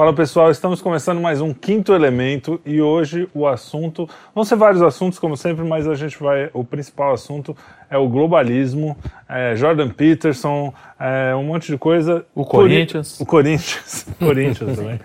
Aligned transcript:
Fala 0.00 0.14
pessoal, 0.14 0.50
estamos 0.50 0.80
começando 0.80 1.20
mais 1.20 1.42
um 1.42 1.52
quinto 1.52 1.92
elemento 1.92 2.58
e 2.64 2.80
hoje 2.80 3.28
o 3.34 3.46
assunto 3.46 4.08
vão 4.34 4.44
ser 4.44 4.56
vários 4.56 4.80
assuntos 4.80 5.18
como 5.18 5.36
sempre, 5.36 5.62
mas 5.62 5.86
a 5.86 5.94
gente 5.94 6.18
vai 6.18 6.48
o 6.54 6.64
principal 6.64 7.12
assunto 7.12 7.54
é 7.90 7.98
o 7.98 8.08
globalismo, 8.08 8.96
é 9.28 9.54
Jordan 9.54 9.90
Peterson, 9.90 10.72
é 10.98 11.36
um 11.36 11.44
monte 11.44 11.70
de 11.70 11.76
coisa. 11.76 12.24
O 12.34 12.46
Corinthians, 12.46 13.20
o 13.20 13.26
Corinthians, 13.26 14.06
Corinthians 14.18 14.74
também. 14.74 14.98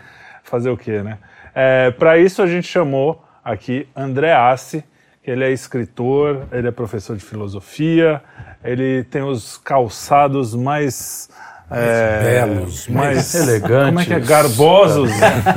Fazer 0.45 0.70
o 0.70 0.77
quê, 0.77 1.04
né? 1.04 1.18
É, 1.54 1.91
Para 1.91 2.18
isso 2.18 2.41
a 2.41 2.48
gente 2.48 2.66
chamou 2.66 3.21
aqui 3.43 3.89
André 3.93 4.32
Assi, 4.32 4.82
que 5.21 5.30
ele 5.30 5.43
é 5.43 5.52
escritor, 5.52 6.43
ele 6.54 6.70
é 6.70 6.71
professor 6.71 7.18
de 7.18 7.21
filosofia, 7.25 8.21
ele 8.64 9.04
tem 9.04 9.23
os 9.23 9.57
calçados 9.57 10.55
mais 10.55 11.30
é, 11.72 12.46
belos, 12.46 12.88
mais 12.88 13.34
elegantes. 13.36 13.88
Como 13.88 14.00
é 14.00 14.05
que 14.05 14.14
é? 14.14 14.20
Garbosos 14.20 15.12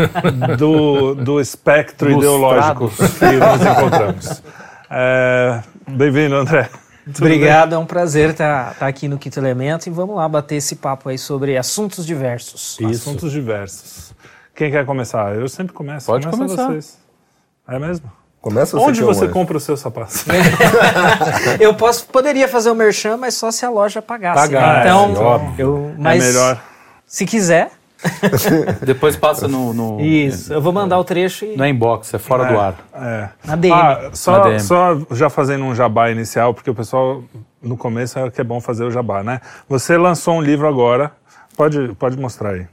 do, 0.59 1.15
do 1.15 1.41
espectro 1.41 2.11
ideológico 2.11 2.89
que 2.89 3.25
nos 3.25 3.63
encontramos. 3.63 4.43
É, 4.91 5.63
Bem-vindo, 5.87 6.35
André. 6.35 6.69
Tudo 7.07 7.25
Obrigado, 7.25 7.71
bem? 7.71 7.77
é 7.77 7.79
um 7.79 7.87
prazer 7.87 8.31
estar, 8.31 8.73
estar 8.73 8.87
aqui 8.87 9.09
no 9.09 9.19
Quinto 9.19 9.39
Elemento 9.41 9.87
e 9.87 9.91
vamos 9.91 10.17
lá 10.17 10.29
bater 10.29 10.57
esse 10.57 10.77
papo 10.77 11.09
aí 11.09 11.17
sobre 11.17 11.57
assuntos 11.57 12.05
diversos. 12.05 12.77
Isso. 12.81 13.09
Assuntos 13.09 13.33
diversos. 13.33 14.15
Quem 14.55 14.71
quer 14.71 14.85
começar? 14.85 15.35
Eu 15.35 15.49
sempre 15.49 15.73
começo. 15.73 16.07
Pode 16.07 16.27
Começa 16.27 16.45
começar. 16.45 16.67
Vocês. 16.69 16.99
É 17.67 17.79
mesmo? 17.79 18.18
Começa 18.41 18.79
Onde 18.79 19.03
você 19.03 19.27
compra 19.27 19.57
os 19.57 19.65
seus 19.65 19.81
sapatos? 19.81 20.25
eu 21.59 21.75
posso, 21.75 22.07
poderia 22.07 22.47
fazer 22.47 22.71
o 22.71 22.75
merchan, 22.75 23.17
mas 23.17 23.35
só 23.35 23.51
se 23.51 23.67
a 23.67 23.71
loja 23.71 24.01
pagasse. 24.01 24.41
Pagar, 24.41 24.85
né? 24.85 24.91
então, 24.91 25.55
é, 25.59 25.63
eu, 25.63 25.95
mas, 25.99 26.23
é 26.23 26.27
melhor. 26.29 26.63
Se 27.05 27.27
quiser. 27.27 27.73
Depois 28.87 29.17
passa 29.17 29.49
no, 29.49 29.75
no, 29.75 30.01
Isso, 30.01 30.53
eu 30.53 30.61
vou 30.61 30.73
mandar 30.73 30.99
o 30.99 31.05
trecho 31.05 31.45
e. 31.45 31.57
No 31.57 31.67
inbox, 31.67 32.15
é 32.15 32.19
fora 32.19 32.45
é, 32.45 32.53
do 32.53 32.61
ar. 32.61 32.75
É. 32.95 33.29
Na 33.45 33.57
DM. 33.57 33.75
Ah, 33.75 34.11
só, 34.13 34.33
Na 34.33 34.45
DM. 34.45 34.61
só 34.61 35.01
já 35.11 35.29
fazendo 35.29 35.65
um 35.65 35.75
jabá 35.75 36.09
inicial, 36.09 36.55
porque 36.55 36.71
o 36.71 36.75
pessoal 36.75 37.25
no 37.61 37.77
começo 37.77 38.17
é 38.21 38.31
que 38.31 38.41
é 38.41 38.45
bom 38.45 38.61
fazer 38.61 38.85
o 38.85 38.91
jabá, 38.91 39.25
né? 39.25 39.41
Você 39.69 39.97
lançou 39.97 40.35
um 40.35 40.41
livro 40.41 40.69
agora, 40.69 41.11
pode, 41.57 41.93
pode 41.99 42.17
mostrar 42.17 42.51
aí. 42.51 42.67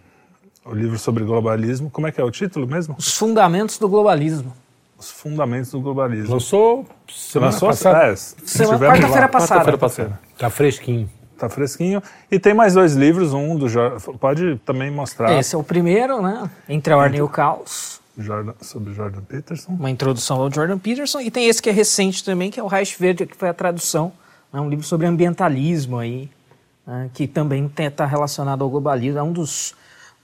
O 0.64 0.74
livro 0.74 0.98
sobre 1.00 1.24
globalismo. 1.24 1.90
Como 1.90 2.06
é 2.06 2.12
que 2.12 2.22
é 2.22 2.24
o 2.24 2.30
título 2.30 2.68
mesmo? 2.68 2.96
Os 2.98 3.18
Fundamentos 3.18 3.80
do 3.80 3.88
Globalismo. 3.90 4.54
Os 4.98 5.12
fundamentos 5.12 5.72
do 5.72 5.82
globalismo. 5.82 6.34
Lançou 6.34 6.86
semana 7.08 7.52
Lançou, 7.52 7.70
passada. 7.70 8.06
É, 8.08 8.16
semana, 8.16 8.80
quarta-feira 8.80 9.28
passada. 9.28 9.62
Quarta 9.62 9.78
passada. 9.78 10.20
Tá 10.38 10.50
fresquinho. 10.50 11.10
Tá 11.38 11.50
fresquinho. 11.50 12.02
E 12.32 12.40
tem 12.40 12.54
mais 12.54 12.74
dois 12.74 12.96
livros, 12.96 13.34
um 13.34 13.58
do 13.58 13.68
Jordan. 13.68 14.00
Pode 14.18 14.58
também 14.66 14.90
mostrar. 14.90 15.38
Esse 15.38 15.54
é 15.54 15.58
o 15.58 15.64
primeiro, 15.64 16.22
né? 16.22 16.50
Entre 16.70 16.94
a 16.94 16.98
Ordem 16.98 17.20
e 17.20 17.22
o 17.22 17.28
Caos. 17.28 18.02
Jordan, 18.18 18.54
sobre 18.62 18.94
Jordan 18.94 19.22
Peterson. 19.22 19.74
Uma 19.74 19.90
introdução 19.90 20.42
ao 20.42 20.52
Jordan 20.52 20.78
Peterson. 20.78 21.20
E 21.20 21.30
tem 21.30 21.48
esse 21.48 21.62
que 21.62 21.70
é 21.70 21.74
recente 21.74 22.24
também, 22.24 22.50
que 22.50 22.60
é 22.60 22.64
o 22.64 22.68
Reich 22.68 22.98
Verde, 22.98 23.26
que 23.26 23.36
foi 23.36 23.50
a 23.50 23.54
tradução. 23.54 24.14
É 24.54 24.60
um 24.62 24.70
livro 24.70 24.86
sobre 24.86 25.06
ambientalismo 25.06 25.98
aí, 25.98 26.30
né? 26.88 27.10
que 27.14 27.28
também 27.28 27.70
está 27.78 28.06
relacionado 28.06 28.64
ao 28.64 28.70
globalismo. 28.70 29.20
É 29.20 29.24
um 29.24 29.34
dos 29.34 29.76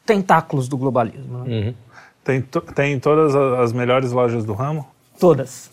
tentáculos 0.05 0.69
do 0.69 0.77
globalismo. 0.77 1.39
Né? 1.39 1.49
Uhum. 1.49 1.75
Tem, 2.23 2.41
tem 2.75 2.99
todas 2.99 3.35
as 3.35 3.73
melhores 3.73 4.11
lojas 4.11 4.45
do 4.45 4.53
ramo? 4.53 4.87
Todas. 5.19 5.69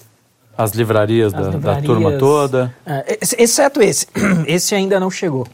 As 0.57 0.73
livrarias, 0.73 1.33
as 1.35 1.47
da, 1.47 1.51
livrarias 1.53 1.83
da, 1.83 1.87
turma 1.87 2.13
toda? 2.19 2.75
É, 2.85 3.19
exceto 3.39 3.81
esse. 3.81 4.07
Esse 4.47 4.75
ainda 4.75 4.99
não 4.99 5.11
chegou, 5.11 5.47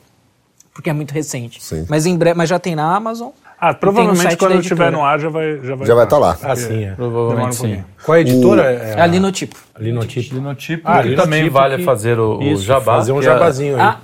porque 0.73 0.89
é 0.89 0.93
muito 0.93 1.13
recente. 1.13 1.63
Sim. 1.63 1.85
Mas, 1.91 2.07
em 2.07 2.17
breve, 2.17 2.39
mas 2.39 2.49
já 2.49 2.59
tem 2.59 2.75
na 2.75 2.95
Amazon. 2.95 3.31
Ah, 3.61 3.73
provavelmente 3.73 4.37
quando 4.37 4.61
estiver 4.61 4.91
no 4.91 5.03
ar 5.03 5.19
já 5.19 5.29
vai 5.29 5.61
Já 5.63 5.75
vai, 5.75 5.87
já 5.87 5.95
vai 5.95 6.05
estar 6.05 6.17
tá 6.17 6.21
lá. 6.21 6.39
Ah, 6.43 6.57
sim, 6.57 6.85
é. 6.85 6.93
Provavelmente 6.93 7.57
sim. 7.57 7.75
Um 7.77 7.85
Qual 8.05 8.15
é 8.15 8.19
a 8.19 8.21
editora? 8.21 8.63
O... 8.63 8.67
É 8.67 9.01
a 9.01 9.07
Linotipo. 9.07 9.57
A 9.75 9.81
Linotipo. 9.81 10.35
Linotipo. 10.35 10.83
Ah, 10.85 11.01
Linotipo 11.03 11.23
também 11.23 11.49
vale 11.49 11.77
que... 11.79 11.85
fazer 11.85 12.19
o, 12.19 12.43
Isso, 12.43 12.63
o 12.63 12.65
jabá. 12.65 12.97
Fazer 12.97 13.13
um 13.13 13.23
jabazinho 13.23 13.77
aí. 13.77 13.83
Ah, 13.83 13.99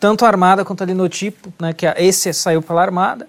tanto 0.00 0.24
a 0.24 0.28
Armada 0.28 0.64
quanto 0.64 0.82
a 0.82 0.86
Linotipo, 0.86 1.52
né, 1.60 1.72
que 1.72 1.86
esse 1.86 2.32
saiu 2.32 2.62
pela 2.62 2.82
Armada 2.82 3.26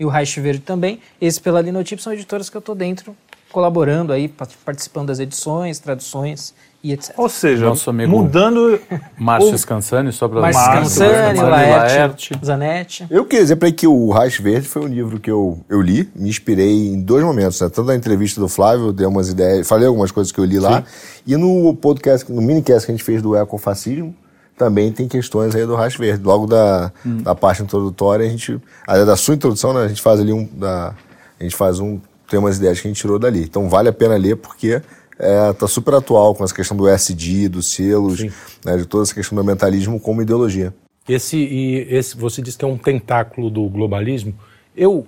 e 0.00 0.04
o 0.04 0.08
Reich 0.08 0.40
Verde 0.40 0.62
também. 0.62 0.98
Esse 1.20 1.40
pela 1.40 1.60
Linotype 1.60 2.02
são 2.02 2.12
editoras 2.12 2.48
que 2.48 2.56
eu 2.56 2.60
estou 2.60 2.74
dentro, 2.74 3.14
colaborando 3.52 4.12
aí, 4.12 4.26
participando 4.64 5.08
das 5.08 5.20
edições, 5.20 5.78
traduções 5.78 6.54
e 6.82 6.92
etc. 6.92 7.12
Ou 7.18 7.28
seja, 7.28 7.66
Nosso 7.66 7.90
amigo 7.90 8.10
mudando... 8.10 8.80
Márcio 9.18 9.58
Scansani, 9.58 10.10
só 10.12 10.26
para... 10.26 10.40
Márcio 10.40 10.62
Scansani, 10.62 11.40
Laerte, 11.40 12.32
Zanetti. 12.42 13.06
Eu 13.10 13.26
queria 13.26 13.42
dizer 13.42 13.56
para 13.56 13.70
que 13.70 13.86
o 13.86 14.10
Reich 14.10 14.40
Verde 14.40 14.66
foi 14.66 14.82
um 14.82 14.88
livro 14.88 15.20
que 15.20 15.30
eu, 15.30 15.58
eu 15.68 15.82
li, 15.82 16.08
me 16.16 16.30
inspirei 16.30 16.88
em 16.88 17.02
dois 17.02 17.22
momentos, 17.22 17.60
né? 17.60 17.68
Tanto 17.68 17.84
na 17.84 17.94
entrevista 17.94 18.40
do 18.40 18.48
Flávio, 18.48 18.92
dei 18.92 19.06
umas 19.06 19.28
ideias, 19.28 19.68
falei 19.68 19.86
algumas 19.86 20.10
coisas 20.10 20.32
que 20.32 20.40
eu 20.40 20.44
li 20.44 20.58
lá, 20.58 20.82
Sim. 20.82 21.22
e 21.26 21.36
no 21.36 21.74
podcast, 21.74 22.32
no 22.32 22.40
minicast 22.40 22.86
que 22.86 22.92
a 22.92 22.94
gente 22.94 23.04
fez 23.04 23.20
do 23.20 23.36
ecofascismo, 23.36 24.14
também 24.60 24.92
tem 24.92 25.08
questões 25.08 25.54
aí 25.56 25.64
do 25.64 25.74
Racho 25.74 25.98
Verde. 25.98 26.22
Logo 26.22 26.46
da, 26.46 26.92
hum. 27.04 27.22
da 27.22 27.34
parte 27.34 27.62
introdutória, 27.62 28.26
a 28.26 28.28
gente. 28.28 28.60
A, 28.86 28.98
da 28.98 29.16
sua 29.16 29.34
introdução, 29.34 29.72
né, 29.72 29.84
a 29.84 29.88
gente 29.88 30.02
faz 30.02 30.20
ali 30.20 30.34
um. 30.34 30.44
Da, 30.44 30.94
a 31.38 31.42
gente 31.42 31.56
faz 31.56 31.80
um. 31.80 31.98
Tem 32.28 32.38
umas 32.38 32.58
ideias 32.58 32.78
que 32.78 32.86
a 32.86 32.90
gente 32.90 33.00
tirou 33.00 33.18
dali. 33.18 33.42
Então 33.42 33.70
vale 33.70 33.88
a 33.88 33.92
pena 33.92 34.16
ler 34.18 34.36
porque 34.36 34.82
é, 35.18 35.52
tá 35.54 35.66
super 35.66 35.94
atual 35.94 36.34
com 36.34 36.44
essa 36.44 36.54
questão 36.54 36.76
do 36.76 36.86
SD, 36.86 37.48
dos 37.48 37.72
selos, 37.72 38.20
né, 38.62 38.76
de 38.76 38.84
toda 38.84 39.02
essa 39.02 39.14
questão 39.14 39.34
do 39.34 39.40
ambientalismo 39.40 39.98
como 39.98 40.20
ideologia. 40.20 40.74
Esse, 41.08 41.38
e 41.38 41.86
esse, 41.88 42.14
você 42.14 42.42
disse 42.42 42.58
que 42.58 42.64
é 42.64 42.68
um 42.68 42.76
tentáculo 42.76 43.48
do 43.48 43.66
globalismo. 43.66 44.34
Eu 44.76 45.06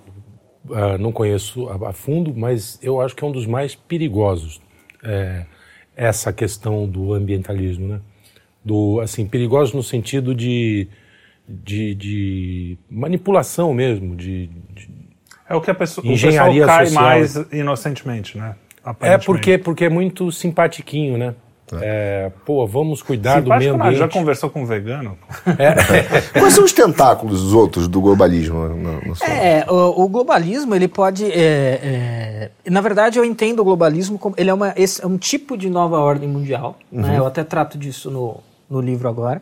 uh, 0.67 0.97
não 0.99 1.11
conheço 1.11 1.69
a, 1.69 1.89
a, 1.89 1.93
fundo, 1.93 2.33
mas 2.35 2.79
eu 2.81 2.99
acho 2.99 3.15
que 3.15 3.23
é 3.23 3.27
um 3.27 3.31
dos 3.31 3.45
mais 3.45 3.75
perigosos 3.75 4.59
é, 5.03 5.45
essa 5.95 6.33
questão 6.33 6.87
do 6.87 7.13
ambientalismo, 7.13 7.87
né? 7.87 8.01
Do 8.63 8.99
assim 9.01 9.25
perigosos 9.25 9.73
no 9.73 9.83
sentido 9.83 10.33
de, 10.33 10.87
de, 11.47 11.95
de 11.95 12.77
manipulação 12.89 13.73
mesmo, 13.73 14.15
de, 14.15 14.47
de, 14.73 14.89
é 15.49 15.55
o 15.55 15.61
que 15.61 15.71
a 15.71 15.75
pessoa 15.75 16.05
engenharia 16.05 16.63
o 16.63 16.67
cai 16.67 16.85
social. 16.85 17.03
mais 17.03 17.35
inocentemente, 17.51 18.37
né? 18.37 18.55
É 18.99 19.17
porque 19.17 19.57
porque 19.57 19.85
é 19.85 19.89
muito 19.89 20.31
simpatiquinho, 20.31 21.17
né? 21.17 21.35
É, 21.81 22.31
pô, 22.45 22.67
vamos 22.67 23.01
cuidar 23.01 23.41
do 23.41 23.49
meio 23.55 23.75
ambiente. 23.75 23.97
Já 23.97 24.07
conversou 24.07 24.49
com 24.49 24.61
um 24.61 24.65
vegano? 24.65 25.17
É. 25.57 26.11
Quais 26.39 26.53
são 26.53 26.63
os 26.63 26.73
tentáculos 26.73 27.41
dos 27.41 27.53
outros 27.53 27.87
do 27.87 28.01
globalismo? 28.01 28.67
No, 28.67 29.01
no 29.01 29.15
é, 29.23 29.65
o, 29.67 30.03
o, 30.03 30.09
globalismo 30.09 30.75
ele 30.75 30.87
pode, 30.87 31.25
é, 31.31 32.51
é, 32.65 32.69
na 32.69 32.81
verdade 32.81 33.17
eu 33.17 33.25
entendo 33.25 33.61
o 33.61 33.63
globalismo 33.63 34.19
como 34.19 34.35
ele 34.37 34.49
é, 34.49 34.53
uma, 34.53 34.73
esse 34.75 35.03
é 35.03 35.07
um 35.07 35.17
tipo 35.17 35.57
de 35.57 35.69
nova 35.69 35.97
ordem 35.97 36.27
mundial. 36.27 36.77
Né? 36.91 37.01
Uhum. 37.01 37.09
Né? 37.09 37.17
Eu 37.19 37.25
até 37.25 37.43
trato 37.43 37.77
disso 37.77 38.11
no, 38.11 38.39
no 38.73 38.81
livro 38.81 39.07
agora. 39.07 39.41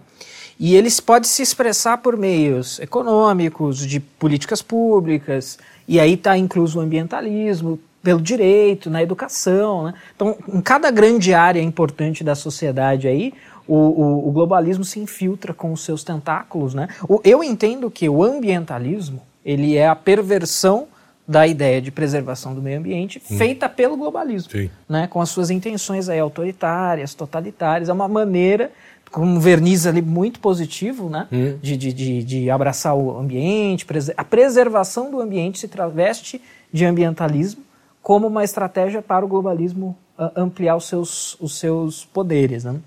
E 0.60 0.76
eles 0.76 1.00
podem 1.00 1.28
se 1.28 1.42
expressar 1.42 1.98
por 1.98 2.16
meios 2.16 2.80
econômicos, 2.80 3.80
de 3.80 4.00
políticas 4.00 4.62
públicas, 4.62 5.58
e 5.88 6.00
aí 6.00 6.14
está 6.14 6.38
incluso 6.38 6.78
o 6.78 6.82
ambientalismo, 6.82 7.80
pelo 8.04 8.22
direito, 8.22 8.90
na 8.90 9.02
educação. 9.02 9.86
Né? 9.86 9.94
Então, 10.16 10.36
em 10.48 10.62
cada 10.62 10.92
grande 10.92 11.34
área 11.34 11.62
importante 11.62 12.24
da 12.24 12.36
sociedade 12.36 13.08
aí, 13.08 13.34
o, 13.68 13.76
o, 13.76 14.28
o 14.30 14.32
globalismo 14.32 14.84
se 14.84 15.00
infiltra 15.00 15.54
com 15.54 15.72
os 15.72 15.84
seus 15.84 16.04
tentáculos. 16.04 16.74
Né? 16.74 16.88
O, 17.08 17.20
eu 17.24 17.44
entendo 17.44 17.90
que 17.90 18.08
o 18.08 18.24
ambientalismo 18.24 19.22
ele 19.44 19.76
é 19.76 19.88
a 19.88 19.96
perversão 19.96 20.88
da 21.28 21.48
ideia 21.48 21.82
de 21.82 21.92
preservação 21.92 22.54
do 22.54 22.62
meio 22.62 22.80
ambiente 22.80 23.22
hum. 23.32 23.38
feita 23.38 23.70
pelo 23.70 23.96
globalismo, 23.96 24.52
né? 24.90 25.08
com 25.08 25.22
as 25.22 25.30
suas 25.30 25.50
intenções 25.50 26.10
aí 26.10 26.20
autoritárias, 26.20 27.14
totalitárias. 27.14 27.90
É 27.90 27.94
uma 27.94 28.08
maneira 28.08 28.72
com 29.12 29.22
um 29.22 29.40
verniz 29.40 29.86
ali 29.86 30.02
muito 30.02 30.40
positivo, 30.40 31.10
né? 31.10 31.28
Hum. 31.32 31.58
De, 31.62 31.76
de, 31.76 31.94
de, 31.94 32.24
de, 32.24 32.50
abraçar 32.50 32.96
o 32.96 33.18
ambiente, 33.18 33.86
a 34.16 34.24
preservação 34.24 35.12
do 35.12 35.20
ambiente 35.20 35.60
se 35.60 35.68
traveste 35.68 36.42
de 36.72 36.86
ambientalismo 36.86 37.62
como 38.02 38.28
uma 38.28 38.44
estratégia 38.44 39.02
para 39.02 39.24
o 39.24 39.28
globalismo 39.28 39.96
uh, 40.18 40.32
ampliar 40.36 40.76
os 40.76 40.86
seus, 40.86 41.38
os 41.40 41.60
seus 41.60 42.06
poderes, 42.06 42.64
né? 42.64 42.80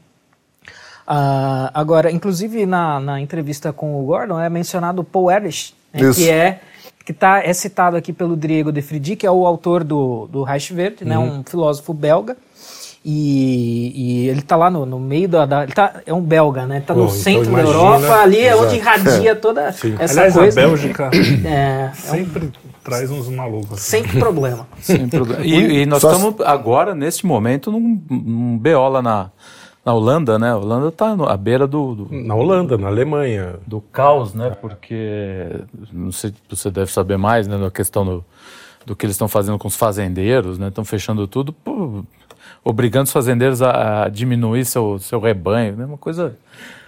Uh, 1.07 1.69
agora, 1.75 2.11
inclusive 2.11 2.65
na, 2.65 2.99
na 2.99 3.21
entrevista 3.21 3.75
com 3.75 4.01
o 4.01 4.07
Gordon 4.07 4.41
é 4.41 4.49
mencionado 4.49 5.05
Paul 5.05 5.31
Ehrlich, 5.31 5.75
né, 5.93 6.01
que 6.15 6.31
é 6.31 6.61
que 7.05 7.13
tá, 7.13 7.45
é 7.45 7.53
citado 7.53 7.99
aqui 7.99 8.13
pelo 8.13 8.35
Diego 8.35 8.73
de 8.73 8.81
Fridi, 8.81 9.15
que 9.15 9.27
é 9.27 9.31
o 9.31 9.47
autor 9.47 9.85
do, 9.85 10.27
do 10.29 10.43
Reich 10.43 10.73
Verde, 10.73 11.05
né, 11.05 11.19
uhum. 11.19 11.41
um 11.41 11.45
filósofo 11.45 11.93
belga, 11.93 12.35
e, 13.07 13.93
e, 13.95 14.29
ele 14.31 14.39
está 14.39 14.57
lá 14.57 14.71
no, 14.71 14.87
no 14.87 14.99
meio 14.99 15.29
da, 15.29 15.45
da, 15.45 15.65
Ele 15.65 15.73
tá, 15.73 16.01
é 16.07 16.15
um 16.15 16.23
belga, 16.23 16.65
né? 16.65 16.79
Está 16.79 16.95
no 16.95 17.05
então 17.05 17.15
centro 17.15 17.51
imagina, 17.51 17.63
da 17.63 17.79
Europa, 17.79 18.15
ali 18.15 18.41
é 18.41 18.57
onde 18.57 18.77
irradia 18.77 19.37
toda 19.37 19.73
Sim. 19.73 19.95
essa 19.99 20.15
Aliás, 20.15 20.35
coisa. 20.35 20.61
a 20.61 20.65
Bélgica 20.65 21.11
é, 21.45 21.91
sempre 21.93 22.45
é 22.45 22.47
um, 22.47 22.53
traz 22.83 23.11
uns 23.11 23.29
malucos. 23.29 23.73
Assim. 23.73 23.99
Sempre 23.99 24.19
problema. 24.19 24.67
Sempre 24.81 25.19
problema. 25.19 25.45
E, 25.45 25.83
e 25.83 25.87
nós 25.87 26.01
Só 26.01 26.13
estamos 26.13 26.41
agora, 26.41 26.95
nesse 26.95 27.27
momento, 27.27 27.71
num, 27.71 28.01
num 28.09 28.57
BO 28.57 28.89
lá 28.89 29.03
na, 29.03 29.31
na 29.85 29.93
Holanda, 29.93 30.39
né? 30.39 30.53
A 30.53 30.57
Holanda 30.57 30.89
está 30.89 31.13
à 31.13 31.37
beira 31.37 31.67
do, 31.67 31.95
do, 31.95 32.09
Na 32.11 32.35
Holanda, 32.35 32.79
na 32.79 32.87
Alemanha. 32.87 33.57
Do 33.67 33.83
caos, 33.83 34.33
né? 34.33 34.57
Porque. 34.59 35.51
Não 35.93 36.11
sei 36.11 36.31
se 36.31 36.37
você 36.49 36.71
deve 36.71 36.91
saber 36.91 37.19
mais, 37.19 37.47
né? 37.47 37.59
Na 37.59 37.71
questão 37.71 38.03
do 38.03 38.25
do 38.87 38.95
que 38.95 39.07
eles 39.07 39.15
estão 39.15 39.29
fazendo 39.29 39.59
com 39.59 39.69
os 39.69 39.77
fazendeiros, 39.77 40.59
né? 40.59 40.69
Estão 40.69 40.85
fechando 40.85 41.27
tudo, 41.27 41.53
pô, 41.53 42.05
obrigando 42.65 43.05
os 43.05 43.13
fazendeiros 43.13 43.61
a, 43.61 44.05
a, 44.05 44.09
diminuir 44.09 44.65
seu, 44.65 44.99
seu 44.99 45.21
rebanho, 45.21 45.77
né? 45.77 45.85
Uma 45.85 45.99
coisa 45.99 46.37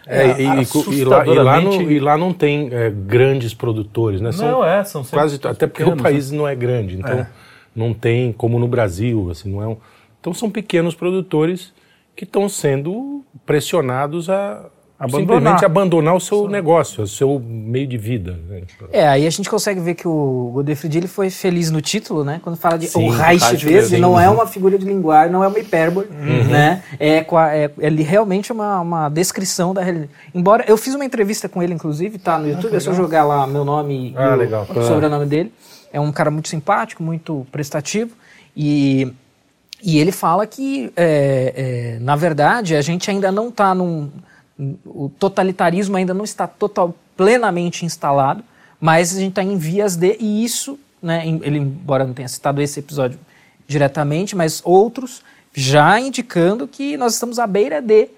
é, 0.07 0.23
é, 0.23 0.41
e, 0.41 0.99
e, 1.01 1.05
lá, 1.05 1.27
e, 1.27 1.35
lá 1.35 1.61
não, 1.61 1.83
e, 1.83 1.99
lá, 1.99 2.17
não, 2.17 2.33
tem 2.33 2.69
é, 2.73 2.91
grandes 2.91 3.53
produtores, 3.53 4.21
né? 4.21 4.33
São 4.33 4.51
não, 4.51 4.65
é, 4.65 4.83
são 4.85 5.05
quase 5.05 5.37
até 5.37 5.67
porque 5.67 5.83
pequenos, 5.83 6.01
o 6.01 6.03
país 6.03 6.31
né? 6.31 6.39
não 6.39 6.49
é 6.49 6.55
grande, 6.55 6.97
então 6.97 7.19
é. 7.19 7.29
não 7.75 7.93
tem 7.93 8.33
como 8.33 8.59
no 8.59 8.69
Brasil, 8.69 9.29
assim, 9.31 9.51
não 9.51 9.63
é 9.63 9.67
um, 9.67 9.77
então 10.21 10.33
são 10.33 10.49
pequenos 10.49 10.95
produtores 10.95 11.75
que 12.15 12.25
estão 12.25 12.49
sendo 12.49 13.25
pressionados 13.45 14.31
a 14.31 14.67
abandonar. 14.99 15.37
simplesmente 15.37 15.65
abandonar 15.65 16.15
o 16.15 16.21
seu 16.21 16.49
negócio, 16.49 17.05
o 17.05 17.07
seu 17.07 17.39
meio 17.39 17.87
de 17.87 17.99
vida. 17.99 18.39
Né? 18.49 18.63
É, 18.91 19.07
aí 19.07 19.27
a 19.27 19.31
gente 19.31 19.49
consegue 19.49 19.79
ver 19.79 19.95
que 19.95 20.09
o 20.09 20.51
Godefroy 20.55 20.97
ele 20.97 21.07
foi 21.07 21.29
feliz 21.29 21.71
no 21.71 21.83
título, 21.83 22.25
né? 22.25 22.41
Quando 22.43 22.57
fala 22.57 22.79
de 22.79 22.87
Sim, 22.87 23.07
o 23.07 23.11
Reich 23.11 23.57
Verde, 23.57 23.99
não 23.99 24.19
é 24.19 24.29
uma 24.29 24.47
figura 24.47 24.79
de 24.79 24.87
linguagem, 24.87 25.31
não 25.31 25.45
é 25.45 25.49
uma 25.49 25.59
hipérbole, 25.59 26.09
uhum. 26.11 26.45
né? 26.45 26.83
É, 26.99 27.19
é, 27.19 27.71
ele 27.79 28.03
realmente 28.03 28.51
é 28.51 28.55
uma, 28.55 28.81
uma 28.81 29.09
descrição 29.11 29.75
da 29.75 29.83
realidade. 29.83 30.11
Embora, 30.35 30.65
eu 30.67 30.79
fiz 30.79 30.95
uma 30.95 31.05
entrevista 31.05 31.49
com 31.49 31.63
ele, 31.63 31.75
inclusive, 31.75 32.19
tá 32.19 32.39
no 32.39 32.49
YouTube, 32.49 32.73
ah, 32.73 32.77
é 32.77 32.81
só 32.81 32.95
jogar 32.95 33.25
lá 33.25 33.47
meu 33.47 33.65
nome 33.65 34.15
ah, 34.17 34.33
e 34.33 34.37
legal. 34.37 34.67
o 34.69 34.83
sobrenome 34.83 35.27
dele. 35.27 35.53
É 35.93 36.01
um 36.01 36.11
cara 36.11 36.31
muito 36.31 36.49
simpático, 36.49 37.03
muito 37.03 37.47
prestativo 37.53 38.13
e... 38.57 39.13
E 39.83 39.99
ele 39.99 40.11
fala 40.11 40.47
que, 40.47 40.91
é, 40.97 41.53
é, 41.55 41.99
na 42.01 42.17
verdade, 42.17 42.75
a 42.75 42.81
gente 42.81 43.11
ainda 43.11 43.31
não 43.31 43.49
está 43.51 43.75
num, 43.75 44.11
o 44.59 45.11
totalitarismo 45.19 45.97
ainda 45.97 46.15
não 46.15 46.25
está 46.25 46.47
total, 46.47 46.95
plenamente 47.17 47.85
instalado, 47.85 48.43
mas 48.81 49.17
a 49.17 49.21
gente 49.21 49.31
está 49.31 49.43
em 49.43 49.57
vias 49.57 49.97
de, 49.97 50.17
e 50.19 50.45
isso, 50.45 50.79
né, 51.03 51.27
ele, 51.27 51.59
embora 51.59 52.07
não 52.07 52.15
tenha 52.15 52.29
citado 52.29 52.61
esse 52.63 52.81
episódio 52.81 53.19
diretamente, 53.67 54.37
mas 54.37 54.63
outros 54.65 55.23
já 55.53 55.99
indicando 55.99 56.69
que 56.69 56.97
nós 56.97 57.15
estamos 57.15 57.39
à 57.39 57.47
beira 57.47 57.81
de 57.81 58.09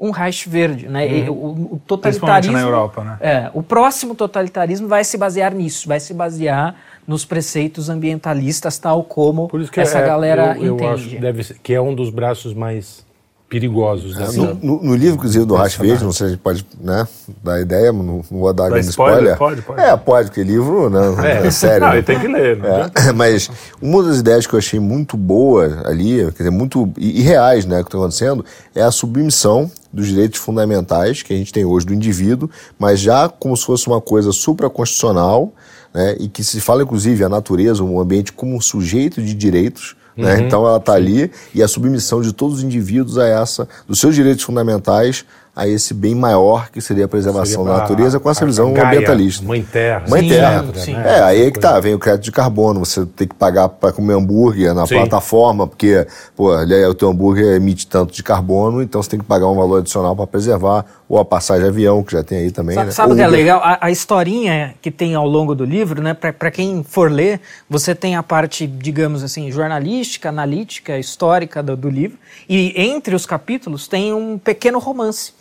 um 0.00 0.10
Reich 0.10 0.48
verde, 0.48 0.88
né? 0.88 1.06
Uhum. 1.06 1.30
O, 1.30 1.74
o, 1.74 1.82
totalitarismo 1.84 2.52
na 2.52 2.60
Europa, 2.60 3.02
né? 3.02 3.16
É, 3.20 3.50
o 3.52 3.62
próximo 3.62 4.14
totalitarismo 4.14 4.86
vai 4.86 5.02
se 5.02 5.18
basear 5.18 5.52
nisso, 5.52 5.88
vai 5.88 5.98
se 5.98 6.14
basear 6.14 6.76
nos 7.06 7.24
preceitos 7.24 7.88
ambientalistas, 7.88 8.78
tal 8.78 9.02
como 9.02 9.50
essa 9.76 9.98
é, 9.98 10.06
galera 10.06 10.56
eu, 10.56 10.66
eu 10.66 10.74
entende. 10.74 10.92
Acho 10.92 11.20
deve 11.20 11.42
ser, 11.42 11.58
que 11.60 11.74
é 11.74 11.80
um 11.80 11.94
dos 11.94 12.10
braços 12.10 12.54
mais 12.54 13.04
perigosos. 13.48 14.14
Né? 14.14 14.28
No, 14.34 14.54
no, 14.54 14.82
no, 14.82 14.94
livro, 14.94 15.16
inclusive, 15.16 15.44
do 15.44 15.54
Rash 15.54 15.76
Verde, 15.76 16.04
não 16.04 16.12
sei 16.12 16.18
se 16.18 16.24
a 16.24 16.28
gente 16.34 16.42
pode 16.42 16.66
né, 16.80 17.08
dar 17.42 17.60
ideia, 17.60 17.92
não, 17.92 18.22
não 18.30 18.40
vou 18.40 18.52
dar 18.52 18.66
spoiler. 18.80 18.88
spoiler. 18.88 19.38
Pode, 19.38 19.62
pode. 19.62 19.80
É, 19.80 19.96
pode, 19.96 20.28
porque 20.28 20.42
livro 20.42 20.90
né, 20.90 21.00
é, 21.42 21.46
é 21.46 21.50
sério. 21.50 21.86
Não, 21.86 21.94
né? 21.94 22.02
tem 22.02 22.20
que 22.20 22.28
ler. 22.28 22.58
É, 22.62 23.12
mas 23.16 23.50
uma 23.80 24.02
das 24.02 24.18
ideias 24.18 24.46
que 24.46 24.54
eu 24.54 24.58
achei 24.58 24.78
muito 24.78 25.16
boa 25.16 25.82
ali, 25.86 26.18
quer 26.32 26.38
dizer, 26.38 26.50
muito 26.50 26.92
irreais, 26.98 27.64
né, 27.64 27.78
que 27.82 27.88
está 27.88 27.96
acontecendo, 27.96 28.44
é 28.74 28.82
a 28.82 28.90
submissão 28.90 29.70
dos 29.90 30.08
direitos 30.08 30.38
fundamentais 30.38 31.22
que 31.22 31.32
a 31.32 31.36
gente 31.36 31.52
tem 31.52 31.64
hoje 31.64 31.86
do 31.86 31.94
indivíduo, 31.94 32.50
mas 32.78 33.00
já 33.00 33.28
como 33.28 33.56
se 33.56 33.64
fosse 33.64 33.86
uma 33.86 34.00
coisa 34.00 34.30
supraconstitucional, 34.30 35.52
né, 35.94 36.16
e 36.20 36.28
que 36.28 36.44
se 36.44 36.60
fala, 36.60 36.82
inclusive, 36.82 37.24
a 37.24 37.28
natureza, 37.30 37.82
o 37.82 37.98
ambiente 37.98 38.30
como 38.30 38.54
um 38.54 38.60
sujeito 38.60 39.22
de 39.22 39.32
direitos, 39.32 39.96
né? 40.18 40.34
Uhum, 40.34 40.40
então 40.40 40.66
ela 40.66 40.78
está 40.78 40.94
ali 40.94 41.30
e 41.54 41.62
a 41.62 41.68
submissão 41.68 42.20
de 42.20 42.32
todos 42.32 42.58
os 42.58 42.62
indivíduos 42.64 43.16
a 43.18 43.26
essa, 43.26 43.68
dos 43.86 44.00
seus 44.00 44.14
direitos 44.14 44.42
fundamentais 44.42 45.24
a 45.58 45.66
esse 45.66 45.92
bem 45.92 46.14
maior 46.14 46.70
que 46.70 46.80
seria 46.80 47.06
a 47.06 47.08
preservação 47.08 47.64
seria 47.64 47.72
da 47.72 47.80
natureza 47.80 48.20
com 48.20 48.30
essa 48.30 48.46
visão 48.46 48.72
Gaia, 48.72 48.86
ambientalista. 48.86 49.44
Mãe 49.44 49.60
terra. 49.60 50.04
Mãe 50.08 50.22
sim, 50.22 50.28
terra. 50.28 50.64
Sim. 50.74 50.94
É, 50.94 51.20
aí 51.20 51.46
é 51.46 51.50
que 51.50 51.58
tá, 51.58 51.80
vem 51.80 51.94
o 51.94 51.98
crédito 51.98 52.22
de 52.22 52.30
carbono, 52.30 52.78
você 52.84 53.04
tem 53.04 53.26
que 53.26 53.34
pagar 53.34 53.68
para 53.68 53.90
comer 53.90 54.14
hambúrguer 54.14 54.72
na 54.72 54.86
sim. 54.86 54.94
plataforma, 54.94 55.66
porque 55.66 56.06
pô, 56.36 56.54
o 56.54 56.94
teu 56.94 57.08
hambúrguer 57.08 57.56
emite 57.56 57.88
tanto 57.88 58.14
de 58.14 58.22
carbono, 58.22 58.80
então 58.80 59.02
você 59.02 59.10
tem 59.10 59.18
que 59.18 59.24
pagar 59.24 59.48
um 59.48 59.56
valor 59.56 59.78
adicional 59.78 60.14
para 60.14 60.28
preservar, 60.28 60.84
ou 61.08 61.18
a 61.18 61.24
passagem 61.24 61.68
avião, 61.68 62.02
que 62.02 62.12
já 62.12 62.22
tem 62.22 62.38
aí 62.38 62.50
também. 62.50 62.74
Sabe, 62.74 62.86
né? 62.86 62.92
sabe 62.92 63.12
o 63.12 63.16
que 63.16 63.22
é 63.22 63.26
legal? 63.26 63.60
A, 63.62 63.78
a, 63.82 63.90
historinha 63.90 64.74
que 64.82 64.90
tem 64.90 65.14
ao 65.14 65.26
longo 65.26 65.54
do 65.54 65.64
livro, 65.64 66.02
né, 66.02 66.12
para 66.14 66.50
quem 66.50 66.82
for 66.82 67.10
ler, 67.10 67.40
você 67.68 67.94
tem 67.94 68.14
a 68.14 68.22
parte, 68.22 68.66
digamos 68.66 69.22
assim, 69.22 69.50
jornalística, 69.50 70.28
analítica, 70.28 70.98
histórica 70.98 71.62
do, 71.62 71.76
do 71.76 71.88
livro, 71.88 72.18
e 72.48 72.74
entre 72.76 73.14
os 73.14 73.24
capítulos 73.24 73.88
tem 73.88 74.12
um 74.12 74.36
pequeno 74.38 74.78
romance 74.78 75.32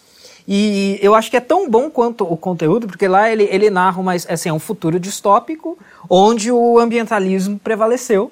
e 0.47 0.97
eu 1.01 1.13
acho 1.13 1.29
que 1.29 1.35
é 1.35 1.41
tão 1.41 1.69
bom 1.69 1.89
quanto 1.89 2.23
o 2.23 2.37
conteúdo, 2.37 2.87
porque 2.87 3.05
lá 3.05 3.29
ele, 3.29 3.43
ele 3.51 3.69
narra 3.69 3.99
uma, 3.99 4.13
assim, 4.13 4.47
é 4.47 4.53
um 4.53 4.59
futuro 4.59 4.97
distópico 4.97 5.77
onde 6.09 6.49
o 6.49 6.79
ambientalismo 6.79 7.59
prevaleceu. 7.59 8.31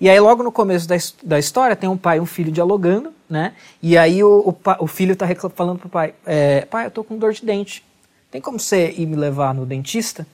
E 0.00 0.08
aí, 0.08 0.20
logo 0.20 0.44
no 0.44 0.52
começo 0.52 0.86
da, 0.86 0.94
da 1.24 1.38
história, 1.40 1.74
tem 1.74 1.88
um 1.88 1.96
pai 1.96 2.18
e 2.18 2.20
um 2.20 2.26
filho 2.26 2.52
dialogando, 2.52 3.12
né? 3.28 3.52
E 3.82 3.96
aí 3.98 4.22
o, 4.22 4.40
o, 4.48 4.84
o 4.84 4.86
filho 4.86 5.12
está 5.12 5.26
falando 5.54 5.78
pro 5.78 5.88
pai: 5.88 6.14
é, 6.24 6.62
Pai, 6.62 6.86
eu 6.86 6.90
tô 6.90 7.04
com 7.04 7.18
dor 7.18 7.32
de 7.32 7.44
dente. 7.44 7.84
Tem 8.30 8.40
como 8.40 8.58
você 8.58 8.94
ir 8.96 9.06
me 9.06 9.16
levar 9.16 9.54
no 9.54 9.64
dentista? 9.64 10.26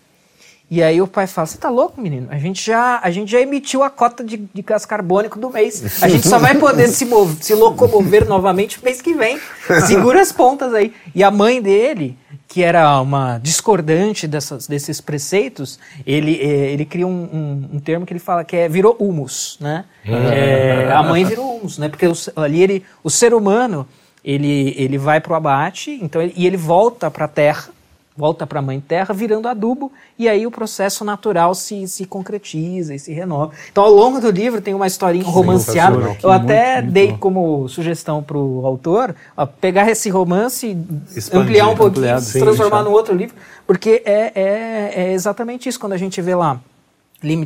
E 0.71 0.83
aí 0.83 1.03
o 1.03 1.07
pai 1.07 1.27
fala: 1.27 1.47
Você 1.47 1.59
tá 1.59 1.69
louco, 1.69 2.01
menino? 2.01 2.29
A 2.31 2.39
gente 2.39 2.65
já, 2.65 2.99
a 3.03 3.11
gente 3.11 3.31
já 3.31 3.41
emitiu 3.41 3.83
a 3.83 3.91
cota 3.91 4.25
de, 4.25 4.39
de 4.39 4.63
gás 4.63 4.87
carbônico 4.87 5.39
do 5.39 5.51
mês. 5.51 6.03
A 6.03 6.09
gente 6.09 6.27
só 6.27 6.39
vai 6.39 6.55
poder 6.57 6.89
se, 6.89 7.05
mover, 7.05 7.43
se 7.43 7.55
locomover 7.55 8.27
novamente 8.27 8.83
mês 8.83 9.03
que 9.03 9.13
vem. 9.13 9.39
Segura 9.87 10.23
as 10.23 10.33
pontas 10.33 10.73
aí. 10.73 10.95
E 11.15 11.23
a 11.23 11.31
mãe 11.31 11.61
dele, 11.61 12.17
que 12.53 12.63
era 12.63 13.01
uma 13.01 13.39
discordante 13.39 14.29
dessas, 14.29 14.67
desses 14.67 15.01
preceitos, 15.01 15.79
ele, 16.07 16.39
eh, 16.39 16.73
ele 16.73 16.85
cria 16.85 17.07
um, 17.07 17.11
um, 17.11 17.77
um, 17.77 17.81
termo 17.81 18.05
que 18.05 18.13
ele 18.13 18.21
fala 18.21 18.45
que 18.45 18.55
é 18.55 18.69
virou 18.69 18.95
humus, 19.01 19.57
né? 19.59 19.87
É, 20.05 20.93
a 20.93 21.03
mãe 21.03 21.25
virou 21.25 21.57
humus, 21.57 21.79
né? 21.79 21.89
Porque 21.89 22.07
o, 22.07 22.13
ali 22.37 22.63
ele, 22.63 22.85
o 23.03 23.09
ser 23.09 23.33
humano 23.33 23.89
ele, 24.23 24.75
ele 24.77 24.99
vai 24.99 25.19
para 25.19 25.33
o 25.33 25.35
abate, 25.35 25.99
então 26.03 26.21
e 26.21 26.47
ele 26.47 26.59
volta 26.59 27.11
para 27.11 27.25
a 27.25 27.29
terra 27.29 27.71
volta 28.17 28.47
para 28.47 28.59
a 28.59 28.63
mãe 28.63 28.81
terra 28.81 29.15
virando 29.15 29.49
adubo 29.49 29.91
e 30.19 30.29
aí 30.29 30.47
o 30.47 30.51
processo 30.51 31.05
natural 31.05 31.55
se, 31.55 31.87
se 31.89 32.05
concretiza 32.05 32.95
e 32.95 32.99
se 32.99 33.13
renova. 33.13 33.53
Então 33.71 33.85
ao 33.85 33.93
longo 33.93 34.21
do 34.21 34.31
livro 34.31 34.61
tem 34.61 34.75
uma 34.75 34.87
historinha 34.87 35.25
romanceada. 35.25 36.17
Eu 36.23 36.31
até 36.31 36.81
muito, 36.81 36.93
dei 36.93 37.09
muito 37.09 37.21
como 37.21 37.69
sugestão 37.69 38.23
para 38.23 38.37
o 38.37 38.67
autor 38.67 39.15
ó, 39.37 39.47
pegar 39.47 39.91
esse 39.91 40.11
romance, 40.11 40.77
Expandir, 41.17 41.43
ampliar 41.43 41.69
um 41.69 41.77
pouquinho, 41.77 42.21
se 42.21 42.39
transformar 42.39 42.83
num 42.83 42.93
outro 42.93 43.15
livro, 43.15 43.35
porque 43.67 44.03
é, 44.05 44.33
é, 44.35 44.93
é 44.95 45.13
exatamente 45.13 45.69
isso 45.69 45.81
quando 45.81 45.93
a 45.93 45.99
gente 45.99 46.21
vê 46.21 46.35
lá 46.35 46.61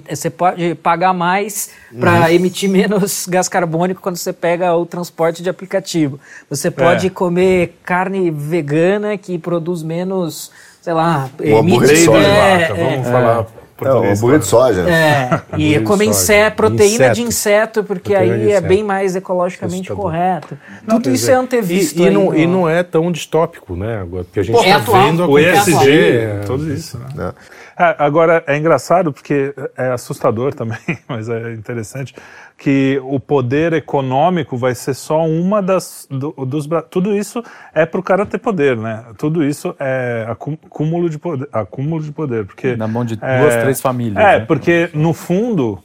você 0.08 0.30
pode 0.30 0.74
pagar 0.76 1.12
mais 1.12 1.70
para 1.98 2.32
emitir 2.32 2.68
menos 2.70 3.26
gás 3.28 3.48
carbônico 3.48 4.00
quando 4.00 4.16
você 4.16 4.32
pega 4.32 4.74
o 4.74 4.86
transporte 4.86 5.42
de 5.42 5.50
aplicativo. 5.50 6.18
Você 6.48 6.70
pode 6.70 7.08
é. 7.08 7.10
comer 7.10 7.78
carne 7.84 8.30
vegana 8.30 9.16
que 9.18 9.38
produz 9.38 9.82
menos, 9.82 10.50
sei 10.80 10.92
lá, 10.92 11.28
o 11.38 11.42
emite, 11.42 11.86
de 11.86 12.04
soja, 12.04 12.26
é, 12.26 12.68
vamos 12.68 13.06
é, 13.06 13.10
falar 13.10 13.46
é, 13.84 14.12
hambúrguer 14.12 14.38
de 14.38 14.46
soja. 14.46 14.88
É, 14.88 15.42
e 15.58 15.78
comer 15.80 16.06
inseto, 16.06 16.56
proteína 16.56 16.94
inseto. 16.94 17.14
de 17.14 17.22
inseto, 17.22 17.84
porque 17.84 18.14
proteína 18.14 18.34
aí 18.34 18.52
é 18.52 18.60
bem 18.60 18.82
mais 18.82 19.14
ecologicamente 19.14 19.92
correto. 19.92 20.56
Não, 20.86 20.96
Tudo 20.96 21.14
isso 21.14 21.30
é 21.30 21.34
antevisto. 21.34 22.00
E, 22.00 22.06
e, 22.06 22.10
não, 22.10 22.34
e 22.34 22.46
não 22.46 22.68
é 22.68 22.82
tão 22.82 23.12
distópico, 23.12 23.76
né? 23.76 24.06
Porque 24.08 24.40
a 24.40 24.42
gente 24.42 24.56
está 24.56 24.68
é 24.68 25.04
vendo 25.04 25.28
o 25.28 25.38
ESG, 25.38 25.90
é, 25.90 26.40
tudo 26.46 26.72
isso. 26.72 26.98
Né? 26.98 27.06
É, 27.18 27.32
agora, 27.76 28.42
é 28.46 28.56
engraçado 28.56 29.12
porque 29.12 29.54
é 29.76 29.88
assustador 29.88 30.54
também, 30.54 30.78
mas 31.06 31.28
é 31.28 31.52
interessante, 31.52 32.14
que 32.56 33.00
o 33.04 33.20
poder 33.20 33.72
econômico 33.74 34.56
vai 34.56 34.74
ser 34.74 34.94
só 34.94 35.26
uma 35.26 35.60
das. 35.60 36.06
Do, 36.10 36.32
dos, 36.46 36.66
tudo 36.90 37.14
isso 37.14 37.42
é 37.74 37.84
para 37.84 38.00
o 38.00 38.02
cara 38.02 38.24
ter 38.24 38.38
poder, 38.38 38.76
né? 38.76 39.04
Tudo 39.18 39.44
isso 39.44 39.74
é 39.78 40.26
acúmulo 40.28 41.10
de 41.10 41.18
poder. 41.18 41.48
Acúmulo 41.52 42.02
de 42.02 42.12
poder 42.12 42.46
porque, 42.46 42.76
Na 42.76 42.88
mão 42.88 43.04
de 43.04 43.18
é, 43.20 43.40
duas, 43.40 43.56
três 43.56 43.80
famílias. 43.80 44.24
É, 44.24 44.38
né? 44.38 44.44
porque 44.46 44.90
no 44.94 45.12
fundo. 45.12 45.78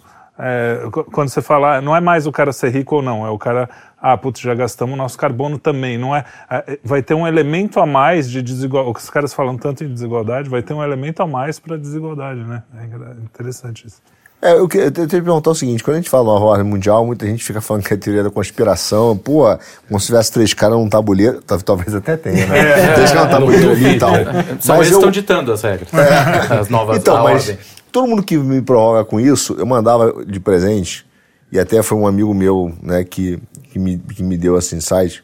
É, 0.44 0.82
quando 1.12 1.30
você 1.30 1.42
fala, 1.42 1.80
não 1.82 1.96
é 1.96 2.02
mais 2.02 2.26
o 2.26 2.32
cara 2.32 2.52
ser 2.52 2.70
rico 2.70 2.96
ou 2.96 3.02
não, 3.04 3.26
é 3.26 3.30
o 3.30 3.38
cara 3.38 3.70
ah, 4.02 4.18
putz, 4.18 4.42
já 4.42 4.56
gastamos 4.56 4.96
o 4.96 4.98
nosso 4.98 5.16
carbono 5.18 5.60
também. 5.60 5.98
Não 5.98 6.16
é, 6.16 6.26
é 6.50 6.80
vai 6.84 7.04
ter 7.04 7.14
um 7.14 7.28
elemento 7.28 7.80
a 7.80 7.86
mais 7.86 8.30
de 8.30 8.42
desigualdade. 8.42 8.98
Os 8.98 9.10
caras 9.12 9.34
falam 9.34 9.56
tanto 9.58 9.84
em 9.84 9.94
desigualdade, 9.94 10.50
vai 10.50 10.64
ter 10.64 10.74
um 10.74 10.84
elemento 10.84 11.22
a 11.22 11.28
mais 11.28 11.60
para 11.60 11.78
desigualdade, 11.78 12.40
né? 12.40 12.64
É 12.76 13.24
interessante 13.24 13.86
isso. 13.86 14.02
É, 14.42 14.54
eu, 14.54 14.62
eu 14.62 14.68
tenho 14.68 14.92
que 14.92 15.08
perguntar 15.08 15.52
o 15.52 15.56
seguinte: 15.56 15.84
quando 15.84 15.98
a 15.98 16.00
gente 16.00 16.10
fala 16.10 16.32
uma 16.32 16.44
ordem 16.44 16.66
mundial, 16.66 17.06
muita 17.06 17.28
gente 17.28 17.44
fica 17.44 17.62
falando 17.62 17.84
que 17.84 17.94
é 17.94 17.98
teoria 17.98 18.24
da 18.24 18.32
conspiração. 18.32 19.16
Pô, 19.16 19.46
como 19.88 20.00
se 20.00 20.08
tivesse 20.08 20.32
três 20.32 20.52
caras 20.52 20.78
num 20.78 20.90
tabuleiro. 20.90 21.44
Talvez 21.64 21.94
até 21.94 22.18
tenha, 22.18 22.48
né? 22.48 22.58
É, 22.82 22.94
três 22.94 23.12
caras 23.12 23.28
num 23.28 23.32
tabuleiro 23.34 23.72
ali 23.72 23.96
e 23.96 24.00
tal. 24.00 24.14
Só 24.60 24.78
eles 24.78 24.90
eu... 24.90 24.98
estão 24.98 25.12
ditando 25.12 25.52
as 25.52 25.62
regras. 25.62 25.94
É. 25.94 26.60
As 26.60 26.70
novas 26.70 26.98
então, 26.98 27.22
mas 27.24 27.50
ordem. 27.50 27.60
Todo 27.92 28.08
mundo 28.08 28.24
que 28.24 28.38
me 28.38 28.62
prorroga 28.62 29.04
com 29.04 29.20
isso, 29.20 29.56
eu 29.58 29.66
mandava 29.66 30.24
de 30.26 30.40
presente, 30.40 31.06
e 31.52 31.60
até 31.60 31.84
foi 31.84 31.98
um 31.98 32.08
amigo 32.08 32.34
meu 32.34 32.74
né, 32.82 33.04
que 33.04 33.40
que 33.72 33.80
me, 33.80 33.98
que 33.98 34.22
me 34.22 34.38
deu 34.38 34.58
esse 34.58 34.76
insight, 34.76 35.24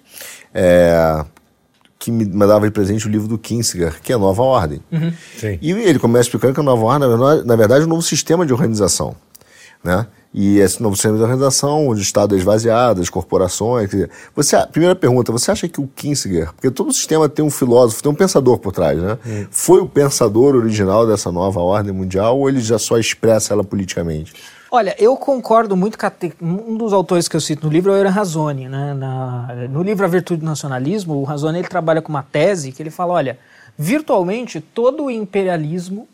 é, 0.54 1.24
que 2.00 2.10
me 2.10 2.26
mandava 2.26 2.66
de 2.66 2.72
presente 2.72 3.06
o 3.06 3.10
livro 3.10 3.28
do 3.28 3.38
Kinsinger, 3.38 4.02
que 4.02 4.14
é 4.14 4.18
Nova 4.18 4.42
Ordem. 4.42 4.82
Uhum. 4.92 5.12
E 5.62 5.72
ele 5.72 6.00
começa 6.00 6.24
explicando 6.24 6.54
que 6.54 6.60
a 6.62 6.64
Nova 6.64 6.84
Ordem, 6.84 7.46
na 7.46 7.56
verdade, 7.56 7.84
é 7.84 7.86
um 7.86 7.90
novo 7.90 8.02
sistema 8.02 8.46
de 8.46 8.54
organização. 8.54 9.16
né? 9.84 10.08
E 10.40 10.60
esse 10.60 10.84
novo 10.84 10.96
sistema 10.96 11.18
de 11.18 11.24
organização, 11.24 11.88
onde 11.88 12.00
o 12.00 12.04
Estado 12.04 12.36
é 12.36 12.38
esvaziado, 12.38 13.02
as 13.02 13.10
corporações. 13.10 13.90
Você, 14.36 14.56
primeira 14.68 14.96
pergunta, 14.96 15.32
você 15.32 15.50
acha 15.50 15.68
que 15.68 15.82
o 15.82 15.88
Kinsinger, 15.88 16.54
porque 16.54 16.70
todo 16.70 16.94
sistema 16.94 17.28
tem 17.28 17.44
um 17.44 17.50
filósofo, 17.50 18.04
tem 18.04 18.12
um 18.12 18.16
pensador 18.16 18.60
por 18.60 18.72
trás, 18.72 19.02
né? 19.02 19.18
Hum. 19.26 19.48
Foi 19.50 19.82
o 19.82 19.88
pensador 19.88 20.56
original 20.56 21.08
dessa 21.08 21.32
nova 21.32 21.60
ordem 21.60 21.92
mundial 21.92 22.38
ou 22.38 22.48
ele 22.48 22.62
já 22.62 22.78
só 22.78 23.00
expressa 23.00 23.52
ela 23.52 23.64
politicamente? 23.64 24.36
Olha, 24.70 24.96
eu 25.00 25.18
concordo 25.18 25.76
muito 25.76 25.98
com 25.98 26.46
um 26.46 26.78
dos 26.78 26.94
autores 26.94 27.28
que 27.28 27.36
eu 27.36 27.42
cito 27.42 27.66
no 27.66 27.74
livro 27.74 27.92
é 27.92 27.96
o 27.96 27.98
Eran 27.98 28.12
Razoni. 28.12 28.70
Né? 28.70 28.94
Na, 28.94 29.56
no 29.72 29.82
livro 29.82 30.06
A 30.06 30.08
Virtude 30.08 30.42
do 30.42 30.46
Nacionalismo, 30.46 31.16
o 31.16 31.24
Razoni 31.24 31.58
ele 31.58 31.68
trabalha 31.68 32.00
com 32.00 32.10
uma 32.10 32.22
tese 32.22 32.72
que 32.72 32.84
ele 32.84 32.92
fala, 32.92 33.14
olha, 33.14 33.40
virtualmente 33.76 34.62
todo 34.62 35.06
o 35.06 35.10
imperialismo 35.10 36.08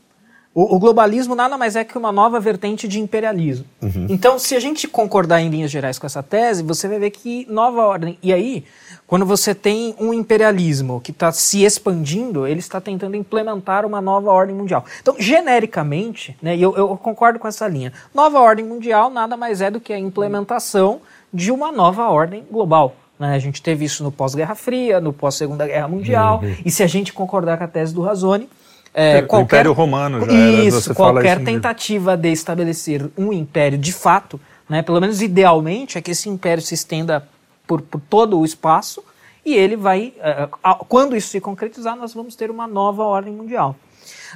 o, 0.56 0.76
o, 0.76 0.80
globalismo 0.80 1.34
nada 1.34 1.58
mais 1.58 1.76
é 1.76 1.84
que 1.84 1.98
uma 1.98 2.12
nova 2.12 2.40
vertente 2.40 2.88
de 2.88 3.00
imperialismo. 3.00 3.66
Uhum. 3.82 4.06
Então, 4.08 4.38
se 4.38 4.56
a 4.56 4.60
gente 4.60 4.88
concordar 4.88 5.42
em 5.42 5.50
linhas 5.50 5.72
gerais 5.72 5.98
com 5.98 6.06
essa 6.06 6.22
tese, 6.22 6.62
você 6.62 6.88
vai 6.88 7.00
ver 7.00 7.10
que 7.10 7.48
nova 7.50 7.84
ordem. 7.86 8.20
E 8.22 8.32
aí, 8.32 8.64
quando 9.08 9.26
você 9.26 9.56
tem 9.56 9.96
um 10.00 10.14
imperialismo 10.14 11.02
que 11.02 11.10
está 11.10 11.32
se 11.32 11.64
expandindo, 11.64 12.46
ele 12.46 12.60
está 12.60 12.80
tentando 12.80 13.16
implementar 13.16 13.84
uma 13.84 14.00
nova 14.00 14.32
ordem 14.32 14.56
mundial. 14.56 14.86
Então, 15.02 15.16
genericamente, 15.18 16.38
né, 16.40 16.56
e 16.56 16.62
eu, 16.62 16.76
eu 16.78 16.96
concordo 16.98 17.40
com 17.40 17.48
essa 17.48 17.68
linha, 17.68 17.92
nova 18.14 18.40
ordem 18.40 18.64
mundial 18.64 19.10
nada 19.10 19.36
mais 19.36 19.60
é 19.60 19.72
do 19.72 19.80
que 19.80 19.92
a 19.92 19.98
implementação 19.98 21.02
de 21.34 21.52
uma 21.52 21.72
nova 21.72 22.08
ordem 22.10 22.44
global. 22.52 22.96
Né? 23.18 23.34
A 23.34 23.40
gente 23.40 23.62
teve 23.62 23.86
isso 23.86 24.04
no 24.04 24.12
pós-Guerra 24.12 24.54
Fria, 24.54 25.02
no 25.02 25.12
pós-Segunda 25.12 25.66
Guerra 25.66 25.88
Mundial, 25.88 26.42
uhum. 26.44 26.56
e 26.64 26.70
se 26.70 26.84
a 26.84 26.88
gente 26.88 27.12
concordar 27.12 27.58
com 27.58 27.64
a 27.64 27.68
tese 27.68 27.94
do 27.94 28.02
Razoni, 28.02 28.48
é, 28.94 29.22
qualquer, 29.24 29.38
o 29.38 29.42
Império 29.46 29.74
Romano 29.74 30.26
já 30.26 30.32
isso, 30.32 30.90
era, 30.90 30.96
qualquer 30.96 31.38
isso 31.38 31.46
tentativa 31.46 32.16
de 32.16 32.32
estabelecer 32.32 33.10
um 33.18 33.34
império 33.34 33.78
de 33.78 33.92
fato, 33.92 34.40
né, 34.70 34.82
pelo 34.82 35.02
menos 35.02 35.22
idealmente, 35.22 35.98
é 35.98 36.02
que 36.02 36.12
esse 36.12 36.30
império 36.30 36.62
se 36.62 36.74
estenda 36.74 37.28
por, 37.66 37.82
por 37.82 38.00
todo 38.02 38.40
o 38.40 38.46
espaço 38.46 39.04
e 39.46 39.54
ele 39.54 39.76
vai, 39.76 40.14
uh, 40.20 40.86
quando 40.86 41.16
isso 41.16 41.30
se 41.30 41.42
concretizar, 41.42 41.96
nós 41.96 42.14
vamos 42.14 42.36
ter 42.36 42.50
uma 42.50 42.68
nova 42.68 43.04
ordem 43.04 43.34
mundial. 43.34 43.76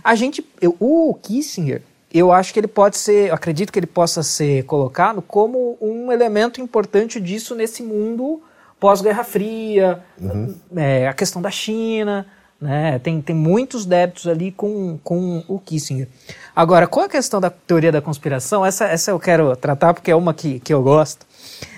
A 0.04 0.16
gente, 0.16 0.46
eu, 0.60 0.76
o 0.80 1.14
Kissinger, 1.22 1.82
eu 2.14 2.32
acho 2.32 2.54
que 2.54 2.60
ele 2.60 2.68
pode 2.68 2.98
ser, 2.98 3.32
acredito 3.34 3.72
que 3.72 3.80
ele 3.80 3.88
possa 3.88 4.24
ser 4.24 4.64
colocado 4.66 5.22
como 5.22 5.78
um 5.80 6.12
elemento 6.12 6.60
importante 6.60 7.22
disso 7.22 7.56
nesse 7.56 7.84
mundo 7.84 8.42
pós-Guerra 8.80 9.24
Fria, 9.24 10.04
uhum. 10.20 10.56
é, 10.76 11.08
a 11.08 11.14
questão 11.14 11.42
da 11.42 11.50
China, 11.50 12.28
né? 12.60 13.00
Tem, 13.00 13.22
tem 13.22 13.36
muitos 13.36 13.86
débitos 13.86 14.28
ali 14.28 14.52
com, 14.52 15.00
com 15.04 15.44
o 15.48 15.60
Kissinger. 15.60 16.08
Agora, 16.56 16.88
qual 16.88 17.06
a 17.06 17.10
questão 17.10 17.40
da 17.40 17.50
teoria 17.50 17.92
da 17.92 18.02
conspiração? 18.02 18.66
Essa, 18.66 18.86
essa 18.86 19.12
eu 19.12 19.20
quero 19.20 19.56
tratar 19.56 19.94
porque 19.94 20.10
é 20.10 20.16
uma 20.16 20.34
que, 20.34 20.60
que 20.60 20.74
eu 20.74 20.82
gosto. 20.82 21.26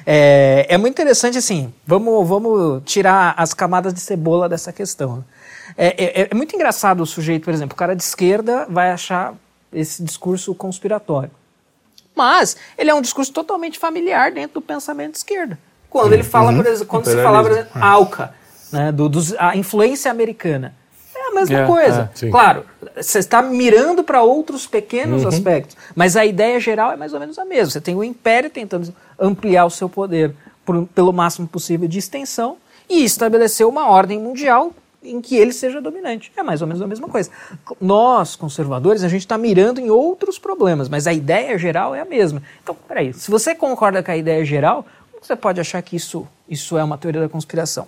É, 0.05 0.65
é 0.69 0.77
muito 0.77 0.93
interessante 0.93 1.37
assim, 1.37 1.73
vamos, 1.85 2.27
vamos 2.27 2.81
tirar 2.85 3.33
as 3.37 3.53
camadas 3.53 3.93
de 3.93 3.99
cebola 3.99 4.47
dessa 4.47 4.71
questão. 4.71 5.23
É, 5.77 6.21
é, 6.21 6.27
é 6.31 6.35
muito 6.35 6.55
engraçado 6.55 7.01
o 7.01 7.05
sujeito, 7.05 7.43
por 7.43 7.53
exemplo, 7.53 7.73
o 7.73 7.77
cara 7.77 7.95
de 7.95 8.03
esquerda 8.03 8.65
vai 8.69 8.91
achar 8.91 9.33
esse 9.71 10.01
discurso 10.03 10.55
conspiratório. 10.55 11.31
Mas 12.15 12.57
ele 12.77 12.89
é 12.89 12.93
um 12.93 13.01
discurso 13.01 13.31
totalmente 13.31 13.77
familiar 13.77 14.31
dentro 14.31 14.55
do 14.55 14.61
pensamento 14.61 15.11
de 15.11 15.17
esquerda. 15.19 15.59
Quando 15.89 16.13
ele 16.13 16.23
fala, 16.23 16.53
por 16.53 16.65
exemplo, 16.65 16.85
quando 16.85 17.05
se 17.05 17.15
fala, 17.21 17.41
por 17.41 17.51
exemplo, 17.51 17.71
Alca, 17.81 18.33
né, 18.71 18.91
do, 18.91 19.09
dos, 19.09 19.33
a 19.37 19.55
influência 19.55 20.09
americana. 20.11 20.73
É 21.15 21.31
a 21.31 21.35
mesma 21.35 21.59
é, 21.59 21.65
coisa. 21.65 22.11
É, 22.21 22.29
claro, 22.29 22.65
você 22.95 23.19
está 23.19 23.41
mirando 23.41 24.03
para 24.03 24.21
outros 24.21 24.65
pequenos 24.65 25.23
uhum. 25.23 25.29
aspectos, 25.29 25.75
mas 25.95 26.15
a 26.15 26.25
ideia 26.25 26.59
geral 26.59 26.91
é 26.91 26.95
mais 26.95 27.13
ou 27.13 27.19
menos 27.19 27.37
a 27.37 27.45
mesma. 27.45 27.71
Você 27.71 27.81
tem 27.81 27.95
o 27.95 28.03
império 28.03 28.49
tentando 28.49 28.93
ampliar 29.19 29.65
o 29.65 29.69
seu 29.69 29.89
poder 29.89 30.33
por, 30.65 30.85
pelo 30.87 31.11
máximo 31.11 31.47
possível 31.47 31.87
de 31.87 31.99
extensão 31.99 32.57
e 32.89 33.03
estabelecer 33.03 33.65
uma 33.67 33.89
ordem 33.89 34.19
mundial 34.19 34.73
em 35.03 35.21
que 35.21 35.35
ele 35.35 35.53
seja 35.53 35.79
dominante. 35.79 36.31
É 36.35 36.43
mais 36.43 36.61
ou 36.61 36.67
menos 36.67 36.81
a 36.81 36.87
mesma 36.87 37.07
coisa. 37.07 37.29
Nós, 37.79 38.35
conservadores, 38.35 39.03
a 39.03 39.07
gente 39.07 39.21
está 39.21 39.37
mirando 39.37 39.79
em 39.79 39.89
outros 39.89 40.37
problemas, 40.37 40.89
mas 40.89 41.07
a 41.07 41.13
ideia 41.13 41.57
geral 41.57 41.95
é 41.95 42.01
a 42.01 42.05
mesma. 42.05 42.41
Então, 42.61 42.75
peraí, 42.87 43.13
se 43.13 43.31
você 43.31 43.55
concorda 43.55 44.03
com 44.03 44.11
a 44.11 44.17
ideia 44.17 44.43
geral, 44.43 44.85
você 45.21 45.35
pode 45.35 45.59
achar 45.59 45.81
que 45.81 45.95
isso, 45.95 46.27
isso 46.49 46.77
é 46.77 46.83
uma 46.83 46.97
teoria 46.97 47.21
da 47.21 47.29
conspiração? 47.29 47.87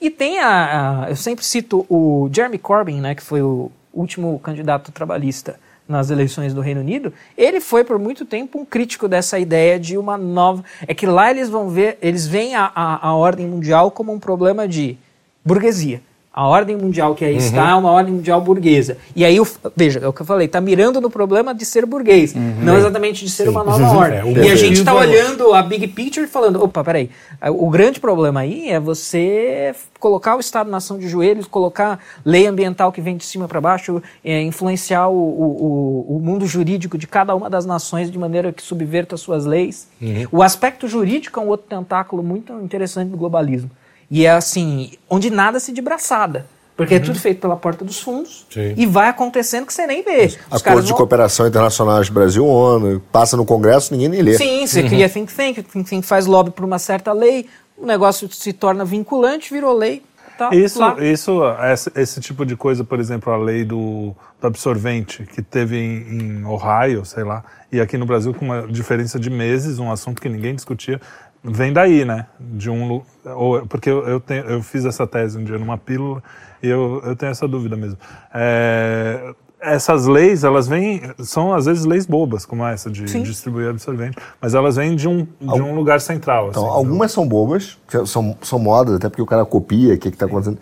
E 0.00 0.10
tem 0.10 0.38
a, 0.38 1.04
a, 1.04 1.10
Eu 1.10 1.16
sempre 1.16 1.44
cito 1.44 1.84
o 1.88 2.30
Jeremy 2.32 2.58
Corbyn, 2.58 3.00
né, 3.00 3.14
que 3.14 3.22
foi 3.22 3.42
o 3.42 3.70
último 3.92 4.38
candidato 4.38 4.92
trabalhista 4.92 5.58
nas 5.88 6.10
eleições 6.10 6.52
do 6.52 6.60
Reino 6.60 6.80
Unido. 6.80 7.12
Ele 7.36 7.60
foi 7.60 7.82
por 7.82 7.98
muito 7.98 8.26
tempo 8.26 8.60
um 8.60 8.64
crítico 8.64 9.08
dessa 9.08 9.38
ideia 9.38 9.80
de 9.80 9.96
uma 9.96 10.18
nova. 10.18 10.62
É 10.86 10.94
que 10.94 11.06
lá 11.06 11.30
eles 11.30 11.48
vão 11.48 11.70
ver, 11.70 11.98
eles 12.02 12.26
veem 12.26 12.54
a, 12.54 12.70
a, 12.74 13.08
a 13.08 13.14
ordem 13.14 13.46
mundial 13.46 13.90
como 13.90 14.12
um 14.12 14.18
problema 14.18 14.68
de 14.68 14.98
burguesia. 15.44 16.02
A 16.38 16.46
ordem 16.46 16.76
mundial 16.76 17.16
que 17.16 17.24
aí 17.24 17.32
uhum. 17.32 17.38
está 17.38 17.70
é 17.70 17.74
uma 17.74 17.90
ordem 17.90 18.14
mundial 18.14 18.40
burguesa. 18.40 18.96
E 19.16 19.24
aí, 19.24 19.40
veja, 19.74 19.98
é 19.98 20.06
o 20.06 20.12
que 20.12 20.22
eu 20.22 20.26
falei, 20.26 20.46
está 20.46 20.60
mirando 20.60 21.00
no 21.00 21.10
problema 21.10 21.52
de 21.52 21.64
ser 21.64 21.84
burguês, 21.84 22.32
uhum. 22.32 22.58
não 22.62 22.78
exatamente 22.78 23.24
de 23.24 23.30
ser 23.32 23.42
Sim. 23.42 23.48
uma 23.48 23.64
nova 23.64 23.84
ordem. 23.88 24.20
É, 24.20 24.46
e 24.46 24.50
a 24.52 24.54
gente 24.54 24.78
está 24.78 24.94
olhando 24.94 25.52
a 25.52 25.60
big 25.62 25.88
picture 25.88 26.26
e 26.26 26.28
falando, 26.28 26.62
opa, 26.62 26.84
peraí, 26.84 27.10
o 27.44 27.68
grande 27.68 27.98
problema 27.98 28.38
aí 28.38 28.70
é 28.70 28.78
você 28.78 29.74
colocar 29.98 30.36
o 30.36 30.38
Estado-nação 30.38 30.96
de 30.96 31.08
joelhos, 31.08 31.44
colocar 31.44 31.98
lei 32.24 32.46
ambiental 32.46 32.92
que 32.92 33.00
vem 33.00 33.16
de 33.16 33.24
cima 33.24 33.48
para 33.48 33.60
baixo, 33.60 34.00
é, 34.24 34.40
influenciar 34.40 35.08
o, 35.08 35.16
o, 35.16 36.16
o, 36.18 36.20
mundo 36.20 36.46
jurídico 36.46 36.96
de 36.96 37.08
cada 37.08 37.34
uma 37.34 37.50
das 37.50 37.66
nações 37.66 38.12
de 38.12 38.16
maneira 38.16 38.52
que 38.52 38.62
subverta 38.62 39.16
suas 39.16 39.44
leis. 39.44 39.88
Uhum. 40.00 40.26
O 40.30 40.42
aspecto 40.44 40.86
jurídico 40.86 41.40
é 41.40 41.42
um 41.42 41.48
outro 41.48 41.66
tentáculo 41.68 42.22
muito 42.22 42.52
interessante 42.60 43.10
do 43.10 43.16
globalismo. 43.16 43.68
E 44.10 44.24
é 44.24 44.30
assim, 44.30 44.92
onde 45.08 45.30
nada 45.30 45.60
se 45.60 45.72
de 45.72 45.82
braçada. 45.82 46.46
Porque 46.78 46.94
uhum. 46.94 47.00
é 47.00 47.02
tudo 47.04 47.18
feito 47.18 47.40
pela 47.40 47.56
porta 47.56 47.84
dos 47.84 47.98
fundos 47.98 48.46
Sim. 48.48 48.72
e 48.76 48.86
vai 48.86 49.08
acontecendo 49.08 49.66
que 49.66 49.74
você 49.74 49.84
nem 49.84 50.04
vê. 50.04 50.32
Acordo 50.48 50.84
de 50.84 50.94
cooperação 50.94 51.48
internacional 51.48 52.00
de 52.00 52.12
Brasil-ONU, 52.12 53.02
passa 53.10 53.36
no 53.36 53.44
Congresso, 53.44 53.92
ninguém 53.92 54.08
nem 54.08 54.22
lê. 54.22 54.38
Sim, 54.38 54.64
você 54.64 54.82
uhum. 54.82 54.88
cria 54.88 55.08
think 55.08 55.34
tank, 55.34 55.56
think 55.64 55.90
tank 55.90 56.04
faz 56.04 56.26
lobby 56.26 56.52
por 56.52 56.64
uma 56.64 56.78
certa 56.78 57.12
lei, 57.12 57.46
o 57.76 57.84
negócio 57.84 58.32
se 58.32 58.52
torna 58.52 58.84
vinculante, 58.84 59.52
virou 59.52 59.76
lei. 59.76 60.04
Tá 60.38 60.50
isso, 60.52 60.80
isso 61.00 61.40
esse, 61.64 61.90
esse, 61.96 62.20
tipo 62.20 62.46
de 62.46 62.54
coisa, 62.54 62.84
por 62.84 63.00
exemplo, 63.00 63.32
a 63.32 63.36
lei 63.36 63.64
do, 63.64 64.14
do 64.40 64.46
absorvente 64.46 65.24
que 65.24 65.42
teve 65.42 65.76
em, 65.76 66.42
em 66.42 66.44
Ohio, 66.44 67.04
sei 67.04 67.24
lá, 67.24 67.42
e 67.72 67.80
aqui 67.80 67.98
no 67.98 68.06
Brasil 68.06 68.32
com 68.32 68.44
uma 68.44 68.62
diferença 68.68 69.18
de 69.18 69.30
meses, 69.30 69.80
um 69.80 69.90
assunto 69.90 70.22
que 70.22 70.28
ninguém 70.28 70.54
discutia, 70.54 71.00
vem 71.42 71.72
daí, 71.72 72.04
né? 72.04 72.26
De 72.38 72.70
um, 72.70 73.02
ou, 73.24 73.66
porque 73.66 73.90
eu, 73.90 74.06
eu, 74.06 74.20
tenho, 74.20 74.44
eu 74.44 74.62
fiz 74.62 74.84
essa 74.84 75.06
tese 75.06 75.38
um 75.38 75.44
dia 75.44 75.58
numa 75.58 75.78
pílula 75.78 76.22
e 76.62 76.68
eu, 76.68 77.02
eu 77.04 77.16
tenho 77.16 77.30
essa 77.30 77.46
dúvida 77.46 77.76
mesmo. 77.76 77.98
É, 78.34 79.34
essas 79.60 80.06
leis, 80.06 80.44
elas 80.44 80.68
vêm, 80.68 81.02
são 81.18 81.52
às 81.52 81.66
vezes 81.66 81.84
leis 81.84 82.06
bobas, 82.06 82.46
como 82.46 82.64
essa 82.64 82.90
de 82.90 83.08
Sim. 83.08 83.22
distribuir 83.22 83.68
absorvente, 83.68 84.16
mas 84.40 84.54
elas 84.54 84.76
vêm 84.76 84.94
de 84.94 85.08
um, 85.08 85.26
de 85.40 85.62
um 85.62 85.74
lugar 85.74 86.00
central. 86.00 86.50
Então, 86.50 86.66
assim, 86.66 86.76
algumas 86.76 87.10
são 87.12 87.26
bobas, 87.26 87.76
são, 88.06 88.36
são 88.42 88.58
modas, 88.58 88.94
até 88.94 89.08
porque 89.08 89.22
o 89.22 89.26
cara 89.26 89.44
copia 89.44 89.94
o 89.94 89.98
que 89.98 90.08
está 90.08 90.26
acontecendo. 90.26 90.58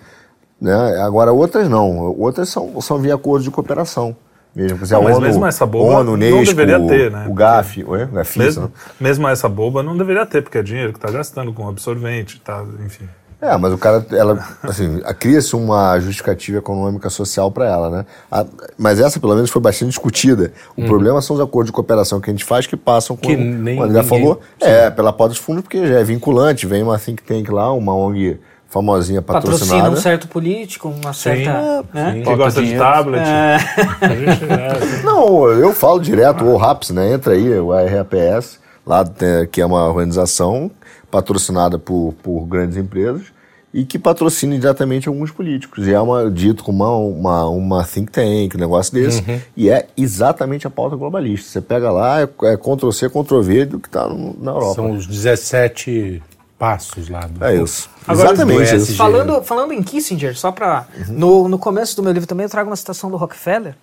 Né? 0.60 0.74
Agora, 1.02 1.32
outras 1.32 1.68
não. 1.68 2.14
Outras 2.18 2.48
são, 2.48 2.80
são 2.80 2.98
via 2.98 3.14
acordo 3.14 3.44
de 3.44 3.50
cooperação 3.50 4.16
mesmo. 4.56 4.78
Não, 4.90 5.02
mas 5.02 5.16
ONU, 5.16 5.26
mesmo 5.26 5.46
essa 5.46 5.66
boba 5.66 5.98
ONU, 5.98 6.16
não 6.16 6.42
deveria 6.42 6.80
ter, 6.80 7.10
né? 7.10 7.26
O 7.28 7.34
GAF, 7.34 7.84
o 7.84 8.06
GAF 8.06 8.38
mesmo, 8.38 8.72
mesmo 8.98 9.28
essa 9.28 9.48
boba 9.48 9.82
não 9.82 9.96
deveria 9.96 10.24
ter, 10.24 10.42
porque 10.42 10.56
é 10.56 10.62
dinheiro 10.62 10.92
que 10.92 10.98
está 10.98 11.10
gastando 11.10 11.52
com 11.52 11.68
absorvente, 11.68 12.40
tá, 12.40 12.64
enfim. 12.84 13.06
É, 13.40 13.54
mas 13.58 13.70
o 13.70 13.76
cara, 13.76 14.04
ela, 14.12 14.42
assim, 14.62 14.98
cria-se 15.18 15.54
uma 15.54 16.00
justificativa 16.00 16.56
econômica 16.56 17.10
social 17.10 17.50
para 17.50 17.66
ela, 17.66 17.90
né? 17.90 18.06
A, 18.32 18.46
mas 18.78 18.98
essa, 18.98 19.20
pelo 19.20 19.34
menos, 19.34 19.50
foi 19.50 19.60
bastante 19.60 19.90
discutida. 19.90 20.52
O 20.74 20.82
hum. 20.82 20.86
problema 20.86 21.20
são 21.20 21.36
os 21.36 21.42
acordos 21.42 21.66
de 21.66 21.72
cooperação 21.72 22.18
que 22.18 22.30
a 22.30 22.32
gente 22.32 22.44
faz 22.44 22.66
que 22.66 22.78
passam 22.78 23.14
com, 23.14 23.22
que 23.22 23.36
nem, 23.36 23.76
como 23.76 23.92
já 23.92 24.02
falou, 24.02 24.40
é, 24.58 24.88
pela 24.88 25.12
porta 25.12 25.34
dos 25.34 25.38
fundos, 25.38 25.62
porque 25.62 25.86
já 25.86 26.00
é 26.00 26.04
vinculante, 26.04 26.66
vem 26.66 26.82
uma 26.82 26.98
think 26.98 27.22
tank 27.22 27.50
lá, 27.50 27.70
uma 27.72 27.94
ONG 27.94 28.40
famosinha 28.76 29.22
patrocinada. 29.22 29.64
Patrocina 29.64 29.90
um 29.90 29.96
certo 29.96 30.28
político, 30.28 30.88
uma 30.88 31.12
certa... 31.12 31.82
Sim, 31.82 31.88
né? 31.94 32.12
sim. 32.12 32.22
Que 32.22 32.34
gosta 32.36 32.62
de 32.62 32.76
tablet. 32.76 33.22
É. 33.22 33.56
é. 34.02 35.02
Não, 35.04 35.48
eu 35.48 35.72
falo 35.72 35.98
direto, 35.98 36.44
o 36.44 36.56
RAPS, 36.56 36.90
né? 36.90 37.12
Entra 37.12 37.32
aí, 37.32 37.58
o 37.58 37.70
RAPS, 37.70 38.58
lá 38.86 39.04
que 39.50 39.60
é 39.60 39.66
uma 39.66 39.88
organização 39.88 40.70
patrocinada 41.10 41.78
por, 41.78 42.14
por 42.22 42.44
grandes 42.44 42.76
empresas 42.76 43.34
e 43.72 43.84
que 43.84 43.98
patrocina 43.98 44.58
diretamente 44.58 45.08
alguns 45.08 45.30
políticos. 45.30 45.86
E 45.86 45.92
é 45.92 46.00
uma, 46.00 46.30
dito 46.30 46.62
como 46.62 46.84
uma, 46.84 46.96
uma, 46.96 47.48
uma 47.48 47.84
think 47.84 48.10
tank, 48.12 48.54
um 48.54 48.58
negócio 48.58 48.92
desse. 48.92 49.20
Uhum. 49.20 49.40
E 49.56 49.70
é 49.70 49.86
exatamente 49.96 50.66
a 50.66 50.70
pauta 50.70 50.96
globalista. 50.96 51.48
Você 51.48 51.60
pega 51.60 51.90
lá, 51.90 52.20
é, 52.20 52.24
é 52.24 52.56
Ctrl-C, 52.56 53.08
Ctrl-V 53.08 53.64
do 53.66 53.78
que 53.78 53.88
está 53.88 54.06
na 54.08 54.50
Europa. 54.50 54.74
São 54.74 54.92
os 54.92 55.06
17 55.06 56.22
passos 56.58 57.08
lá. 57.08 57.20
Do... 57.20 57.44
É 57.44 57.56
isso. 57.56 57.88
Agora, 58.06 58.32
Exatamente 58.32 58.76
isso. 58.76 58.96
Falando, 58.96 59.42
falando 59.42 59.72
em 59.72 59.82
Kissinger, 59.82 60.36
só 60.36 60.50
para. 60.52 60.86
Uhum. 61.08 61.14
No, 61.14 61.48
no 61.48 61.58
começo 61.58 61.96
do 61.96 62.02
meu 62.02 62.12
livro 62.12 62.28
também 62.28 62.44
eu 62.44 62.50
trago 62.50 62.70
uma 62.70 62.76
citação 62.76 63.10
do 63.10 63.16
Rockefeller. 63.16 63.74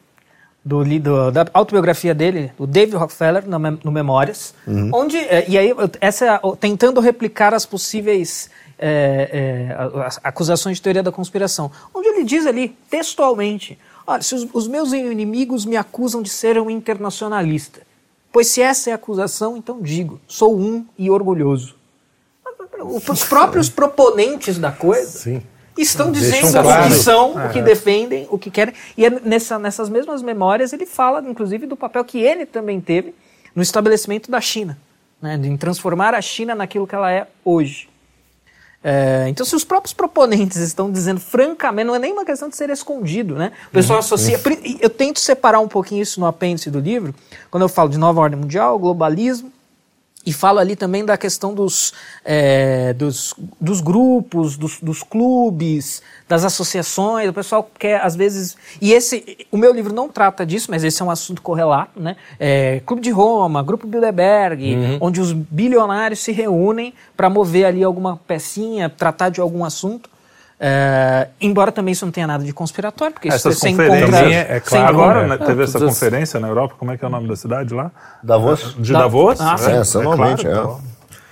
do, 0.63 0.83
do, 0.99 1.31
da 1.31 1.45
autobiografia 1.53 2.15
dele, 2.15 2.51
o 2.57 2.65
David 2.65 2.95
Rockefeller, 2.95 3.47
no, 3.47 3.59
no 3.83 3.91
Memórias, 3.91 4.53
uhum. 4.65 4.89
onde, 4.93 5.17
é, 5.17 5.45
e 5.47 5.57
aí, 5.57 5.73
essa, 5.99 6.39
tentando 6.59 7.01
replicar 7.01 7.53
as 7.53 7.65
possíveis 7.65 8.49
é, 8.79 9.69
é, 9.69 10.07
acusações 10.23 10.77
de 10.77 10.81
teoria 10.81 11.03
da 11.03 11.11
conspiração, 11.11 11.71
onde 11.93 12.07
ele 12.07 12.23
diz 12.23 12.45
ali, 12.45 12.75
textualmente, 12.89 13.77
olha, 14.07 14.21
se 14.21 14.33
os, 14.33 14.47
os 14.53 14.67
meus 14.67 14.93
inimigos 14.93 15.65
me 15.65 15.75
acusam 15.75 16.21
de 16.21 16.29
ser 16.29 16.57
um 16.59 16.69
internacionalista, 16.69 17.81
pois 18.31 18.47
se 18.47 18.61
essa 18.61 18.89
é 18.89 18.93
a 18.93 18.95
acusação, 18.95 19.57
então 19.57 19.81
digo, 19.81 20.19
sou 20.27 20.57
um 20.57 20.85
e 20.97 21.09
orgulhoso. 21.09 21.75
Os 22.83 23.23
próprios 23.23 23.69
proponentes 23.69 24.57
da 24.57 24.71
coisa 24.71 25.19
Sim 25.19 25.41
estão 25.77 26.11
dizendo 26.11 26.51
claro. 26.51 26.85
o 26.85 26.87
que 26.87 26.93
são, 26.93 27.39
é. 27.39 27.47
o 27.47 27.49
que 27.49 27.61
defendem, 27.61 28.27
o 28.29 28.37
que 28.37 28.51
querem. 28.51 28.73
E 28.97 29.05
é 29.05 29.09
nessa, 29.09 29.57
nessas 29.57 29.89
mesmas 29.89 30.21
memórias 30.21 30.73
ele 30.73 30.85
fala, 30.85 31.23
inclusive, 31.27 31.65
do 31.65 31.75
papel 31.75 32.03
que 32.05 32.19
ele 32.19 32.45
também 32.45 32.79
teve 32.79 33.13
no 33.55 33.61
estabelecimento 33.61 34.29
da 34.29 34.41
China, 34.41 34.77
né, 35.21 35.39
em 35.43 35.57
transformar 35.57 36.13
a 36.13 36.21
China 36.21 36.55
naquilo 36.55 36.87
que 36.87 36.95
ela 36.95 37.11
é 37.11 37.27
hoje. 37.43 37.89
É, 38.85 39.27
então, 39.29 39.45
se 39.45 39.55
os 39.55 39.63
próprios 39.63 39.93
proponentes 39.93 40.57
estão 40.57 40.91
dizendo 40.91 41.19
francamente, 41.19 41.87
não 41.87 41.95
é 41.95 41.99
nem 41.99 42.11
uma 42.11 42.25
questão 42.25 42.49
de 42.49 42.57
ser 42.57 42.69
escondido, 42.69 43.35
né? 43.35 43.53
O 43.69 43.71
pessoal 43.71 43.97
uhum. 43.97 44.03
associa. 44.03 44.37
Eu 44.81 44.89
tento 44.89 45.21
separar 45.21 45.61
um 45.61 45.69
pouquinho 45.69 46.01
isso 46.01 46.19
no 46.19 46.25
apêndice 46.25 46.69
do 46.69 46.81
livro, 46.81 47.15
quando 47.49 47.63
eu 47.63 47.69
falo 47.69 47.87
de 47.87 47.97
nova 47.97 48.19
ordem 48.19 48.37
mundial, 48.37 48.77
globalismo, 48.77 49.53
e 50.25 50.31
falo 50.31 50.59
ali 50.59 50.75
também 50.75 51.03
da 51.03 51.17
questão 51.17 51.53
dos, 51.53 51.93
é, 52.23 52.93
dos, 52.93 53.33
dos, 53.59 53.81
grupos, 53.81 54.55
dos, 54.55 54.79
dos, 54.79 55.03
clubes, 55.03 56.01
das 56.29 56.45
associações. 56.45 57.29
O 57.29 57.33
pessoal 57.33 57.69
quer, 57.77 58.01
às 58.01 58.15
vezes. 58.15 58.55
E 58.81 58.93
esse. 58.93 59.45
O 59.51 59.57
meu 59.57 59.73
livro 59.73 59.93
não 59.93 60.07
trata 60.07 60.45
disso, 60.45 60.67
mas 60.71 60.83
esse 60.83 61.01
é 61.01 61.05
um 61.05 61.11
assunto 61.11 61.41
correlato, 61.41 61.99
né? 61.99 62.15
É, 62.39 62.81
Clube 62.85 63.01
de 63.01 63.11
Roma, 63.11 63.61
Grupo 63.61 63.85
Bilderberg, 63.85 64.75
uhum. 64.75 64.97
onde 65.01 65.19
os 65.19 65.33
bilionários 65.33 66.19
se 66.19 66.31
reúnem 66.31 66.93
para 67.17 67.29
mover 67.29 67.65
ali 67.65 67.83
alguma 67.83 68.15
pecinha, 68.15 68.89
tratar 68.89 69.29
de 69.29 69.41
algum 69.41 69.65
assunto. 69.65 70.12
É, 70.65 71.27
embora 71.41 71.73
também 71.73 71.91
isso 71.91 72.05
não 72.05 72.11
tenha 72.13 72.25
nada 72.25 72.41
de 72.41 72.53
conspiratório, 72.53 73.13
porque 73.13 73.27
Essas 73.27 73.57
isso 73.57 73.67
conferências, 73.67 74.13
é, 74.13 74.55
é 74.55 74.59
claro. 74.61 74.87
Agora 74.87 75.27
né, 75.27 75.37
teve 75.37 75.61
essa 75.61 75.77
conferência 75.77 76.39
na 76.39 76.47
Europa, 76.47 76.75
como 76.79 76.89
é 76.89 76.97
que 76.97 77.03
é 77.03 77.07
o 77.09 77.11
nome 77.11 77.27
da 77.27 77.35
cidade 77.35 77.73
lá? 77.73 77.91
Davos. 78.23 78.73
De 78.79 78.93
Davos? 78.93 79.41
Ah, 79.41 79.57
sim. 79.57 79.71
É, 79.71 80.03
normalmente, 80.03 80.47
é. 80.47 80.51
Claro, 80.51 80.79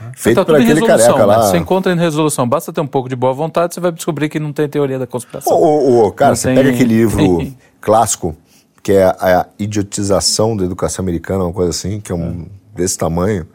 é. 0.06 0.12
Feito 0.18 0.36
tá 0.36 0.44
por 0.44 0.56
aquele 0.56 0.86
careca 0.86 1.26
lá. 1.26 1.44
Você 1.44 1.58
encontra 1.58 1.94
em 1.94 1.98
resolução. 1.98 2.46
Basta 2.46 2.74
ter 2.74 2.82
um 2.82 2.88
pouco 2.88 3.08
de 3.08 3.16
boa 3.16 3.32
vontade, 3.32 3.74
você 3.74 3.80
vai 3.80 3.94
descobrir 3.94 4.28
que 4.28 4.38
não 4.38 4.52
tem 4.52 4.68
teoria 4.68 5.00
da 5.00 5.08
conspiração. 5.08 5.54
Ô, 5.54 6.08
ô, 6.08 6.12
cara, 6.12 6.32
não 6.32 6.36
você 6.36 6.50
tem... 6.50 6.58
pega 6.58 6.70
aquele 6.72 6.94
livro 6.94 7.48
clássico, 7.80 8.36
que 8.84 8.92
é 8.92 9.06
a 9.06 9.48
idiotização 9.58 10.58
da 10.58 10.66
educação 10.66 11.04
americana, 11.04 11.46
uma 11.46 11.54
coisa 11.54 11.70
assim, 11.70 12.02
que 12.02 12.12
é 12.12 12.16
um 12.16 12.48
desse 12.76 12.98
tamanho 12.98 13.48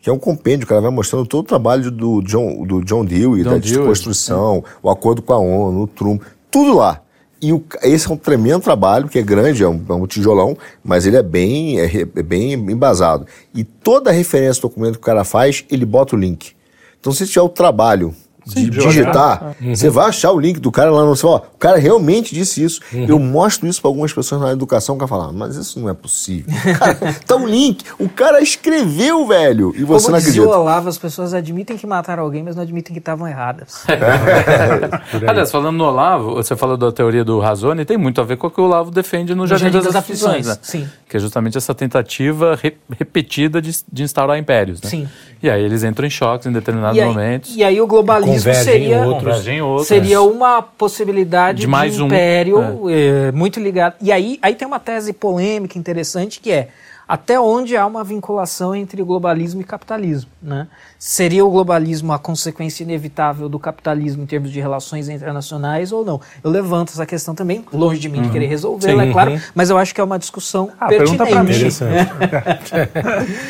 que 0.00 0.08
é 0.08 0.12
um 0.12 0.18
compêndio, 0.18 0.64
o 0.64 0.68
cara 0.68 0.80
vai 0.80 0.90
mostrando 0.90 1.26
todo 1.26 1.44
o 1.44 1.48
trabalho 1.48 1.90
do 1.90 2.22
John, 2.22 2.64
do 2.64 2.82
John 2.82 3.04
Dewey, 3.04 3.42
John 3.42 3.50
da 3.50 3.58
desconstrução, 3.58 4.64
o 4.82 4.88
acordo 4.88 5.20
com 5.20 5.32
a 5.32 5.38
ONU, 5.38 5.82
o 5.82 5.86
Trump, 5.86 6.22
tudo 6.50 6.74
lá. 6.74 7.02
E 7.42 7.52
o, 7.52 7.62
esse 7.82 8.08
é 8.08 8.12
um 8.12 8.16
tremendo 8.16 8.62
trabalho, 8.62 9.08
que 9.08 9.18
é 9.18 9.22
grande, 9.22 9.62
é 9.62 9.68
um, 9.68 9.82
é 9.88 9.92
um 9.92 10.06
tijolão, 10.06 10.56
mas 10.84 11.06
ele 11.06 11.16
é 11.16 11.22
bem, 11.22 11.80
é, 11.80 11.86
é 11.86 12.22
bem 12.22 12.52
embasado. 12.52 13.26
E 13.54 13.64
toda 13.64 14.10
referência 14.10 14.60
ao 14.60 14.68
documento 14.68 14.94
que 14.94 15.00
o 15.00 15.02
cara 15.02 15.24
faz, 15.24 15.64
ele 15.70 15.86
bota 15.86 16.14
o 16.14 16.18
link. 16.18 16.52
Então, 16.98 17.12
se 17.12 17.26
tiver 17.26 17.40
o 17.40 17.48
trabalho 17.48 18.14
de, 18.54 18.70
de 18.70 18.78
digitar, 18.78 19.54
uhum. 19.60 19.74
você 19.74 19.88
vai 19.88 20.08
achar 20.08 20.32
o 20.32 20.38
link 20.38 20.58
do 20.58 20.70
cara 20.70 20.90
lá 20.90 21.04
no 21.04 21.16
seu. 21.16 21.30
o 21.30 21.58
cara 21.58 21.78
realmente 21.78 22.34
disse 22.34 22.62
isso. 22.62 22.80
Uhum. 22.92 23.06
Eu 23.08 23.18
mostro 23.18 23.68
isso 23.68 23.80
para 23.80 23.88
algumas 23.88 24.12
pessoas 24.12 24.40
na 24.40 24.52
educação 24.52 24.98
que 24.98 25.06
falam, 25.06 25.32
mas 25.32 25.56
isso 25.56 25.78
não 25.80 25.88
é 25.88 25.94
possível. 25.94 26.52
Cara, 26.78 27.16
tá 27.26 27.36
um 27.36 27.46
link. 27.46 27.84
O 27.98 28.08
cara 28.08 28.40
escreveu, 28.40 29.26
velho. 29.26 29.72
E 29.76 29.84
você 29.84 30.06
Como 30.06 30.12
não 30.12 30.18
acredita. 30.18 30.46
Como 30.46 30.58
Olavo, 30.58 30.88
as 30.88 30.98
pessoas 30.98 31.34
admitem 31.34 31.76
que 31.76 31.86
mataram 31.86 32.22
alguém, 32.22 32.42
mas 32.42 32.56
não 32.56 32.62
admitem 32.62 32.92
que 32.92 32.98
estavam 32.98 33.26
erradas. 33.26 33.84
É. 33.88 35.26
Aliás, 35.28 35.50
falando 35.50 35.76
no 35.76 35.84
Olavo, 35.84 36.34
você 36.34 36.56
falou 36.56 36.76
da 36.76 36.92
teoria 36.92 37.24
do 37.24 37.38
Razone, 37.38 37.84
tem 37.84 37.96
muito 37.96 38.20
a 38.20 38.24
ver 38.24 38.36
com 38.36 38.46
o 38.46 38.50
que 38.50 38.60
o 38.60 38.64
Olavo 38.64 38.90
defende 38.90 39.34
no, 39.34 39.42
no 39.42 39.46
Jardim, 39.46 39.70
das, 39.70 39.84
das 39.84 39.96
Aflições. 39.96 40.46
Né? 40.46 40.56
Sim. 40.62 40.88
Que 41.08 41.16
é 41.16 41.20
justamente 41.20 41.58
essa 41.58 41.74
tentativa 41.74 42.58
re 42.60 42.76
repetida 42.98 43.60
de, 43.60 43.76
de 43.90 44.02
instaurar 44.02 44.38
impérios. 44.38 44.80
Né? 44.80 44.90
Sim. 44.90 45.08
E 45.42 45.48
aí 45.48 45.64
eles 45.64 45.82
entram 45.82 46.06
em 46.06 46.10
choques 46.10 46.46
em 46.46 46.52
determinados 46.52 46.96
e 46.96 47.00
aí, 47.00 47.08
momentos. 47.08 47.56
E 47.56 47.64
aí 47.64 47.80
o 47.80 47.86
globalismo 47.86 48.54
seria, 48.54 49.02
outros, 49.02 49.46
outros. 49.62 49.86
seria 49.86 50.20
uma 50.20 50.60
possibilidade 50.60 51.60
de, 51.60 51.66
mais 51.66 51.94
de 51.94 52.02
império 52.02 52.58
um, 52.58 52.90
é. 52.90 53.28
É, 53.28 53.32
muito 53.32 53.58
ligado. 53.58 53.94
E 54.02 54.12
aí, 54.12 54.38
aí 54.42 54.54
tem 54.54 54.68
uma 54.68 54.78
tese 54.78 55.12
polêmica 55.12 55.78
interessante 55.78 56.40
que 56.40 56.52
é 56.52 56.68
até 57.10 57.40
onde 57.40 57.76
há 57.76 57.84
uma 57.84 58.04
vinculação 58.04 58.72
entre 58.72 59.02
globalismo 59.02 59.60
e 59.60 59.64
capitalismo. 59.64 60.30
Né? 60.40 60.68
Seria 60.96 61.44
o 61.44 61.50
globalismo 61.50 62.12
a 62.12 62.20
consequência 62.20 62.84
inevitável 62.84 63.48
do 63.48 63.58
capitalismo 63.58 64.22
em 64.22 64.26
termos 64.26 64.52
de 64.52 64.60
relações 64.60 65.08
internacionais 65.08 65.90
ou 65.90 66.04
não? 66.04 66.20
Eu 66.44 66.48
levanto 66.52 66.90
essa 66.90 67.04
questão 67.04 67.34
também, 67.34 67.64
longe 67.72 67.98
de 67.98 68.08
mim 68.08 68.18
uhum. 68.18 68.24
de 68.26 68.30
querer 68.30 68.46
resolvê-la, 68.46 69.06
é 69.06 69.10
claro, 69.10 69.40
mas 69.56 69.70
eu 69.70 69.76
acho 69.76 69.92
que 69.92 70.00
é 70.00 70.04
uma 70.04 70.20
discussão 70.20 70.70
ah, 70.78 70.86
pertinente. 70.86 71.74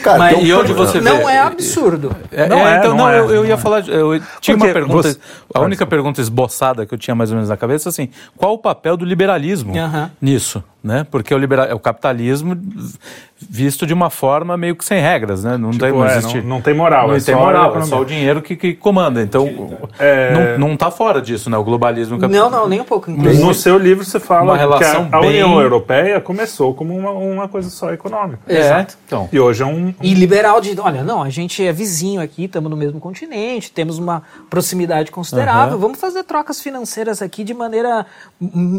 Cara, 0.03 0.19
mas, 0.19 0.39
e 0.43 0.55
onde 0.55 0.73
você 0.73 0.99
não 0.99 1.29
é 1.29 1.39
absurdo. 1.41 2.17
É, 2.33 2.49
não 2.49 2.67
é, 2.67 2.79
então, 2.79 2.91
não, 2.93 2.97
não 2.97 3.09
é. 3.11 3.19
Eu, 3.19 3.31
eu, 3.31 3.45
ia 3.45 3.59
falar, 3.59 3.87
eu 3.87 4.19
tinha 4.41 4.57
Porque 4.57 4.69
uma 4.69 4.73
pergunta, 4.73 5.13
você... 5.13 5.19
a 5.53 5.61
única 5.61 5.87
pergunta 5.87 6.19
esboçada 6.19 6.87
que 6.87 6.95
eu 6.95 6.99
tinha 6.99 7.15
mais 7.15 7.31
ou 7.31 7.37
menos 7.37 7.51
na 7.51 7.59
cabeça, 7.59 7.91
assim, 7.91 8.09
qual 8.39 8.55
o 8.55 8.59
papel 8.59 8.97
do 8.97 9.05
liberalismo 9.05 9.75
uhum. 9.75 10.09
nisso? 10.19 10.65
Né? 10.83 11.07
Porque 11.11 11.35
o, 11.35 11.39
liberal, 11.39 11.75
o 11.75 11.79
capitalismo 11.79 12.57
visto 13.49 13.87
de 13.87 13.95
uma 13.95 14.11
forma 14.11 14.57
meio 14.57 14.77
que 14.77 14.85
sem 14.85 15.01
regras, 15.01 15.45
né? 15.45 15.57
Não, 15.57 15.71
tipo, 15.71 15.85
tem, 15.85 15.93
não, 15.93 16.07
é, 16.07 16.21
não, 16.21 16.43
não, 16.43 16.61
tem 16.61 16.75
moral, 16.75 17.09
não 17.09 17.15
é 17.15 17.21
tem 17.21 17.35
só 17.35 17.41
moral, 17.41 17.79
é 17.79 17.85
só 17.85 18.01
o 18.01 18.05
dinheiro 18.05 18.43
que, 18.43 18.55
que 18.55 18.75
comanda. 18.75 19.23
Então, 19.23 19.49
é... 19.99 20.59
não, 20.59 20.69
não 20.69 20.77
tá 20.77 20.91
fora 20.91 21.23
disso, 21.23 21.49
né? 21.49 21.57
O 21.57 21.65
globalismo. 21.65 22.17
O 22.17 22.29
não, 22.29 22.51
não, 22.51 22.69
nem 22.69 22.81
um 22.81 22.85
pouco. 22.85 23.11
No 23.11 23.55
seu 23.55 23.79
livro 23.79 24.05
você 24.05 24.21
fala 24.21 24.57
que 24.79 24.85
a, 24.85 25.09
a 25.13 25.21
bem... 25.21 25.31
União 25.31 25.61
Europeia 25.61 26.21
começou 26.21 26.75
como 26.75 26.97
uma, 26.97 27.11
uma 27.13 27.49
coisa 27.49 27.71
só 27.71 27.93
econômica. 27.93 28.41
É. 28.47 28.61
Exato. 28.61 28.97
Então. 29.07 29.29
E 29.33 29.41
hoje 29.41 29.63
é 29.63 29.67
um, 29.67 29.89
um... 29.89 29.95
E 30.03 30.15
liberal 30.15 30.61
de, 30.61 30.79
olha, 30.79 31.03
não, 31.03 31.23
a 31.23 31.31
gente 31.31 31.65
é 31.65 31.73
vizinho 31.73 32.21
aqui, 32.21 32.45
estamos 32.45 32.71
no 32.71 32.77
mesmo 32.77 33.01
continente, 33.01 33.71
temos 33.71 33.99
uma 33.99 34.23
proximidade 34.51 35.11
considerável, 35.11 35.75
uhum. 35.75 35.81
vamos 35.81 36.01
fazer 36.01 36.25
trocas 36.25 36.61
financeiras 36.61 37.23
aqui 37.23 37.43
de 37.43 37.55
maneira 37.55 38.07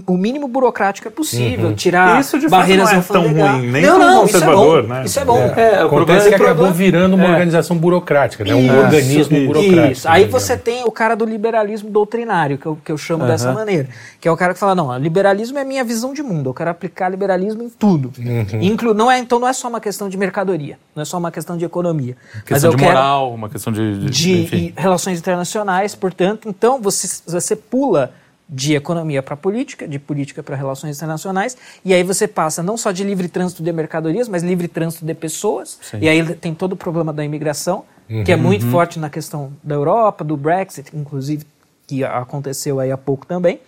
o 0.06 0.18
mínimo 0.18 0.48
burocrática 0.48 1.10
possível, 1.10 1.70
uhum. 1.70 1.76
Tirar 1.92 2.20
Isso 2.22 2.40
de 2.40 2.48
barreiras 2.48 2.92
não 2.92 3.00
é 3.00 3.02
tão 3.02 3.28
ruim, 3.28 3.68
nem 3.70 3.82
não, 3.84 4.00
não, 4.00 4.22
conservador, 4.22 4.84
isso 4.84 4.92
é 4.92 4.96
né? 4.96 5.06
Isso 5.06 5.20
é 5.20 5.26
bom. 5.26 5.38
É, 5.38 5.62
é, 5.62 5.82
Acontece 5.84 6.30
que 6.30 6.36
acabou 6.36 6.72
virando 6.72 7.16
uma 7.16 7.26
é. 7.26 7.32
organização 7.32 7.78
burocrática, 7.78 8.44
né? 8.44 8.56
um 8.56 8.66
isso, 8.66 8.76
organismo 8.76 9.38
isso, 9.38 9.48
burocrático. 9.48 9.92
Isso. 9.92 10.10
Aí 10.10 10.26
você 10.26 10.58
tem 10.58 10.84
o 10.86 10.92
cara 10.92 11.16
do 11.16 11.26
liberalismo 11.26 11.90
doutrinário, 11.90 12.58
que 12.58 12.66
eu, 12.66 12.78
que 12.84 12.92
eu 12.92 12.98
chamo 12.98 13.26
dessa 13.26 13.52
maneira, 13.52 13.90
que 14.20 14.28
é 14.28 14.32
o 14.32 14.38
cara 14.38 14.54
que 14.54 14.60
fala, 14.60 14.74
não, 14.74 14.98
liberalismo 14.98 15.60
é 15.60 15.64
minha 15.64 15.84
visão 15.84 16.14
de 16.14 16.24
mundo, 16.24 16.50
eu 16.50 16.54
quero 16.54 16.70
aplicar 16.70 17.10
liberalismo 17.10 17.62
em 17.62 17.70
tudo. 17.70 18.12
Uhum. 18.18 18.62
Inclu 18.62 18.94
não 18.94 19.12
é, 19.12 19.20
então 19.20 19.40
não 19.40 19.48
é 19.48 19.54
só 19.54 19.68
uma 19.68 19.82
questão 19.82 20.08
de 20.08 20.18
mercadoria, 20.18 20.78
não 20.96 21.02
é 21.02 21.06
só 21.06 21.18
uma 21.18 21.32
questão 21.32 21.58
de 21.58 21.66
economia. 21.66 22.16
Questão 22.46 22.56
mas 22.56 22.64
eu 22.64 22.72
de 22.72 22.78
quero 22.78 22.94
moral, 22.94 23.34
uma 23.34 23.50
questão 23.50 23.72
de... 23.74 23.92
De, 24.12 24.46
de 24.46 24.74
relações 24.78 25.20
internacionais, 25.20 25.96
portanto, 25.96 26.48
então 26.48 26.82
você, 26.82 27.08
você 27.28 27.56
pula 27.56 28.14
de 28.54 28.76
economia 28.76 29.24
para 29.24 29.38
política, 29.38 29.88
de 29.88 29.98
política 29.98 30.44
para 30.44 30.58
relações 30.58 30.98
internacionais, 30.98 31.56
e 31.86 31.94
aí 31.94 32.04
você 32.04 32.28
passa 32.28 32.62
não 32.62 32.76
só 32.76 32.92
de 32.92 33.02
livre 33.02 33.30
trânsito 33.30 33.64
de 33.64 33.72
mercadorias, 33.72 34.28
mas 34.28 34.44
livre 34.44 34.68
trânsito 34.68 35.06
de 35.06 35.14
pessoas, 35.14 35.80
Sim. 35.82 36.00
e 36.02 36.10
aí 36.10 36.36
tem 36.36 36.54
todo 36.54 36.74
o 36.74 36.76
problema 36.76 37.14
da 37.14 37.24
imigração, 37.24 37.86
uhum, 38.10 38.26
que 38.26 38.32
é 38.32 38.36
muito 38.36 38.66
uhum. 38.66 38.72
forte 38.72 39.00
na 39.00 39.10
questão 39.10 39.54
da 39.64 39.76
Europa, 39.76 40.26
do 40.26 40.36
Brexit, 40.36 40.94
inclusive, 40.94 41.46
que 41.88 42.04
aconteceu 42.04 42.82
aí 42.82 42.92
há 42.92 42.98
pouco 42.98 43.26
também. 43.26 43.62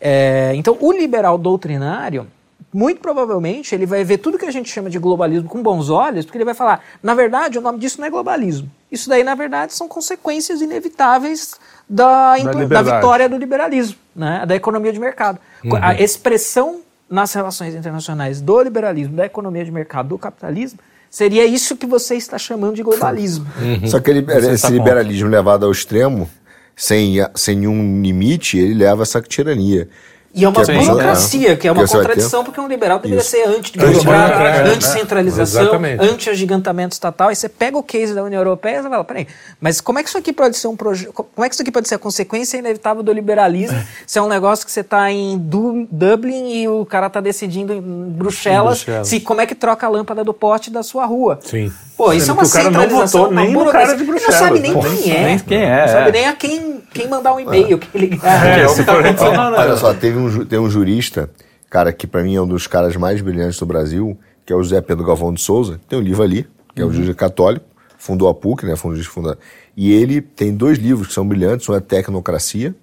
É, 0.00 0.52
então, 0.54 0.78
o 0.80 0.92
liberal 0.92 1.36
doutrinário, 1.36 2.26
muito 2.72 3.00
provavelmente, 3.00 3.74
ele 3.74 3.86
vai 3.86 4.02
ver 4.02 4.18
tudo 4.18 4.38
que 4.38 4.44
a 4.46 4.50
gente 4.50 4.70
chama 4.70 4.88
de 4.88 4.98
globalismo 4.98 5.48
com 5.48 5.62
bons 5.62 5.90
olhos, 5.90 6.24
porque 6.24 6.38
ele 6.38 6.44
vai 6.44 6.54
falar, 6.54 6.82
na 7.02 7.14
verdade, 7.14 7.58
o 7.58 7.60
nome 7.60 7.78
disso 7.78 8.00
não 8.00 8.06
é 8.06 8.10
globalismo. 8.10 8.70
Isso 8.90 9.08
daí, 9.08 9.24
na 9.24 9.34
verdade, 9.34 9.74
são 9.74 9.88
consequências 9.88 10.60
inevitáveis 10.60 11.54
da, 11.88 12.36
da, 12.38 12.82
da 12.82 12.82
vitória 12.82 13.28
do 13.28 13.36
liberalismo, 13.36 13.96
né? 14.14 14.44
da 14.46 14.54
economia 14.54 14.92
de 14.92 14.98
mercado. 14.98 15.38
Uhum. 15.64 15.76
A 15.80 15.94
expressão 15.94 16.80
nas 17.08 17.32
relações 17.32 17.74
internacionais 17.74 18.40
do 18.40 18.62
liberalismo, 18.62 19.16
da 19.16 19.26
economia 19.26 19.64
de 19.64 19.70
mercado, 19.70 20.08
do 20.08 20.18
capitalismo, 20.18 20.78
seria 21.08 21.44
isso 21.44 21.76
que 21.76 21.86
você 21.86 22.16
está 22.16 22.36
chamando 22.36 22.74
de 22.74 22.82
globalismo. 22.82 23.46
Uhum. 23.60 23.86
Só 23.86 24.00
que 24.00 24.10
ele, 24.10 24.26
esse 24.52 24.70
liberalismo 24.70 25.28
levado 25.28 25.64
ao 25.64 25.70
extremo, 25.70 26.28
sem, 26.74 27.16
sem 27.34 27.56
nenhum 27.56 28.02
limite, 28.02 28.58
ele 28.58 28.74
leva 28.74 29.02
a 29.02 29.04
essa 29.04 29.20
tirania. 29.22 29.88
E 30.36 30.44
é 30.44 30.48
uma 30.48 30.62
que 30.62 30.70
burocracia, 30.70 31.52
é, 31.52 31.56
que 31.56 31.66
é 31.66 31.72
uma 31.72 31.88
contradição, 31.88 32.44
porque 32.44 32.60
um 32.60 32.68
liberal 32.68 32.98
deveria 32.98 33.22
Isso. 33.22 33.30
ser 33.30 33.48
anti-burocrata, 33.48 34.68
anti-centralização, 34.70 35.80
anti-agigantamento 35.98 36.92
estatal. 36.92 37.28
Aí 37.28 37.34
você 37.34 37.48
pega 37.48 37.78
o 37.78 37.82
case 37.82 38.12
da 38.12 38.22
União 38.22 38.40
Europeia 38.40 38.80
e 38.80 38.82
fala, 38.82 39.02
peraí, 39.02 39.26
mas 39.58 39.80
como 39.80 39.98
é 39.98 40.02
que 40.02 40.10
isso 40.10 40.18
aqui 40.18 40.34
pode 40.34 40.58
ser 40.58 40.68
um 40.68 40.76
projeto. 40.76 41.10
Como 41.14 41.42
é 41.42 41.48
que 41.48 41.54
isso 41.54 41.62
aqui 41.62 41.72
pode 41.72 41.88
ser 41.88 41.94
a 41.94 41.98
consequência 41.98 42.58
inevitável 42.58 43.02
do 43.02 43.10
liberalismo 43.14 43.82
se 44.06 44.18
é 44.18 44.22
um 44.22 44.28
negócio 44.28 44.66
que 44.66 44.70
você 44.70 44.80
está 44.80 45.10
em 45.10 45.38
du 45.38 45.88
Dublin 45.90 46.52
e 46.52 46.68
o 46.68 46.84
cara 46.84 47.06
está 47.06 47.22
decidindo 47.22 47.72
em 47.72 47.80
Bruxelas, 47.80 48.84
Bruxelas, 48.84 49.08
se 49.08 49.20
como 49.20 49.40
é 49.40 49.46
que 49.46 49.54
troca 49.54 49.86
a 49.86 49.88
lâmpada 49.88 50.22
do 50.22 50.34
poste 50.34 50.70
da 50.70 50.82
sua 50.82 51.06
rua? 51.06 51.38
Sim. 51.42 51.72
Pô, 51.96 52.12
isso 52.12 52.30
é 52.30 52.34
uma 52.34 52.44
centralização. 52.44 53.30
Não 53.30 53.46
votou 53.46 53.64
nem 53.64 53.72
cara 53.72 53.94
de 53.96 54.04
Bruxelas. 54.04 54.34
Não 54.34 54.46
sabe 54.46 54.60
nem 54.60 54.72
quem 54.78 55.16
é. 55.16 55.24
Nem 55.24 55.38
quem 55.38 55.62
é. 55.62 55.80
Não 55.80 55.88
sabe 55.88 56.12
nem 56.12 56.26
a 56.26 56.32
quem, 56.34 56.82
quem 56.92 57.08
mandar 57.08 57.34
um 57.34 57.40
e-mail, 57.40 57.78
quem 57.78 58.00
ligar. 58.00 58.46
É, 58.46 58.60
é, 58.60 58.62
é, 58.62 58.66
Olha 58.66 59.76
só, 59.76 59.94
teve 59.94 60.18
um, 60.18 60.44
tem 60.44 60.58
um 60.58 60.68
jurista, 60.68 61.30
cara, 61.70 61.92
que 61.92 62.06
para 62.06 62.22
mim 62.22 62.36
é 62.36 62.40
um 62.40 62.46
dos 62.46 62.66
caras 62.66 62.94
mais 62.96 63.22
brilhantes 63.22 63.58
do 63.58 63.64
Brasil, 63.64 64.18
que 64.44 64.52
é 64.52 64.56
o 64.56 64.62
José 64.62 64.80
Pedro 64.82 65.06
Galvão 65.06 65.32
de 65.32 65.40
Souza. 65.40 65.80
Tem 65.88 65.98
um 65.98 66.02
livro 66.02 66.22
ali, 66.22 66.46
que 66.74 66.82
é 66.82 66.84
o 66.84 66.88
uhum. 66.88 66.92
juiz 66.92 67.14
católico, 67.16 67.64
fundou 67.96 68.28
a 68.28 68.34
PUC, 68.34 68.66
né? 68.66 68.76
Fundou, 68.76 69.02
fundou, 69.02 69.36
e 69.74 69.92
ele 69.92 70.20
tem 70.20 70.54
dois 70.54 70.78
livros 70.78 71.08
que 71.08 71.14
são 71.14 71.26
brilhantes, 71.26 71.66
um 71.68 71.74
é 71.74 71.80
Tecnocracia, 71.80 72.74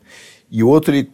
e 0.49 0.63
outro, 0.63 0.93
ele, 0.93 1.11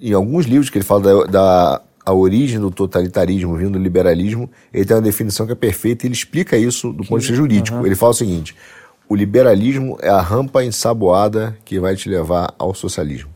em 0.00 0.12
alguns 0.12 0.46
livros 0.46 0.70
que 0.70 0.78
ele 0.78 0.84
fala 0.84 1.00
da, 1.00 1.24
da 1.24 1.82
a 2.10 2.14
origem 2.14 2.58
do 2.58 2.70
totalitarismo 2.70 3.56
vindo 3.56 3.72
do 3.72 3.78
liberalismo, 3.78 4.50
ele 4.74 4.84
tem 4.84 4.96
uma 4.96 5.02
definição 5.02 5.46
que 5.46 5.52
é 5.52 5.54
perfeita 5.54 6.04
e 6.04 6.08
ele 6.08 6.14
explica 6.14 6.56
isso 6.56 6.92
do 6.92 7.04
ponto 7.04 7.20
de 7.20 7.26
vista 7.26 7.34
jurídico. 7.34 7.78
Uhum. 7.78 7.86
Ele 7.86 7.94
fala 7.94 8.10
o 8.10 8.14
seguinte: 8.14 8.56
o 9.08 9.14
liberalismo 9.14 9.96
é 10.02 10.08
a 10.08 10.20
rampa 10.20 10.64
ensaboada 10.64 11.56
que 11.64 11.78
vai 11.78 11.94
te 11.94 12.08
levar 12.08 12.52
ao 12.58 12.74
socialismo. 12.74 13.29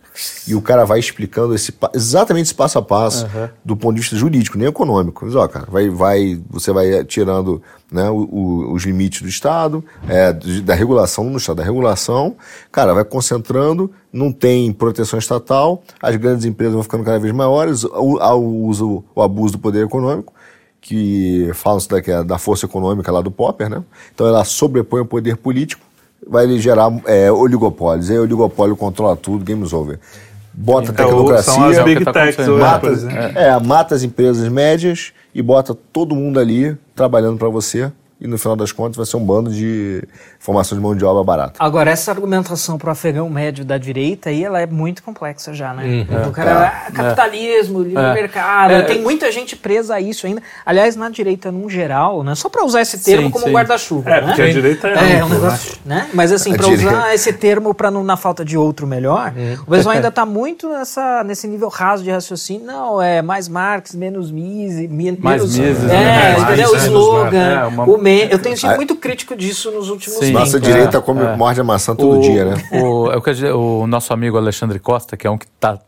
E 0.46 0.54
o 0.54 0.62
cara 0.62 0.84
vai 0.84 1.00
explicando 1.00 1.54
esse, 1.54 1.74
exatamente 1.92 2.46
esse 2.46 2.54
passo 2.54 2.78
a 2.78 2.82
passo 2.82 3.24
uhum. 3.26 3.48
do 3.64 3.76
ponto 3.76 3.96
de 3.96 4.00
vista 4.00 4.14
jurídico, 4.14 4.56
nem 4.56 4.68
econômico. 4.68 5.24
Mas, 5.24 5.34
ó, 5.34 5.48
cara, 5.48 5.66
vai, 5.68 5.88
vai, 5.88 6.40
você 6.48 6.72
vai 6.72 7.04
tirando 7.04 7.60
né, 7.90 8.08
o, 8.08 8.28
o, 8.30 8.72
os 8.72 8.84
limites 8.84 9.22
do 9.22 9.28
Estado, 9.28 9.84
é, 10.08 10.32
da 10.32 10.74
regulação 10.74 11.24
no 11.24 11.38
Estado 11.38 11.56
da 11.56 11.64
regulação, 11.64 12.36
cara, 12.70 12.94
vai 12.94 13.04
concentrando, 13.04 13.90
não 14.12 14.30
tem 14.30 14.72
proteção 14.72 15.18
estatal, 15.18 15.82
as 16.00 16.14
grandes 16.14 16.44
empresas 16.44 16.74
vão 16.74 16.82
ficando 16.84 17.02
cada 17.02 17.18
vez 17.18 17.34
maiores, 17.34 17.82
o, 17.82 18.18
o 18.18 18.66
uso, 18.66 19.04
o 19.14 19.22
abuso 19.22 19.54
do 19.54 19.58
poder 19.58 19.84
econômico, 19.84 20.32
que 20.80 21.50
falam-se 21.54 21.88
da, 21.88 21.98
é 21.98 22.22
da 22.22 22.38
força 22.38 22.66
econômica 22.66 23.10
lá 23.10 23.20
do 23.20 23.30
Popper, 23.30 23.68
né? 23.68 23.82
Então 24.14 24.26
ela 24.26 24.44
sobrepõe 24.44 25.00
o 25.00 25.06
poder 25.06 25.38
político 25.38 25.82
vai 26.26 26.48
gerar 26.58 26.92
é, 27.06 27.30
oligopólios. 27.30 28.10
Aí 28.10 28.18
o 28.18 28.22
oligopólio 28.22 28.76
controla 28.76 29.16
tudo, 29.16 29.44
games 29.44 29.72
over. 29.72 29.98
Bota 30.52 30.92
então, 30.92 31.06
tecnocracia, 31.06 31.52
são 31.52 31.64
as 31.64 31.82
big 31.82 32.04
tá 32.04 32.12
techs 32.12 32.46
mata, 32.46 32.86
é, 33.34 33.48
é, 33.48 33.60
mata 33.60 33.94
as 33.94 34.04
empresas 34.04 34.48
médias 34.48 35.12
e 35.34 35.42
bota 35.42 35.74
todo 35.74 36.14
mundo 36.14 36.38
ali 36.38 36.76
trabalhando 36.94 37.38
para 37.38 37.48
você 37.48 37.90
e 38.24 38.26
no 38.26 38.38
final 38.38 38.56
das 38.56 38.72
contas 38.72 38.96
vai 38.96 39.04
ser 39.04 39.18
um 39.18 39.24
bando 39.24 39.50
de 39.50 40.02
formação 40.38 40.76
de 40.76 40.82
mão 40.82 40.96
de 40.96 41.04
obra 41.04 41.22
barata. 41.22 41.54
Agora, 41.58 41.90
essa 41.90 42.10
argumentação 42.10 42.78
para 42.78 42.88
o 42.88 42.90
afegão 42.90 43.28
médio 43.28 43.66
da 43.66 43.76
direita 43.76 44.30
aí, 44.30 44.42
ela 44.42 44.62
é 44.62 44.66
muito 44.66 45.02
complexa 45.02 45.52
já, 45.52 45.74
né? 45.74 46.06
Uhum. 46.08 46.28
O 46.28 46.32
cara, 46.32 46.50
é. 46.50 46.54
ah, 46.54 46.90
capitalismo, 46.90 47.82
livre 47.82 48.02
é. 48.02 48.14
mercado, 48.14 48.72
é. 48.72 48.82
tem 48.82 49.02
muita 49.02 49.30
gente 49.30 49.54
presa 49.54 49.96
a 49.96 50.00
isso 50.00 50.26
ainda. 50.26 50.42
Aliás, 50.64 50.96
na 50.96 51.10
direita, 51.10 51.52
num 51.52 51.68
geral, 51.68 52.22
né? 52.24 52.34
Só 52.34 52.48
para 52.48 52.64
usar 52.64 52.80
esse 52.80 53.04
termo 53.04 53.26
sim, 53.26 53.30
como 53.30 53.46
guarda-chuva, 53.52 54.08
É, 54.08 54.20
né? 54.22 54.26
porque 54.28 54.40
a 54.40 54.50
direita 54.50 54.88
é, 54.88 55.18
é 55.18 55.24
um 55.24 55.28
negócio, 55.28 55.76
né? 55.84 56.08
Mas 56.14 56.32
assim, 56.32 56.56
para 56.56 56.68
usar 56.68 57.14
esse 57.14 57.30
termo 57.30 57.74
para 57.74 57.90
na 57.90 58.16
falta 58.16 58.42
de 58.42 58.56
outro 58.56 58.86
melhor, 58.86 59.34
uhum. 59.36 59.58
o 59.66 59.70
pessoal 59.70 59.94
ainda 59.96 60.08
está 60.08 60.24
muito 60.24 60.66
nessa, 60.70 61.22
nesse 61.24 61.46
nível 61.46 61.68
raso 61.68 62.02
de 62.02 62.10
raciocínio. 62.10 62.66
Não, 62.66 63.02
é 63.02 63.20
mais 63.20 63.48
Marx, 63.48 63.94
menos 63.94 64.30
Mises, 64.30 64.90
menos... 64.90 65.20
Mais 65.20 65.42
Mises, 65.42 65.84
é, 65.84 65.86
né? 65.86 66.40
entendeu? 66.40 66.70
o 66.70 66.76
slogan, 66.76 67.36
é, 67.36 67.86
o 68.14 68.32
eu 68.32 68.38
tenho 68.38 68.56
sido 68.56 68.74
muito 68.76 68.96
crítico 68.96 69.36
disso 69.36 69.70
nos 69.70 69.88
últimos 69.88 70.18
Sim. 70.18 70.32
Nossa 70.32 70.60
direita 70.60 71.00
come, 71.00 71.22
é. 71.22 71.36
morde 71.36 71.60
a 71.60 71.64
maçã 71.64 71.94
todo 71.94 72.18
o, 72.18 72.20
dia, 72.20 72.44
né? 72.44 72.54
O, 72.72 73.10
é 73.10 73.52
o, 73.52 73.82
o 73.82 73.86
nosso 73.86 74.12
amigo 74.12 74.36
Alexandre 74.36 74.78
Costa, 74.78 75.16
que 75.16 75.26
é 75.26 75.30
um 75.30 75.38
que 75.38 75.46
está 75.46 75.78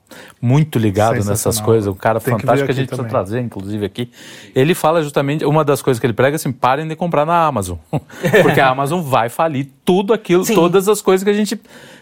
muito 0.40 0.78
ligado 0.78 1.24
nessas 1.24 1.60
coisas, 1.60 1.86
um 1.86 1.94
cara 1.94 2.20
Tem 2.20 2.32
fantástico 2.32 2.66
que, 2.66 2.72
que 2.74 2.78
a 2.78 2.82
gente 2.82 2.90
também. 2.90 3.06
precisa 3.06 3.24
trazer, 3.24 3.40
inclusive, 3.40 3.84
aqui. 3.84 4.10
Ele 4.54 4.74
fala 4.74 5.02
justamente, 5.02 5.44
uma 5.44 5.64
das 5.64 5.82
coisas 5.82 6.00
que 6.00 6.06
ele 6.06 6.12
prega 6.12 6.34
é 6.34 6.36
assim, 6.36 6.52
parem 6.52 6.86
de 6.86 6.96
comprar 6.96 7.26
na 7.26 7.44
Amazon. 7.44 7.76
Porque 8.42 8.60
a 8.60 8.68
Amazon 8.68 9.00
vai 9.00 9.28
falir 9.28 9.68
tudo 9.84 10.12
aquilo, 10.12 10.44
Sim. 10.44 10.54
todas 10.54 10.88
as 10.88 11.00
coisas 11.00 11.24
que 11.24 11.30
a 11.30 11.34
gente... 11.34 11.60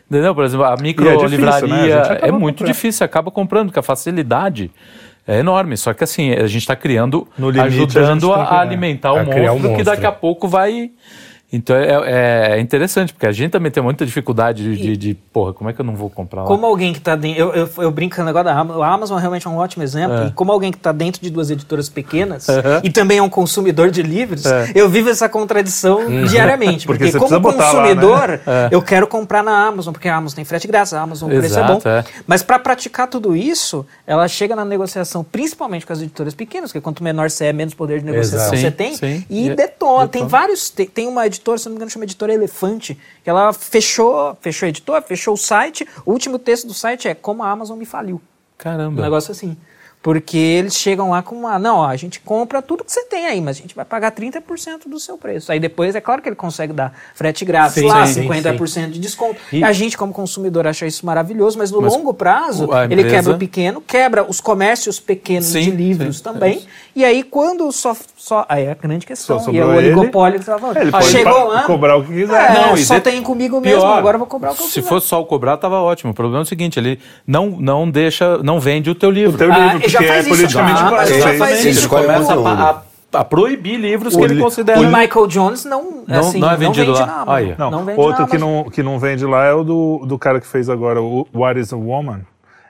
Entendeu? 0.08 0.34
Por 0.34 0.44
exemplo, 0.44 0.66
a 0.66 0.76
micro 0.76 1.08
é 1.08 1.26
livraria 1.26 1.96
né? 1.96 2.18
é 2.20 2.30
muito 2.30 2.56
comprando. 2.56 2.72
difícil, 2.74 3.06
acaba 3.06 3.30
comprando, 3.30 3.68
porque 3.68 3.78
a 3.78 3.82
facilidade 3.82 4.70
é 5.26 5.38
enorme. 5.38 5.76
Só 5.76 5.92
que 5.94 6.04
assim, 6.04 6.32
a 6.32 6.46
gente 6.46 6.62
está 6.62 6.76
criando, 6.76 7.26
limite, 7.38 7.60
ajudando 7.60 8.32
a, 8.32 8.42
a, 8.42 8.60
alimentar 8.60 9.12
o 9.12 9.24
monstro, 9.24 9.70
um 9.70 9.76
que 9.76 9.82
daqui 9.82 10.06
a 10.06 10.12
pouco 10.12 10.48
vai 10.48 10.90
então 11.56 11.76
é, 11.76 11.86
é, 11.86 12.56
é, 12.56 12.60
interessante, 12.60 13.12
porque 13.12 13.26
a 13.26 13.32
gente 13.32 13.52
também 13.52 13.70
tem 13.70 13.82
muita 13.82 14.04
dificuldade 14.04 14.62
de, 14.62 14.76
de, 14.76 14.96
de, 14.96 15.14
porra, 15.14 15.52
como 15.52 15.70
é 15.70 15.72
que 15.72 15.80
eu 15.80 15.84
não 15.84 15.94
vou 15.94 16.10
comprar 16.10 16.42
lá? 16.42 16.48
Como 16.48 16.66
alguém 16.66 16.92
que 16.92 16.98
está 16.98 17.14
dentro. 17.14 17.40
Eu, 17.40 17.52
eu, 17.54 17.70
eu 17.78 17.90
brincando 17.90 18.28
agora 18.28 18.44
da 18.44 18.58
Amazon, 18.58 18.82
a 18.82 18.88
Amazon 18.88 19.18
realmente 19.18 19.46
é 19.46 19.50
um 19.50 19.56
ótimo 19.56 19.84
exemplo. 19.84 20.16
É. 20.16 20.26
E 20.26 20.32
como 20.32 20.50
alguém 20.50 20.72
que 20.72 20.78
está 20.78 20.90
dentro 20.90 21.22
de 21.22 21.30
duas 21.30 21.50
editoras 21.50 21.88
pequenas 21.88 22.46
e 22.82 22.90
também 22.90 23.18
é 23.18 23.22
um 23.22 23.28
consumidor 23.28 23.90
de 23.90 24.02
livros, 24.02 24.44
é. 24.46 24.72
eu 24.74 24.88
vivo 24.88 25.10
essa 25.10 25.28
contradição 25.28 26.00
uhum. 26.00 26.24
diariamente. 26.24 26.86
porque, 26.88 27.10
porque 27.10 27.18
como 27.18 27.52
consumidor, 27.52 28.28
lá, 28.28 28.28
né? 28.28 28.68
eu 28.70 28.82
quero 28.82 29.06
comprar 29.06 29.42
na 29.42 29.66
Amazon, 29.66 29.92
porque 29.92 30.08
a 30.08 30.16
Amazon 30.16 30.36
tem 30.36 30.44
frete 30.44 30.66
grátis, 30.66 30.92
a 30.92 31.00
Amazon 31.00 31.30
o 31.30 31.36
preço 31.38 31.58
é 31.58 31.66
bom. 31.66 31.80
É. 31.84 32.04
Mas 32.26 32.42
para 32.42 32.58
praticar 32.58 33.06
tudo 33.06 33.36
isso, 33.36 33.86
ela 34.06 34.26
chega 34.26 34.56
na 34.56 34.64
negociação, 34.64 35.22
principalmente 35.22 35.86
com 35.86 35.92
as 35.92 36.00
editoras 36.00 36.34
pequenas, 36.34 36.70
porque 36.70 36.80
quanto 36.80 37.02
menor 37.02 37.30
você 37.30 37.46
é, 37.46 37.52
menos 37.52 37.74
poder 37.74 38.00
de 38.00 38.06
negociação 38.06 38.56
você 38.56 38.70
tem. 38.70 38.96
Sim. 38.96 39.24
E 39.30 39.50
detona. 39.50 40.08
Tem 40.08 40.26
vários. 40.26 40.70
Tem, 40.70 40.86
tem 40.86 41.06
uma 41.06 41.26
editora, 41.26 41.43
se 41.58 41.66
não 41.66 41.72
me 41.72 41.76
engano, 41.76 41.90
chama 41.90 42.04
editora 42.04 42.32
Elefante, 42.32 42.98
que 43.22 43.30
ela 43.30 43.52
fechou, 43.52 44.36
fechou 44.40 44.66
a 44.66 44.68
editora, 44.70 45.02
fechou 45.02 45.34
o 45.34 45.36
site. 45.36 45.86
O 46.04 46.12
último 46.12 46.38
texto 46.38 46.66
do 46.66 46.74
site 46.74 47.08
é 47.08 47.14
Como 47.14 47.42
a 47.42 47.50
Amazon 47.50 47.78
me 47.78 47.84
faliu. 47.84 48.20
Caramba. 48.56 49.00
Um 49.00 49.04
negócio 49.04 49.30
assim. 49.32 49.56
Porque 50.04 50.36
eles 50.36 50.76
chegam 50.76 51.12
lá 51.12 51.22
com 51.22 51.34
uma. 51.34 51.58
Não, 51.58 51.78
ó, 51.78 51.86
a 51.86 51.96
gente 51.96 52.20
compra 52.20 52.60
tudo 52.60 52.84
que 52.84 52.92
você 52.92 53.04
tem 53.04 53.24
aí, 53.24 53.40
mas 53.40 53.56
a 53.56 53.60
gente 53.62 53.74
vai 53.74 53.86
pagar 53.86 54.12
30% 54.12 54.86
do 54.86 55.00
seu 55.00 55.16
preço. 55.16 55.50
Aí 55.50 55.58
depois 55.58 55.94
é 55.96 56.00
claro 56.00 56.20
que 56.20 56.28
ele 56.28 56.36
consegue 56.36 56.74
dar 56.74 56.92
frete 57.14 57.42
grátis 57.42 57.76
sim, 57.76 57.86
lá, 57.88 58.06
sim, 58.06 58.28
50% 58.28 58.68
sim. 58.68 58.90
de 58.90 58.98
desconto. 58.98 59.40
E 59.50 59.64
a 59.64 59.72
gente, 59.72 59.96
como 59.96 60.12
consumidor, 60.12 60.66
acha 60.66 60.86
isso 60.86 61.06
maravilhoso, 61.06 61.56
mas 61.56 61.70
no 61.70 61.80
mas 61.80 61.94
longo 61.94 62.12
prazo, 62.12 62.64
empresa... 62.64 62.92
ele 62.92 63.04
quebra 63.04 63.32
o 63.32 63.38
pequeno, 63.38 63.80
quebra 63.80 64.28
os 64.28 64.42
comércios 64.42 65.00
pequenos 65.00 65.50
de 65.50 65.70
livros 65.70 66.20
também. 66.20 66.58
É 66.58 66.84
e 66.96 67.02
aí, 67.02 67.22
quando 67.22 67.72
só. 67.72 67.96
só 68.14 68.44
aí 68.46 68.64
é 68.64 68.72
a 68.72 68.74
grande 68.74 69.06
questão. 69.06 69.42
e 69.50 69.58
é 69.58 69.64
o 69.64 69.74
oligopólio 69.74 70.38
que 70.38 70.44
você 70.44 70.50
estava 70.50 70.60
falando. 70.60 70.76
Ele 70.82 70.92
pode 70.92 71.06
Chegou 71.06 71.48
lá. 71.48 71.62
cobrar 71.62 71.96
o 71.96 72.04
que 72.04 72.12
quiser. 72.12 72.50
É, 72.50 72.54
não, 72.54 72.76
só 72.76 73.00
tem 73.00 73.22
comigo 73.22 73.58
pior, 73.62 73.76
mesmo, 73.76 73.90
agora 73.90 74.16
eu 74.16 74.18
vou 74.18 74.28
cobrar 74.28 74.52
o 74.52 74.54
que 74.54 74.62
eu 74.62 74.66
Se 74.66 74.74
quiser. 74.74 74.88
fosse 74.88 75.06
só 75.06 75.18
o 75.18 75.24
cobrar, 75.24 75.56
tava 75.56 75.80
ótimo. 75.80 76.12
O 76.12 76.14
problema 76.14 76.42
é 76.42 76.44
o 76.44 76.46
seguinte: 76.46 76.78
ele 76.78 77.00
não, 77.26 77.48
não 77.58 77.90
deixa, 77.90 78.36
não 78.42 78.60
vende 78.60 78.90
o 78.90 78.94
teu 78.94 79.10
livro. 79.10 79.34
O 79.34 79.38
teu 79.38 79.50
livro, 79.50 79.93
ah, 79.98 80.02
porque 80.02 80.12
é 80.12 80.22
politicamente 80.22 80.80
ah, 80.80 80.90
mas 80.90 81.08
já 81.08 81.34
faz 81.34 81.64
isso. 81.64 81.88
começa 81.88 82.34
a, 82.34 82.70
a, 82.70 83.20
a, 83.20 83.24
proibir 83.24 83.76
livros 83.76 84.14
o 84.14 84.18
que 84.18 84.24
ele 84.24 84.40
considera. 84.40 84.80
O 84.80 84.84
Michael 84.84 85.26
Jones 85.26 85.64
não, 85.64 86.04
não, 86.06 86.20
assim, 86.20 86.38
não 86.38 86.50
é 86.50 86.56
vendido 86.56 86.92
não 86.92 86.96
vende 86.96 87.08
lá. 87.08 87.24
Ah, 87.26 87.38
yeah. 87.38 87.64
não, 87.64 87.70
não 87.70 87.84
vende 87.84 88.00
Outro 88.00 88.26
que 88.26 88.38
não, 88.38 88.64
que 88.64 88.82
não 88.82 88.98
vende 88.98 89.24
lá 89.24 89.44
é 89.44 89.52
o 89.52 89.64
do, 89.64 90.04
do 90.06 90.18
cara 90.18 90.40
que 90.40 90.46
fez 90.46 90.68
agora 90.68 91.00
o 91.00 91.26
What 91.34 91.58
is 91.58 91.72
a 91.72 91.76
Woman. 91.76 92.20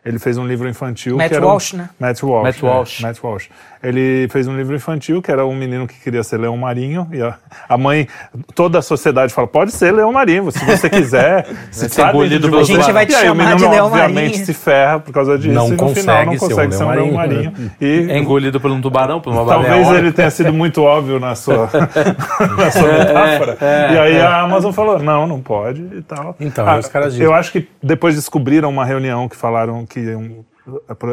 Ele 0.05 0.19
fez 0.19 0.37
um 0.37 0.47
livro 0.47 0.69
infantil 0.69 1.17
Matt 1.17 1.31
que 1.31 1.35
era 1.35 1.47
Walsh, 1.47 1.73
um, 1.73 1.79
né? 1.79 1.91
Matt 1.99 2.23
Walsh. 2.23 2.43
Matt 2.45 2.63
Walsh. 2.63 3.01
É, 3.01 3.03
Matt 3.03 3.25
Walsh. 3.25 3.49
Ele 3.85 4.27
fez 4.31 4.49
um 4.49 4.57
livro 4.57 4.75
infantil 4.75 5.21
que 5.21 5.31
era 5.31 5.45
um 5.45 5.55
menino 5.55 5.87
que 5.87 5.95
queria 6.01 6.23
ser 6.25 6.39
leão 6.39 6.57
marinho 6.57 7.07
e 7.13 7.21
a, 7.21 7.35
a 7.69 7.77
mãe, 7.77 8.09
toda 8.55 8.79
a 8.79 8.83
sociedade 8.83 9.33
fala, 9.33 9.47
pode 9.47 9.73
ser 9.73 9.93
leão 9.93 10.11
marinho, 10.11 10.51
se 10.51 10.65
você 10.65 10.89
quiser. 10.89 11.47
se 11.71 11.89
ser 11.89 12.09
engolido 12.09 12.49
pelo 12.49 12.63
A 12.63 12.65
gente 12.65 12.91
vai 12.93 13.05
te 13.05 13.13
e 13.13 13.15
aí, 13.15 13.27
chamar 13.27 13.35
o 13.35 13.37
menino, 13.37 13.57
de 13.57 13.69
leão 13.69 13.87
obviamente, 13.87 14.15
marinho. 14.15 14.47
se 14.47 14.55
ferra 14.55 14.99
por 15.01 15.13
causa 15.13 15.39
disso 15.39 15.55
não 15.55 15.69
e 15.69 15.77
no 15.77 15.95
final 15.95 16.27
não 16.27 16.37
consegue 16.37 16.75
ser 16.75 16.85
um 16.85 16.91
leão 16.91 17.13
marinho. 17.13 17.53
marinho. 17.53 17.73
E, 17.81 18.11
é 18.11 18.19
engolido 18.19 18.59
por 18.59 18.71
um 18.71 18.81
tubarão, 18.81 19.21
por 19.21 19.33
uma 19.33 19.45
baleia. 19.45 19.75
Talvez 19.75 19.99
ele 19.99 20.13
tenha 20.13 20.31
sido 20.31 20.53
muito 20.53 20.83
óbvio 20.83 21.21
na 21.21 21.35
sua, 21.35 21.69
na 22.57 22.71
sua 22.71 22.89
é, 22.89 22.99
metáfora. 22.99 23.59
É, 23.61 23.67
é, 23.67 23.93
e 23.93 23.99
aí 23.99 24.21
a 24.21 24.41
Amazon 24.41 24.73
falou, 24.73 24.99
não, 24.99 25.27
não 25.27 25.41
pode 25.41 25.83
e 25.83 26.03
tal. 26.03 26.35
Então, 26.41 26.67
ah, 26.67 26.79
os 26.79 26.89
caras 26.89 27.13
dizem. 27.13 27.27
Eu 27.27 27.35
acho 27.35 27.53
que 27.53 27.69
depois 27.83 28.15
descobriram 28.15 28.71
uma 28.71 28.85
reunião 28.85 29.29
que 29.29 29.37
falaram 29.37 29.85
que 29.85 30.01
iam 30.01 30.45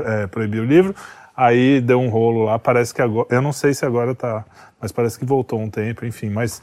é, 0.05 0.27
proibir 0.27 0.61
o 0.61 0.65
livro. 0.65 0.95
Aí 1.35 1.81
deu 1.81 1.99
um 1.99 2.09
rolo 2.09 2.43
lá, 2.45 2.59
parece 2.59 2.93
que 2.93 3.01
agora. 3.01 3.27
Eu 3.29 3.41
não 3.41 3.53
sei 3.53 3.73
se 3.73 3.85
agora 3.85 4.13
tá. 4.13 4.45
Mas 4.79 4.91
parece 4.91 5.17
que 5.17 5.25
voltou 5.25 5.59
um 5.59 5.69
tempo, 5.69 6.05
enfim. 6.05 6.29
Mas 6.29 6.61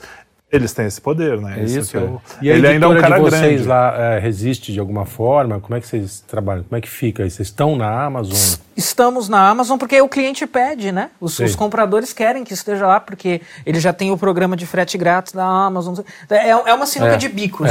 eles 0.51 0.73
têm 0.73 0.87
esse 0.87 1.01
poder, 1.01 1.39
né? 1.41 1.61
É 1.61 1.65
isso. 1.65 1.79
isso 1.79 1.97
eu, 1.97 2.23
é. 2.41 2.45
e 2.45 2.51
a 2.51 2.57
ele 2.57 2.67
ainda 2.67 2.87
é 2.87 2.89
um 2.89 3.01
cara 3.01 3.17
de 3.17 3.23
vocês 3.23 3.43
grande. 3.43 3.69
lá 3.69 3.95
é, 3.97 4.19
resiste 4.19 4.73
de 4.73 4.81
alguma 4.81 5.05
forma? 5.05 5.61
Como 5.61 5.77
é 5.77 5.81
que 5.81 5.87
vocês 5.87 6.21
trabalham? 6.27 6.65
Como 6.65 6.77
é 6.77 6.81
que 6.81 6.89
fica? 6.89 7.23
Vocês 7.23 7.49
estão 7.49 7.77
na 7.77 8.05
Amazon? 8.05 8.59
Estamos 8.75 9.29
na 9.29 9.47
Amazon 9.47 9.77
porque 9.77 10.01
o 10.01 10.09
cliente 10.09 10.47
pede, 10.47 10.91
né? 10.91 11.11
Os, 11.21 11.39
os 11.39 11.55
compradores 11.55 12.15
querem 12.15 12.45
que 12.45 12.55
esteja 12.55 12.87
lá 12.87 12.99
porque 12.99 13.43
ele 13.67 13.79
já 13.79 13.93
tem 13.93 14.11
o 14.11 14.17
programa 14.17 14.57
de 14.57 14.65
frete 14.65 14.97
grátis 14.97 15.35
da 15.35 15.45
Amazon. 15.45 15.95
É, 16.31 16.49
é 16.49 16.75
uma 16.75 16.87
sinuca 16.87 17.15
é. 17.15 17.17
de 17.17 17.29
bico, 17.29 17.65
né? 17.65 17.71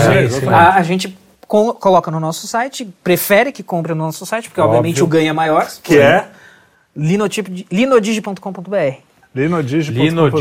a, 0.54 0.76
a 0.76 0.84
gente 0.84 1.18
coloca 1.48 2.12
no 2.12 2.20
nosso 2.20 2.46
site, 2.46 2.86
prefere 3.04 3.52
que 3.52 3.64
compre 3.64 3.94
no 3.94 4.06
nosso 4.06 4.26
site, 4.26 4.50
porque 4.50 4.62
Óbvio. 4.62 4.78
obviamente 4.78 5.02
o 5.02 5.08
ganho 5.08 5.30
é 5.30 5.34
maior. 5.34 5.68
Que 5.82 5.98
é? 5.98 6.28
linodigi.com.br. 6.98 8.98
Linodige.com.br. 9.36 10.32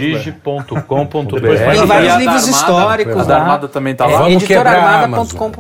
Tem 1.39 1.87
vários 1.87 2.15
livros 2.17 2.49
históricos. 2.49 3.23
A 3.23 3.25
da 3.25 3.39
Armada 3.39 3.69
também 3.69 3.93
está 3.93 4.07
lá. 4.07 4.19
Vamos 4.21 4.43
Editorarmada.com.br. 4.43 5.57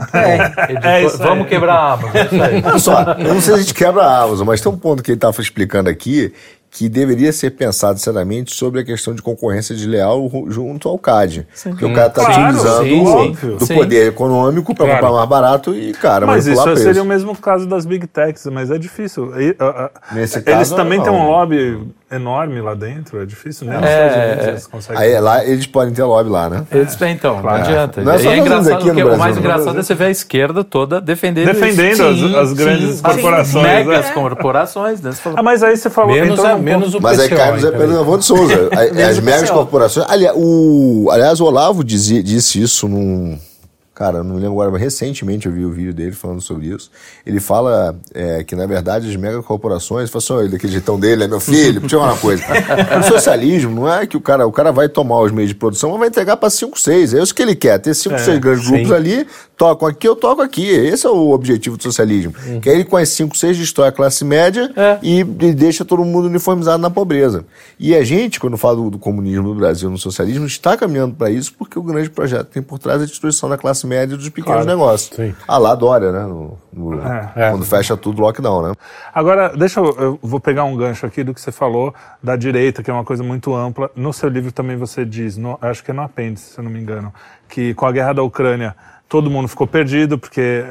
É 0.82 1.06
Vamos 1.18 1.46
quebrar 1.46 1.74
a 1.74 1.92
Amazon. 1.92 2.16
Olha 2.64 2.78
só, 2.78 3.02
eu 3.18 3.34
não 3.34 3.40
sei 3.40 3.42
se 3.42 3.52
a 3.52 3.58
gente 3.58 3.74
quebra 3.74 4.02
a 4.04 4.22
Amazon, 4.22 4.46
mas 4.46 4.60
tem 4.62 4.72
um 4.72 4.78
ponto 4.78 5.02
que 5.02 5.10
ele 5.10 5.18
estava 5.18 5.38
explicando 5.40 5.90
aqui 5.90 6.32
que 6.76 6.90
deveria 6.90 7.32
ser 7.32 7.52
pensado 7.52 7.98
seriamente 7.98 8.54
sobre 8.54 8.80
a 8.80 8.84
questão 8.84 9.14
de 9.14 9.22
concorrência 9.22 9.74
desleal 9.74 10.30
junto 10.48 10.90
ao 10.90 10.98
CAD. 10.98 11.46
Sim. 11.54 11.70
Porque 11.70 11.86
hum. 11.86 11.92
o 11.92 11.94
cara 11.94 12.08
está 12.08 12.22
claro, 12.22 12.42
utilizando 12.42 12.84
sim, 12.84 13.56
do 13.56 13.64
sim. 13.64 13.74
poder 13.74 14.08
econômico 14.08 14.74
para 14.74 14.84
claro. 14.84 15.00
comprar 15.00 15.16
mais 15.16 15.28
barato 15.28 15.74
e, 15.74 15.94
cara, 15.94 16.26
Mas 16.26 16.46
isso 16.46 16.62
preço. 16.62 16.82
seria 16.82 17.02
o 17.02 17.06
mesmo 17.06 17.34
caso 17.34 17.66
das 17.66 17.86
Big 17.86 18.06
Techs, 18.06 18.44
mas 18.52 18.70
é 18.70 18.76
difícil. 18.76 19.32
E, 19.40 19.52
uh, 19.52 19.86
uh, 19.86 20.14
Nesse 20.14 20.36
eles 20.36 20.44
caso, 20.44 20.76
também 20.76 20.98
não. 20.98 21.04
têm 21.06 21.14
um 21.14 21.26
lobby 21.26 21.80
enorme 22.10 22.60
lá 22.60 22.74
dentro, 22.74 23.20
é 23.20 23.26
difícil, 23.26 23.66
né? 23.66 23.80
É, 23.82 24.48
eles 24.48 24.66
conseguem. 24.66 25.02
Aí 25.02 25.18
lá 25.20 25.44
eles 25.44 25.66
podem 25.66 25.92
ter 25.92 26.04
lobby 26.04 26.30
lá, 26.30 26.48
né? 26.48 26.64
Eles 26.70 26.94
têm, 26.94 27.12
então, 27.12 27.42
não 27.42 27.50
adianta. 27.50 28.00
Não 28.00 28.12
é 28.12 28.18
só 28.18 28.30
é 28.30 28.38
engraçado 28.38 28.74
aqui 28.74 28.92
no 28.92 29.14
o 29.14 29.18
mais 29.18 29.34
né? 29.34 29.40
engraçado 29.40 29.78
é 29.78 29.82
você 29.82 29.94
ver 29.94 30.04
a 30.04 30.10
esquerda 30.10 30.62
toda 30.62 31.00
defendendo 31.00 31.46
Defendendo 31.46 31.96
sim, 31.96 32.34
as, 32.34 32.34
as, 32.34 32.52
grandes 32.52 32.96
sim, 32.96 33.02
corporações. 33.02 33.46
Sim, 33.46 33.62
megas 33.62 34.04
né? 34.06 34.12
corporações. 34.12 35.00
Né? 35.00 35.10
Ah, 35.36 35.42
mas 35.42 35.62
aí 35.62 35.76
você 35.76 35.90
falou... 35.90 36.14
Menos, 36.14 36.38
então, 36.38 36.58
menos 36.58 36.94
o 36.94 37.00
Mas 37.00 37.18
aí 37.18 37.28
cai 37.28 37.52
no 37.52 37.58
Zé 37.58 37.70
Pedro 37.72 38.18
de 38.18 38.24
Souza. 38.24 38.70
as 39.08 39.18
megas 39.20 39.50
corporações... 39.50 40.06
Aliás 40.08 40.36
o, 40.36 41.08
aliás, 41.10 41.40
o 41.40 41.44
Olavo 41.44 41.82
dizia, 41.82 42.22
disse 42.22 42.62
isso 42.62 42.88
num 42.88 43.38
Cara, 43.96 44.22
não 44.22 44.34
me 44.34 44.40
lembro 44.42 44.52
agora, 44.52 44.70
mas 44.70 44.82
recentemente 44.82 45.46
eu 45.46 45.52
vi 45.52 45.64
o 45.64 45.70
vídeo 45.70 45.94
dele 45.94 46.12
falando 46.12 46.42
sobre 46.42 46.66
isso. 46.66 46.90
Ele 47.24 47.40
fala 47.40 47.96
é, 48.12 48.44
que, 48.44 48.54
na 48.54 48.66
verdade, 48.66 49.08
as 49.08 49.16
megacorporações, 49.16 50.10
falam 50.10 50.42
assim, 50.42 50.50
daquele 50.50 50.70
jeitão 50.70 51.00
dele, 51.00 51.24
é 51.24 51.26
meu 51.26 51.40
filho, 51.40 51.80
deixa 51.80 51.96
eu 51.96 52.00
uma 52.00 52.14
coisa. 52.14 52.44
o 53.00 53.02
socialismo 53.04 53.74
não 53.74 53.90
é 53.90 54.06
que 54.06 54.14
o 54.14 54.20
cara, 54.20 54.46
o 54.46 54.52
cara 54.52 54.70
vai 54.70 54.86
tomar 54.86 55.22
os 55.22 55.32
meios 55.32 55.48
de 55.48 55.54
produção, 55.54 55.88
mas 55.92 55.98
vai 55.98 56.08
entregar 56.08 56.36
para 56.36 56.50
5, 56.50 56.78
6. 56.78 57.14
É 57.14 57.22
isso 57.22 57.34
que 57.34 57.40
ele 57.40 57.56
quer, 57.56 57.78
ter 57.78 57.94
5, 57.94 58.18
6 58.18 58.28
é, 58.28 58.38
grandes 58.38 58.66
sim. 58.66 58.72
grupos 58.72 58.92
ali, 58.92 59.26
tocam 59.56 59.88
aqui, 59.88 60.06
eu 60.06 60.14
toco 60.14 60.42
aqui. 60.42 60.68
Esse 60.68 61.06
é 61.06 61.10
o 61.10 61.30
objetivo 61.30 61.78
do 61.78 61.82
socialismo. 61.82 62.34
Uhum. 62.46 62.60
Que 62.60 62.68
aí 62.68 62.76
ele 62.76 62.84
com 62.84 62.98
as 62.98 63.08
5, 63.08 63.34
6 63.34 63.56
destrói 63.56 63.88
a 63.88 63.92
classe 63.92 64.26
média 64.26 64.70
é. 64.76 64.98
e, 65.02 65.20
e, 65.20 65.24
deixa 65.24 65.86
todo 65.86 66.04
mundo 66.04 66.26
uniformizado 66.26 66.82
na 66.82 66.90
pobreza. 66.90 67.46
E 67.80 67.94
a 67.94 68.04
gente, 68.04 68.38
quando 68.38 68.58
fala 68.58 68.76
do, 68.76 68.90
do 68.90 68.98
comunismo 68.98 69.48
no 69.48 69.54
Brasil, 69.54 69.88
no 69.88 69.96
socialismo, 69.96 70.44
está 70.44 70.76
caminhando 70.76 71.14
para 71.14 71.30
isso 71.30 71.54
porque 71.56 71.78
o 71.78 71.82
grande 71.82 72.10
projeto 72.10 72.48
que 72.48 72.52
tem 72.52 72.62
por 72.62 72.78
trás 72.78 73.00
é 73.00 73.04
a 73.04 73.06
destruição 73.06 73.48
da 73.48 73.56
classe 73.56 73.85
média 73.86 74.16
dos 74.16 74.28
pequenos 74.28 74.64
claro. 74.64 74.66
negócios. 74.66 75.16
Sim. 75.16 75.34
A 75.46 75.56
lá 75.56 75.74
Dória, 75.74 76.12
né? 76.12 76.26
No, 76.26 76.58
no, 76.72 77.00
é, 77.00 77.32
é. 77.36 77.50
Quando 77.50 77.64
fecha 77.64 77.96
tudo, 77.96 78.20
lockdown, 78.20 78.68
né? 78.68 78.74
Agora, 79.14 79.56
deixa 79.56 79.80
eu, 79.80 79.96
eu 79.98 80.18
vou 80.22 80.40
pegar 80.40 80.64
um 80.64 80.76
gancho 80.76 81.06
aqui 81.06 81.24
do 81.24 81.32
que 81.32 81.40
você 81.40 81.52
falou 81.52 81.94
da 82.22 82.36
direita, 82.36 82.82
que 82.82 82.90
é 82.90 82.94
uma 82.94 83.04
coisa 83.04 83.22
muito 83.22 83.54
ampla. 83.54 83.90
No 83.96 84.12
seu 84.12 84.28
livro 84.28 84.52
também 84.52 84.76
você 84.76 85.04
diz, 85.04 85.36
no, 85.36 85.58
acho 85.62 85.82
que 85.82 85.90
é 85.90 85.94
no 85.94 86.02
apêndice, 86.02 86.52
se 86.52 86.58
eu 86.58 86.64
não 86.64 86.70
me 86.70 86.80
engano, 86.80 87.12
que 87.48 87.72
com 87.74 87.86
a 87.86 87.92
guerra 87.92 88.12
da 88.12 88.22
Ucrânia 88.22 88.74
todo 89.08 89.30
mundo 89.30 89.48
ficou 89.48 89.66
perdido 89.66 90.18
porque 90.18 90.64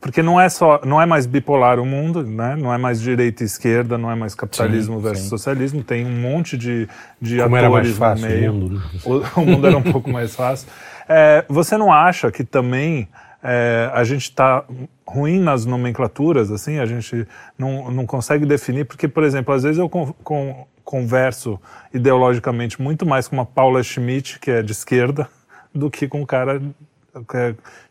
porque 0.00 0.22
não 0.22 0.40
é 0.40 0.48
só 0.48 0.80
não 0.84 1.00
é 1.00 1.06
mais 1.06 1.26
bipolar 1.26 1.80
o 1.80 1.86
mundo 1.86 2.22
né? 2.22 2.56
Não 2.56 2.72
é 2.72 2.78
mais 2.78 3.00
direita 3.00 3.42
e 3.42 3.46
esquerda 3.46 3.98
não 3.98 4.10
é 4.10 4.14
mais 4.14 4.34
capitalismo 4.34 4.96
sim, 4.96 5.02
versus 5.02 5.24
sim. 5.24 5.30
socialismo 5.30 5.82
tem 5.82 6.06
um 6.06 6.20
monte 6.20 6.56
de, 6.56 6.88
de 7.20 7.38
Como 7.38 7.56
atores 7.56 7.64
era 7.64 7.70
mais 7.70 7.96
fácil 7.96 8.28
no 8.28 8.34
meio 8.34 8.50
o 8.50 8.54
mundo, 8.54 8.74
né? 8.76 8.82
o, 9.04 9.40
o 9.40 9.46
mundo 9.46 9.66
era 9.66 9.76
um 9.76 9.82
pouco 9.82 10.10
mais 10.10 10.34
fácil. 10.34 10.68
É, 11.08 11.44
você 11.48 11.76
não 11.76 11.92
acha 11.92 12.30
que 12.30 12.44
também 12.44 13.08
é, 13.42 13.90
a 13.92 14.04
gente 14.04 14.22
está 14.22 14.64
ruim 15.06 15.40
nas 15.40 15.66
nomenclaturas, 15.66 16.50
assim, 16.50 16.78
a 16.78 16.86
gente 16.86 17.26
não, 17.58 17.90
não 17.90 18.06
consegue 18.06 18.46
definir, 18.46 18.84
porque, 18.84 19.08
por 19.08 19.24
exemplo, 19.24 19.52
às 19.52 19.64
vezes 19.64 19.78
eu 19.78 19.88
com, 19.88 20.12
com, 20.24 20.66
converso 20.84 21.60
ideologicamente 21.92 22.80
muito 22.80 23.04
mais 23.04 23.26
com 23.26 23.36
uma 23.36 23.46
Paula 23.46 23.82
Schmidt, 23.82 24.38
que 24.38 24.50
é 24.50 24.62
de 24.62 24.72
esquerda, 24.72 25.28
do 25.74 25.90
que 25.90 26.06
com 26.06 26.20
um 26.20 26.26
cara 26.26 26.62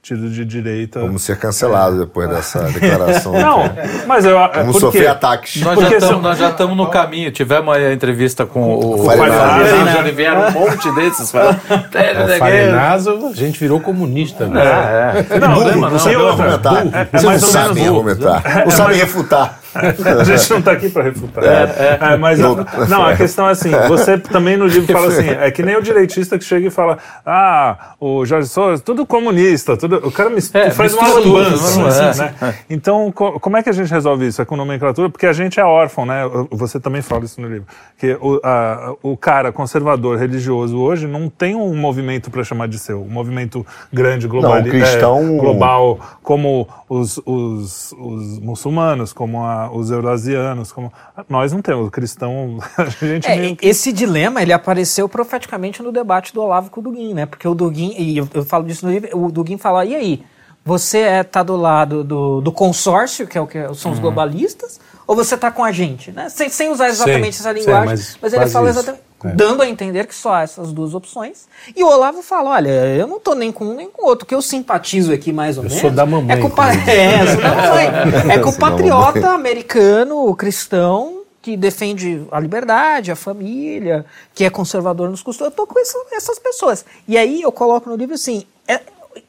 tido 0.02 0.30
de 0.32 0.44
direita. 0.44 1.00
Vamos 1.00 1.22
ser 1.22 1.38
cancelados 1.38 1.98
é. 1.98 2.06
depois 2.06 2.28
dessa 2.28 2.64
declaração. 2.64 3.34
Não, 3.40 3.70
mas 4.08 4.26
eu. 4.26 4.36
Vamos 4.36 4.80
sofrer 4.80 5.08
ataques. 5.08 5.62
Nós 5.62 5.80
já, 5.80 5.98
estamos, 5.98 6.40
estamos 6.40 6.76
no 6.76 6.88
caminho. 6.88 7.32
Tivemos 7.32 7.76
a 7.76 7.94
entrevista 7.94 8.48
com 8.48 8.74
o, 8.74 9.02
o 9.02 9.06
Farinazzo. 9.06 9.86
Já 9.86 10.02
vieram 10.02 10.48
um 10.48 10.52
monte 10.52 10.92
desses. 10.96 11.32
É, 11.36 12.38
Farinazzo, 12.40 13.28
a 13.28 13.36
gente 13.36 13.60
virou 13.60 13.80
comunista. 13.80 14.48
Né? 14.48 14.60
É, 14.60 15.36
é. 15.36 15.40
Não, 15.40 15.54
burro, 15.54 15.66
não, 15.66 15.82
não, 15.82 15.90
não 15.92 16.00
sabe 16.00 16.16
argumentar. 16.16 16.86
É, 16.88 17.08
é, 17.12 17.22
mais 17.22 17.42
não 17.42 17.50
sabem 17.50 17.88
argumentar. 17.88 18.44
Não 18.66 18.72
sabem 18.72 18.98
refutar. 18.98 19.61
A 19.74 20.24
gente 20.24 20.50
não 20.50 20.60
está 20.60 20.72
aqui 20.72 20.90
para 20.90 21.04
refutar. 21.04 21.44
É, 21.44 21.98
é, 22.02 22.18
mas 22.18 22.40
não, 22.40 22.66
não, 22.90 23.06
a 23.06 23.16
questão 23.16 23.48
é 23.48 23.52
assim: 23.52 23.72
você 23.88 24.18
também 24.18 24.58
no 24.58 24.68
livro 24.68 24.92
fala 24.92 25.08
assim, 25.08 25.30
é 25.40 25.50
que 25.52 25.64
nem 25.64 25.76
o 25.78 25.82
direitista 25.82 26.38
que 26.38 26.44
chega 26.44 26.68
e 26.68 26.70
fala: 26.70 26.98
ah, 27.26 27.96
o 28.00 28.26
Jorge 28.26 28.50
Soros, 28.50 28.82
tudo 28.82 29.06
comunista, 29.06 29.78
tudo 29.78 29.98
o 30.08 30.12
cara 30.12 30.30
me, 30.30 30.40
é, 30.54 30.72
faz 30.72 30.94
uma 30.94 31.08
lambança. 31.08 32.10
Assim, 32.10 32.22
né? 32.22 32.56
Então, 32.70 33.12
co 33.12 33.40
como 33.40 33.58
é 33.58 33.64
que 33.64 33.70
a 33.70 33.74
gente 33.74 33.92
resolve 33.92 34.28
isso? 34.28 34.42
É 34.42 34.46
com 34.46 34.56
nomenclatura? 34.56 35.10
Porque 35.10 35.26
a 35.26 35.34
gente 35.34 35.60
é 35.60 35.64
órfão, 35.64 36.06
né? 36.06 36.24
Você 36.52 36.80
também 36.80 37.02
fala 37.02 37.24
isso 37.26 37.40
no 37.40 37.48
livro. 37.48 37.68
Que 37.98 38.18
o, 38.20 38.40
a, 38.44 38.94
o 39.02 39.16
cara 39.16 39.52
conservador 39.52 40.18
religioso 40.18 40.78
hoje 40.78 41.08
não 41.08 41.30
tem 41.30 41.56
um 41.56 41.76
movimento 41.76 42.30
para 42.30 42.44
chamar 42.44 42.68
de 42.68 42.78
seu. 42.80 43.02
Um 43.02 43.10
movimento 43.10 43.66
grande, 43.92 44.28
global, 44.28 44.56
não, 44.56 44.64
cristão... 44.64 45.36
É, 45.36 45.38
global 45.38 46.00
como 46.24 46.68
os, 46.90 47.20
os, 47.26 47.94
os 47.94 48.40
muçulmanos, 48.40 49.14
como 49.14 49.44
a, 49.44 49.61
os 49.70 49.92
eurasianos. 49.92 50.72
Como... 50.72 50.92
Nós 51.30 51.52
não 51.52 51.62
temos. 51.62 51.88
O 51.88 51.92
cristão, 51.92 52.60
é, 53.26 53.56
que... 53.56 53.68
Esse 53.68 53.92
dilema, 53.92 54.42
ele 54.42 54.54
apareceu 54.54 55.08
profeticamente 55.10 55.84
no 55.84 55.92
debate 55.92 56.34
do 56.34 56.42
Olavo 56.42 56.70
com 56.70 56.80
o 56.80 56.84
Duguin, 56.84 57.14
né? 57.14 57.26
Porque 57.26 57.48
o 57.48 57.54
Duguin, 57.54 57.94
e 57.98 58.18
eu, 58.18 58.28
eu 58.34 58.46
falo 58.46 58.66
disso 58.66 58.86
no 58.86 58.92
livro, 58.92 59.10
o 59.18 59.32
Duguin 59.32 59.58
fala, 59.58 59.86
e 59.86 59.96
aí? 59.96 60.24
Você 60.64 61.00
está 61.00 61.10
é, 61.10 61.24
tá 61.24 61.44
do 61.44 61.56
lado 61.56 62.04
do, 62.04 62.40
do 62.40 62.52
consórcio, 62.52 63.26
que 63.26 63.36
é 63.38 63.42
o 63.42 63.48
que 63.48 63.60
são 63.74 63.92
os 63.92 63.98
uhum. 63.98 64.02
globalistas, 64.02 64.80
ou 65.08 65.16
você 65.16 65.34
está 65.36 65.50
com 65.50 65.64
a 65.64 65.72
gente? 65.72 66.12
Né? 66.12 66.30
Sem, 66.30 66.50
sem 66.50 66.70
usar 66.70 66.90
exatamente 66.90 67.40
essa 67.40 67.52
linguagem, 67.52 67.86
mas, 67.88 68.18
mas, 68.22 68.34
ele 68.34 68.48
fala 68.48 68.70
exatamente, 68.70 69.04
é. 69.28 69.32
dando 69.32 69.62
a 69.62 69.68
entender 69.68 70.08
que 70.08 70.16
só 70.16 70.36
há 70.36 70.42
essas 70.42 70.72
duas 70.72 70.94
opções. 70.94 71.48
E 71.76 71.84
o 71.84 71.88
Olavo 71.88 72.22
fala: 72.22 72.52
olha, 72.52 72.70
eu 72.70 73.08
não 73.08 73.18
estou 73.18 73.36
nem 73.36 73.52
com 73.52 73.66
um 73.66 73.76
nem 73.76 73.90
com 73.90 74.04
o 74.04 74.08
outro. 74.08 74.26
O 74.26 74.28
que 74.28 74.36
eu 74.36 74.42
simpatizo 74.42 75.14
aqui 75.14 75.32
mais 75.32 75.58
ou 75.58 75.64
eu 75.64 75.70
menos. 75.70 75.82
Sou 75.82 75.92
da 75.92 76.06
mamãe. 76.06 76.38
É 76.38 76.40
com, 76.40 76.50
pa... 76.50 76.74
é, 76.74 77.28
sou 77.28 77.42
da 77.42 77.56
mamãe. 77.56 77.88
é 78.36 78.40
com 78.40 78.50
o 78.50 78.58
patriota 78.58 79.30
americano, 79.30 80.36
cristão, 80.36 81.22
que 81.42 81.58
defende 81.58 82.26
a 82.32 82.40
liberdade, 82.40 83.12
a 83.12 83.16
família, 83.16 84.06
que 84.34 84.44
é 84.44 84.50
conservador 84.50 85.10
nos 85.10 85.24
costumes. 85.24 85.52
Eu 85.58 85.64
estou 85.64 85.68
com 85.68 85.80
essas 85.80 86.40
pessoas. 86.40 86.86
E 87.08 87.18
aí 87.18 87.42
eu 87.42 87.52
coloco 87.52 87.90
no 87.90 87.96
livro 87.96 88.16
assim: 88.16 88.46
é, 88.68 88.80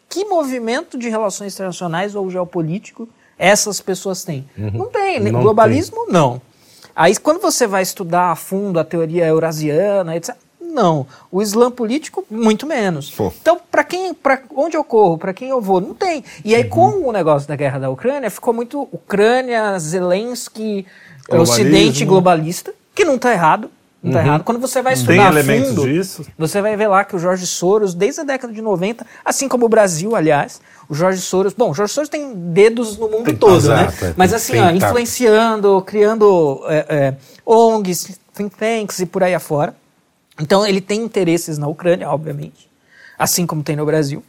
que 0.09 0.25
movimento 0.25 0.99
de 0.99 1.09
relações 1.09 1.55
internacionais 1.55 2.15
ou 2.15 2.31
geopolítico 2.31 3.09
essas 3.39 3.81
pessoas 3.81 4.23
têm? 4.23 4.49
Uhum. 4.57 4.71
Não 4.73 4.87
tem. 4.87 5.19
Não 5.19 5.41
Globalismo, 5.41 6.05
tem. 6.05 6.13
não. 6.13 6.41
Aí 6.95 7.17
quando 7.17 7.41
você 7.41 7.67
vai 7.67 7.83
estudar 7.83 8.31
a 8.31 8.37
fundo 8.37 8.79
a 8.79 8.85
teoria 8.85 9.27
eurasiana, 9.27 10.17
etc. 10.17 10.35
Não. 10.61 11.07
O 11.31 11.43
Islã 11.43 11.71
político, 11.71 12.25
muito 12.31 12.67
menos. 12.67 13.11
Pô. 13.11 13.31
Então, 13.41 13.61
para 13.71 13.85
quem, 13.85 14.15
para 14.15 14.41
onde 14.57 14.77
eu 14.77 14.83
corro, 14.83 15.19
para 15.19 15.35
quem 15.35 15.51
eu 15.51 15.61
vou, 15.61 15.81
não 15.81 15.93
tem. 15.93 16.25
E 16.43 16.55
aí, 16.55 16.63
uhum. 16.63 16.69
com 16.71 17.09
o 17.09 17.13
negócio 17.13 17.47
da 17.47 17.55
guerra 17.55 17.79
da 17.79 17.91
Ucrânia, 17.91 18.31
ficou 18.31 18.55
muito 18.55 18.89
Ucrânia, 18.91 19.79
Zelensky, 19.79 20.87
Ocidente 21.29 22.05
globalista, 22.05 22.73
que 22.95 23.05
não 23.05 23.17
está 23.17 23.33
errado. 23.33 23.71
Não 24.03 24.13
tá 24.13 24.19
uhum. 24.19 24.25
errado. 24.25 24.45
Quando 24.45 24.59
você 24.59 24.83
vai 24.83 24.95
estudar 24.95 25.13
Tem 25.13 25.27
elementos 25.27 25.69
fundo, 25.69 25.89
disso. 25.89 26.27
você 26.37 26.61
vai 26.61 26.77
ver 26.77 26.89
lá 26.89 27.05
que 27.05 27.15
o 27.15 27.19
Jorge 27.21 27.47
Soros, 27.47 27.95
desde 27.95 28.23
a 28.23 28.25
década 28.25 28.53
de 28.53 28.61
90, 28.61 29.07
assim 29.25 29.49
como 29.49 29.67
o 29.67 29.69
Brasil, 29.69 30.17
aliás, 30.17 30.61
o 30.89 30.95
Jorge 30.95 31.21
Soros, 31.21 31.53
bom, 31.53 31.71
o 31.71 31.75
Jorge 31.75 31.93
Soros 31.93 32.09
tem 32.09 32.35
dedos 32.35 32.99
no 32.99 33.09
mundo 33.09 33.27
tem 33.27 33.37
todo, 33.37 33.69
né? 33.69 33.93
É, 34.03 34.15
Mas 34.17 34.35
assim, 34.35 34.59
ó, 34.59 34.71
influenciando, 34.71 35.81
criando 35.83 36.63
é, 36.67 36.87
é, 36.89 37.15
ONGs, 37.47 38.19
think 38.35 38.57
tanks 38.57 38.99
e 38.99 39.07
por 39.07 39.23
aí 39.23 39.35
afora. 39.35 39.75
Então 40.41 40.67
ele 40.67 40.81
tem 40.81 41.01
interesses 41.01 41.57
na 41.57 41.69
Ucrânia, 41.69 42.11
obviamente, 42.11 42.69
assim 43.17 43.47
como 43.47 43.63
tem 43.63 43.77
no 43.77 43.87
Brasil. 43.87 44.25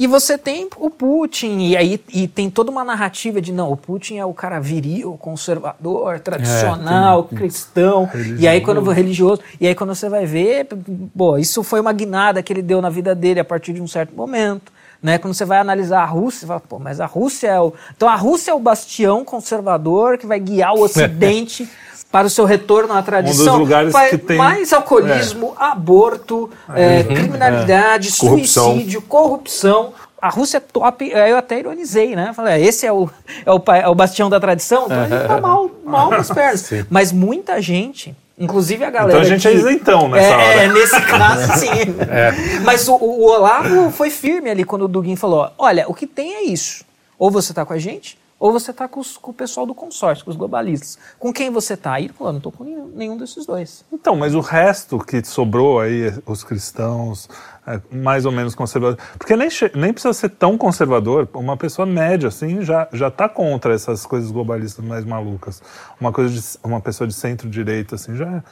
E 0.00 0.06
você 0.06 0.38
tem 0.38 0.66
o 0.78 0.88
Putin, 0.88 1.58
e 1.58 1.76
aí 1.76 2.02
e 2.10 2.26
tem 2.26 2.48
toda 2.48 2.70
uma 2.70 2.82
narrativa 2.82 3.38
de 3.38 3.52
não, 3.52 3.70
o 3.70 3.76
Putin 3.76 4.16
é 4.16 4.24
o 4.24 4.32
cara 4.32 4.58
viril, 4.58 5.18
conservador, 5.20 6.18
tradicional, 6.20 7.28
é, 7.30 7.36
cristão, 7.36 8.06
religioso. 8.06 8.42
e 8.42 8.48
aí 8.48 8.62
quando 8.62 8.80
religioso, 8.90 9.42
e 9.60 9.66
aí 9.66 9.74
quando 9.74 9.94
você 9.94 10.08
vai 10.08 10.24
ver, 10.24 10.68
pô, 11.14 11.36
isso 11.36 11.62
foi 11.62 11.82
uma 11.82 11.92
guinada 11.92 12.42
que 12.42 12.50
ele 12.50 12.62
deu 12.62 12.80
na 12.80 12.88
vida 12.88 13.14
dele 13.14 13.40
a 13.40 13.44
partir 13.44 13.74
de 13.74 13.82
um 13.82 13.86
certo 13.86 14.16
momento. 14.16 14.72
Né? 15.02 15.18
Quando 15.18 15.34
você 15.34 15.44
vai 15.44 15.58
analisar 15.58 16.00
a 16.00 16.06
Rússia, 16.06 16.40
você 16.40 16.46
fala, 16.46 16.60
pô, 16.60 16.78
mas 16.78 16.98
a 16.98 17.04
Rússia 17.04 17.48
é 17.48 17.60
o. 17.60 17.74
Então 17.94 18.08
a 18.08 18.16
Rússia 18.16 18.52
é 18.52 18.54
o 18.54 18.58
bastião 18.58 19.22
conservador 19.22 20.16
que 20.16 20.26
vai 20.26 20.40
guiar 20.40 20.72
o 20.74 20.80
Ocidente 20.84 21.68
para 22.10 22.26
o 22.26 22.30
seu 22.30 22.44
retorno 22.44 22.92
à 22.92 23.02
tradição. 23.02 23.54
Um 23.54 23.58
dos 23.58 23.58
lugares 23.58 23.94
que 24.10 24.18
tem... 24.18 24.36
Mais 24.36 24.72
alcoolismo, 24.72 25.54
é. 25.58 25.64
aborto, 25.64 26.50
é, 26.74 26.98
uhum. 26.98 27.14
criminalidade, 27.14 28.08
é. 28.08 28.10
suicídio, 28.10 29.00
corrupção. 29.02 29.92
a 30.20 30.28
Rússia 30.28 30.56
é 30.58 30.60
top, 30.60 31.08
eu 31.08 31.36
até 31.36 31.60
ironizei, 31.60 32.16
né? 32.16 32.32
Falei, 32.34 32.54
é, 32.54 32.66
esse 32.66 32.84
é 32.84 32.92
o, 32.92 33.08
é 33.46 33.52
o, 33.52 33.62
é 33.74 33.88
o 33.88 33.94
bastião 33.94 34.28
da 34.28 34.40
tradição, 34.40 34.86
então 34.86 35.00
a 35.02 35.08
gente 35.08 35.28
tá 35.28 35.40
mal, 35.40 35.70
mal 35.84 36.10
nas 36.10 36.28
pernas. 36.34 36.60
Sim. 36.60 36.84
Mas 36.90 37.12
muita 37.12 37.62
gente, 37.62 38.14
inclusive 38.36 38.84
a 38.84 38.90
galera. 38.90 39.12
Então 39.12 39.20
a 39.20 39.24
gente 39.24 39.42
que, 39.42 39.48
é 39.48 39.54
isentão 39.54 40.08
nessa 40.08 40.28
é, 40.28 40.36
hora. 40.36 40.62
É, 40.62 40.68
nesse 40.68 41.00
caso, 41.02 41.52
sim. 41.60 41.96
É. 42.10 42.60
Mas 42.64 42.88
o, 42.88 42.96
o, 42.96 43.22
Olavo 43.22 43.92
foi 43.92 44.10
firme 44.10 44.50
ali 44.50 44.64
quando 44.64 44.82
o 44.82 44.88
Dugin 44.88 45.14
falou: 45.14 45.48
olha, 45.56 45.84
o 45.86 45.94
que 45.94 46.08
tem 46.08 46.34
é 46.34 46.42
isso. 46.42 46.84
Ou 47.16 47.30
você 47.30 47.54
tá 47.54 47.64
com 47.64 47.72
a 47.72 47.78
gente, 47.78 48.18
ou 48.40 48.50
você 48.50 48.70
está 48.70 48.88
com, 48.88 49.02
com, 49.20 49.30
o 49.30 49.34
pessoal 49.34 49.66
do 49.66 49.74
consórcio, 49.74 50.24
com 50.24 50.30
os 50.30 50.36
globalistas. 50.36 50.98
Com 51.18 51.30
quem 51.30 51.50
você 51.50 51.74
está? 51.74 51.92
Aí 51.92 52.06
ele 52.06 52.14
falou, 52.14 52.32
não 52.32 52.38
estou 52.38 52.50
com 52.50 52.64
nenhum, 52.64 52.86
nenhum, 52.88 53.16
desses 53.18 53.44
dois. 53.44 53.84
Então, 53.92 54.16
mas 54.16 54.34
o 54.34 54.40
resto 54.40 54.98
que 54.98 55.22
sobrou 55.22 55.78
aí, 55.78 56.10
os 56.24 56.42
cristãos, 56.42 57.28
é, 57.66 57.78
mais 57.94 58.24
ou 58.24 58.32
menos 58.32 58.54
conservadores, 58.54 59.04
porque 59.18 59.36
nem, 59.36 59.50
nem 59.74 59.92
precisa 59.92 60.14
ser 60.14 60.30
tão 60.30 60.56
conservador, 60.56 61.28
uma 61.34 61.56
pessoa 61.56 61.84
média, 61.84 62.28
assim, 62.28 62.62
já 62.62 62.88
está 62.92 63.28
contra 63.28 63.74
essas 63.74 64.06
coisas 64.06 64.30
globalistas 64.30 64.82
mais 64.82 65.04
malucas. 65.04 65.62
Uma, 66.00 66.10
coisa 66.10 66.32
de, 66.32 66.40
uma 66.64 66.80
pessoa 66.80 67.06
de 67.06 67.12
centro-direita, 67.12 67.96
assim, 67.96 68.16
já 68.16 68.42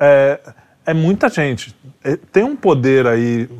é, 0.00 0.40
é 0.86 0.94
muita 0.94 1.28
gente. 1.28 1.76
É, 2.02 2.16
tem 2.16 2.42
um 2.42 2.56
poder 2.56 3.06
aí 3.06 3.50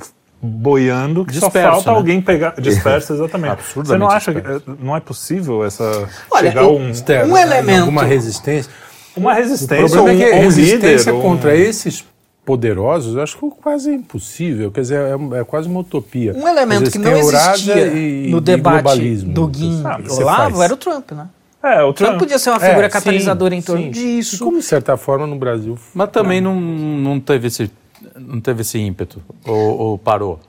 boiando 0.40 1.24
que 1.24 1.32
disperso, 1.32 1.58
só 1.58 1.70
falta 1.72 1.90
né? 1.90 1.96
alguém 1.96 2.20
pegar 2.20 2.54
disperso 2.60 3.14
exatamente 3.14 3.62
você 3.74 3.96
não 3.96 4.08
acha 4.08 4.32
disperso. 4.32 4.60
que 4.60 4.84
não 4.84 4.96
é 4.96 5.00
possível 5.00 5.64
essa 5.64 6.08
Olha, 6.30 6.50
chegar 6.50 6.62
eu, 6.62 6.76
um, 6.76 6.90
externo, 6.90 7.32
um 7.32 7.36
elemento 7.36 7.80
alguma 7.80 8.04
resistência 8.04 8.70
uma 9.16 9.32
resistência 9.32 9.86
o 9.86 9.90
problema 9.90 10.18
um, 10.18 10.22
é 10.22 10.30
que 10.30 10.36
um 10.36 10.40
resistência 10.42 11.10
líder, 11.10 11.22
contra 11.22 11.50
um... 11.50 11.54
esses 11.54 12.04
poderosos 12.44 13.16
eu 13.16 13.22
acho 13.22 13.38
que 13.38 13.46
é 13.46 13.50
quase 13.62 13.94
impossível 13.94 14.70
quer 14.70 14.82
dizer 14.82 14.98
é, 14.98 15.40
é 15.40 15.44
quase 15.44 15.68
uma 15.68 15.80
utopia 15.80 16.34
um 16.34 16.46
elemento 16.46 16.84
dizer, 16.84 16.92
que 16.92 16.98
não 16.98 17.16
existia 17.16 17.86
e, 17.88 18.30
no 18.30 18.40
debate 18.40 19.16
do 19.24 19.46
Guim 19.48 19.82
ah, 19.84 19.98
Olavo 20.10 20.62
era 20.62 20.74
o 20.74 20.76
Trump 20.76 21.12
né 21.12 21.28
é, 21.66 21.82
o 21.82 21.92
Trump, 21.92 22.10
Trump 22.10 22.18
podia 22.20 22.38
ser 22.38 22.50
uma 22.50 22.60
figura 22.60 22.86
é, 22.86 22.88
catalisadora 22.88 23.52
sim, 23.52 23.58
em 23.58 23.62
torno 23.62 23.82
sim. 23.82 23.90
disso. 23.90 24.36
E 24.36 24.38
como, 24.38 24.58
de 24.58 24.64
certa 24.64 24.96
forma, 24.96 25.26
no 25.26 25.36
Brasil. 25.36 25.76
Mas 25.92 26.10
também 26.10 26.40
não, 26.40 26.54
não, 26.54 27.18
teve, 27.18 27.48
esse, 27.48 27.70
não 28.18 28.40
teve 28.40 28.62
esse 28.62 28.78
ímpeto. 28.78 29.22
Ou, 29.44 29.78
ou 29.78 29.98
parou? 29.98 30.40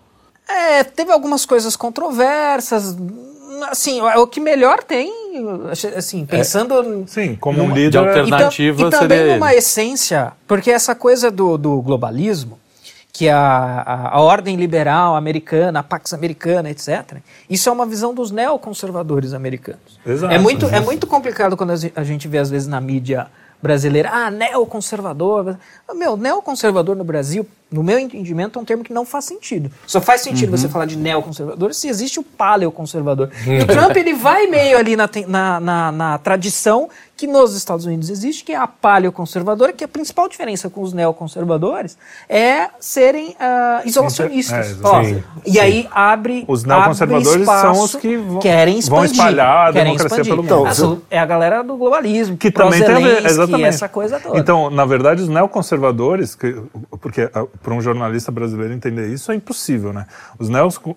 É, 0.48 0.84
teve 0.84 1.12
algumas 1.12 1.46
coisas 1.46 1.76
controversas. 1.76 2.96
Assim, 3.70 4.00
é 4.00 4.18
o 4.18 4.28
que 4.28 4.40
melhor 4.40 4.84
tem, 4.84 5.12
assim, 5.96 6.26
pensando. 6.26 7.04
É, 7.04 7.08
sim, 7.08 7.36
como 7.36 7.64
um 7.64 7.74
líder 7.74 7.90
de 7.90 7.98
alternativa 7.98 8.84
e, 8.84 8.86
e 8.86 8.90
também 8.90 9.38
uma 9.38 9.54
essência, 9.54 10.34
porque 10.48 10.70
essa 10.70 10.94
coisa 10.94 11.32
do, 11.32 11.58
do 11.58 11.82
globalismo, 11.82 12.60
que 13.18 13.28
a, 13.30 13.40
a, 13.40 14.10
a, 14.16 14.22
ordem 14.22 14.56
liberal 14.56 15.16
americana, 15.16 15.80
a 15.80 15.84
Pax 15.84 16.14
americana, 16.14 16.70
etc. 16.70 17.18
Isso 17.50 17.68
é 17.68 17.72
uma 17.72 17.86
visão 17.86 18.14
dos 18.14 18.30
neoconservadores 18.30 19.34
americanos. 19.34 20.00
Exato. 20.06 20.32
É 20.32 20.38
muito, 20.38 20.68
é 20.68 20.80
muito 20.80 21.08
complicado 21.08 21.58
quando 21.58 21.72
a 21.72 22.04
gente 22.04 22.28
vê, 22.28 22.38
às 22.38 22.52
vezes, 22.52 22.68
na 22.68 22.80
mídia 22.80 23.26
brasileira, 23.60 24.12
ah, 24.14 24.30
neoconservador. 24.30 25.58
Meu, 25.96 26.16
neoconservador 26.16 26.96
no 26.96 27.04
Brasil, 27.04 27.48
no 27.70 27.84
meu 27.84 28.00
entendimento, 28.00 28.58
é 28.58 28.62
um 28.62 28.66
termo 28.66 28.84
que 28.84 28.94
não 28.94 29.06
faz 29.06 29.26
sentido. 29.26 29.70
Só 29.86 30.00
faz 30.00 30.22
sentido 30.22 30.52
uhum. 30.52 30.58
você 30.58 30.70
falar 30.70 30.86
de 30.86 30.96
neoconservador 30.96 31.74
se 31.74 31.88
existe 31.88 32.20
o 32.20 32.24
paleoconservador. 32.24 33.30
E 33.46 33.60
o 33.64 33.68
Trump, 33.68 33.96
ele 33.96 34.14
vai 34.14 34.48
meio 34.48 34.78
ali 34.78 34.96
na, 34.96 35.10
na, 35.28 35.60
na, 35.60 35.92
na, 35.92 36.18
tradição 36.18 36.90
que 37.18 37.26
nos 37.26 37.56
Estados 37.56 37.86
Unidos 37.86 38.12
existe, 38.12 38.44
que 38.44 38.54
é 38.54 38.56
a 38.56 38.68
paleoconservadora, 38.68 39.74
que 39.74 39.84
a 39.84 39.88
principal 39.88 40.30
diferença 40.30 40.70
com 40.70 40.82
os 40.82 40.94
neoconservadores 40.94 41.98
é 42.30 42.70
serem 42.80 43.30
uh, 43.32 43.88
isolacionistas. 43.88 44.58
É, 44.58 45.04
sim, 45.04 45.24
e 45.44 45.54
sim. 45.54 45.60
aí 45.60 45.90
abre 45.92 46.46
Os 46.48 46.64
neoconservadores 46.64 47.42
espaço, 47.42 47.62
são 47.62 47.84
os 47.84 47.96
que 47.96 48.18
vão, 48.18 48.40
querem 48.40 48.78
expandir, 48.78 49.16
vão 49.16 49.26
espalhar 49.28 49.70
a 49.70 49.74
querem 49.74 49.94
democracia 49.94 50.22
expandir. 50.22 50.46
pelo 50.46 50.62
mundo. 50.64 50.72
Então, 50.72 51.02
é 51.10 51.18
a 51.18 51.26
galera 51.26 51.64
do 51.64 51.76
globalismo, 51.76 52.38
que 52.38 52.52
também 52.52 52.84
tem 52.84 52.96
a 52.96 53.00
ver, 53.00 53.26
exatamente. 53.26 53.64
essa 53.64 53.90
coisa 53.90 54.20
toda. 54.20 54.38
Então, 54.38 54.70
na 54.70 54.86
verdade, 54.86 55.24
os 55.24 55.28
neoconservadores, 55.28 56.36
que, 56.36 56.56
porque 57.02 57.24
uh, 57.24 57.50
para 57.64 57.74
um 57.74 57.82
jornalista 57.82 58.32
brasileiro 58.32 58.74
entender 58.74 59.08
isso 59.08 59.32
é 59.32 59.36
impossível, 59.36 59.92
né? 59.92 60.06
Os 60.38 60.50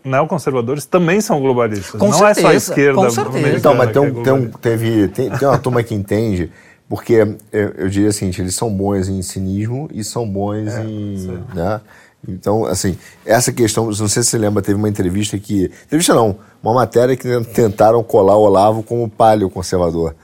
neoconservadores 0.04 0.85
também 0.85 1.22
são 1.22 1.40
globalistas. 1.40 1.98
Com 1.98 2.09
não 2.09 2.18
certeza, 2.18 2.40
é 2.40 2.42
só 2.42 2.48
a 2.48 2.54
esquerda. 2.54 2.94
Com 2.94 3.11
certeza. 3.11 3.56
Então, 3.56 3.74
mas 3.74 3.90
tem, 3.90 4.04
é 4.04 4.11
tem, 4.11 4.33
um, 4.33 4.50
teve, 4.50 5.09
tem, 5.09 5.30
tem 5.30 5.48
uma 5.48 5.59
turma 5.59 5.83
que 5.83 5.94
entende, 6.11 6.51
porque 6.88 7.14
eu, 7.53 7.68
eu 7.77 7.88
diria 7.88 8.09
assim, 8.09 8.33
eles 8.38 8.55
são 8.55 8.73
bons 8.73 9.09
em 9.09 9.23
cinismo 9.23 9.88
e 9.92 10.03
são 10.03 10.29
bons 10.29 10.68
é, 10.68 10.85
em. 10.85 11.44
Né? 11.55 11.81
Então, 12.29 12.66
assim, 12.66 12.99
essa 13.25 13.53
questão, 13.53 13.87
não 13.87 14.09
sei 14.09 14.23
se 14.23 14.25
você 14.25 14.38
lembra, 14.38 14.62
teve 14.62 14.77
uma 14.77 14.88
entrevista 14.88 15.38
que. 15.38 15.70
Entrevista 15.87 16.14
não, 16.14 16.37
uma 16.62 16.75
matéria 16.75 17.16
que 17.16 17.29
tentaram 17.44 18.03
colar 18.03 18.37
o 18.37 18.42
Olavo 18.42 18.83
como 18.83 19.09
palio 19.09 19.49
conservador. 19.49 20.14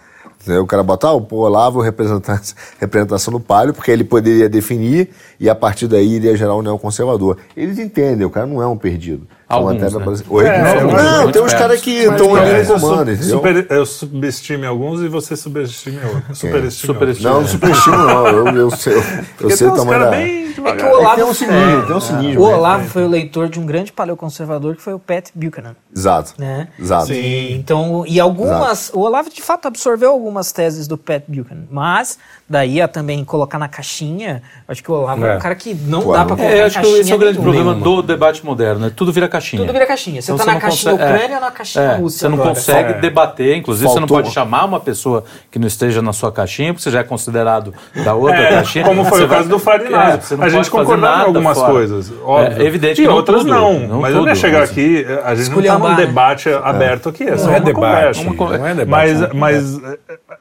O 0.60 0.66
cara 0.66 0.84
bota, 0.84 1.08
ah, 1.08 1.14
o 1.14 1.26
Olavo 1.34 1.80
representação 2.78 3.32
no 3.32 3.40
palio, 3.40 3.74
porque 3.74 3.90
ele 3.90 4.04
poderia 4.04 4.48
definir 4.48 5.10
e 5.40 5.50
a 5.50 5.56
partir 5.56 5.88
daí 5.88 6.06
iria 6.06 6.36
gerar 6.36 6.54
um 6.54 6.62
neoconservador. 6.62 7.38
Eles 7.56 7.80
entendem, 7.80 8.24
o 8.24 8.30
cara 8.30 8.46
não 8.46 8.62
é 8.62 8.66
um 8.66 8.76
perdido. 8.76 9.26
Alguns, 9.48 9.92
né? 9.92 10.24
Oi? 10.28 10.44
É, 10.44 10.82
não, 10.82 11.24
não 11.24 11.32
tem 11.32 11.40
uns 11.40 11.54
caras 11.54 11.80
que 11.80 11.90
estão 11.90 12.34
ali 12.34 12.64
no 12.64 12.80
comando, 12.80 13.22
super, 13.22 13.66
Eu 13.70 13.86
subestime 13.86 14.66
alguns 14.66 15.00
e 15.02 15.08
você 15.08 15.36
subestime 15.36 16.00
outros. 16.04 16.38
Superestime 16.38 16.92
outros. 16.92 17.22
Não, 17.22 17.40
não 17.42 17.48
superestimo 17.48 17.96
não. 17.96 18.26
Eu, 18.26 18.46
eu 18.48 18.70
sei, 18.72 18.94
eu, 18.94 19.02
eu 19.48 19.50
sei 19.56 19.68
o 19.68 19.74
tamanho 19.76 20.00
da... 20.00 20.10
Bem 20.10 20.46
é 20.64 20.76
que 20.76 20.84
o 20.84 20.90
Olavo, 20.90 21.12
é 21.12 21.14
tem 21.16 21.24
um 21.24 21.34
cinismo, 21.34 21.86
tem 21.86 21.96
um 21.96 22.00
cinismo. 22.00 22.40
O 22.40 22.44
Olavo 22.44 22.82
né? 22.82 22.88
foi 22.88 23.04
o 23.04 23.08
leitor 23.08 23.48
de 23.48 23.60
um 23.60 23.66
grande 23.66 23.92
paleoconservador 23.92 24.74
que 24.74 24.82
foi 24.82 24.94
o 24.94 24.98
Pat 24.98 25.28
Buchanan. 25.34 25.76
Exato. 25.94 26.34
Né? 26.38 26.68
Exato. 26.78 27.06
Sim. 27.06 27.54
Então, 27.54 28.04
e 28.06 28.18
algumas... 28.18 28.84
Exato. 28.84 28.98
O 28.98 29.02
Olavo, 29.02 29.30
de 29.30 29.42
fato, 29.42 29.66
absorveu 29.66 30.10
algumas 30.10 30.52
teses 30.52 30.86
do 30.88 30.96
Pat 30.96 31.22
Buchanan, 31.28 31.64
mas 31.70 32.18
daí 32.48 32.80
a 32.80 32.88
também 32.88 33.24
colocar 33.24 33.58
na 33.58 33.68
caixinha, 33.68 34.42
acho 34.66 34.82
que 34.82 34.90
o 34.90 34.94
Olavo 34.94 35.24
é, 35.24 35.34
é 35.34 35.36
um 35.36 35.40
cara 35.40 35.54
que 35.54 35.74
não 35.74 36.12
dá 36.12 36.24
pra 36.24 36.36
colocar 36.36 36.54
é, 36.54 36.64
acho 36.64 36.80
que 36.80 36.86
esse 36.86 37.12
é 37.12 37.14
o 37.14 37.18
grande 37.18 37.38
problema 37.38 37.74
do 37.74 38.02
debate 38.02 38.44
moderno, 38.44 38.80
né? 38.80 38.92
Tudo 38.94 39.12
vira 39.12 39.28
caixinha. 39.36 39.62
Tudo 39.62 39.72
vira 39.72 39.86
caixinha. 39.86 40.22
Você 40.22 40.32
então, 40.32 40.44
tá 40.44 40.44
você 40.44 40.54
na 40.54 40.60
caixinha 40.60 40.92
consegue, 40.92 41.12
Ucrânia 41.12 41.36
ou 41.36 41.42
na 41.42 41.50
caixinha 41.50 41.84
é, 41.84 41.96
Rússia 41.96 42.18
Você 42.18 42.28
não 42.28 42.34
agora. 42.34 42.48
consegue 42.50 42.92
é. 42.92 42.98
debater, 43.00 43.56
inclusive 43.56 43.84
Faltou. 43.84 43.94
você 43.94 44.00
não 44.00 44.08
pode 44.08 44.30
chamar 44.32 44.64
uma 44.64 44.80
pessoa 44.80 45.24
que 45.50 45.58
não 45.58 45.66
esteja 45.66 46.02
na 46.02 46.12
sua 46.12 46.32
caixinha, 46.32 46.72
porque 46.72 46.82
você 46.82 46.90
já 46.90 47.00
é 47.00 47.04
considerado 47.04 47.74
da 48.04 48.14
outra 48.14 48.38
é, 48.38 48.50
caixinha. 48.50 48.84
Como 48.84 49.04
foi 49.04 49.24
o 49.24 49.28
caso 49.28 49.48
do 49.48 49.58
Farinazzi. 49.58 50.36
a 50.40 50.48
gente 50.48 50.70
concordava 50.70 51.22
em 51.22 51.26
algumas 51.26 51.58
fora. 51.58 51.72
coisas, 51.72 52.12
óbvio. 52.24 52.62
É 52.62 52.64
evidente 52.66 53.02
e 53.02 53.04
que 53.04 53.10
outras 53.10 53.40
tudo, 53.40 53.50
não. 53.50 53.80
não. 53.80 54.00
Mas 54.00 54.12
tudo, 54.12 54.20
eu 54.20 54.22
não 54.22 54.28
ia 54.28 54.34
chegar 54.34 54.60
mas... 54.60 54.70
aqui, 54.70 55.06
a 55.24 55.34
gente 55.34 55.50
não 55.50 55.60
está 55.60 55.78
num 55.78 55.88
né? 55.88 55.96
debate 55.96 56.48
aberto 56.50 57.08
aqui, 57.08 57.24
é 57.24 57.36
só 57.36 57.50
uma 57.50 57.72
conversa. 57.72 58.58
Não 58.58 58.66
é 58.66 58.74
debate. 58.74 59.34
Mas 59.34 59.80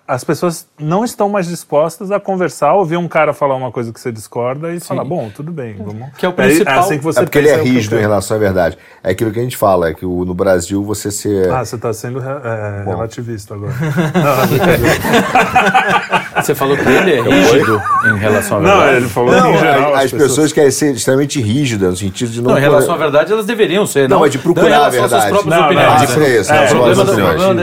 as 0.08 0.24
pessoas 0.24 0.68
não 0.80 1.04
estão 1.04 1.30
mais 1.30 1.48
dispostas 1.48 2.12
a 2.12 2.20
conversar, 2.20 2.74
ouvir 2.74 2.98
um 2.98 3.08
cara 3.08 3.34
falar 3.34 3.56
uma 3.56 3.72
coisa 3.72 3.92
que 3.92 4.00
você 4.00 4.12
discorda 4.12 4.72
e 4.72 4.80
Sim. 4.80 4.88
falar, 4.88 5.04
bom, 5.04 5.30
tudo 5.34 5.52
bem, 5.52 5.76
vamos. 5.78 6.10
Que 6.18 6.26
é 6.26 6.30
o 6.30 6.34
principal. 6.34 6.74
É, 6.74 6.80
assim 6.80 6.98
que 6.98 7.04
você 7.04 7.20
é 7.20 7.24
porque 7.24 7.38
ele 7.38 7.50
é 7.50 7.62
rígido 7.62 7.98
em 7.98 8.02
relação 8.02 8.38
à 8.38 8.40
verdade. 8.40 8.78
É 9.06 9.12
aquilo 9.12 9.32
que 9.32 9.39
a 9.39 9.43
gente 9.43 9.56
fala, 9.56 9.89
é 9.89 9.93
que 9.93 10.04
o, 10.04 10.26
no 10.26 10.34
Brasil 10.34 10.84
você 10.84 11.12
ser. 11.12 11.48
Ah, 11.52 11.63
você 11.63 11.76
está 11.76 11.93
sendo 11.93 12.19
é, 12.19 12.84
relativista 12.86 13.54
agora. 13.54 13.71
você 16.41 16.56
falou 16.56 16.76
que 16.76 16.89
ele 16.89 17.13
é 17.13 17.21
rígido 17.21 17.80
em 18.08 18.17
relação 18.17 18.58
à 18.58 18.62
verdade. 18.62 18.82
Não, 18.82 18.93
ele 18.98 19.08
falou 19.08 19.32
não, 19.32 19.54
em 19.54 19.60
geral. 19.60 19.93
As, 19.93 20.06
as 20.06 20.12
pessoas... 20.12 20.32
pessoas... 20.32 20.54
querem 20.54 20.71
ser 20.71 20.95
extremamente 20.95 21.39
rígidas, 21.39 21.91
no 21.91 21.98
sentido 21.98 22.32
de 22.32 22.41
não. 22.41 22.50
Não, 22.50 22.58
em 22.58 22.62
relação 22.62 22.95
à 22.95 22.98
verdade, 22.98 23.32
elas 23.32 23.45
deveriam 23.45 23.86
ser. 23.86 24.10
Não, 24.10 24.17
não 24.17 24.26
é 24.26 24.30
de 24.30 24.39
procurar 24.39 24.88
a 24.88 24.89
verdade. 24.89 25.32
Não, 25.32 25.43
não, 25.43 25.65
opiniões. 25.65 25.88
Ah, 25.88 26.04
é, 26.04 26.39
isso, 26.39 26.52
é, 26.52 26.65
o 26.65 26.69
problema 26.69 27.04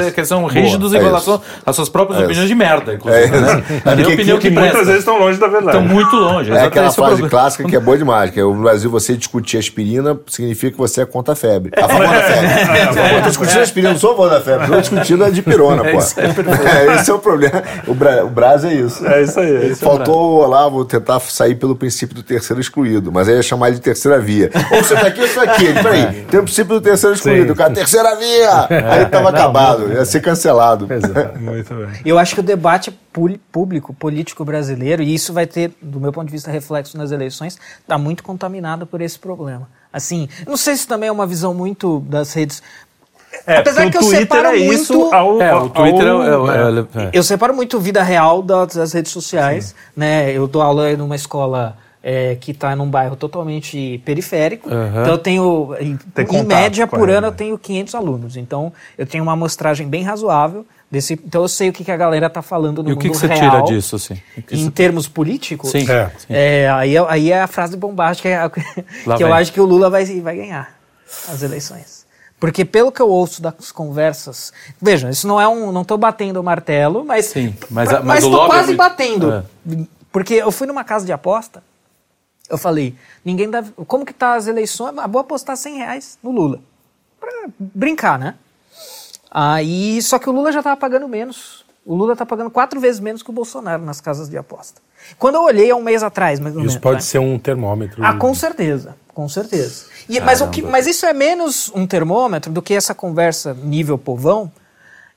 é 0.07 0.13
que 0.13 0.25
são 0.25 0.47
rígidos 0.47 0.95
em 0.95 0.99
relação 0.99 1.43
às 1.67 1.75
suas 1.75 1.89
próprias 1.89 2.23
opiniões 2.23 2.47
de 2.47 2.55
merda, 2.55 2.95
inclusive. 2.95 3.41
Né? 3.41 3.65
A 3.85 3.97
minha 3.97 4.09
opinião 4.09 4.39
que 4.39 4.49
muitas 4.49 4.87
vezes 4.87 5.01
estão 5.01 5.19
longe 5.19 5.41
da 5.41 5.49
verdade. 5.49 5.77
Estão 5.77 5.93
muito 5.93 6.15
longe. 6.15 6.53
É 6.53 6.67
aquela 6.67 6.93
frase 6.93 7.29
clássica 7.29 7.65
que 7.65 7.75
é 7.75 7.81
boa 7.81 7.99
demais, 7.99 8.31
que 8.31 8.39
é 8.39 8.45
no 8.45 8.63
Brasil 8.63 8.89
você 8.89 9.17
discutir 9.17 9.59
aspirina 9.59 10.17
significa 10.29 10.73
que 10.73 10.79
você 10.79 11.03
é 11.03 11.07
contra 11.13 11.35
a 11.35 11.37
febre. 11.37 11.71
A 11.77 11.89
favor 11.89 12.07
da 12.07 12.23
febre. 12.25 13.17
Eu 13.17 13.23
tô 13.23 13.29
discutindo 13.29 13.61
aspirina, 13.61 13.93
não 13.93 13.99
sou 14.01 14.13
a 14.13 14.17
favor 14.17 14.31
da 14.31 14.41
febre, 14.41 14.65
estou 14.65 14.81
discutindo 14.81 15.25
a 15.25 15.31
de 15.31 15.43
pirona, 15.43 15.83
pô. 15.93 15.99
Esse 15.99 17.11
é 17.11 17.15
o 17.15 17.19
problema. 17.19 17.63
O, 17.87 17.95
Bra 17.95 18.25
o 18.25 18.31
Brasil 18.31 18.71
é 18.71 18.75
isso. 18.75 19.07
É 19.07 19.23
isso 19.23 19.39
aí. 19.39 19.75
Faltou 19.77 20.47
lá, 20.47 20.69
vou 20.69 20.85
tentar 20.85 21.21
sair 21.21 21.55
pelo 21.55 21.77
princípio 21.77 22.15
do 22.15 22.23
terceiro 22.23 22.61
excluído, 22.61 23.13
mas 23.13 23.29
aí 23.29 23.37
ia 23.37 23.43
chamar 23.43 23.69
ele 23.69 23.77
de 23.77 23.83
terceira 23.83 24.19
via. 24.19 24.51
Ou 24.73 24.83
você 24.83 24.95
tá 24.95 25.07
aqui 25.07 25.21
ou 25.21 25.29
você 25.29 25.35
tá 25.35 25.43
aqui. 25.43 25.73
Peraí, 25.73 26.25
tem 26.31 26.41
o 26.41 26.43
princípio 26.43 26.75
do 26.75 26.81
terceiro 26.81 27.15
excluído. 27.15 27.53
O 27.53 27.57
cara, 27.57 27.73
terceira 27.73 28.17
via! 28.17 28.67
Aí 28.91 29.07
tava 29.07 29.29
acabado, 29.29 29.93
ia 29.93 30.05
ser 30.05 30.21
cancelado. 30.21 30.89
Muito 31.39 31.75
bem. 31.75 31.89
Eu 32.05 32.19
acho 32.19 32.35
que 32.35 32.41
o 32.41 32.45
debate 32.45 32.91
público, 33.53 33.93
político 33.93 34.45
brasileiro, 34.45 35.03
e 35.03 35.15
isso 35.15 35.33
vai 35.33 35.47
ter, 35.47 35.73
do 35.83 36.01
meu 36.01 36.13
ponto 36.13 36.27
de 36.27 36.33
vista, 36.33 36.51
reflexo 36.51 36.97
nas 36.97 37.11
eleições, 37.13 37.59
está 37.81 37.99
muito 37.99 38.23
contaminado 38.23 38.87
por 38.87 39.01
esse 39.01 39.19
problema. 39.19 39.69
Assim, 39.93 40.29
não 40.47 40.57
sei 40.57 40.77
se 40.77 40.87
também 40.87 41.09
é 41.09 41.13
uma 41.13 41.27
visão 41.27 41.53
muito 41.53 42.01
das 42.01 42.33
redes. 42.33 42.63
É, 43.47 43.59
Apesar 43.59 43.91
que 43.91 43.97
eu 43.97 44.01
Twitter 44.01 44.21
separo 44.21 44.49
é 44.49 44.59
muito. 44.59 45.15
Ao, 45.15 45.43
é, 45.43 45.55
o 45.55 45.69
Twitter 45.69 46.09
ao, 46.09 46.51
é, 46.51 46.57
é, 46.57 46.81
é, 46.81 47.11
Eu 47.13 47.23
separo 47.23 47.55
muito 47.55 47.81
vida 47.81 48.03
real 48.03 48.43
das, 48.43 48.75
das 48.75 48.93
redes 48.93 49.11
sociais. 49.11 49.67
Sim. 49.67 49.75
Né? 49.97 50.33
Eu 50.33 50.47
dou 50.47 50.63
aula 50.63 50.95
numa 50.97 51.17
escola 51.17 51.77
é, 52.03 52.37
que 52.41 52.51
está 52.51 52.75
num 52.75 52.89
bairro 52.89 53.17
totalmente 53.17 54.01
periférico. 54.05 54.69
Uhum. 54.69 54.89
Então 54.89 55.13
eu 55.13 55.19
tenho, 55.19 55.77
em, 55.81 55.99
em 56.31 56.43
média, 56.45 56.87
por 56.87 57.09
ano, 57.09 57.29
eu 57.29 57.33
tenho 57.33 57.59
500 57.59 57.95
alunos. 57.95 58.37
Então 58.37 58.73
eu 58.99 59.07
tenho 59.07 59.23
uma 59.23 59.33
amostragem 59.33 59.89
bem 59.89 60.03
razoável. 60.03 60.67
Desse, 60.93 61.15
então 61.15 61.41
eu 61.41 61.49
sei 61.49 61.71
o 61.71 61.73
que, 61.73 61.83
que 61.83 61.91
a 61.91 61.97
galera 61.97 62.27
está 62.27 62.43
falando 62.43 62.83
no 62.83 62.91
e 62.91 62.93
mundo 62.93 63.03
real. 63.03 63.07
E 63.07 63.09
o 63.09 63.15
que, 63.15 63.27
que 63.27 63.35
você 63.35 63.35
tira 63.35 63.63
disso, 63.63 63.97
assim? 63.97 64.21
Em 64.51 64.71
termos 64.71 65.09
políticos? 65.09 65.71
Sim. 65.71 65.91
É, 65.91 66.13
sim. 66.19 66.27
É, 66.29 66.71
aí, 66.71 66.95
é, 66.95 67.07
aí 67.09 67.33
é 67.33 67.41
a 67.41 67.47
frase 67.47 67.79
bombástica 67.79 68.51
que 69.17 69.23
eu 69.23 69.33
acho 69.33 69.51
que 69.55 69.61
o 69.61 69.65
Lula 69.65 69.89
vai, 69.89 70.05
vai 70.21 70.37
ganhar 70.37 70.79
as 71.31 71.43
eleições. 71.43 72.05
Porque 72.39 72.63
pelo 72.63 72.93
que 72.93 73.01
eu 73.01 73.09
ouço 73.09 73.41
das 73.41 73.73
conversas, 73.73 74.53
vejam, 74.79 75.09
isso 75.09 75.27
não 75.27 75.41
é 75.41 75.49
um, 75.49 75.73
não 75.73 75.81
estou 75.81 75.97
batendo 75.97 76.39
o 76.39 76.43
martelo, 76.43 77.07
mas 77.07 77.25
sim, 77.27 77.57
mas, 77.71 77.89
pra, 77.89 78.03
mas, 78.03 78.23
estou 78.23 78.45
quase 78.45 78.73
é 78.73 78.77
batendo, 78.77 79.33
é. 79.33 79.45
porque 80.13 80.35
eu 80.35 80.53
fui 80.53 80.67
numa 80.67 80.85
casa 80.85 81.07
de 81.07 81.13
aposta, 81.13 81.63
eu 82.51 82.59
falei, 82.59 82.95
ninguém 83.25 83.49
deve, 83.49 83.71
como 83.87 84.05
que 84.05 84.13
tá 84.13 84.35
as 84.35 84.47
eleições? 84.47 84.93
Ah, 84.99 85.07
vou 85.07 85.21
apostar 85.21 85.57
100 85.57 85.77
reais 85.79 86.19
no 86.23 86.33
Lula, 86.33 86.61
para 87.19 87.49
brincar, 87.59 88.19
né? 88.19 88.35
Aí, 89.35 90.03
só 90.03 90.19
que 90.19 90.29
o 90.29 90.33
Lula 90.33 90.53
já 90.53 90.61
estava 90.61 90.77
pagando 90.77 91.09
menos. 91.09 91.65
O 91.87 91.95
Lula 91.95 92.13
está 92.13 92.27
pagando 92.27 92.51
quatro 92.51 92.79
vezes 92.79 93.01
menos 93.01 93.23
que 93.23 93.31
o 93.31 93.33
Bolsonaro 93.33 93.83
nas 93.83 94.01
casas 94.01 94.29
de 94.29 94.37
aposta. 94.37 94.83
Quando 95.19 95.37
eu 95.37 95.43
olhei 95.43 95.71
há 95.71 95.75
um 95.75 95.83
mês 95.83 96.03
atrás, 96.03 96.39
mais 96.39 96.55
ou 96.55 96.61
Isso 96.61 96.69
menos, 96.69 96.83
pode 96.83 96.97
né? 96.97 97.01
ser 97.01 97.19
um 97.19 97.39
termômetro. 97.39 98.05
Ah, 98.05 98.15
com 98.15 98.35
certeza, 98.35 98.95
com 99.13 99.29
certeza. 99.29 99.87
E, 100.09 100.21
mas, 100.21 100.43
o 100.43 100.49
que, 100.49 100.61
mas 100.61 100.87
isso 100.87 101.07
é 101.07 101.13
menos 101.15 101.73
um 101.75 101.87
termômetro 101.87 102.53
do 102.53 102.61
que 102.61 102.75
essa 102.75 102.95
conversa 102.95 103.55
nível 103.55 103.97
povão. 103.97 104.53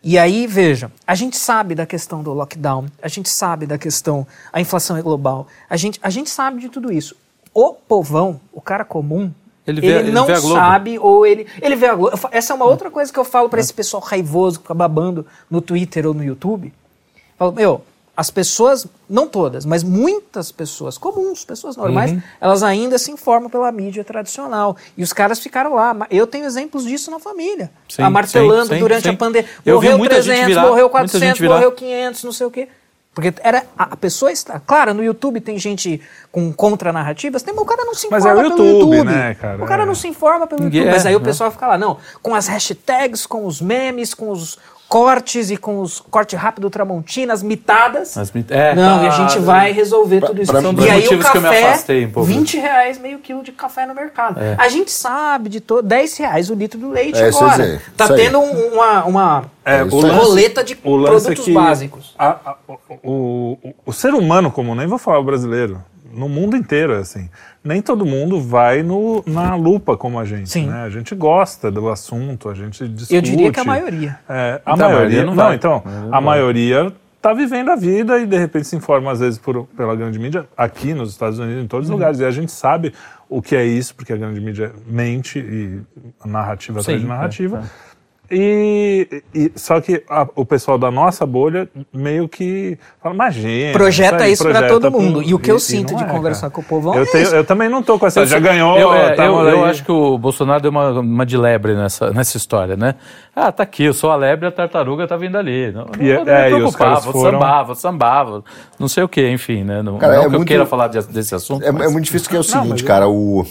E 0.01 0.17
aí, 0.17 0.47
veja, 0.47 0.91
a 1.05 1.13
gente 1.13 1.35
sabe 1.35 1.75
da 1.75 1.85
questão 1.85 2.23
do 2.23 2.33
lockdown, 2.33 2.85
a 3.01 3.07
gente 3.07 3.27
sabe 3.27 3.65
da 3.65 3.77
questão, 3.77 4.25
a 4.53 4.61
inflação 4.61 4.95
é 4.95 5.01
global, 5.01 5.47
a 5.69 5.75
gente, 5.75 5.99
a 6.01 6.09
gente 6.09 6.29
sabe 6.29 6.61
de 6.61 6.69
tudo 6.69 6.91
isso. 6.91 7.15
O 7.53 7.73
povão, 7.73 8.39
o 8.53 8.61
cara 8.61 8.85
comum, 8.85 9.31
ele, 9.67 9.81
vê, 9.81 9.87
ele 9.87 10.11
não 10.11 10.29
ele 10.29 10.39
sabe 10.39 10.99
ou 10.99 11.25
ele 11.25 11.47
ele 11.61 11.75
vê 11.75 11.87
a 11.87 11.95
Globo. 11.95 12.17
Essa 12.31 12.53
é 12.53 12.55
uma 12.55 12.65
outra 12.65 12.91
coisa 12.91 13.11
que 13.11 13.19
eu 13.19 13.25
falo 13.25 13.49
para 13.49 13.59
esse 13.59 13.73
pessoal 13.73 14.01
raivoso 14.01 14.57
que 14.57 14.63
fica 14.63 14.73
babando 14.73 15.25
no 15.49 15.61
Twitter 15.61 16.05
ou 16.05 16.13
no 16.13 16.23
YouTube. 16.23 16.67
Eu 16.67 17.37
falo, 17.37 17.51
meu, 17.51 17.81
as 18.15 18.29
pessoas, 18.29 18.87
não 19.09 19.27
todas, 19.27 19.65
mas 19.65 19.83
muitas 19.83 20.51
pessoas 20.51 20.97
comuns, 20.97 21.43
pessoas 21.43 21.75
normais, 21.75 22.11
uhum. 22.11 22.21
elas 22.39 22.63
ainda 22.63 22.97
se 22.97 23.11
informam 23.11 23.49
pela 23.49 23.69
mídia 23.71 24.05
tradicional. 24.05 24.77
E 24.95 25.03
os 25.03 25.11
caras 25.11 25.39
ficaram 25.39 25.73
lá. 25.73 26.07
Eu 26.09 26.25
tenho 26.25 26.45
exemplos 26.45 26.85
disso 26.85 27.11
na 27.11 27.19
família. 27.19 27.69
Sim, 27.89 28.03
martelando 28.03 28.67
sim, 28.67 28.75
sim, 28.75 28.79
durante 28.79 29.09
a 29.09 29.13
pandemia. 29.13 29.49
Morreu 29.65 29.99
300, 29.99 30.47
virar, 30.47 30.61
morreu 30.61 30.89
400, 30.89 31.41
morreu 31.41 31.71
500, 31.73 32.23
não 32.23 32.31
sei 32.31 32.47
o 32.47 32.51
quê. 32.51 32.69
Porque 33.15 33.33
era, 33.41 33.63
a 33.77 33.95
pessoa 33.95 34.29
está. 34.29 34.59
Claro, 34.59 34.93
no 34.93 35.01
YouTube 35.01 35.39
tem 35.39 35.57
gente 35.57 36.01
com 36.33 36.51
contranarrativas, 36.51 37.41
tem, 37.41 37.53
o 37.53 37.65
cara 37.65 37.85
não 37.85 37.95
se 37.95 38.07
informa 38.07 38.25
mas 38.25 38.25
é 38.25 38.41
o 38.41 38.43
YouTube, 38.43 38.57
pelo 38.57 38.93
YouTube. 38.93 39.05
Né, 39.05 39.35
cara? 39.35 39.63
O 39.63 39.65
cara 39.65 39.83
é. 39.83 39.85
não 39.85 39.95
se 39.95 40.07
informa 40.09 40.45
pelo 40.45 40.65
YouTube. 40.65 40.91
mas 40.91 41.05
aí 41.05 41.15
o 41.15 41.21
pessoal 41.21 41.49
fica 41.49 41.65
lá, 41.65 41.77
não, 41.77 41.97
com 42.21 42.35
as 42.35 42.47
hashtags, 42.47 43.25
com 43.25 43.45
os 43.45 43.61
memes, 43.61 44.13
com 44.13 44.29
os, 44.29 44.59
cortes 44.95 45.51
e 45.51 45.57
com 45.57 45.81
os 45.81 45.99
corte 45.99 46.37
rápido 46.37 46.69
Tramontina, 46.69 47.33
as 47.33 47.43
mitadas. 47.43 48.17
As 48.17 48.31
mit... 48.31 48.49
é, 48.49 48.73
não, 48.73 48.99
tá, 48.99 49.03
e 49.03 49.07
a 49.07 49.09
gente 49.09 49.39
vai 49.39 49.73
resolver 49.73 50.21
pra, 50.21 50.29
tudo 50.29 50.41
isso. 50.41 50.53
e 50.53 50.89
aí 50.89 51.05
o 51.09 51.19
café, 51.19 51.83
um 52.15 52.23
20 52.23 52.57
reais 52.57 52.97
meio 52.97 53.19
quilo 53.19 53.43
de 53.43 53.51
café 53.51 53.85
no 53.85 53.93
mercado. 53.93 54.39
É. 54.39 54.55
A 54.57 54.69
gente 54.69 54.89
sabe 54.89 55.49
de 55.49 55.59
todo 55.59 55.85
10 55.85 56.17
reais 56.17 56.49
o 56.49 56.53
litro 56.53 56.79
do 56.79 56.89
leite 56.91 57.21
é, 57.21 57.27
agora. 57.27 57.61
Dizer, 57.61 57.81
tá 57.97 58.07
tendo 58.07 58.39
uma, 58.39 59.03
uma 59.03 59.43
é, 59.65 59.81
roleta 59.81 60.63
de 60.63 60.77
produtos 60.77 61.45
básicos. 61.49 62.15
A, 62.17 62.37
a, 62.45 62.55
o, 63.03 63.57
o, 63.61 63.73
o, 63.87 63.91
ser 63.91 64.13
humano 64.13 64.49
comum, 64.49 64.75
nem 64.75 64.87
vou 64.87 64.97
falar 64.97 65.19
o 65.19 65.25
brasileiro, 65.25 65.83
no 66.15 66.29
mundo 66.29 66.55
inteiro, 66.55 66.93
assim 66.93 67.29
nem 67.65 67.81
todo 67.81 68.05
mundo 68.05 68.39
vai 68.39 68.83
no, 68.83 69.23
na 69.25 69.55
lupa 69.55 69.97
como 69.97 70.19
a 70.19 70.23
gente. 70.23 70.47
Sim. 70.49 70.67
Né? 70.67 70.83
A 70.83 70.89
gente 70.89 71.15
gosta 71.15 71.71
do 71.71 71.89
assunto, 71.89 72.47
a 72.47 72.53
gente 72.53 72.87
discute. 72.87 73.15
Eu 73.15 73.21
diria 73.21 73.51
que 73.51 73.59
a 73.59 73.63
maioria. 73.63 74.19
É, 74.29 74.61
a 74.63 74.73
então, 74.73 74.89
maioria, 74.89 75.25
não, 75.25 75.33
não 75.33 75.53
então, 75.53 75.83
a 76.11 76.21
maioria 76.21 76.93
está 77.17 77.33
vivendo 77.33 77.71
a 77.71 77.75
vida 77.75 78.19
e 78.19 78.27
de 78.27 78.37
repente 78.37 78.67
se 78.67 78.75
informa 78.75 79.11
às 79.11 79.19
vezes 79.19 79.39
por, 79.39 79.65
pela 79.75 79.95
grande 79.95 80.19
mídia, 80.19 80.45
aqui 80.55 80.93
nos 80.93 81.09
Estados 81.09 81.39
Unidos, 81.39 81.63
em 81.63 81.67
todos 81.67 81.87
os 81.87 81.89
uhum. 81.89 81.95
lugares. 81.95 82.19
E 82.19 82.25
a 82.25 82.29
gente 82.29 82.51
sabe 82.51 82.93
o 83.27 83.41
que 83.41 83.55
é 83.55 83.65
isso, 83.65 83.95
porque 83.95 84.13
a 84.13 84.17
grande 84.17 84.39
mídia 84.39 84.71
mente 84.85 85.39
e 85.39 85.81
narrativa 86.23 86.81
Sim, 86.81 86.83
atrás 86.83 87.01
de 87.01 87.07
narrativa. 87.07 87.57
É, 87.57 87.61
é. 87.61 87.94
E, 88.29 89.23
e, 89.33 89.51
só 89.55 89.79
que 89.79 90.03
a, 90.09 90.27
o 90.35 90.45
pessoal 90.45 90.77
da 90.77 90.89
nossa 90.89 91.25
bolha 91.25 91.69
meio 91.93 92.27
que 92.27 92.77
fala, 93.01 93.13
imagina. 93.13 93.73
Projeta 93.73 94.27
isso, 94.27 94.43
para 94.43 94.67
todo 94.67 94.91
mundo. 94.91 95.21
e 95.21 95.33
o 95.33 95.39
que 95.39 95.51
eu 95.51 95.59
sinto 95.59 95.95
de 95.95 96.03
é, 96.03 96.07
conversar 96.07 96.49
cara. 96.49 96.51
com 96.51 96.61
o 96.61 96.63
povo 96.63 96.95
eu, 96.95 97.03
é 97.03 97.05
tenho, 97.05 97.27
eu 97.27 97.43
também 97.43 97.69
não 97.69 97.83
tô 97.83 97.99
com 97.99 98.07
essa. 98.07 98.21
Eu, 98.21 98.25
já 98.25 98.39
ganhou. 98.39 98.77
Eu, 98.77 98.93
é, 98.93 99.15
eu, 99.19 99.47
eu, 99.47 99.65
acho 99.65 99.83
que 99.83 99.91
o 99.91 100.17
Bolsonaro 100.17 100.61
deu 100.61 100.71
uma, 100.71 100.99
uma 100.99 101.25
de 101.25 101.37
lebre 101.37 101.75
nessa, 101.75 102.11
nessa 102.11 102.37
história, 102.37 102.75
né? 102.75 102.95
Ah, 103.35 103.51
tá 103.51 103.63
aqui, 103.63 103.83
eu 103.83 103.93
sou 103.93 104.09
a 104.09 104.15
lebre, 104.15 104.47
a 104.47 104.51
tartaruga 104.51 105.07
tá 105.07 105.17
vindo 105.17 105.37
ali. 105.37 105.71
Não, 105.71 105.85
não, 105.85 105.91
e, 105.99 106.13
não 106.13 106.33
é, 106.33 106.49
me 106.49 106.55
preocupar, 106.55 107.01
vou 107.01 107.13
foram... 107.13 107.39
sambar, 107.39 107.65
vou 107.65 107.75
sambar, 107.75 108.25
vou, 108.25 108.43
não 108.79 108.87
sei 108.87 109.03
o 109.03 109.09
que, 109.09 109.29
enfim, 109.29 109.63
né? 109.63 109.83
Não, 109.83 109.97
cara, 109.97 110.13
não 110.13 110.21
é 110.21 110.23
que 110.23 110.29
muito, 110.29 110.41
eu 110.41 110.47
queira 110.47 110.65
falar 110.65 110.87
de, 110.87 111.01
desse 111.07 111.35
assunto. 111.35 111.63
É, 111.63 111.71
mas... 111.71 111.87
é, 111.87 111.89
muito 111.89 112.05
difícil 112.05 112.29
que 112.29 112.35
é 112.35 112.39
o 112.39 112.43
seguinte, 112.43 112.83
cara, 112.83 113.07
o 113.07 113.45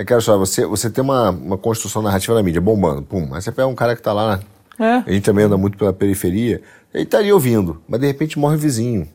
é 0.00 0.04
que, 0.04 0.12
olha 0.12 0.22
só, 0.22 0.38
você, 0.38 0.64
você 0.64 0.88
tem 0.88 1.04
uma, 1.04 1.30
uma 1.30 1.58
construção 1.58 2.00
narrativa 2.00 2.34
na 2.34 2.42
mídia, 2.42 2.60
bombando, 2.60 3.02
pum. 3.02 3.34
Aí 3.34 3.42
você 3.42 3.52
pega 3.52 3.68
um 3.68 3.74
cara 3.74 3.94
que 3.94 4.02
tá 4.02 4.12
lá 4.12 4.40
é. 4.80 5.02
A 5.06 5.12
gente 5.12 5.24
também 5.24 5.44
anda 5.44 5.58
muito 5.58 5.76
pela 5.76 5.92
periferia. 5.92 6.62
Ele 6.92 7.04
estaria 7.04 7.34
ouvindo, 7.34 7.82
mas 7.86 8.00
de 8.00 8.06
repente 8.06 8.38
morre 8.38 8.56
o 8.56 8.58
vizinho. 8.58 9.06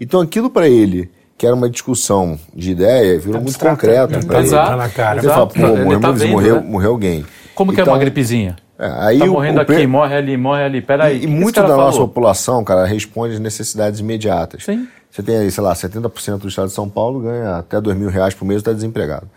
Então 0.00 0.20
aquilo 0.20 0.50
para 0.50 0.68
ele, 0.68 1.08
que 1.38 1.46
era 1.46 1.54
uma 1.54 1.70
discussão 1.70 2.38
de 2.52 2.72
ideia, 2.72 3.16
virou 3.18 3.40
muito 3.40 3.56
concreto. 3.56 4.26
Tá, 4.26 4.40
exato. 4.40 4.70
Tá 4.70 4.76
na 4.76 4.88
cara. 4.88 5.20
Ele 5.20 5.28
fala, 5.28 5.46
pô, 5.46 5.60
morreu, 5.60 6.00
tá 6.00 6.10
vendo, 6.10 6.30
morreu, 6.32 6.56
né? 6.56 6.66
morreu 6.66 6.90
alguém. 6.90 7.24
Como 7.54 7.72
que 7.72 7.80
então, 7.80 7.92
é 7.92 7.94
uma 7.94 7.96
então, 7.96 8.04
gripezinha? 8.04 8.56
É, 8.76 8.90
aí 8.98 9.18
tá 9.20 9.26
morrendo 9.26 9.58
o, 9.58 9.58
o 9.60 9.62
aqui, 9.62 9.86
morre 9.86 10.16
ali, 10.16 10.36
morre 10.36 10.64
ali, 10.64 10.82
peraí. 10.82 11.20
E, 11.20 11.24
e 11.24 11.26
muito 11.28 11.62
da 11.62 11.68
falou? 11.68 11.84
nossa 11.84 11.98
população, 11.98 12.64
cara, 12.64 12.84
responde 12.84 13.34
às 13.34 13.40
necessidades 13.40 14.00
imediatas. 14.00 14.64
Sim. 14.64 14.88
Você 15.08 15.22
tem 15.22 15.36
aí, 15.36 15.48
sei 15.48 15.62
lá, 15.62 15.72
70% 15.72 16.38
do 16.38 16.48
estado 16.48 16.66
de 16.66 16.74
São 16.74 16.88
Paulo 16.88 17.20
ganha 17.20 17.58
até 17.58 17.80
dois 17.80 17.96
mil 17.96 18.08
reais 18.08 18.34
por 18.34 18.44
mês 18.44 18.58
e 18.58 18.62
está 18.62 18.72
desempregado. 18.72 19.28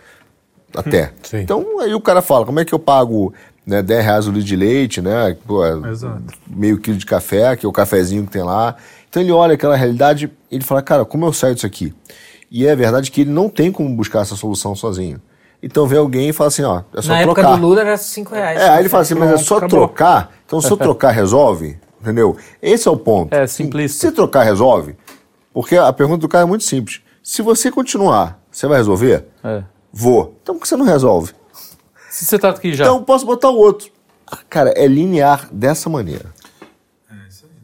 Até. 0.79 1.11
Sim. 1.23 1.39
Então 1.39 1.79
aí 1.79 1.93
o 1.93 2.01
cara 2.01 2.21
fala, 2.21 2.45
como 2.45 2.59
é 2.59 2.65
que 2.65 2.73
eu 2.73 2.79
pago 2.79 3.33
né, 3.65 3.81
10 3.81 4.05
reais 4.05 4.27
o 4.27 4.31
litro 4.31 4.47
de 4.47 4.55
leite, 4.55 5.01
né? 5.01 5.35
Pô, 5.45 5.65
é 5.65 5.73
meio 6.47 6.77
quilo 6.77 6.97
de 6.97 7.05
café, 7.05 7.55
que 7.55 7.65
é 7.65 7.69
o 7.69 7.71
cafezinho 7.73 8.25
que 8.25 8.31
tem 8.31 8.43
lá. 8.43 8.75
Então 9.09 9.21
ele 9.21 9.31
olha 9.31 9.55
aquela 9.55 9.75
realidade 9.75 10.31
e 10.49 10.55
ele 10.55 10.63
fala, 10.63 10.81
cara, 10.81 11.03
como 11.03 11.25
eu 11.25 11.33
saio 11.33 11.53
disso 11.53 11.65
aqui? 11.67 11.93
E 12.49 12.65
é 12.65 12.75
verdade 12.75 13.11
que 13.11 13.21
ele 13.21 13.31
não 13.31 13.49
tem 13.49 13.71
como 13.71 13.89
buscar 13.93 14.21
essa 14.21 14.35
solução 14.35 14.73
sozinho. 14.73 15.21
Então 15.61 15.87
vem 15.87 15.97
alguém 15.97 16.29
e 16.29 16.33
fala 16.33 16.47
assim, 16.49 16.63
ó, 16.63 16.81
é 16.95 17.01
só 17.01 17.09
Na 17.13 17.21
trocar. 17.23 17.41
Na 17.43 17.49
época 17.49 17.57
do 17.57 17.67
Lula 17.67 17.81
era 17.81 17.97
5 17.97 18.33
reais. 18.33 18.61
É, 18.61 18.69
aí 18.69 18.79
ele 18.79 18.89
fala 18.89 19.03
assim, 19.03 19.15
mas 19.15 19.31
é 19.31 19.37
só 19.37 19.57
acabou. 19.57 19.79
trocar. 19.79 20.31
Então 20.45 20.61
se 20.61 20.71
eu 20.71 20.77
trocar 20.77 21.11
resolve, 21.11 21.77
entendeu? 21.99 22.37
Esse 22.61 22.87
é 22.87 22.91
o 22.91 22.95
ponto. 22.97 23.33
É 23.33 23.45
simplista. 23.47 24.07
Se 24.07 24.13
trocar 24.13 24.43
resolve, 24.43 24.95
porque 25.53 25.75
a 25.75 25.91
pergunta 25.91 26.19
do 26.19 26.29
cara 26.29 26.43
é 26.43 26.47
muito 26.47 26.63
simples. 26.63 27.01
Se 27.23 27.41
você 27.41 27.69
continuar, 27.71 28.39
você 28.51 28.67
vai 28.67 28.77
resolver? 28.77 29.25
É. 29.43 29.63
Vou. 29.91 30.35
Então 30.41 30.55
por 30.55 30.61
que 30.61 30.67
você 30.67 30.77
não 30.77 30.85
resolve? 30.85 31.33
Se 32.09 32.25
você 32.25 32.39
tá 32.39 32.49
aqui 32.49 32.73
já. 32.73 32.85
Então 32.85 33.03
posso 33.03 33.25
botar 33.25 33.49
o 33.49 33.57
outro. 33.57 33.91
Cara, 34.49 34.71
é 34.75 34.87
linear 34.87 35.47
dessa 35.51 35.89
maneira. 35.89 36.37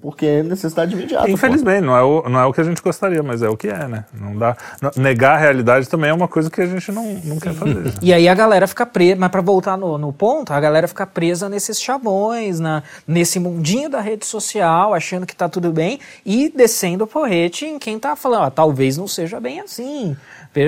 Porque 0.03 0.25
é 0.25 0.43
necessidade 0.43 0.93
imediata. 0.93 1.31
Infelizmente, 1.31 1.85
não 1.85 1.95
é, 1.95 2.03
o, 2.03 2.27
não 2.27 2.37
é 2.37 2.45
o 2.45 2.51
que 2.51 2.59
a 2.59 2.63
gente 2.65 2.81
gostaria, 2.81 3.23
mas 3.23 3.41
é 3.41 3.47
o 3.47 3.55
que 3.55 3.69
é, 3.69 3.87
né? 3.87 4.03
Não 4.13 4.37
dá. 4.37 4.57
Negar 4.97 5.35
a 5.35 5.37
realidade 5.37 5.87
também 5.87 6.09
é 6.09 6.13
uma 6.13 6.27
coisa 6.27 6.49
que 6.49 6.59
a 6.59 6.65
gente 6.65 6.91
não, 6.91 7.13
não 7.23 7.39
quer 7.39 7.53
fazer. 7.53 7.93
E 8.01 8.13
aí 8.13 8.27
a 8.27 8.35
galera 8.35 8.67
fica 8.67 8.85
presa, 8.85 9.15
mas 9.17 9.31
para 9.31 9.39
voltar 9.39 9.77
no, 9.77 9.97
no 9.97 10.11
ponto, 10.11 10.51
a 10.51 10.59
galera 10.59 10.89
fica 10.89 11.07
presa 11.07 11.47
nesses 11.47 11.81
chavões, 11.81 12.59
na, 12.59 12.83
nesse 13.07 13.39
mundinho 13.39 13.89
da 13.89 14.01
rede 14.01 14.25
social, 14.25 14.93
achando 14.93 15.25
que 15.25 15.33
tá 15.33 15.47
tudo 15.47 15.71
bem 15.71 16.01
e 16.25 16.51
descendo 16.53 17.05
o 17.05 17.07
porrete 17.07 17.65
em 17.65 17.79
quem 17.79 17.97
tá 17.97 18.13
falando, 18.13 18.43
ah, 18.43 18.51
talvez 18.51 18.97
não 18.97 19.07
seja 19.07 19.39
bem 19.39 19.61
assim. 19.61 20.17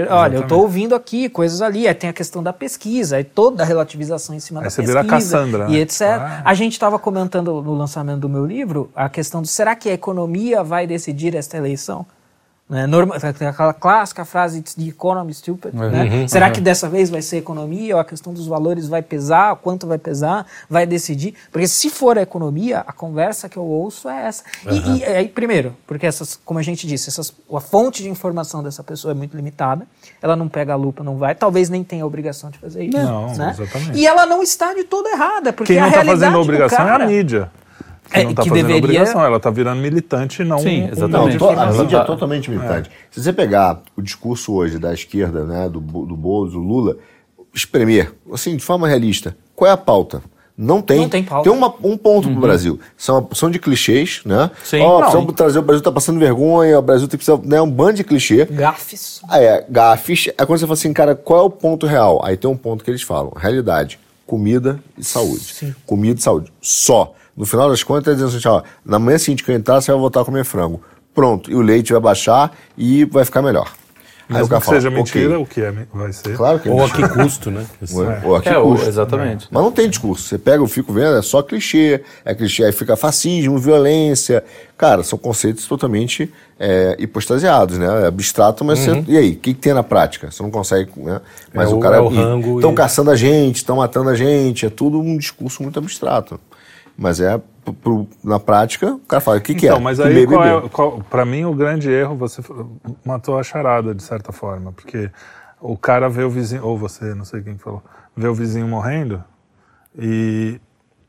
Olha, 0.10 0.38
eu 0.38 0.42
estou 0.42 0.62
ouvindo 0.62 0.96
aqui 0.96 1.30
coisas 1.30 1.62
ali, 1.62 1.88
aí 1.88 1.94
tem 1.94 2.10
a 2.10 2.14
questão 2.14 2.42
da 2.42 2.52
pesquisa, 2.52 3.18
aí 3.18 3.24
toda 3.24 3.64
a 3.64 3.66
relativização 3.66 4.36
em 4.36 4.40
cima 4.40 4.60
aí 4.60 4.64
da 4.64 4.70
você 4.70 4.82
pesquisa. 4.82 5.02
Vira 5.02 5.10
Cassandra, 5.10 5.66
e 5.70 5.74
né? 5.74 5.80
etc. 5.80 6.02
Ah. 6.02 6.42
A 6.44 6.54
gente 6.54 6.74
estava 6.74 6.98
comentando 6.98 7.62
no 7.62 7.74
lançamento 7.74 8.20
do 8.20 8.30
meu 8.30 8.46
livro 8.46 8.90
a 8.96 9.08
questão 9.10 9.42
de 9.42 9.48
será 9.48 9.76
que 9.76 9.90
a 9.90 9.94
economia 9.94 10.64
vai 10.64 10.88
decidir 10.88 11.36
esta 11.36 11.58
eleição? 11.58 12.06
Né? 12.68 12.88
Norma, 12.88 13.16
aquela 13.16 13.74
clássica 13.74 14.26
frase 14.26 14.64
de 14.76 14.90
economy 14.90 15.32
stupid. 15.36 15.72
Uhum, 15.72 15.90
né? 15.90 16.04
Uhum. 16.04 16.28
Será 16.28 16.50
que 16.50 16.60
dessa 16.60 16.90
vez 16.90 17.12
vai 17.12 17.22
ser 17.22 17.38
economia 17.38 17.94
ou 17.94 18.02
a 18.02 18.06
questão 18.06 18.34
dos 18.34 18.48
valores 18.48 18.88
vai 18.88 19.04
pesar, 19.04 19.56
quanto 19.58 19.86
vai 19.86 20.00
pesar, 20.00 20.48
vai 20.68 20.88
decidir? 20.88 21.36
Porque 21.52 21.68
se 21.68 21.92
for 21.92 22.18
a 22.18 22.24
economia, 22.24 22.80
a 22.80 22.92
conversa 22.92 23.48
que 23.48 23.58
eu 23.58 23.64
ouço 23.64 24.10
é 24.10 24.26
essa. 24.26 24.44
Uhum. 24.66 24.96
E, 24.96 25.00
e 25.00 25.04
aí, 25.04 25.28
primeiro, 25.28 25.76
porque 25.86 26.08
essas, 26.08 26.40
como 26.44 26.60
a 26.60 26.64
gente 26.64 26.88
disse, 26.88 27.08
essas, 27.08 27.32
a 27.54 27.60
fonte 27.60 28.02
de 28.02 28.10
informação 28.10 28.64
dessa 28.64 28.84
pessoa 28.84 29.12
é 29.12 29.16
muito 29.16 29.38
limitada, 29.38 29.86
ela 30.20 30.36
não 30.36 30.50
pega 30.50 30.74
a 30.74 30.76
lupa, 30.76 31.04
não 31.04 31.18
vai, 31.18 31.36
talvez 31.36 31.70
nem 31.70 31.84
tenha 31.84 32.04
a 32.04 32.08
obrigação 32.08 32.50
de 32.50 32.58
fazer 32.58 32.84
isso. 32.86 32.98
Não, 32.98 33.32
né? 33.36 33.56
exatamente. 33.60 34.00
E 34.00 34.08
ela 34.08 34.26
não 34.26 34.42
está 34.42 34.74
de 34.74 34.84
todo 34.86 35.08
errada, 35.08 35.54
porque 35.54 35.74
Quem 35.74 35.82
não 35.84 35.90
está 35.90 36.04
fazendo 36.04 36.36
a 36.36 36.42
obrigação 36.42 36.78
cara, 36.80 37.04
é 37.04 37.06
a 37.06 37.10
mídia. 37.10 37.52
Que 38.16 38.22
é, 38.22 38.24
não 38.24 38.32
está 38.32 38.44
fazendo 38.44 38.68
deveria... 38.68 38.78
obrigação, 38.78 39.24
ela 39.24 39.38
está 39.38 39.50
virando 39.50 39.82
militante 39.82 40.44
não 40.44 40.60
Sim, 40.60 40.90
exatamente. 40.92 41.44
Um, 41.44 41.50
a 41.50 41.72
mídia 41.72 41.98
é 41.98 42.04
totalmente 42.04 42.50
militante. 42.50 42.90
É. 42.90 42.94
Se 43.12 43.22
você 43.22 43.34
pegar 43.34 43.82
o 43.96 44.02
discurso 44.02 44.54
hoje 44.54 44.80
da 44.80 44.94
esquerda, 44.94 45.44
né, 45.46 45.70
do, 45.70 45.80
do 45.80 46.16
Boulos, 46.16 46.54
do 46.54 46.60
Lula, 46.60 46.98
espremer, 47.54 48.14
assim, 48.32 48.56
de 48.56 48.64
forma 48.64 48.88
realista, 48.88 49.36
qual 49.56 49.70
é 49.70 49.74
a 49.74 49.78
pauta? 49.78 50.22
Não 50.58 50.82
tem. 50.82 51.02
Não 51.02 51.10
tem 51.10 51.24
pauta. 51.24 51.50
Tem 51.50 51.58
uma, 51.58 51.74
um 51.84 51.98
ponto 51.98 52.28
uhum. 52.28 52.34
pro 52.36 52.44
Brasil. 52.44 52.80
São, 52.96 53.28
são 53.34 53.52
de 53.52 53.60
clichês, 53.60 54.22
né? 54.26 54.50
Sim. 54.64 54.80
Ó, 54.80 54.98
oh, 54.98 55.00
precisamos 55.02 55.34
trazer 55.34 55.60
o 55.60 55.62
Brasil 55.62 55.84
tá 55.84 55.92
passando 55.92 56.18
vergonha, 56.18 56.80
o 56.80 56.82
Brasil 56.82 57.08
tem 57.08 57.20
que 57.20 57.26
precisar, 57.26 57.46
né? 57.46 57.62
Um 57.62 57.70
bando 57.70 57.96
de 57.96 58.04
clichê. 58.06 58.46
Gafes. 58.46 59.22
Ah, 59.28 59.42
é, 59.42 59.66
gafes. 59.70 60.28
É 60.30 60.46
quando 60.46 60.60
você 60.60 60.66
fala 60.66 60.74
assim, 60.74 60.94
cara, 60.94 61.14
qual 61.14 61.40
é 61.42 61.44
o 61.44 61.50
ponto 61.50 61.86
real? 61.86 62.22
Aí 62.24 62.38
tem 62.38 62.50
um 62.50 62.56
ponto 62.56 62.86
que 62.86 62.90
eles 62.90 63.02
falam. 63.02 63.34
Realidade. 63.36 64.00
Comida 64.26 64.80
e 64.98 65.04
saúde. 65.04 65.54
Sim. 65.54 65.76
Comida 65.86 66.20
e 66.20 66.24
saúde. 66.24 66.52
Só. 66.62 67.14
No 67.36 67.46
final 67.46 67.70
das 67.70 67.84
contas, 67.84 68.16
dizendo 68.16 68.38
assim, 68.38 68.48
ó, 68.48 68.62
na 68.86 68.98
manhã 68.98 69.18
seguinte 69.18 69.44
que 69.44 69.52
eu 69.52 69.56
entrar, 69.56 69.82
você 69.82 69.92
vai 69.92 70.00
voltar 70.00 70.22
a 70.22 70.26
comer 70.26 70.46
frango. 70.46 70.82
Pronto. 71.14 71.52
E 71.52 71.56
o 71.56 71.62
leite 71.62 71.92
vai 71.92 72.02
baixar 72.02 72.52
e 72.78 73.06
vai 73.06 73.26
ficar 73.26 73.42
melhor. 73.42 73.72
Mesmo 74.28 74.46
que 74.46 74.60
fala, 74.60 74.78
seja 74.78 74.90
mentira, 74.90 75.40
okay. 75.40 75.44
o 75.44 75.46
que 75.46 75.62
é, 75.62 75.86
vai 75.94 76.12
ser. 76.12 76.36
Claro 76.36 76.60
que 76.60 76.68
é 76.68 76.72
Ou 76.72 76.84
a 76.84 76.90
que 76.90 77.08
custo, 77.08 77.52
né? 77.52 77.64
É. 77.82 78.26
Ou 78.26 78.36
a 78.36 78.42
que 78.42 78.50
é, 78.50 78.60
custo. 78.60 78.88
Exatamente. 78.88 79.48
Mas 79.52 79.64
não 79.64 79.72
tem 79.72 79.88
discurso. 79.88 80.24
Você 80.24 80.40
pega, 80.40 80.64
eu 80.64 80.68
fico 80.68 80.92
vendo, 80.92 81.16
é 81.16 81.22
só 81.22 81.44
clichê. 81.44 82.02
É 82.24 82.34
clichê, 82.34 82.64
aí 82.64 82.72
fica 82.72 82.96
fascismo, 82.96 83.60
violência. 83.60 84.44
Cara, 84.76 85.04
são 85.04 85.20
conceitos 85.20 85.68
totalmente 85.68 86.32
é, 86.60 86.96
hipostasiados, 86.98 87.78
né? 87.78 87.86
É 88.04 88.08
abstrato, 88.08 88.66
mas 88.66 88.88
uhum. 88.88 89.04
você, 89.04 89.12
e 89.12 89.18
aí? 89.18 89.32
O 89.34 89.36
que, 89.36 89.54
que, 89.54 89.62
tem 89.62 89.74
na 89.76 89.84
prática? 89.84 90.32
Você 90.32 90.42
não 90.42 90.50
consegue. 90.50 90.90
Né? 90.98 91.22
Mas 91.54 91.72
é 91.72 91.76
o, 91.76 91.80
cara. 91.80 92.02
Estão 92.04 92.72
e... 92.72 92.76
caçando 92.76 93.12
a 93.12 93.16
gente, 93.16 93.58
estão 93.58 93.76
matando 93.76 94.10
a 94.10 94.16
gente. 94.16 94.66
É 94.66 94.70
tudo 94.72 95.00
um 95.00 95.18
discurso 95.18 95.62
muito 95.62 95.78
abstrato. 95.78 96.40
Mas 96.98 97.20
é 97.20 97.42
pro, 97.82 98.08
na 98.24 98.40
prática, 98.40 98.94
o 98.94 99.00
cara 99.00 99.22
fala, 99.22 99.38
o 99.38 99.42
que, 99.42 99.52
então, 99.52 99.60
que 99.60 99.68
é? 99.68 99.70
Então, 99.70 99.82
mas 99.82 100.00
aí, 100.00 100.26
qual 100.26 100.46
é, 100.46 100.70
qual, 100.70 101.02
pra 101.10 101.26
mim, 101.26 101.46
o 101.46 101.54
grande 101.54 101.90
erro, 101.90 102.16
você 102.16 102.42
matou 103.04 103.38
a 103.38 103.44
charada, 103.44 103.94
de 103.94 104.04
certa 104.04 104.32
forma, 104.32 104.72
porque 104.72 105.10
o 105.60 105.78
cara 105.78 106.10
vê 106.10 106.24
o 106.24 106.30
vizinho, 106.30 106.64
ou 106.64 106.78
você, 106.78 107.14
não 107.14 107.26
sei 107.26 107.42
quem 107.42 107.58
falou, 107.58 107.84
vê 108.16 108.28
o 108.28 108.34
vizinho 108.34 108.68
morrendo 108.68 109.24
e 109.98 110.60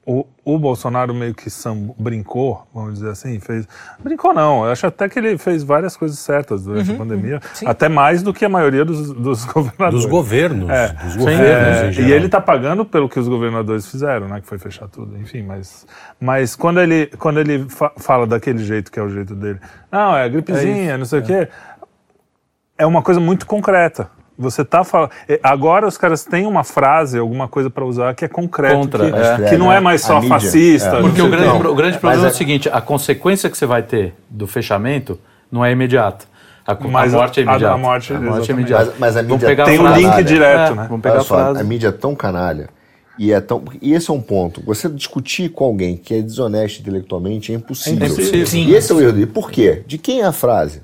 o, 0.06 0.24
o 0.44 0.56
Bolsonaro 0.56 1.12
meio 1.12 1.34
que 1.34 1.50
sam, 1.50 1.90
brincou, 1.98 2.64
vamos 2.72 2.94
dizer 2.94 3.10
assim, 3.10 3.40
fez. 3.40 3.66
Brincou 3.98 4.32
não, 4.32 4.64
eu 4.64 4.70
acho 4.70 4.86
até 4.86 5.08
que 5.08 5.18
ele 5.18 5.36
fez 5.36 5.64
várias 5.64 5.96
coisas 5.96 6.16
certas 6.20 6.62
durante 6.62 6.90
uhum, 6.90 6.94
a 6.94 6.98
pandemia, 6.98 7.40
uhum, 7.60 7.68
até 7.68 7.88
mais 7.88 8.22
do 8.22 8.32
que 8.32 8.44
a 8.44 8.48
maioria 8.48 8.84
dos, 8.84 9.12
dos 9.12 9.44
governadores. 9.50 10.04
Dos 10.04 10.06
governos. 10.06 10.70
É, 10.70 10.92
dos 10.92 11.16
governos 11.16 11.98
é, 11.98 12.02
E 12.02 12.12
ele 12.12 12.26
está 12.26 12.40
pagando 12.40 12.84
pelo 12.84 13.08
que 13.08 13.18
os 13.18 13.26
governadores 13.26 13.88
fizeram, 13.88 14.28
né? 14.28 14.40
Que 14.40 14.46
foi 14.46 14.58
fechar 14.58 14.86
tudo, 14.86 15.18
enfim, 15.18 15.42
mas. 15.42 15.84
Mas 16.20 16.54
quando 16.54 16.80
ele, 16.80 17.08
quando 17.18 17.40
ele 17.40 17.68
fa 17.68 17.90
fala 17.96 18.28
daquele 18.28 18.62
jeito 18.62 18.92
que 18.92 19.00
é 19.00 19.02
o 19.02 19.08
jeito 19.08 19.34
dele, 19.34 19.58
não, 19.90 20.16
é 20.16 20.28
gripezinha, 20.28 20.92
é 20.92 20.96
não 20.96 21.04
sei 21.04 21.18
o 21.18 21.22
quê, 21.24 21.48
é 22.78 22.86
uma 22.86 23.02
coisa 23.02 23.18
muito 23.18 23.44
concreta. 23.44 24.08
Você 24.38 24.64
tá 24.64 24.84
falando. 24.84 25.10
É, 25.28 25.40
agora 25.42 25.86
os 25.86 25.96
caras 25.96 26.24
têm 26.24 26.46
uma 26.46 26.62
frase, 26.62 27.18
alguma 27.18 27.48
coisa 27.48 27.70
para 27.70 27.84
usar 27.84 28.14
que 28.14 28.24
é 28.24 28.28
concreto, 28.28 28.76
Contra, 28.76 29.10
que, 29.10 29.42
é. 29.44 29.48
que 29.48 29.56
não 29.56 29.72
é 29.72 29.80
mais 29.80 30.02
só 30.02 30.20
fascista. 30.20 30.96
É. 30.96 31.00
Porque 31.00 31.22
o 31.22 31.30
grande, 31.30 31.66
o 31.66 31.74
grande 31.74 31.98
problema 31.98 32.26
é 32.26 32.30
o 32.30 32.34
seguinte: 32.34 32.68
a 32.70 32.80
consequência 32.80 33.48
que 33.48 33.56
você 33.56 33.66
vai 33.66 33.82
ter 33.82 34.14
do 34.28 34.46
fechamento 34.46 35.18
não 35.50 35.64
é 35.64 35.72
imediata. 35.72 36.26
A, 36.66 36.74
mas 36.88 37.14
a 37.14 37.18
morte 37.18 37.40
é 37.40 37.42
imediata. 37.44 37.72
A, 37.72 37.74
a 37.74 37.78
morte, 37.78 38.12
a 38.12 38.20
morte 38.20 38.50
é 38.50 38.54
imediata. 38.54 38.84
Mas, 38.98 38.98
mas 38.98 39.16
a 39.16 39.22
mídia 39.22 39.48
pegar 39.48 39.64
tem 39.64 39.78
um 39.78 39.94
link 39.94 40.22
direto, 40.24 40.74
né? 40.74 40.86
Vamos 40.88 41.02
pegar 41.02 41.20
a 41.20 41.24
frase. 41.24 41.60
A 41.60 41.64
mídia 41.64 41.88
é 41.88 41.92
tão 41.92 42.14
canalha. 42.14 42.68
E, 43.18 43.32
é 43.32 43.40
tão, 43.40 43.64
e 43.80 43.94
esse 43.94 44.10
é 44.10 44.12
um 44.12 44.20
ponto. 44.20 44.62
Você 44.66 44.88
discutir 44.90 45.48
com 45.48 45.64
alguém 45.64 45.96
que 45.96 46.12
é 46.14 46.20
desonesto 46.20 46.80
intelectualmente 46.80 47.52
é 47.52 47.54
impossível. 47.54 48.06
É 48.06 48.10
impossível. 48.10 48.46
Sim. 48.46 48.66
E 48.66 48.74
esse 48.74 48.92
é 48.92 48.94
o 48.94 49.00
erro 49.00 49.12
dele. 49.12 49.26
Por 49.26 49.50
quê? 49.50 49.82
De 49.86 49.96
quem 49.96 50.20
é 50.20 50.26
a 50.26 50.32
frase? 50.32 50.82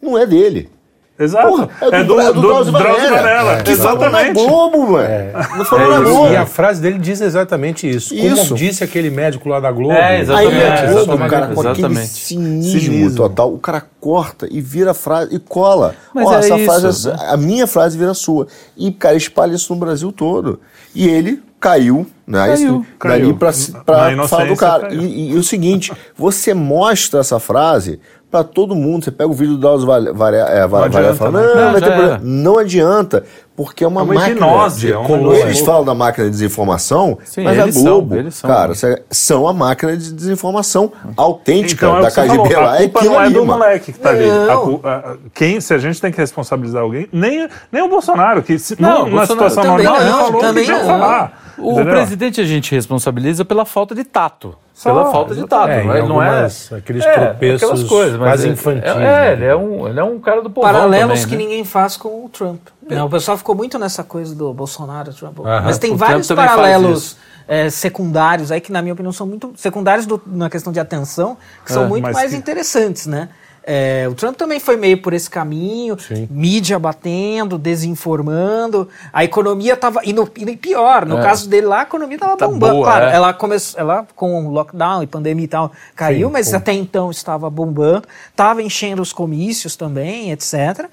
Não 0.00 0.16
é 0.16 0.24
dele. 0.24 0.70
Exato. 1.18 1.48
Porra, 1.48 1.68
é, 1.80 2.04
do, 2.04 2.20
é 2.20 2.26
do, 2.26 2.32
do, 2.34 2.64
do 2.64 2.72
Drauzio 2.72 3.10
Varela. 3.10 3.52
É. 3.52 3.62
Que 3.62 3.74
falou 3.74 4.10
na 4.10 4.32
Globo, 4.32 4.96
velho. 4.96 5.08
É. 5.08 5.32
Não 5.56 5.64
falou 5.64 5.86
é 5.86 5.98
na 5.98 6.00
Globo. 6.00 6.32
E 6.32 6.36
a 6.36 6.46
frase 6.46 6.80
dele 6.80 6.98
diz 6.98 7.20
exatamente 7.20 7.88
isso. 7.88 8.14
isso. 8.14 8.48
Como 8.48 8.54
disse 8.54 8.84
aquele 8.84 9.08
médico 9.08 9.48
lá 9.48 9.58
da 9.58 9.72
Globo. 9.72 9.94
É, 9.94 10.20
exatamente. 10.20 10.54
Aí 10.54 10.62
é 10.62 10.92
Globo, 10.92 11.14
o 11.14 11.28
cara 11.28 11.46
com 11.48 11.68
aquele 11.68 11.96
cinismo, 12.06 12.80
cinismo, 12.80 13.16
total. 13.16 13.52
O 13.52 13.58
cara 13.58 13.82
corta 13.98 14.46
e 14.50 14.60
vira 14.60 14.90
a 14.90 14.94
frase 14.94 15.34
e 15.34 15.38
cola. 15.38 15.94
Mas 16.14 16.26
Ó, 16.26 16.34
é 16.34 16.38
essa 16.38 16.56
isso, 16.56 16.64
frase, 16.64 17.08
né? 17.08 17.16
a 17.28 17.36
minha 17.36 17.66
frase 17.66 17.96
vira 17.96 18.10
a 18.10 18.14
sua. 18.14 18.46
E, 18.76 18.92
cara, 18.92 19.16
espalha 19.16 19.54
isso 19.54 19.72
no 19.72 19.80
Brasil 19.80 20.12
todo. 20.12 20.60
E 20.94 21.08
ele 21.08 21.42
caiu, 21.58 22.06
né? 22.26 22.38
Caiu, 22.38 22.54
isso, 22.54 22.86
caiu. 22.98 23.20
Dali 23.22 23.34
pra, 23.34 23.52
pra 23.84 24.28
falar 24.28 24.46
do 24.46 24.56
cara. 24.56 24.94
E, 24.94 24.98
e, 24.98 25.30
e, 25.32 25.34
o 25.34 25.42
seguinte, 25.42 25.92
você 26.16 26.54
mostra 26.54 27.20
essa 27.20 27.40
frase 27.40 27.98
para 28.30 28.44
todo 28.44 28.74
mundo. 28.74 29.04
Você 29.04 29.10
pega 29.10 29.30
o 29.30 29.32
vídeo 29.32 29.54
do 29.54 29.60
Dallas 29.60 29.84
Varela 29.84 30.48
é, 30.50 30.66
Varela 30.66 31.14
falando, 31.14 31.34
né? 31.34 31.54
não, 31.54 31.72
não, 31.72 32.14
é. 32.14 32.20
não, 32.22 32.58
adianta, 32.58 33.24
porque 33.56 33.84
é 33.84 33.88
uma, 33.88 34.00
é 34.00 34.04
uma 34.04 34.14
máquina. 34.14 34.36
Hipnose, 34.36 34.80
de, 34.80 34.92
é 34.92 34.98
uma 34.98 35.36
eles 35.36 35.60
falam 35.60 35.84
da 35.84 35.94
máquina 35.94 36.26
de 36.26 36.30
desinformação, 36.30 37.18
Sim, 37.24 37.44
mas 37.44 37.58
a 37.58 37.80
Globo, 37.80 38.30
são, 38.30 38.50
cara, 38.50 38.72
são 39.10 39.48
a 39.48 39.52
máquina 39.52 39.96
de 39.96 40.12
desinformação 40.12 40.92
autêntica 41.16 41.86
então, 41.86 41.98
é 41.98 42.02
da 42.02 42.10
KGB 42.10 42.50
falou, 42.54 42.62
lá. 42.62 42.74
A 42.74 42.78
culpa 42.78 43.00
é 43.00 43.04
não 43.04 43.20
é 43.20 43.30
do 43.30 43.46
moleque 43.46 43.92
que 43.92 43.98
tá 43.98 44.10
ali. 44.10 44.28
A, 44.28 44.90
a, 44.90 45.16
quem, 45.32 45.60
se 45.60 45.72
a 45.72 45.78
gente 45.78 46.00
tem 46.00 46.10
que 46.10 46.18
responsabilizar 46.18 46.82
alguém, 46.82 47.08
nem, 47.12 47.48
nem 47.70 47.82
o 47.82 47.88
Bolsonaro, 47.88 48.42
que 48.42 48.58
se, 48.58 48.80
não, 48.80 49.06
numa 49.06 49.26
situação 49.26 49.64
normal, 49.64 50.00
ele 50.00 50.10
falou 50.10 50.54
que 50.54 50.64
tinha 50.64 50.84
falar. 50.84 51.45
O 51.58 51.72
Entendeu? 51.72 51.94
presidente 51.94 52.40
a 52.40 52.44
gente 52.44 52.74
responsabiliza 52.74 53.44
pela 53.44 53.64
falta 53.64 53.94
de 53.94 54.04
tato. 54.04 54.56
Só, 54.74 54.90
pela 54.90 55.10
falta 55.10 55.34
de 55.34 55.46
tato. 55.46 55.70
É, 55.70 55.82
não, 55.82 56.08
não 56.08 56.22
é 56.22 56.46
aqueles 56.76 57.04
é, 57.04 57.12
tropeços 57.12 57.84
coisas, 57.84 58.18
quase 58.18 58.48
infantis. 58.48 58.84
É, 58.84 59.28
é, 59.28 59.32
ele, 59.32 59.44
é 59.46 59.56
um, 59.56 59.88
ele 59.88 59.98
é 59.98 60.04
um 60.04 60.18
cara 60.18 60.42
do 60.42 60.50
povo. 60.50 60.66
Paralelos 60.66 61.20
também, 61.20 61.26
que 61.26 61.36
né? 61.36 61.48
ninguém 61.48 61.64
faz 61.64 61.96
com 61.96 62.26
o 62.26 62.28
Trump. 62.28 62.60
Né? 62.86 63.02
O 63.02 63.08
pessoal 63.08 63.38
ficou 63.38 63.54
muito 63.54 63.78
nessa 63.78 64.04
coisa 64.04 64.34
do 64.34 64.52
Bolsonaro, 64.52 65.14
Trump. 65.14 65.38
Mas 65.38 65.78
tem 65.78 65.96
vários 65.96 66.28
paralelos 66.28 67.16
é, 67.48 67.70
secundários 67.70 68.52
aí 68.52 68.60
que, 68.60 68.70
na 68.70 68.82
minha 68.82 68.92
opinião, 68.92 69.12
são 69.12 69.26
muito 69.26 69.52
secundários 69.56 70.04
do, 70.04 70.20
na 70.26 70.50
questão 70.50 70.72
de 70.72 70.80
atenção, 70.80 71.38
que 71.64 71.72
são 71.72 71.84
é, 71.84 71.88
muito 71.88 72.04
mais 72.04 72.32
que... 72.32 72.36
interessantes, 72.36 73.06
né? 73.06 73.30
É, 73.68 74.06
o 74.08 74.14
Trump 74.14 74.36
também 74.36 74.60
foi 74.60 74.76
meio 74.76 75.02
por 75.02 75.12
esse 75.12 75.28
caminho, 75.28 75.98
Sim. 75.98 76.28
mídia 76.30 76.78
batendo, 76.78 77.58
desinformando, 77.58 78.88
a 79.12 79.24
economia 79.24 79.74
estava 79.74 80.00
indo, 80.04 80.30
indo 80.36 80.56
pior. 80.56 81.04
No 81.04 81.18
é. 81.18 81.22
caso 81.22 81.48
dele 81.48 81.66
lá, 81.66 81.80
a 81.80 81.82
economia 81.82 82.14
estava 82.14 82.36
tá 82.36 82.46
bombando. 82.46 82.74
Boa, 82.74 82.84
claro, 82.84 83.06
é. 83.06 83.14
ela 83.14 83.32
começou, 83.34 83.80
ela 83.80 84.06
com 84.14 84.46
o 84.46 84.50
lockdown 84.52 85.02
e 85.02 85.06
pandemia 85.08 85.44
e 85.44 85.48
tal, 85.48 85.72
caiu, 85.96 86.28
Sim, 86.28 86.32
mas 86.32 86.54
até 86.54 86.72
então 86.72 87.10
estava 87.10 87.50
bombando, 87.50 88.06
estava 88.30 88.62
enchendo 88.62 89.02
os 89.02 89.12
comícios 89.12 89.74
também, 89.74 90.30
etc. 90.30 90.86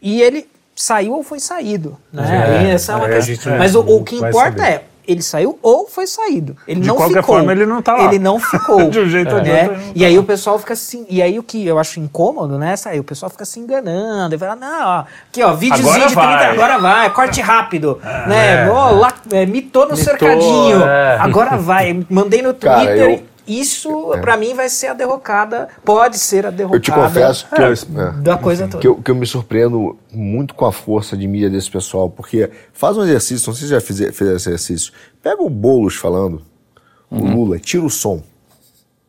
E 0.00 0.22
ele 0.22 0.48
saiu 0.76 1.14
ou 1.14 1.24
foi 1.24 1.40
saído. 1.40 1.98
Né? 2.12 2.68
É, 2.68 2.70
essa 2.74 2.92
é 2.92 2.96
uma 2.96 3.08
questão. 3.08 3.58
Mas 3.58 3.74
o, 3.74 3.80
o 3.80 4.04
que 4.04 4.14
importa 4.14 4.64
é 4.64 4.84
ele 5.10 5.22
saiu 5.22 5.58
ou 5.62 5.86
foi 5.86 6.06
saído. 6.06 6.56
Ele 6.66 6.80
de 6.80 6.88
não 6.88 6.96
qualquer 6.96 7.22
ficou. 7.22 7.36
forma, 7.36 7.52
ele 7.52 7.66
não 7.66 7.82
tá 7.82 7.94
lá. 7.94 8.04
Ele 8.04 8.18
não 8.18 8.38
ficou. 8.38 8.88
de 8.90 9.00
um 9.00 9.08
jeito 9.08 9.34
ou 9.34 9.40
de 9.40 9.50
é. 9.50 9.62
outro. 9.64 9.80
E 9.94 10.04
aí 10.04 10.18
o 10.18 10.22
pessoal 10.22 10.58
fica 10.58 10.72
assim. 10.72 11.06
E 11.08 11.22
aí 11.22 11.38
o 11.38 11.42
que 11.42 11.66
eu 11.66 11.78
acho 11.78 12.00
incômodo, 12.00 12.58
né? 12.58 12.74
Aí 12.86 13.00
o 13.00 13.04
pessoal 13.04 13.30
fica 13.30 13.44
se 13.44 13.58
enganando. 13.58 14.34
E 14.34 14.38
fala, 14.38 14.56
não, 14.56 14.86
ó, 14.86 15.04
aqui, 15.28 15.42
ó, 15.42 15.52
videozinho 15.54 15.90
agora 15.90 16.08
de 16.08 16.14
30, 16.14 16.20
vai. 16.20 16.50
agora 16.50 16.78
vai, 16.78 17.10
corte 17.12 17.40
rápido. 17.40 18.00
É, 18.04 18.28
né? 18.28 18.66
É. 18.66 18.70
Oh, 18.70 18.94
lá, 18.96 19.12
é, 19.32 19.46
mitou 19.46 19.84
no 19.84 19.96
mitou, 19.96 20.04
cercadinho. 20.04 20.82
É. 20.82 21.18
Agora 21.18 21.56
vai. 21.56 22.04
Mandei 22.08 22.42
no 22.42 22.52
Twitter. 22.52 22.70
Cara, 22.70 22.96
eu 22.96 23.29
isso, 23.50 24.14
é. 24.14 24.20
para 24.20 24.36
mim, 24.36 24.54
vai 24.54 24.68
ser 24.68 24.88
a 24.88 24.94
derrocada, 24.94 25.68
pode 25.84 26.18
ser 26.18 26.46
a 26.46 26.50
derrocada. 26.50 26.76
Eu 26.76 26.80
te 26.80 26.92
confesso 26.92 27.48
que, 27.48 27.60
é, 27.60 27.68
eu, 27.68 28.12
da 28.22 28.38
coisa 28.38 28.68
toda. 28.68 28.78
Que 28.78 28.86
eu, 28.86 28.96
que 28.96 29.10
eu 29.10 29.14
me 29.14 29.26
surpreendo 29.26 29.98
muito 30.12 30.54
com 30.54 30.64
a 30.66 30.72
força 30.72 31.16
de 31.16 31.26
mídia 31.26 31.50
desse 31.50 31.68
pessoal, 31.68 32.08
porque 32.08 32.48
faz 32.72 32.96
um 32.96 33.02
exercício, 33.02 33.48
não 33.48 33.54
sei 33.56 33.66
se 33.66 33.72
já 33.72 33.80
fez, 33.80 33.98
fez 33.98 34.30
esse 34.30 34.48
exercício. 34.48 34.92
Pega 35.20 35.42
o 35.42 35.50
Boulos 35.50 35.96
falando, 35.96 36.42
uhum. 37.10 37.32
o 37.32 37.36
Lula, 37.36 37.58
tira 37.58 37.84
o 37.84 37.90
som. 37.90 38.22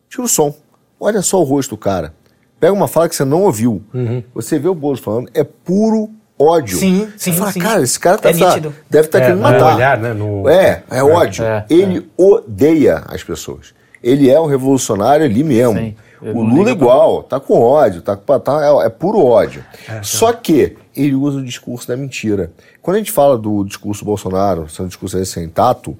Tira 0.08 0.24
o 0.24 0.28
som. 0.28 0.54
Olha 0.98 1.22
só 1.22 1.40
o 1.40 1.44
rosto 1.44 1.70
do 1.70 1.78
cara. 1.78 2.12
Pega 2.58 2.72
uma 2.72 2.88
fala 2.88 3.08
que 3.08 3.14
você 3.14 3.24
não 3.24 3.42
ouviu. 3.42 3.82
Uhum. 3.94 4.24
Você 4.34 4.58
vê 4.58 4.68
o 4.68 4.74
Boulos 4.74 5.00
falando, 5.00 5.30
é 5.34 5.44
puro 5.44 6.10
ódio. 6.36 6.78
Sim, 6.78 7.08
sim. 7.16 7.30
Você 7.30 7.38
fala, 7.38 7.52
sim. 7.52 7.60
cara, 7.60 7.82
esse 7.82 8.00
cara 8.00 8.18
tá, 8.18 8.30
é 8.30 8.32
tá 8.32 8.56
deve 8.56 9.06
estar 9.06 9.08
tá 9.08 9.18
é, 9.18 9.20
querendo 9.20 9.40
matar. 9.40 9.76
Olhar, 9.76 9.98
né, 9.98 10.12
no... 10.12 10.48
É, 10.48 10.82
é 10.90 11.02
ódio. 11.02 11.44
É, 11.44 11.64
Ele 11.70 12.10
odeia 12.16 13.04
as 13.06 13.22
pessoas 13.22 13.72
ele 14.02 14.30
é 14.30 14.40
um 14.40 14.46
revolucionário 14.46 15.24
ali 15.24 15.44
mesmo. 15.44 15.78
Sim, 15.78 15.94
o 16.20 16.40
Lula 16.40 16.70
igual, 16.70 17.22
tá 17.24 17.40
com 17.40 17.60
ódio, 17.60 18.00
tá, 18.00 18.16
tá, 18.16 18.60
é, 18.82 18.86
é 18.86 18.88
puro 18.88 19.24
ódio. 19.24 19.64
É, 19.88 20.00
Só 20.02 20.32
que 20.32 20.76
ele 20.94 21.14
usa 21.14 21.38
o 21.38 21.44
discurso 21.44 21.88
da 21.88 21.96
mentira. 21.96 22.52
Quando 22.80 22.96
a 22.96 22.98
gente 22.98 23.10
fala 23.10 23.36
do 23.36 23.64
discurso 23.64 24.04
Bolsonaro, 24.04 24.68
sendo 24.68 24.86
um 24.86 24.88
discurso 24.88 25.24
sem 25.24 25.48
tato, 25.48 25.96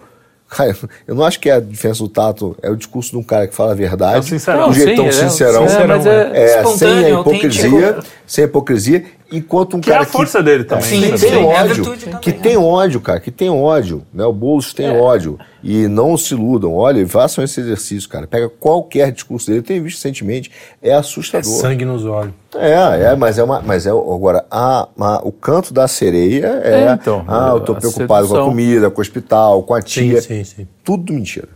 Cara, 0.52 0.76
eu 1.06 1.14
não 1.14 1.24
acho 1.24 1.40
que 1.40 1.48
é 1.48 1.54
a 1.54 1.60
diferença 1.60 2.02
do 2.02 2.10
tato 2.10 2.54
é 2.60 2.68
o 2.68 2.76
discurso 2.76 3.12
de 3.12 3.16
um 3.16 3.22
cara 3.22 3.46
que 3.46 3.54
fala 3.54 3.72
a 3.72 3.74
verdade, 3.74 4.16
é 4.16 4.18
um 4.18 4.68
um 4.68 4.72
jeitão 4.74 5.10
sim, 5.10 5.30
sincerão, 5.30 5.64
é, 5.64 6.38
é, 6.38 6.58
é, 6.58 6.64
sem 6.66 7.04
a 7.06 7.10
hipocrisia, 7.10 7.98
sem 8.26 8.44
a 8.44 8.46
hipocrisia 8.46 9.04
Enquanto 9.32 9.76
um 9.76 9.80
que 9.80 9.90
cara 9.90 10.02
é 10.02 10.06
a 10.06 10.08
força 10.08 10.38
que, 10.38 10.44
dele 10.44 10.64
também. 10.64 10.84
Sim, 10.84 11.00
né? 11.00 11.08
tem 11.08 11.16
sim, 11.18 11.26
é 11.32 11.38
ódio, 11.38 11.84
também, 11.84 12.18
que 12.20 12.30
né? 12.32 12.38
tem 12.42 12.56
ódio, 12.56 13.00
cara, 13.00 13.18
que 13.18 13.30
tem 13.30 13.48
ódio, 13.50 14.02
né? 14.12 14.24
O 14.24 14.32
Boulos 14.32 14.74
tem 14.74 14.90
ódio 14.90 15.38
e 15.62 15.88
não 15.88 16.16
se 16.16 16.34
iludam. 16.34 16.74
Olha, 16.74 17.06
façam 17.08 17.42
esse 17.42 17.60
exercício, 17.60 18.08
cara. 18.08 18.26
Pega 18.26 18.48
qualquer 18.48 19.10
discurso 19.10 19.46
dele, 19.46 19.60
eu 19.60 19.62
tenho 19.62 19.82
visto 19.82 19.96
recentemente, 19.96 20.50
é 20.82 20.92
assustador. 20.92 21.50
Sangue 21.50 21.84
nos 21.84 22.04
olhos. 22.04 22.34
É, 22.54 23.10
é, 23.12 23.16
mas 23.16 23.38
é 23.38 23.42
uma, 23.44 23.62
mas 23.62 23.86
é 23.86 23.90
agora 23.90 24.44
a, 24.50 24.86
a- 25.00 25.20
o 25.24 25.32
canto 25.32 25.72
da 25.72 25.88
sereia 25.88 26.60
é, 26.62 26.82
É, 26.84 26.92
então, 26.92 27.24
ah, 27.26 27.52
eu 27.54 27.60
tô 27.60 27.74
preocupado 27.74 28.08
com 28.08 28.14
a 28.34 28.36
sedução. 28.36 28.48
comida, 28.50 28.90
com 28.90 28.98
o 28.98 29.02
hospital, 29.02 29.62
com 29.62 29.72
a 29.74 29.80
tia. 29.80 30.20
Sim, 30.20 30.44
sim, 30.44 30.56
sim. 30.56 30.68
Tudo 30.84 31.12
mentira. 31.12 31.48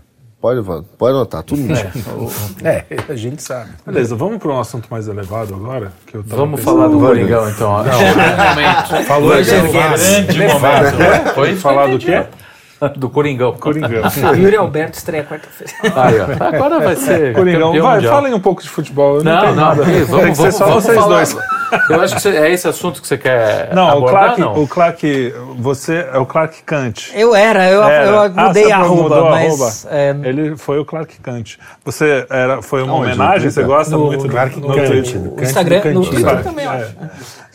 Pode, 0.46 0.86
pode 0.96 1.16
anotar, 1.16 1.42
tudo 1.42 1.60
mentira. 1.62 1.90
É, 2.62 2.84
a 3.08 3.16
gente 3.16 3.42
sabe. 3.42 3.70
Beleza, 3.84 4.14
vamos 4.14 4.38
para 4.38 4.52
um 4.52 4.60
assunto 4.60 4.86
mais 4.88 5.08
elevado 5.08 5.54
agora? 5.54 5.92
Que 6.06 6.16
eu 6.16 6.22
tava 6.22 6.36
Vamos 6.36 6.60
pensando. 6.60 6.76
falar 6.76 6.88
do 6.88 7.00
Coringão, 7.00 7.50
então. 7.50 7.68
ó. 7.68 7.82
momento. 7.82 9.06
Falou 9.06 9.38
isso, 9.40 9.50
ser 9.50 9.62
um 9.62 9.72
grande 9.72 10.38
momento. 10.38 11.34
Foi 11.34 11.56
Falar 11.56 11.88
do 11.88 11.98
quê? 11.98 12.24
Do 12.96 13.08
Coringão. 13.08 13.52
Coringão. 13.54 14.02
Yuri 14.36 14.56
Alberto 14.56 14.98
estreia 14.98 15.24
quarta-feira. 15.24 15.72
Ó. 16.40 16.44
Agora 16.56 16.80
vai 16.80 16.96
ser. 16.96 17.34
Coringão, 17.34 17.72
vai, 17.80 17.94
mundial. 17.96 18.14
falem 18.14 18.34
um 18.34 18.40
pouco 18.40 18.62
de 18.62 18.68
futebol. 18.68 19.16
Eu 19.18 19.24
não, 19.24 19.32
Não, 19.32 19.40
tenho 19.40 19.54
não, 19.54 19.62
nada. 19.64 19.82
ei, 19.90 20.04
vamos, 20.04 20.22
Tem 20.24 20.30
que 20.32 20.36
ser 20.36 20.42
vamos, 20.42 20.54
só 20.56 20.64
vamos 20.66 20.84
vocês 20.84 20.98
falar. 20.98 21.16
dois. 21.16 21.36
Eu 21.90 22.00
acho 22.00 22.14
que 22.14 22.20
você- 22.22 22.36
é 22.36 22.50
esse 22.52 22.68
assunto 22.68 23.00
que 23.02 23.08
você 23.08 23.18
quer 23.18 23.74
Não, 23.74 23.86
o 23.86 23.90
abordar, 23.96 24.20
Clark, 24.36 24.40
não? 24.40 24.62
o 24.62 24.68
Clark, 24.68 25.34
você 25.58 26.06
é 26.12 26.18
o 26.18 26.24
Clark 26.26 26.62
Kant. 26.64 27.10
Eu 27.14 27.34
era, 27.34 27.68
eu, 27.68 27.82
Era. 27.82 28.04
eu 28.06 28.20
Ah, 28.36 28.46
mudei 28.48 28.64
você 28.66 28.72
a 28.72 28.78
mudou 28.80 29.16
arroba, 29.16 29.30
mas... 29.30 29.86
arroba? 29.86 29.96
é, 29.98 30.10
Ele 30.28 30.56
foi 30.56 30.78
o 30.78 30.84
Clark 30.84 31.18
Kant. 31.20 31.58
Você 31.84 32.24
era, 32.30 32.62
foi 32.62 32.82
uma 32.84 32.94
Onde? 32.94 33.06
homenagem? 33.12 33.46
No 33.46 33.50
Você 33.52 33.62
gosta 33.64 33.96
No- 33.96 34.06
muito 34.06 34.22
do 34.24 34.28
Clark 34.28 34.60
no 34.60 34.68
Kant. 34.68 34.86
Twitter? 34.86 35.18
do 35.18 35.28
o 35.28 35.32
Kant 35.32 35.42
Instagram, 35.42 35.82
no. 35.92 36.04
Twitter 36.06 36.42
também, 36.44 36.64
eu 36.66 36.70
é. 36.72 36.76
acho. 36.76 36.94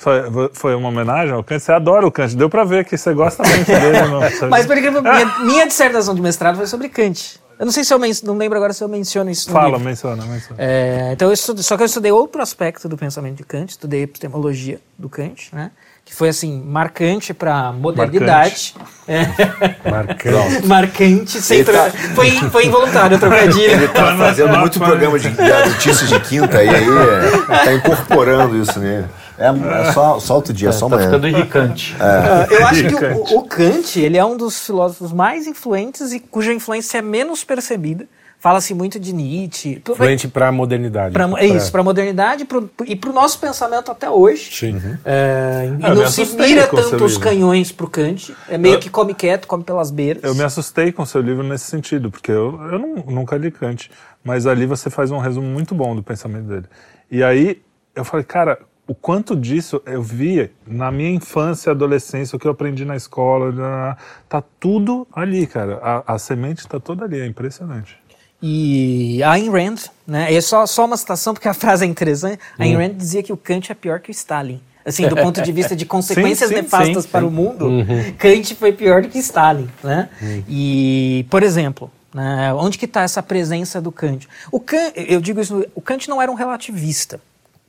Foi, 0.02 0.50
foi 0.54 0.76
uma 0.76 0.90
homenagem 0.90 1.32
ao 1.34 1.44
Kant? 1.44 1.60
Você 1.62 1.72
adora 1.72 2.08
o 2.08 2.12
Kant. 2.12 2.36
Deu 2.36 2.50
pra 2.50 2.64
ver 2.64 2.86
que 2.86 2.98
você 2.98 3.14
gosta 3.14 3.44
muito 3.44 3.68
dele. 3.68 4.00
No, 4.42 4.50
Mas, 4.50 4.66
por 4.66 4.76
incrível, 4.76 5.02
minha, 5.04 5.26
minha 5.46 5.68
dissertação 5.68 6.16
de 6.16 6.22
mestrado 6.22 6.56
foi 6.58 6.66
sobre 6.66 6.90
Kant. 6.90 7.40
Eu 7.60 7.66
não 7.66 7.72
sei 7.72 7.84
se 7.84 7.94
eu 7.94 8.00
men- 8.00 8.12
não 8.24 8.36
lembro 8.36 8.58
agora 8.58 8.74
se 8.74 8.84
eu 8.84 8.88
menciono 8.88 9.30
isso 9.30 9.48
no 9.50 9.54
Fala, 9.54 9.68
livro. 9.74 9.84
menciona, 9.86 10.26
menciona. 10.26 10.56
É, 10.58 11.12
então 11.14 11.28
eu 11.28 11.34
estudei, 11.36 11.62
só 11.64 11.78
que 11.78 11.84
eu 11.84 11.86
estudei 11.86 12.12
outro 12.12 12.42
aspecto 12.42 12.90
do 12.90 12.98
pensamento 12.98 13.36
de 13.38 13.44
Kant, 13.44 13.70
estudei 13.70 14.02
epistemologia 14.02 14.80
do 14.98 15.08
Kant, 15.08 15.50
né? 15.54 15.70
Que 16.04 16.16
foi 16.16 16.30
assim 16.30 16.60
marcante 16.66 17.32
para 17.36 17.72
modernidade, 17.72 18.74
É, 19.08 19.28
Marcante. 19.88 20.66
marcante, 20.66 21.40
sem 21.42 21.60
Ele 21.60 21.72
tá- 21.72 21.92
foi 22.16 22.32
foi 22.50 22.66
involuntário 22.66 23.18
o 23.18 23.20
trocadilho. 23.20 23.88
Tá 23.94 24.18
fazendo 24.18 24.58
muito 24.58 24.80
programa 24.80 25.20
de, 25.20 25.30
de 25.30 25.70
notícias 25.70 26.10
de 26.10 26.20
quinta 26.22 26.58
aí, 26.58 26.68
aí 26.70 26.84
é, 26.84 27.66
tá 27.66 27.74
incorporando 27.74 28.58
isso 28.58 28.80
nele. 28.80 29.06
É, 29.42 29.82
é 29.90 29.92
só, 29.92 30.20
só 30.20 30.36
outro 30.36 30.54
dia, 30.54 30.72
só 30.72 30.88
Tá 30.88 30.96
amanhã. 30.96 31.10
ficando 31.10 31.28
irritante. 31.28 31.96
Ah, 32.00 32.48
Eu 32.50 32.68
acho 32.68 32.84
que 32.88 32.96
o, 32.96 33.40
o 33.40 33.44
Kant 33.44 34.00
ele 34.00 34.18
é 34.18 34.24
um 34.26 34.38
dos 34.38 34.66
filósofos 34.66 35.12
mais 35.12 35.48
influentes 35.48 36.12
e 36.14 36.20
cuja 36.20 36.54
influência 36.54 37.00
é 37.00 37.02
menos 37.02 37.44
percebida. 37.44 38.06
Fala-se 38.40 38.74
muito 38.74 39.00
de 39.00 39.14
Nietzsche. 39.14 39.84
Influente 39.88 40.28
para 40.28 40.48
a 40.48 40.52
modernidade. 40.52 41.14
Pra, 41.14 41.30
é 41.38 41.46
isso, 41.46 41.72
para 41.72 41.82
a 41.82 41.84
modernidade 41.84 42.44
pro, 42.44 42.68
e 42.88 42.96
para 42.96 43.12
o 43.12 43.14
nosso 43.14 43.38
pensamento 43.40 43.92
até 43.92 44.10
hoje. 44.10 44.50
Sim. 44.52 44.82
É, 45.06 45.70
e 45.80 45.86
Ah, 45.86 45.90
eu 45.90 45.96
não 45.96 46.08
se 46.08 46.26
mira 46.36 46.66
o 46.66 46.76
tanto 46.76 46.96
os 47.06 47.12
livro. 47.14 47.20
canhões 47.20 47.72
pro 47.72 47.88
Kant. 47.88 48.36
É 48.50 48.58
meio 48.58 48.80
que 48.80 48.90
come 48.90 49.14
quieto, 49.14 49.46
come 49.48 49.64
pelas 49.64 49.92
beiras. 49.92 50.24
Eu 50.24 50.34
me 50.34 50.44
assustei 50.44 50.92
com 50.92 51.04
o 51.04 51.06
seu 51.06 51.22
livro 51.22 51.44
nesse 51.44 51.66
sentido, 51.66 52.10
porque 52.10 52.32
eu, 52.32 52.60
eu 52.72 52.80
não- 52.80 52.96
nunca 53.14 53.38
li 53.38 53.52
Kant, 53.52 53.92
mas 54.24 54.48
ali 54.48 54.66
você 54.66 54.90
faz 54.90 55.12
um 55.12 55.20
resumo 55.20 55.46
muito 55.48 55.76
bom 55.76 55.96
do 55.96 56.02
pensamento 56.02 56.46
dele. 56.46 56.66
E 57.12 57.24
aí 57.24 57.62
eu 57.96 58.04
falei, 58.04 58.26
cara, 58.26 58.58
o 58.92 58.94
quanto 58.94 59.38
disso 59.38 59.82
eu 59.86 60.04
via 60.04 60.52
na 60.68 60.92
minha 60.92 61.12
infância 61.12 61.70
e 61.70 61.72
adolescência, 61.72 62.36
o 62.36 62.40
que 62.40 62.46
eu 62.46 62.52
aprendi 62.52 62.84
na 62.84 62.98
escola, 62.98 63.50
né, 63.50 63.96
tá 64.28 64.44
tudo 64.60 65.08
ali, 65.14 65.48
cara. 65.48 65.80
A, 65.82 66.16
a 66.16 66.20
semente 66.20 66.68
tá 66.68 66.78
toda 66.78 67.06
ali, 67.06 67.22
é 67.22 67.26
impressionante. 67.26 67.98
E 68.44 69.24
a 69.24 69.32
Ayn 69.32 69.50
Rand, 69.50 69.78
né? 70.06 70.34
É 70.34 70.42
só, 70.42 70.66
só 70.66 70.84
uma 70.84 70.98
citação 70.98 71.34
porque 71.34 71.48
a 71.48 71.54
frase 71.54 71.86
é 71.86 71.88
interessante. 71.88 72.40
A 72.60 72.64
Hum. 72.64 72.66
Ayn 72.66 72.76
Rand 72.76 72.98
dizia 72.98 73.24
que 73.24 73.32
o 73.32 73.38
Kant 73.38 73.72
é 73.72 73.76
pior 73.76 74.02
que 74.02 74.10
o 74.10 74.12
Stalin. 74.12 74.60
Assim, 74.84 75.08
do 75.08 75.16
ponto 75.16 75.42
de 75.42 75.52
vista 75.54 75.74
de 75.74 75.86
consequências 75.88 76.50
sim, 76.50 76.56
nefastas 76.56 77.04
sim, 77.04 77.10
para 77.10 77.22
sim. 77.22 77.28
o 77.28 77.32
mundo, 77.32 77.70
Kant 78.18 78.56
foi 78.56 78.74
pior 78.74 79.04
do 79.04 79.08
que 79.08 79.20
Stalin, 79.20 79.70
né? 79.82 80.10
E, 80.50 81.26
por 81.30 81.44
exemplo, 81.44 81.90
né, 82.14 82.54
onde 82.56 82.78
que 82.78 82.86
está 82.86 83.04
essa 83.04 83.24
presença 83.24 83.80
do 83.80 83.90
Kant? 83.90 84.28
O 84.52 84.60
Kant, 84.60 84.92
eu 84.98 85.22
digo 85.22 85.40
isso, 85.40 85.66
o 85.74 85.80
Kant 85.80 86.10
não 86.10 86.22
era 86.22 86.30
um 86.30 86.36
relativista, 86.36 87.22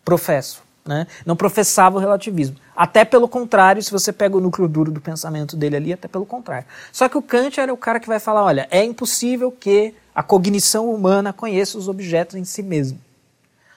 professo, 0.05 0.63
né? 0.85 1.07
Não 1.25 1.37
professava 1.37 1.97
o 1.97 2.01
relativismo. 2.01 2.57
Até 2.75 3.05
pelo 3.05 3.29
contrário, 3.29 3.83
se 3.83 3.91
você 3.91 4.13
pega 4.13 4.37
o 4.37 4.41
núcleo 4.41 4.69
duro 4.69 4.91
do 4.91 5.01
pensamento 5.01 5.57
dele 5.57 5.77
ali, 5.77 5.93
até 5.93 6.09
pelo 6.09 6.27
contrário. 6.27 6.67
Só 6.91 7.09
que 7.09 7.17
o 7.17 7.23
Kant 7.23 7.61
era 7.61 7.73
o 7.73 7.77
cara 7.77 8.01
que 8.01 8.09
vai 8.09 8.19
falar, 8.19 8.43
olha, 8.45 8.67
é 8.71 8.83
impossível 8.85 9.53
que 9.53 9.95
a 10.15 10.23
cognição 10.23 10.93
humana 10.93 11.33
conheça 11.33 11.79
os 11.79 11.89
objetos 11.89 12.37
em 12.37 12.45
si 12.45 12.63
mesmo. 12.63 12.99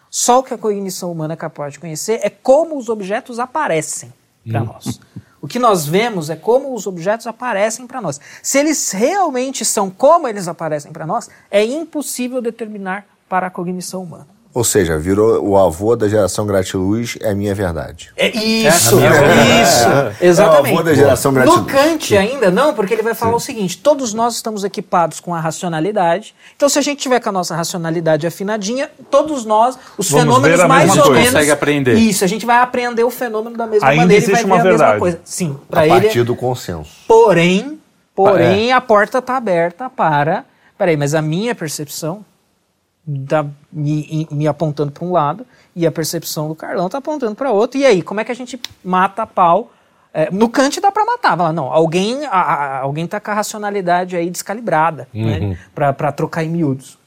Só 0.10 0.40
o 0.40 0.44
que 0.44 0.54
a 0.54 0.58
cognição 0.58 1.12
humana 1.12 1.34
é 1.34 1.38
capaz 1.38 1.74
de 1.74 1.80
conhecer 1.80 2.20
é 2.24 2.30
como 2.30 2.78
os 2.78 2.90
objetos 2.90 3.40
aparecem 3.40 4.14
para 4.50 4.64
nós. 4.64 5.00
O 5.42 5.48
que 5.48 5.60
nós 5.60 5.86
vemos 5.86 6.30
é 6.30 6.36
como 6.36 6.74
os 6.74 6.88
objetos 6.88 7.28
aparecem 7.28 7.86
para 7.86 8.02
nós. 8.02 8.20
Se 8.42 8.58
eles 8.58 8.92
realmente 8.92 9.64
são 9.64 9.92
como 9.92 10.28
eles 10.28 10.48
aparecem 10.48 10.92
para 10.92 11.06
nós, 11.06 11.30
é 11.52 11.64
impossível 11.64 12.42
determinar 12.42 13.06
para 13.30 13.48
a 13.48 13.50
cognição 13.52 14.02
humana. 14.02 14.35
Ou 14.56 14.64
seja, 14.64 14.98
virou 14.98 15.44
o 15.46 15.58
avô 15.58 15.98
da 15.98 16.08
geração 16.08 16.46
gratiluz, 16.48 17.18
é 17.20 17.32
a 17.32 17.36
minha 17.36 17.54
verdade. 17.54 18.10
É 18.16 18.30
isso, 18.30 18.96
minha 18.96 19.12
verdade. 19.12 19.42
isso, 19.62 20.24
exatamente. 20.26 20.70
É 20.70 20.74
o 20.76 20.76
avô 20.78 20.84
da 20.84 20.94
geração 20.96 21.32
no 21.34 21.42
gratiluz. 21.42 21.72
Kant 21.74 22.18
ainda 22.18 22.50
não, 22.50 22.74
porque 22.74 22.94
ele 22.94 23.04
vai 23.04 23.14
falar 23.14 23.36
o 23.36 23.40
seguinte: 23.42 23.78
todos 23.78 24.14
nós 24.14 24.36
estamos 24.36 24.64
equipados 24.64 25.20
com 25.20 25.36
a 25.36 25.42
racionalidade. 25.42 26.34
Então, 26.56 26.70
se 26.70 26.80
a 26.80 26.82
gente 26.82 27.00
tiver 27.02 27.20
com 27.20 27.28
a 27.28 27.32
nossa 27.34 27.54
racionalidade 27.54 28.26
afinadinha, 28.26 28.90
todos 29.12 29.44
nós, 29.44 29.78
os 29.98 30.10
Vamos 30.10 30.24
fenômenos 30.36 30.58
ver 30.58 30.64
a 30.64 30.68
mais 30.70 30.86
mesma 30.88 31.02
ou 31.02 31.08
coisa. 31.08 31.20
menos. 31.20 31.34
Consegue 31.34 31.52
aprender. 31.52 31.94
Isso, 31.96 32.24
a 32.24 32.28
gente 32.28 32.46
vai 32.46 32.58
aprender 32.60 33.04
o 33.04 33.12
fenômeno 33.12 33.58
da 33.58 33.68
mesma 33.68 33.90
Ainda 33.90 34.04
maneira 34.04 34.24
e 34.24 34.26
vai 34.26 34.34
existe 34.36 34.48
ver 34.48 34.54
uma 34.54 34.56
a 34.56 34.64
mesma 34.64 34.78
verdade. 34.78 35.00
coisa. 35.00 35.20
Sim, 35.26 35.58
A 35.68 35.72
para 35.72 35.86
ele. 35.88 36.02
partir 36.02 36.24
do 36.24 36.34
consenso. 36.34 36.90
Porém, 37.06 37.78
porém, 38.16 38.70
É. 38.72 38.74
a 38.74 38.80
porta 38.80 39.18
está 39.18 39.36
aberta 39.36 39.90
para. 39.90 40.46
Peraí, 40.78 40.96
mas 40.96 41.14
a 41.14 41.22
minha 41.22 41.54
percepção 41.54 42.24
tá 43.28 43.46
me, 43.72 44.28
me 44.32 44.48
apontando 44.48 44.92
para 44.92 45.06
um 45.06 45.12
lado 45.12 45.46
e 45.76 45.86
a 45.86 45.92
percepção 45.92 46.48
do 46.48 46.56
Carlão 46.56 46.88
está 46.88 46.98
apontando 46.98 47.36
para 47.36 47.52
outro. 47.52 47.80
E 47.80 47.86
aí, 47.86 48.02
como 48.02 48.20
é 48.20 48.24
que 48.24 48.32
a 48.32 48.36
gente 48.36 48.60
mata 48.84 49.22
a 49.24 49.28
pau? 49.28 49.72
É, 50.14 50.32
no 50.32 50.48
Kant 50.50 50.80
dá 50.80 50.92
para 50.92 51.06
matar, 51.06 51.36
fala, 51.36 51.52
não, 51.52 51.72
alguém, 51.72 52.26
a, 52.26 52.30
a- 52.32 52.80
alguém 52.80 53.06
tá 53.06 53.20
com 53.20 53.32
a 53.32 53.34
racionalidade 53.34 54.16
aí 54.16 54.30
descalibrada, 54.30 55.08
né, 55.14 55.58
para 55.76 56.12
trocar 56.12 56.44
em 56.44 56.50
miúdos. 56.50 56.98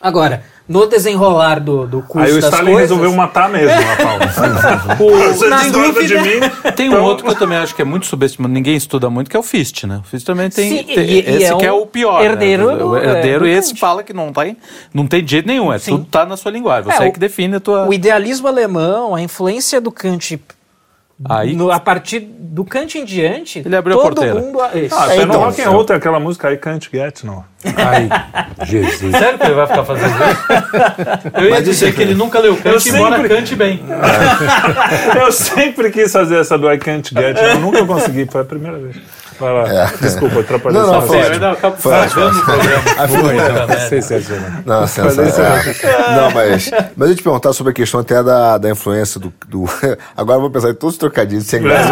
Agora, 0.00 0.44
no 0.66 0.86
desenrolar 0.86 1.60
do, 1.60 1.86
do 1.86 2.00
curso 2.00 2.26
Aí 2.26 2.32
o 2.32 2.40
das 2.40 2.44
Stalin 2.44 2.72
coisas, 2.72 2.90
resolveu 2.90 3.12
matar 3.14 3.48
mesmo 3.50 3.70
a 3.92 3.96
Paula. 3.96 4.26
Você 5.34 5.50
discorda 5.50 6.04
de 6.06 6.14
mim? 6.18 6.40
Tem 6.74 6.88
um 6.90 7.02
outro 7.02 7.24
que 7.24 7.30
eu 7.30 7.36
também 7.38 7.58
acho 7.58 7.74
que 7.74 7.82
é 7.82 7.84
muito 7.84 8.06
subestimado, 8.06 8.52
ninguém 8.52 8.74
estuda 8.76 9.10
muito, 9.10 9.30
que 9.30 9.36
é 9.36 9.40
o 9.40 9.42
Fichte, 9.42 9.86
né? 9.86 10.00
O 10.04 10.08
Fichte 10.08 10.24
também 10.24 10.48
tem. 10.48 10.68
Sim, 10.78 10.84
tem- 10.84 10.98
e- 11.04 11.12
e 11.14 11.18
esse 11.42 11.52
é 11.52 11.56
que 11.56 11.66
é 11.66 11.72
o 11.72 11.84
pior. 11.86 12.24
herdeiro 12.24 12.66
né? 12.74 12.82
o 12.84 12.96
herdeiro, 12.96 13.36
é, 13.36 13.38
do 13.40 13.46
e 13.48 13.50
esse 13.52 13.70
Kant. 13.70 13.80
fala 13.80 14.02
que 14.02 14.12
não 14.12 14.32
tem, 14.32 14.56
não 14.92 15.06
tem 15.06 15.22
de 15.22 15.30
jeito 15.32 15.46
nenhum, 15.46 15.72
é 15.72 15.78
Sim. 15.78 15.92
tudo 15.92 16.04
tá 16.06 16.24
na 16.24 16.36
sua 16.36 16.50
linguagem. 16.50 16.90
Você 16.90 17.02
É, 17.02 17.06
é, 17.06 17.08
o- 17.08 17.12
que 17.12 17.18
define 17.20 17.56
a 17.56 17.60
tua. 17.60 17.86
O 17.86 17.92
idealismo 17.92 18.48
alemão, 18.48 19.14
a 19.14 19.20
influência 19.20 19.80
do 19.80 19.90
Kant 19.92 20.40
Aí 21.28 21.54
no- 21.54 21.70
a 21.70 21.78
partir 21.78 22.20
do 22.20 22.64
Kant 22.64 22.96
em 22.98 23.04
diante, 23.04 23.62
Ele 23.64 23.76
abriu 23.76 23.98
a 23.98 24.02
todo 24.02 24.14
porteira. 24.16 24.40
mundo. 24.40 24.58
Isso. 24.74 24.94
Ah, 24.94 25.04
até 25.04 25.22
então, 25.22 25.40
rock 25.40 25.62
and 25.62 25.70
roll 25.70 25.84
tem 25.84 25.96
aquela 25.96 26.18
música 26.20 26.52
I 26.52 26.56
Can't 26.56 26.88
Get, 26.92 27.22
não. 27.24 27.44
Ai, 27.64 28.08
Jesus. 28.66 29.16
Sério 29.16 29.38
que 29.38 29.44
ele 29.46 29.54
vai 29.54 29.66
ficar 29.66 29.84
fazendo 29.84 30.08
isso? 30.08 31.30
Eu 31.40 31.48
ia 31.50 31.62
dizer 31.62 31.94
que 31.94 32.02
ele 32.02 32.14
nunca 32.14 32.38
leu 32.40 32.56
Kant, 32.56 32.66
Eu 32.86 32.94
embora 32.94 33.16
sempre- 33.16 33.28
cante 33.36 33.54
bem. 33.56 33.80
Eu 35.20 35.32
sempre 35.32 35.90
quis 35.90 36.12
fazer 36.12 36.36
essa 36.40 36.58
do 36.58 36.70
I 36.70 36.78
Can't 36.78 37.14
Get, 37.14 37.36
eu 37.36 37.60
nunca 37.60 37.84
consegui, 37.86 38.26
foi 38.30 38.40
a 38.40 38.44
primeira 38.44 38.78
vez. 38.78 38.96
Vai 39.38 39.52
lá, 39.52 39.92
desculpa, 40.00 40.40
atrapalhei 40.40 40.80
Não, 40.80 40.92
não, 40.92 41.02
foi 41.02 41.18
ótimo. 41.18 41.44
Eu 41.44 41.50
acabo 41.50 41.76
Foi 41.76 41.92
o 41.92 42.10
programa. 42.10 43.80
Sensacional. 43.88 44.50
Não, 44.64 44.86
sensacional. 44.86 45.56
É. 45.56 46.16
Não, 46.16 46.30
mas, 46.30 46.70
mas 46.96 47.08
eu 47.10 47.16
te 47.16 47.22
perguntar 47.22 47.52
sobre 47.52 47.70
a 47.72 47.74
questão 47.74 48.00
até 48.00 48.22
da, 48.22 48.58
da 48.58 48.70
influência 48.70 49.18
do, 49.20 49.32
do- 49.48 49.64
Agora 50.16 50.36
eu 50.38 50.40
vou 50.42 50.50
pensar 50.50 50.70
em 50.70 50.74
todos 50.74 50.94
os 50.94 50.98
trocadilhos 50.98 51.46
sem 51.46 51.62
graça. 51.62 51.88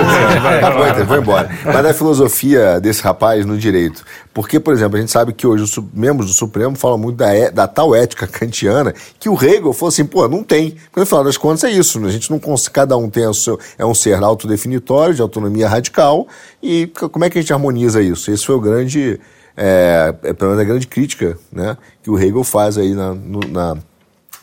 Tá 0.60 0.70
bom, 0.70 0.86
então, 0.86 1.04
vou 1.06 1.18
embora. 1.18 1.48
Mas 1.64 1.82
da 1.82 1.94
filosofia 1.94 2.80
desse 2.80 3.02
rapaz 3.02 3.44
no 3.44 3.56
direito. 3.58 4.02
Porque, 4.34 4.58
por 4.58 4.72
exemplo, 4.72 4.96
a 4.96 5.00
gente 5.00 5.12
sabe 5.12 5.32
que 5.34 5.46
hoje 5.46 5.64
os 5.64 5.78
membros 5.92 6.28
do 6.28 6.32
Supremo 6.34 6.74
falam 6.76 6.96
muito 6.96 7.16
da, 7.16 7.34
é- 7.34 7.50
da 7.50 7.66
tal 7.68 7.94
ética 7.94 8.26
kantiana 8.26 8.94
que 9.18 9.28
o 9.28 9.34
Hegel 9.34 9.72
falou 9.72 9.88
assim, 9.88 10.04
pô, 10.06 10.26
não 10.28 10.42
tem. 10.42 10.70
Porque 10.86 11.00
no 11.00 11.06
final 11.06 11.24
das 11.24 11.36
contas 11.36 11.64
é 11.64 11.70
isso, 11.70 12.00
né? 12.00 12.08
a 12.08 12.12
gente 12.12 12.30
não 12.30 12.38
cons- 12.38 12.68
cada 12.68 12.96
um 12.96 13.10
tem 13.10 13.26
o 13.26 13.34
seu, 13.34 13.58
é 13.78 13.84
um 13.84 13.94
ser 13.94 14.22
autodefinitório, 14.22 15.14
de 15.14 15.20
autonomia 15.22 15.68
radical, 15.68 16.26
e 16.62 16.86
como 16.86 17.24
é 17.24 17.30
que 17.30 17.38
a 17.38 17.40
gente 17.40 17.52
harmoniza 17.52 18.00
isso? 18.00 18.30
Esse 18.30 18.46
foi 18.46 18.54
o 18.54 18.60
grande, 18.60 19.18
é, 19.56 20.14
é, 20.22 20.32
pelo 20.32 20.50
menos 20.52 20.62
a 20.64 20.66
grande 20.66 20.86
crítica 20.86 21.36
né, 21.50 21.76
que 22.02 22.10
o 22.10 22.18
Hegel 22.18 22.44
faz 22.44 22.78
aí 22.78 22.94
na, 22.94 23.12
no, 23.14 23.40
na- 23.48 23.76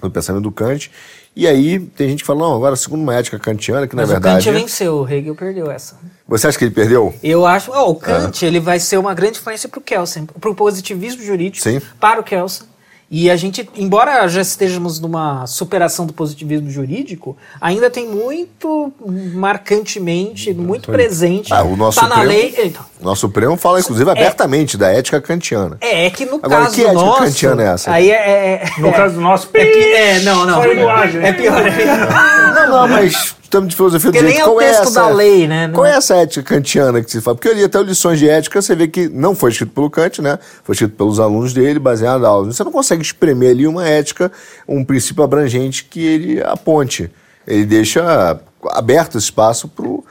no 0.02 0.10
pensamento 0.12 0.44
do 0.44 0.52
Kant. 0.52 0.92
E 1.36 1.48
aí 1.48 1.80
tem 1.80 2.10
gente 2.10 2.22
que 2.22 2.28
fala, 2.28 2.40
não, 2.40 2.56
agora 2.56 2.76
segundo 2.76 3.02
uma 3.02 3.16
ética 3.16 3.40
kantiana, 3.40 3.88
que 3.88 3.96
Mas 3.96 4.10
na 4.10 4.16
verdade... 4.16 4.50
o 4.50 4.52
Kant 4.52 4.62
venceu, 4.62 4.96
o 4.96 5.10
Hegel 5.10 5.36
perdeu 5.36 5.72
essa. 5.72 5.98
Você 6.28 6.48
acha 6.48 6.58
que 6.58 6.66
ele 6.66 6.74
perdeu? 6.74 7.14
Eu 7.24 7.46
acho, 7.46 7.72
oh, 7.72 7.92
o 7.92 7.96
Kant 7.96 8.44
ele 8.46 8.60
vai 8.60 8.80
ser 8.80 8.98
uma 8.98 9.14
grande 9.14 9.38
influência 9.40 9.70
para 9.70 9.80
o 9.80 9.82
Kelsen, 9.82 10.26
para 10.26 10.50
o 10.50 10.56
positivismo 10.56 11.24
jurídico, 11.24 11.64
Sim. 11.64 11.82
para 12.00 12.20
o 12.20 12.24
Kelsen. 12.24 12.68
E 13.12 13.30
a 13.32 13.36
gente, 13.36 13.68
embora 13.76 14.28
já 14.28 14.40
estejamos 14.42 15.00
numa 15.00 15.48
superação 15.48 16.06
do 16.06 16.14
positivismo 16.14 16.70
jurídico, 16.70 17.36
ainda 17.60 17.90
tem 17.90 18.08
muito 18.08 18.94
marcantemente, 19.34 20.54
muito 20.54 20.92
presente. 20.92 21.52
Ah, 21.54 21.64
o 21.64 21.76
nosso 21.76 22.00
tá 22.00 22.08
na 22.08 22.16
Supremo- 22.18 22.30
lei. 22.32 22.56
Então, 22.66 22.86
O 23.02 23.06
nosso 23.06 23.22
Supremo 23.22 23.58
fala, 23.58 23.80
inclusive, 23.80 24.10
abertamente 24.12 24.78
da 24.78 24.92
ética 24.92 25.20
kantiana. 25.20 25.78
é, 25.82 26.06
é 26.06 26.10
que 26.12 26.24
no 26.26 26.36
Agora, 26.36 26.64
caso 26.66 26.76
que 26.76 26.82
ética 26.82 26.94
nosso, 26.94 27.20
kantiana 27.24 27.64
é 27.64 27.66
essa? 27.68 27.92
Aí 27.92 28.12
é, 28.12 28.16
é- 28.16 28.64
No 28.82 28.88
é- 28.90 28.92
caso 28.92 29.16
do 29.16 29.22
nosso, 29.22 29.50
é, 29.56 30.18
é, 30.18 30.20
não, 30.20 30.46
não. 30.46 30.62
Gente. 30.62 31.26
É 31.26 31.34
pior. 31.34 31.66
É 31.66 31.72
pior. 31.72 31.98
Não, 32.56 32.70
não, 32.82 32.88
mas 32.88 33.36
estamos 33.50 33.70
de 33.70 33.76
filosofia 33.76 34.12
do 34.12 34.14
Porque 34.14 34.26
nem 34.26 34.36
direito. 34.36 34.48
é 34.48 34.52
o 34.52 34.56
Qual 34.56 34.62
é 34.62 34.68
texto 34.68 34.84
essa, 34.84 35.02
da 35.02 35.10
lei, 35.10 35.48
né? 35.48 35.70
Qual 35.74 35.86
é 35.86 35.96
essa 35.96 36.16
ética 36.16 36.56
kantiana 36.56 37.02
que 37.02 37.12
se 37.12 37.20
fala? 37.20 37.36
Porque 37.36 37.48
eu 37.48 37.54
li 37.54 37.64
até 37.64 37.80
o 37.80 37.82
lições 37.82 38.20
de 38.20 38.30
ética, 38.30 38.62
você 38.62 38.76
vê 38.76 38.88
que 38.88 39.10
não 39.10 39.36
foi 39.36 39.52
escrito 39.52 39.74
pelo 39.74 39.90
Kant, 39.90 40.22
né? 40.22 40.38
Foi 40.64 40.74
escrito 40.74 40.96
pelos 40.96 41.20
alunos 41.20 41.54
dele, 41.54 41.80
baseado 41.80 42.22
na 42.22 42.28
aula. 42.28 42.52
Você 42.52 42.64
não 42.64 42.72
consegue 42.72 43.02
espremer 43.02 43.52
ali 43.52 43.68
uma 43.68 43.88
ética, 43.88 44.32
um 44.68 44.84
princípio 44.84 45.24
abrangente 45.24 45.84
que 45.86 46.06
ele 46.06 46.44
aponte. 46.44 47.12
Ele 47.48 47.66
deixa 47.66 48.40
aberto 48.72 49.18
espaço 49.18 49.68
pro, 49.68 50.06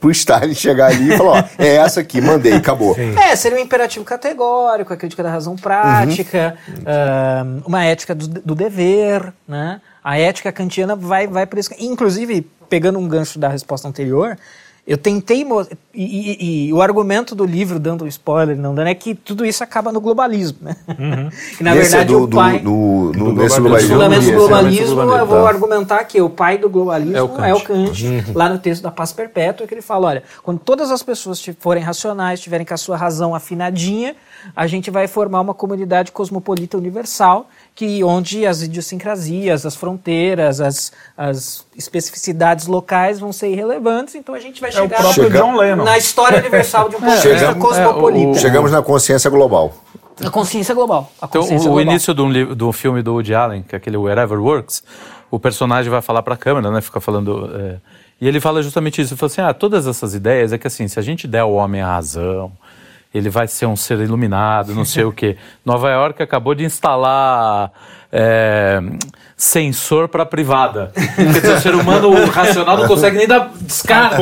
pro 0.00 0.10
Stalin 0.10 0.54
chegar 0.54 0.86
ali 0.86 1.12
e 1.12 1.16
falar, 1.16 1.42
ó, 1.42 1.44
é 1.62 1.76
essa 1.76 2.00
aqui, 2.00 2.20
mandei, 2.20 2.54
acabou. 2.54 2.96
É, 2.98 3.36
seria 3.36 3.58
um 3.58 3.60
imperativo 3.60 4.04
categórico, 4.04 4.92
a 4.92 4.96
crítica 4.96 5.22
da 5.22 5.30
razão 5.30 5.56
prática, 5.56 6.56
ah, 6.86 7.44
uma 7.66 7.84
ética 7.84 8.14
do, 8.14 8.26
do 8.26 8.54
dever, 8.54 9.32
né? 9.46 9.80
A 10.08 10.16
ética 10.16 10.52
kantiana 10.52 10.94
vai, 10.94 11.26
vai 11.26 11.46
por 11.46 11.58
isso. 11.58 11.70
Inclusive, 11.80 12.48
pegando 12.68 12.96
um 12.96 13.08
gancho 13.08 13.40
da 13.40 13.48
resposta 13.48 13.88
anterior, 13.88 14.38
eu 14.86 14.96
tentei. 14.96 15.44
E, 15.92 16.04
e- 16.04 16.66
e 16.68 16.72
o 16.72 16.80
argumento 16.80 17.34
do 17.34 17.44
livro, 17.44 17.80
dando 17.80 18.04
um 18.04 18.06
spoiler, 18.06 18.56
não 18.56 18.72
dando, 18.72 18.86
é 18.86 18.94
que 18.94 19.16
tudo 19.16 19.44
isso 19.44 19.64
acaba 19.64 19.90
no 19.90 20.00
globalismo, 20.00 20.58
né? 20.60 20.76
E 21.58 21.62
na 21.64 21.74
Nesse 21.74 21.96
é 21.96 22.04
verdade, 22.04 22.12
do, 22.12 22.22
o 22.22 22.28
pai. 22.28 22.58
do, 22.60 22.70
no, 22.70 23.04
no, 23.12 23.12
do 23.12 23.32
nesse 23.42 23.58
globalismo. 23.58 23.96
globalismo. 23.96 23.96
Fundamentos 23.96 24.24
do 24.26 24.30
esse, 24.30 24.30
né? 24.30 24.36
globalismo, 24.38 24.86
globalismo, 24.94 25.18
eu 25.18 25.26
vou 25.26 25.42
tá. 25.42 25.48
argumentar 25.48 26.04
que 26.04 26.20
o 26.22 26.30
pai 26.30 26.58
do 26.58 26.70
globalismo 26.70 27.16
É 27.16 27.18
é 27.18 27.22
o 27.22 27.56
o 27.56 27.60
Kant. 27.60 27.64
Kant, 27.64 28.32
lá 28.32 28.48
no 28.48 28.58
texto 28.60 28.82
da 28.82 28.92
Paz 28.92 29.12
Perpétua, 29.12 29.66
que 29.66 29.74
ele 29.74 29.82
fala, 29.82 30.06
olha, 30.06 30.22
quando 30.44 30.60
todas 30.60 30.92
as 30.92 31.02
pessoas 31.02 31.44
forem 31.58 31.82
racionais, 31.82 32.38
tiverem 32.38 32.64
com 32.64 32.74
a 32.74 32.76
sua 32.76 32.96
razão 32.96 33.34
afinadinha, 33.34 34.14
a 34.54 34.68
gente 34.68 34.88
vai 34.88 35.08
formar 35.08 35.40
uma 35.40 35.54
comunidade 35.54 36.12
cosmopolita 36.12 36.76
universal, 36.76 37.48
que 37.76 38.02
onde 38.02 38.46
as 38.46 38.62
idiosincrasias, 38.62 39.64
as 39.66 39.76
fronteiras, 39.76 40.60
as, 40.62 40.90
as 41.16 41.64
especificidades 41.76 42.66
locais 42.66 43.20
vão 43.20 43.32
ser 43.32 43.50
irrelevantes, 43.50 44.14
então 44.14 44.34
a 44.34 44.40
gente 44.40 44.60
vai 44.60 44.70
É 44.70 44.72
o 44.72 44.76
chegar 44.76 44.96
próprio 44.98 45.24
Chega- 45.24 45.38
John 45.38 45.56
Lennon. 45.56 45.84
na 45.84 45.98
história 45.98 46.38
universal 46.40 46.88
de 46.88 46.96
um 46.96 47.00
ponto 47.00 47.10
de 47.10 47.16
vista 47.16 47.38
Chegamos- 47.38 47.62
cosmopolita. 47.68 48.38
Chegamos 48.38 48.72
na 48.72 48.82
consciência 48.82 49.28
global. 49.30 49.74
A 50.24 50.30
consciência 50.30 50.74
global. 50.74 51.12
A 51.20 51.26
Então, 51.26 51.42
consciência 51.42 51.68
o, 51.68 51.72
o 51.72 51.74
global. 51.74 51.92
início 51.92 52.14
do, 52.14 52.54
do 52.54 52.72
filme 52.72 53.02
do 53.02 53.12
Woody 53.12 53.34
Allen, 53.34 53.62
que 53.62 53.74
é 53.74 53.78
aquele 53.78 53.98
Wherever 53.98 54.40
Works, 54.42 54.82
o 55.30 55.38
personagem 55.38 55.90
vai 55.90 56.00
falar 56.00 56.22
para 56.22 56.32
a 56.32 56.38
câmera, 56.38 56.70
né? 56.70 56.80
Fica 56.80 56.98
falando. 57.00 57.50
é, 57.54 57.76
e 58.18 58.26
ele 58.26 58.40
fala 58.40 58.62
justamente 58.62 59.02
isso. 59.02 59.12
Ele 59.12 59.18
fala 59.18 59.30
assim: 59.30 59.40
ah, 59.42 59.52
todas 59.52 59.86
essas 59.86 60.14
ideias 60.14 60.50
é 60.54 60.56
que 60.56 60.66
assim, 60.66 60.88
se 60.88 60.98
a 60.98 61.02
gente 61.02 61.28
der 61.28 61.40
ao 61.40 61.52
homem 61.52 61.82
a 61.82 61.88
razão, 61.88 62.50
ele 63.16 63.30
vai 63.30 63.46
ser 63.48 63.66
um 63.66 63.76
ser 63.76 63.98
iluminado, 64.00 64.74
não 64.74 64.84
sei 64.84 65.04
o 65.04 65.12
quê. 65.12 65.36
Nova 65.64 65.90
York 65.90 66.22
acabou 66.22 66.54
de 66.54 66.64
instalar. 66.64 67.72
é, 68.12 68.80
sensor 69.36 70.08
para 70.08 70.24
privada. 70.24 70.90
Quer 70.94 71.24
dizer, 71.40 71.54
o 71.56 71.60
ser 71.60 71.74
humano 71.74 72.24
racional 72.30 72.78
não 72.78 72.88
consegue 72.88 73.18
nem 73.18 73.26
dar 73.26 73.50
descarga. 73.60 74.16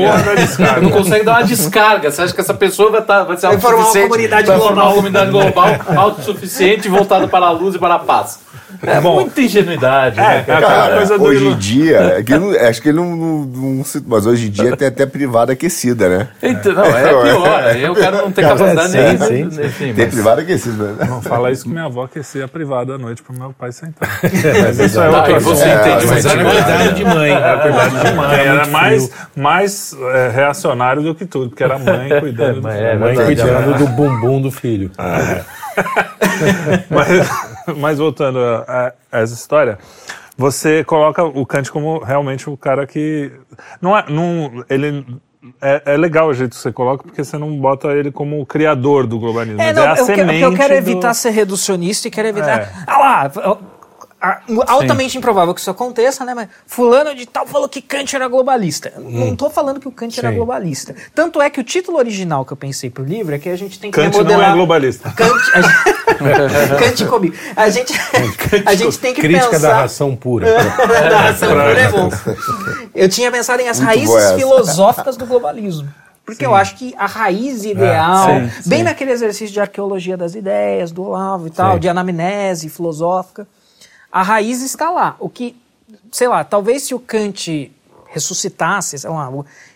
Não 0.83 0.91
consegue 0.91 1.25
dar 1.25 1.33
uma 1.39 1.45
descarga. 1.45 2.11
Você 2.11 2.23
acha 2.23 2.35
que 2.35 2.41
essa 2.41 2.55
pessoa 2.55 2.91
vai, 2.91 3.03
tá, 3.03 3.23
vai 3.23 3.37
ser 3.37 3.47
Vai 3.47 3.59
formar 3.61 3.77
uma 3.77 3.83
autossuficiente? 3.85 4.09
comunidade 4.09 4.47
vai 4.49 4.59
formar 4.59 4.73
global. 4.75 4.87
uma 4.89 4.95
comunidade 4.97 5.31
global 5.31 5.67
autossuficiente 5.97 6.89
voltada 6.89 7.29
para 7.29 7.47
a 7.47 7.51
luz 7.51 7.75
e 7.77 7.79
para 7.79 7.95
a 7.95 7.99
paz. 8.01 8.41
É 8.83 9.01
muita 9.01 9.41
ingenuidade, 9.41 10.17
né? 10.17 10.37
É, 10.37 10.39
aquela 10.41 10.61
Cara, 10.61 10.97
coisa 10.97 11.17
do 11.17 11.25
hoje 11.25 11.41
ilu- 11.45 11.53
em 11.55 11.59
dia, 11.59 11.97
é 12.19 12.23
que 12.23 12.37
não- 12.37 12.51
acho 12.51 12.83
que 12.83 12.89
ele 12.89 12.97
não, 12.99 13.17
não- 13.17 13.45
não 13.45 13.83
Mas 14.07 14.27
hoje 14.27 14.49
em 14.49 14.51
dia 14.51 14.77
tem 14.77 14.89
até 14.89 15.07
privada 15.07 15.53
aquecida, 15.53 16.09
né? 16.09 16.29
Então, 16.43 16.73
não, 16.75 16.85
é 16.85 17.09
pior. 17.09 17.63
Aí 17.65 17.89
o 17.89 17.95
cara 17.95 18.17
não 18.23 18.33
tem 18.33 18.45
capacidade 18.45 18.91
sim, 18.91 18.99
nem. 18.99 19.19
sim, 19.51 19.63
enfim, 19.65 19.95
Tem 19.95 20.05
mas- 20.05 20.15
privada 20.15 20.43
aquecida, 20.43 20.85
né? 20.93 21.07
Não 21.09 21.23
fala 21.23 21.51
isso 21.53 21.63
que 21.63 21.71
minha 21.71 21.85
avó 21.85 22.05
aquecia 22.05 22.45
a 22.45 22.49
privada 22.49 22.97
à 22.97 22.99
noite 22.99 23.23
pro 23.23 23.33
meu 23.39 23.55
pai 23.57 23.71
sentar. 23.73 24.09
Mas 24.23 24.79
isso 24.79 25.01
é 25.07 25.17
outro 25.17 25.37
e 25.37 25.39
você 25.41 25.65
assunto. 25.65 25.81
entende, 25.89 26.07
Mas 26.07 26.25
mas 26.25 26.27
era 26.27 26.45
cuidado 26.51 26.95
de 26.95 27.05
mãe. 27.05 27.31
Era 27.33 27.59
cuidado 27.61 27.91
de 28.05 28.13
mãe. 28.15 28.41
Era 28.41 28.67
mais, 28.67 29.11
mais 29.37 29.97
é, 30.15 30.29
reacionário 30.31 31.03
do 31.03 31.15
que 31.15 31.27
tudo, 31.27 31.49
porque 31.51 31.65
era 31.65 31.77
a 31.77 31.79
mãe 31.79 32.09
cuidando 32.21 32.61
do 32.61 32.69
É. 32.69 32.97
Mãe 32.97 33.15
verdade. 33.15 33.25
cuidando 33.43 33.79
do 33.79 33.87
bumbum 33.89 34.41
do 34.41 34.51
filho. 34.51 34.91
mas, 36.91 37.77
mas 37.79 37.99
voltando 37.99 38.39
a, 38.39 38.93
a 39.13 39.21
essa 39.21 39.35
história, 39.35 39.79
você 40.37 40.85
coloca 40.85 41.25
o 41.25 41.45
Kant 41.47 41.71
como 41.71 41.99
realmente 41.99 42.49
o 42.49 42.57
cara 42.57 42.87
que. 42.87 43.33
Não 43.81 43.97
é. 43.97 44.05
Não, 44.09 44.65
ele. 44.69 45.05
É, 45.61 45.83
é 45.93 45.97
legal 45.99 46.29
o 46.29 46.33
jeito 46.33 46.53
que 46.53 46.57
você 46.57 46.73
coloca, 46.73 47.03
porque 47.05 47.23
você 47.23 47.37
não 47.37 47.55
bota 47.59 47.89
ele 47.89 48.11
como 48.11 48.41
o 48.41 48.47
criador 48.47 49.07
do 49.07 49.19
globalismo. 49.19 49.61
É, 49.61 49.75
não, 49.75 49.83
é 49.83 49.89
a 49.89 49.91
eu, 49.91 50.07
quero, 50.07 50.17
semente. 50.19 50.41
eu 50.43 50.55
quero 50.55 50.69
do- 50.73 50.77
evitar 50.79 51.13
ser 51.13 51.31
reducionista 51.31 52.09
e 52.09 52.11
quero 52.11 52.29
evitar. 52.29 52.61
É. 52.61 52.69
Ah 52.87 52.99
lá, 52.99 53.31
altamente 54.67 55.17
improvável 55.19 55.55
que 55.55 55.61
isso 55.61 55.71
aconteça, 55.71 56.25
né? 56.25 56.35
Mas 56.35 56.49
fulano 56.67 57.15
de 57.15 57.27
tal 57.27 57.47
falou 57.47 57.69
que 57.69 57.81
Kant 57.83 58.15
era 58.15 58.29
globalista. 58.29 58.93
Eu 58.97 59.03
Não 59.03 59.33
estou 59.33 59.51
falando 59.51 59.81
que 59.81 59.89
o 59.89 59.93
Kant 59.93 60.19
era 60.19 60.31
Sim. 60.31 60.37
globalista. 60.37 60.95
Tanto 61.15 61.41
é 61.41 61.49
que 61.51 61.61
o 61.61 61.65
título 61.65 61.99
original 61.99 62.45
que 62.45 62.53
eu 62.53 62.57
pensei 62.57 62.91
pro 62.91 63.05
livro 63.05 63.35
é 63.35 63.39
que 63.39 63.49
a 63.49 63.57
gente 63.57 63.79
tem 63.79 63.91
que 63.91 63.97
Kant 64.01 64.13
não 64.13 64.19
remodelar. 64.25 64.51
é 64.51 64.55
globalista. 64.55 65.11
Kant, 65.11 65.35
a 65.55 65.61
gente, 65.61 66.79
Kant 66.79 67.07
comigo. 67.07 67.35
A 67.57 67.69
gente, 67.71 67.93
a 68.67 68.75
gente 68.75 68.99
tem 68.99 69.15
que 69.15 69.21
Crítica 69.21 69.51
pensar. 69.51 69.69
da 69.69 69.75
ração 69.81 70.17
pura. 70.17 70.47
da 70.53 71.19
ração 71.21 71.49
pura 71.49 71.81
é 71.81 71.91
bom. 71.91 72.11
Eu 72.95 73.09
tinha 73.09 73.31
pensado 73.31 73.61
em 73.63 73.69
as 73.69 73.79
Muito 73.81 73.89
raízes 73.89 74.33
filosóficas 74.33 75.17
do 75.17 75.27
globalismo. 75.27 75.89
Porque 76.25 76.47
eu 76.47 76.55
acho 76.55 76.77
que 76.77 76.95
a 76.97 77.05
raiz 77.05 77.67
ideal, 77.67 78.27
sim, 78.27 78.69
bem 78.71 78.79
sim. 78.79 78.85
naquele 78.85 79.11
exercício 79.11 79.53
de 79.53 79.61
arqueologia 79.61 80.17
das 80.17 80.35
ideias, 80.35 80.91
do 80.91 81.03
Olavo 81.03 81.49
e 81.49 81.51
tal, 81.51 81.75
Sim. 81.75 81.81
de 81.81 81.89
anamnese 81.91 82.71
filosófica, 82.71 83.47
a 84.15 84.23
raiz 84.23 84.63
está 84.63 84.91
lá. 84.91 85.17
O 85.19 85.29
que, 85.29 85.57
sei 86.13 86.29
lá, 86.29 86.45
talvez 86.45 86.85
se 86.85 86.95
o 86.95 87.01
Kant 87.01 87.73
ressuscitasse, 88.07 88.97
sei 88.97 89.11
lá, 89.11 89.29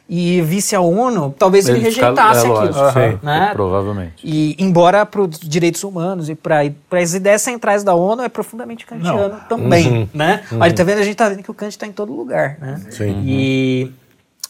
e 0.09 0.41
visse 0.43 0.76
a 0.76 0.80
ONU, 0.80 1.34
talvez 1.36 1.68
ele, 1.68 1.78
Ele 1.80 1.91
fica- 1.91 2.07
rejeitasse 2.07 2.47
é, 2.47 2.51
aquilo. 2.51 2.55
lógico, 2.80 2.93
sim, 3.01 3.18
né? 3.26 3.51
Provavelmente. 3.53 4.14
E 4.24 4.55
embora 4.59 5.05
para 5.05 5.20
os 5.22 5.39
direitos 5.41 5.82
humanos 5.82 6.28
e 6.30 6.36
para 6.36 6.61
as 6.93 7.14
ideias 7.14 7.43
centrais 7.43 7.82
da 7.82 7.95
ONU 7.95 8.22
é 8.22 8.28
profundamente 8.28 8.86
kantiano 8.86 9.41
também, 9.49 10.09
né? 10.14 10.45
Olha, 10.53 10.72
tá 10.72 10.84
vendo? 10.84 11.01
A 11.01 11.03
gente 11.03 11.16
tá 11.16 11.28
vendo 11.28 11.43
que 11.43 11.51
o 11.51 11.55
Kant 11.55 11.70
está 11.70 11.86
em 11.86 11.93
todo 11.93 12.12
lugar, 12.14 12.59
né? 12.61 12.80
Sim. 12.91 13.22
E 13.26 13.93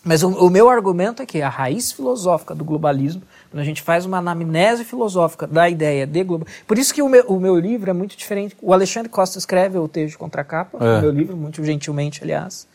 mas 0.05 0.23
o, 0.23 0.29
o 0.29 0.49
meu 0.51 0.69
argumento 0.71 1.23
é 1.23 1.27
que 1.27 1.43
a 1.43 1.49
raiz 1.49 1.91
filosófica 1.93 2.55
do 2.55 2.65
globalismo, 2.65 3.21
quando 3.51 3.61
a 3.61 3.65
gente 3.65 3.81
faz 3.83 4.05
uma 4.05 4.19
anamnese 4.19 4.85
filosófica 4.85 5.47
da 5.47 5.69
ideia 5.69 6.07
de 6.07 6.23
global, 6.23 6.47
por 6.67 6.79
isso 6.79 6.93
que 6.93 7.01
o 7.03 7.09
meu, 7.09 7.25
o 7.27 7.41
meu 7.41 7.57
livro 7.59 7.89
é 7.91 7.93
muito 7.93 8.17
diferente. 8.17 8.57
O 8.61 8.73
Alexandre 8.73 9.09
Costa 9.09 9.39
escreve 9.39 9.79
o 9.79 9.89
texto 9.89 10.13
de 10.13 10.19
contracapa, 10.19 10.79
É. 10.85 10.99
o 10.99 11.03
meu 11.03 11.11
livro 11.11 11.37
muito 11.37 11.65
gentilmente, 11.65 12.23
aliás. 12.23 12.67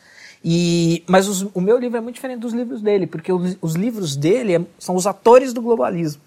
E, 0.43 1.03
mas 1.07 1.27
os- 1.27 1.47
o 1.53 1.61
meu 1.61 1.77
livro 1.77 1.97
é 1.97 2.01
muito 2.01 2.15
diferente 2.15 2.39
dos 2.39 2.53
livros 2.53 2.81
dele, 2.81 3.07
porque 3.07 3.31
os, 3.31 3.55
os 3.61 3.75
livros 3.75 4.15
dele 4.15 4.55
é- 4.55 4.61
são 4.77 4.95
os 4.95 5.07
atores 5.07 5.53
do 5.53 5.61
globalismo. 5.61 6.21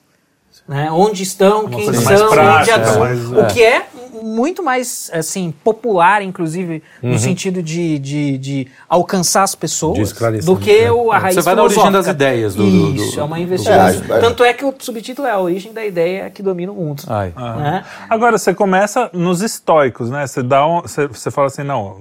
Né? 0.69 0.91
Onde 0.91 1.23
estão, 1.23 1.69
quem 1.69 1.93
são, 1.93 2.03
mais 2.03 2.21
onde 2.23 2.35
prática, 2.35 2.77
atuam. 2.77 2.99
mais- 3.01 3.31
o 3.33 3.47
que 3.47 3.63
é 3.63 3.87
muito 4.23 4.63
mais 4.63 5.11
assim 5.13 5.53
popular, 5.63 6.23
inclusive 6.23 6.83
Uhum. 7.03 7.11
no 7.13 7.19
sentido 7.19 7.63
de, 7.63 7.99
de, 7.99 8.39
de 8.39 8.67
alcançar 8.89 9.43
as 9.43 9.55
pessoas, 9.55 10.13
do 10.45 10.57
que 10.57 10.83
né? 10.83 10.91
o, 10.91 11.13
a 11.13 11.19
raiz 11.19 11.35
Você 11.37 11.43
vai 11.43 11.55
na 11.55 11.63
origem 11.63 11.93
das 11.93 12.07
ideias 12.09 12.55
do- 12.55 12.65
do- 12.69 12.93
do- 12.93 13.03
Isso, 13.03 13.21
é 13.21 13.23
uma 13.23 13.39
investigação. 13.39 14.17
É, 14.17 14.19
Tanto 14.19 14.43
é 14.43 14.53
que 14.53 14.65
o 14.65 14.75
subtítulo 14.79 15.29
é 15.29 15.31
a 15.33 15.39
origem 15.39 15.73
da 15.73 15.85
ideia 15.85 16.31
que 16.31 16.43
domina 16.43 16.73
o 16.73 16.75
mundo. 16.75 17.03
Ai. 17.07 17.33
Né? 17.37 17.85
Agora, 18.09 18.37
você 18.39 18.53
começa 18.55 19.09
nos 19.13 19.43
estoicos, 19.43 20.11
né? 20.11 20.27
Você, 20.27 20.43
dá 20.43 20.67
um, 20.67 20.81
você, 20.81 21.07
você 21.07 21.31
fala 21.31 21.47
assim, 21.49 21.63
não, 21.63 21.99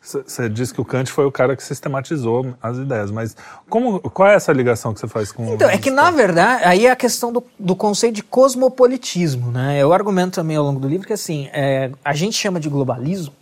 você, 0.00 0.48
diz 0.48 0.72
que 0.72 0.80
o 0.80 0.84
Kant 0.84 1.10
foi 1.10 1.24
o 1.24 1.30
cara 1.30 1.54
que 1.54 1.62
sistematizou 1.62 2.54
as 2.60 2.76
ideias, 2.78 3.10
mas 3.10 3.36
como, 3.68 4.00
qual 4.00 4.28
é 4.28 4.34
essa 4.34 4.52
ligação 4.52 4.92
que 4.92 5.00
você 5.00 5.08
faz 5.08 5.30
com 5.30 5.54
Então, 5.54 5.70
é 5.70 5.78
que 5.78 5.90
na 5.90 6.10
verdade, 6.10 6.64
aí 6.64 6.86
é 6.86 6.90
a 6.90 6.96
questão 6.96 7.32
do, 7.32 7.44
do 7.58 7.76
conceito 7.76 8.16
de 8.16 8.22
cosmopolitismo, 8.22 9.50
né? 9.52 9.78
Eu 9.80 9.92
argumento 9.92 10.34
também 10.34 10.56
ao 10.56 10.64
longo 10.64 10.80
do 10.80 10.88
livro 10.88 11.06
que 11.06 11.12
assim, 11.12 11.48
é, 11.52 11.90
a 12.04 12.12
gente 12.12 12.36
chama 12.36 12.58
de 12.58 12.68
globalismo, 12.68 13.32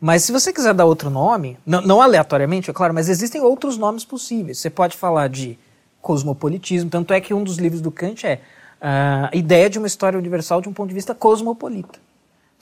mas 0.00 0.22
se 0.22 0.32
você 0.32 0.52
quiser 0.52 0.74
dar 0.74 0.84
outro 0.84 1.08
nome, 1.08 1.56
não, 1.64 1.80
não 1.80 2.02
aleatoriamente, 2.02 2.70
é 2.70 2.74
claro, 2.74 2.92
mas 2.92 3.08
existem 3.08 3.40
outros 3.40 3.78
nomes 3.78 4.04
possíveis. 4.04 4.58
Você 4.58 4.68
pode 4.68 4.96
falar 4.96 5.28
de 5.28 5.58
cosmopolitismo, 6.02 6.90
tanto 6.90 7.14
é 7.14 7.20
que 7.20 7.32
um 7.32 7.42
dos 7.42 7.56
livros 7.56 7.80
do 7.80 7.90
Kant 7.90 8.26
é 8.26 8.40
ah, 8.80 9.30
a 9.32 9.36
ideia 9.36 9.70
de 9.70 9.78
uma 9.78 9.86
história 9.86 10.18
universal 10.18 10.60
de 10.60 10.68
um 10.68 10.74
ponto 10.74 10.88
de 10.88 10.94
vista 10.94 11.14
cosmopolita. 11.14 11.98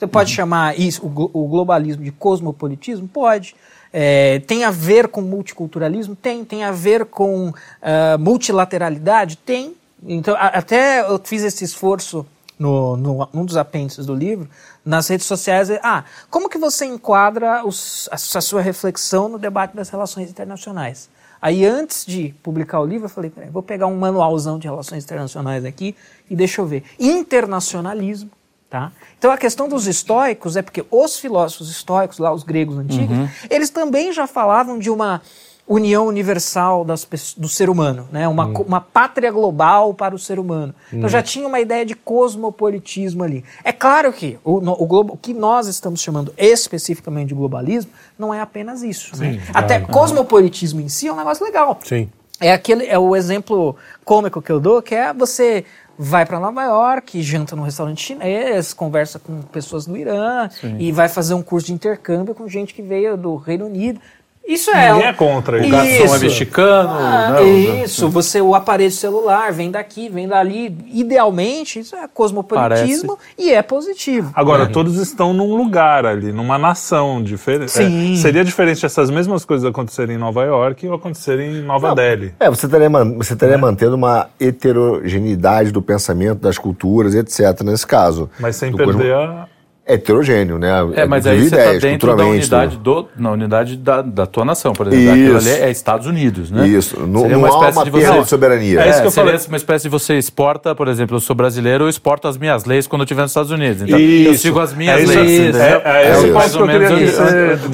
Você 0.03 0.07
pode 0.07 0.31
uhum. 0.31 0.35
chamar 0.35 0.77
isso, 0.77 1.05
o, 1.05 1.29
o, 1.33 1.47
globalismo 1.47 2.03
de 2.03 2.11
cosmopolitismo? 2.11 3.07
Pode. 3.07 3.55
É, 3.91 4.39
tem 4.39 4.65
a 4.65 4.71
ver 4.71 5.07
com 5.07 5.21
multiculturalismo? 5.21 6.13
Tem. 6.13 6.43
Tem 6.43 6.65
a 6.65 6.71
ver 6.71 7.05
com 7.05 7.49
uh, 7.49 8.19
multilateralidade? 8.19 9.37
Tem. 9.37 9.75
Então, 10.05 10.35
a, 10.35 10.47
até 10.47 11.01
eu 11.09 11.17
fiz 11.23 11.41
esse 11.41 11.63
esforço 11.63 12.25
no, 12.59 12.97
no, 12.97 13.29
num 13.31 13.45
dos 13.45 13.55
apêndices 13.55 14.05
do 14.05 14.13
livro, 14.13 14.49
nas 14.83 15.07
redes 15.07 15.25
sociais. 15.25 15.69
Ah, 15.81 16.03
como 16.29 16.49
que 16.49 16.57
você 16.57 16.85
enquadra 16.85 17.65
os, 17.65 18.09
a, 18.11 18.15
a 18.15 18.41
sua 18.41 18.61
reflexão 18.61 19.29
no 19.29 19.39
debate 19.39 19.73
das 19.73 19.89
relações 19.89 20.29
internacionais? 20.29 21.09
Aí, 21.41 21.65
antes 21.65 22.05
de 22.05 22.35
publicar 22.43 22.81
o 22.81 22.85
livro, 22.85 23.05
eu 23.05 23.09
falei, 23.09 23.31
vou 23.51 23.63
pegar 23.63 23.87
um 23.87 23.97
manualzão 23.97 24.59
de 24.59 24.67
relações 24.67 25.05
internacionais 25.05 25.63
aqui 25.63 25.95
e 26.29 26.35
deixa 26.35 26.61
eu 26.61 26.65
ver. 26.65 26.83
Internacionalismo, 26.99 28.29
tá? 28.73 28.91
Então, 29.19 29.31
a 29.31 29.37
questão 29.37 29.69
dos 29.69 29.85
estoicos 29.85 30.57
é 30.57 30.63
porque 30.63 30.83
os 30.89 31.19
filósofos 31.19 31.69
estoicos, 31.69 32.17
lá 32.17 32.33
os 32.33 32.41
gregos 32.41 32.75
antigos, 32.75 33.15
uhum. 33.15 33.29
eles 33.47 33.69
também 33.69 34.11
já 34.11 34.25
falavam 34.25 34.79
de 34.79 34.89
uma 34.89 35.21
união 35.67 36.07
universal 36.07 36.83
das, 36.83 37.07
do 37.37 37.47
ser 37.47 37.69
humano, 37.69 38.07
né? 38.11 38.27
uma, 38.27 38.47
hum. 38.47 38.65
uma 38.67 38.81
pátria 38.81 39.31
global 39.31 39.93
para 39.93 40.15
o 40.15 40.19
ser 40.19 40.39
humano. 40.39 40.73
Então 40.91 41.05
hum. 41.05 41.09
já 41.09 41.21
tinha 41.21 41.47
uma 41.47 41.59
ideia 41.59 41.85
de 41.85 41.95
cosmopolitismo 41.95 43.23
ali. 43.23 43.45
É 43.63 43.71
claro 43.71 44.11
que 44.11 44.39
o, 44.43 44.55
o, 44.57 44.85
globo, 44.87 45.13
o 45.13 45.17
que 45.17 45.35
nós 45.35 45.67
estamos 45.67 46.01
chamando 46.01 46.33
especificamente 46.35 47.29
de 47.29 47.35
globalismo 47.35 47.91
não 48.17 48.33
é 48.33 48.41
apenas 48.41 48.81
isso. 48.81 49.15
Né? 49.15 49.33
Sim, 49.33 49.37
né? 49.37 49.43
Até 49.53 49.79
cosmopolitismo 49.79 50.81
em 50.81 50.89
si 50.89 51.07
é 51.07 51.13
um 51.13 51.15
negócio 51.15 51.45
legal. 51.45 51.79
Sim. 51.83 52.09
É, 52.39 52.51
aquele, 52.51 52.85
é 52.87 52.99
o 52.99 53.15
exemplo 53.15 53.75
cômico 54.03 54.41
que 54.41 54.51
eu 54.51 54.59
dou, 54.59 54.81
que 54.81 54.93
é 54.93 55.13
você 55.13 55.63
vai 55.97 56.25
para 56.25 56.39
Nova 56.39 56.63
York, 56.63 57.21
janta 57.21 57.55
num 57.55 57.63
restaurante 57.63 58.01
chinês, 58.01 58.73
conversa 58.73 59.19
com 59.19 59.41
pessoas 59.41 59.85
do 59.85 59.95
Irã 59.95 60.49
Sim. 60.49 60.77
e 60.79 60.91
vai 60.91 61.07
fazer 61.07 61.33
um 61.33 61.41
curso 61.41 61.67
de 61.67 61.73
intercâmbio 61.73 62.33
com 62.33 62.47
gente 62.47 62.73
que 62.73 62.81
veio 62.81 63.15
do 63.15 63.35
Reino 63.35 63.65
Unido. 63.65 63.99
Isso 64.45 64.69
é. 64.71 64.91
Ninguém 64.91 65.07
é 65.07 65.13
contra 65.13 65.57
isso. 65.59 65.67
O 65.67 65.71
garçom 65.71 66.15
é 66.15 66.19
mexicano. 66.19 66.89
Ah, 66.89 67.29
não, 67.35 67.47
isso, 67.47 68.03
não. 68.03 68.11
você, 68.11 68.41
o 68.41 68.53
aparelho 68.53 68.91
celular 68.91 69.53
vem 69.53 69.71
daqui, 69.71 70.09
vem 70.09 70.27
dali. 70.27 70.75
Idealmente, 70.91 71.79
isso 71.79 71.95
é 71.95 72.07
cosmopolitismo 72.13 73.17
Parece. 73.17 73.33
e 73.37 73.51
é 73.53 73.61
positivo. 73.61 74.31
Agora, 74.35 74.63
é. 74.63 74.67
todos 74.67 74.97
estão 74.97 75.33
num 75.33 75.55
lugar 75.55 76.05
ali, 76.05 76.33
numa 76.33 76.57
nação 76.57 77.23
diferente. 77.23 77.71
Sim. 77.71 78.13
É, 78.13 78.17
seria 78.17 78.43
diferente 78.43 78.85
essas 78.85 79.09
mesmas 79.09 79.45
coisas 79.45 79.65
acontecerem 79.65 80.17
em 80.17 80.19
Nova 80.19 80.43
York 80.43 80.85
ou 80.87 80.95
acontecerem 80.95 81.57
em 81.57 81.61
Nova 81.61 81.89
não. 81.89 81.95
Delhi. 81.95 82.33
É, 82.39 82.49
você 82.49 82.65
estaria, 82.65 82.89
você 82.89 83.33
estaria 83.33 83.55
é. 83.55 83.57
mantendo 83.57 83.95
uma 83.95 84.27
heterogeneidade 84.39 85.71
do 85.71 85.81
pensamento, 85.81 86.39
das 86.39 86.57
culturas, 86.57 87.15
etc., 87.15 87.61
nesse 87.63 87.87
caso. 87.87 88.29
Mas 88.37 88.57
sem 88.57 88.75
perder 88.75 89.15
cosmo... 89.15 89.39
a 89.39 89.52
heterogêneo, 89.85 90.57
né? 90.57 90.69
É, 90.95 91.05
mas 91.05 91.27
aí 91.27 91.49
você 91.49 91.55
está 91.55 91.73
dentro 91.73 92.15
da 92.15 92.25
unidade, 92.25 92.77
do, 92.77 93.07
na 93.17 93.31
unidade 93.31 93.75
da, 93.75 94.01
da 94.01 94.25
tua 94.25 94.45
nação, 94.45 94.73
por 94.73 94.87
exemplo. 94.87 95.03
Isso. 95.03 95.37
Aquilo 95.37 95.37
ali 95.37 95.49
é 95.49 95.69
Estados 95.69 96.07
Unidos, 96.07 96.49
né? 96.49 96.67
Isso. 96.67 96.99
Não, 97.05 97.21
seria 97.21 97.37
uma 97.37 97.49
espécie 97.49 97.77
uma 97.77 97.83
de 97.85 97.91
você... 97.91 98.21
de 98.21 98.29
soberania. 98.29 98.81
É, 98.81 98.87
é 98.87 98.89
isso 98.89 99.01
que 99.01 99.07
eu 99.07 99.11
seria 99.11 99.31
falei. 99.31 99.47
uma 99.47 99.57
espécie 99.57 99.83
de 99.83 99.89
você 99.89 100.17
exporta, 100.17 100.73
por 100.73 100.87
exemplo, 100.87 101.17
eu 101.17 101.19
sou 101.19 101.35
brasileiro, 101.35 101.83
eu 101.83 101.89
exporto 101.89 102.27
as 102.27 102.37
minhas 102.37 102.63
leis 102.65 102.87
quando 102.87 103.01
eu 103.01 103.05
estiver 103.05 103.23
nos 103.23 103.31
Estados 103.31 103.51
Unidos. 103.51 103.81
Então, 103.81 103.99
isso. 103.99 104.29
eu 104.29 104.37
sigo 104.37 104.59
as 104.59 104.73
minhas 104.73 105.01
é 105.01 105.05
leis. 105.05 105.55
É, 105.55 105.81
é, 105.83 106.07
é, 106.07 106.27
é 106.29 106.31
mais 106.31 106.55
ou 106.55 106.65
menos. 106.65 106.91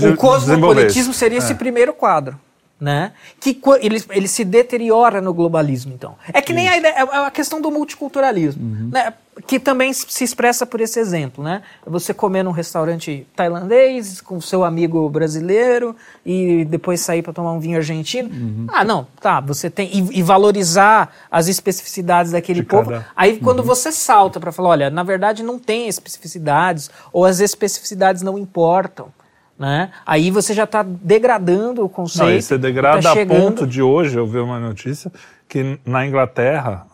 O 0.03 0.15
cosmopolitismo 0.15 1.13
seria 1.13 1.37
esse 1.37 1.53
primeiro 1.55 1.93
quadro 1.93 2.35
né? 2.79 3.11
Que 3.39 3.59
ele, 3.81 4.01
ele 4.09 4.27
se 4.27 4.45
deteriora 4.45 5.19
no 5.19 5.33
globalismo, 5.33 5.93
então. 5.93 6.15
É 6.31 6.41
que 6.41 6.53
nem 6.53 6.69
a, 6.69 6.77
ideia, 6.77 6.93
é, 6.93 7.01
é 7.01 7.25
a 7.25 7.31
questão 7.31 7.59
do 7.59 7.69
multiculturalismo, 7.69 8.63
uhum. 8.63 8.89
né? 8.91 9.13
Que 9.45 9.59
também 9.59 9.93
se 9.93 10.23
expressa 10.23 10.65
por 10.65 10.81
esse 10.81 10.99
exemplo, 10.99 11.43
né? 11.43 11.61
Você 11.85 12.13
comer 12.13 12.43
num 12.43 12.51
restaurante 12.51 13.25
tailandês 13.35 14.21
com 14.21 14.39
seu 14.41 14.63
amigo 14.63 15.09
brasileiro 15.09 15.95
e 16.25 16.65
depois 16.65 17.01
sair 17.01 17.21
para 17.21 17.33
tomar 17.33 17.51
um 17.51 17.59
vinho 17.59 17.77
argentino. 17.77 18.29
Uhum. 18.29 18.67
Ah, 18.69 18.83
não, 18.83 19.07
tá. 19.21 19.39
Você 19.41 19.69
tem 19.69 19.89
e, 19.91 20.19
e 20.19 20.23
valorizar 20.23 21.13
as 21.31 21.47
especificidades 21.47 22.31
daquele 22.31 22.61
De 22.61 22.65
povo. 22.65 22.91
Cada... 22.91 23.05
Aí 23.15 23.37
quando 23.37 23.59
uhum. 23.59 23.65
você 23.65 23.91
salta 23.91 24.39
para 24.39 24.51
falar, 24.51 24.69
olha, 24.69 24.89
na 24.89 25.03
verdade 25.03 25.43
não 25.43 25.57
tem 25.57 25.87
especificidades 25.87 26.89
ou 27.13 27.25
as 27.25 27.39
especificidades 27.39 28.21
não 28.21 28.37
importam. 28.37 29.11
Né? 29.57 29.91
Aí 30.05 30.31
você 30.31 30.53
já 30.53 30.63
está 30.63 30.83
degradando 30.83 31.83
o 31.83 31.89
conceito. 31.89 32.31
Não, 32.31 32.41
você 32.41 32.57
degrada 32.57 33.01
tá 33.01 33.11
a 33.11 33.25
ponto 33.25 33.67
de 33.67 33.81
hoje, 33.81 34.17
eu 34.17 34.25
vi 34.25 34.39
uma 34.39 34.57
notícia, 34.57 35.11
que 35.49 35.77
na 35.85 36.07
Inglaterra 36.07 36.87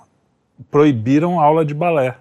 proibiram 0.72 1.40
aula 1.40 1.64
de 1.64 1.76
balé. 1.76 2.16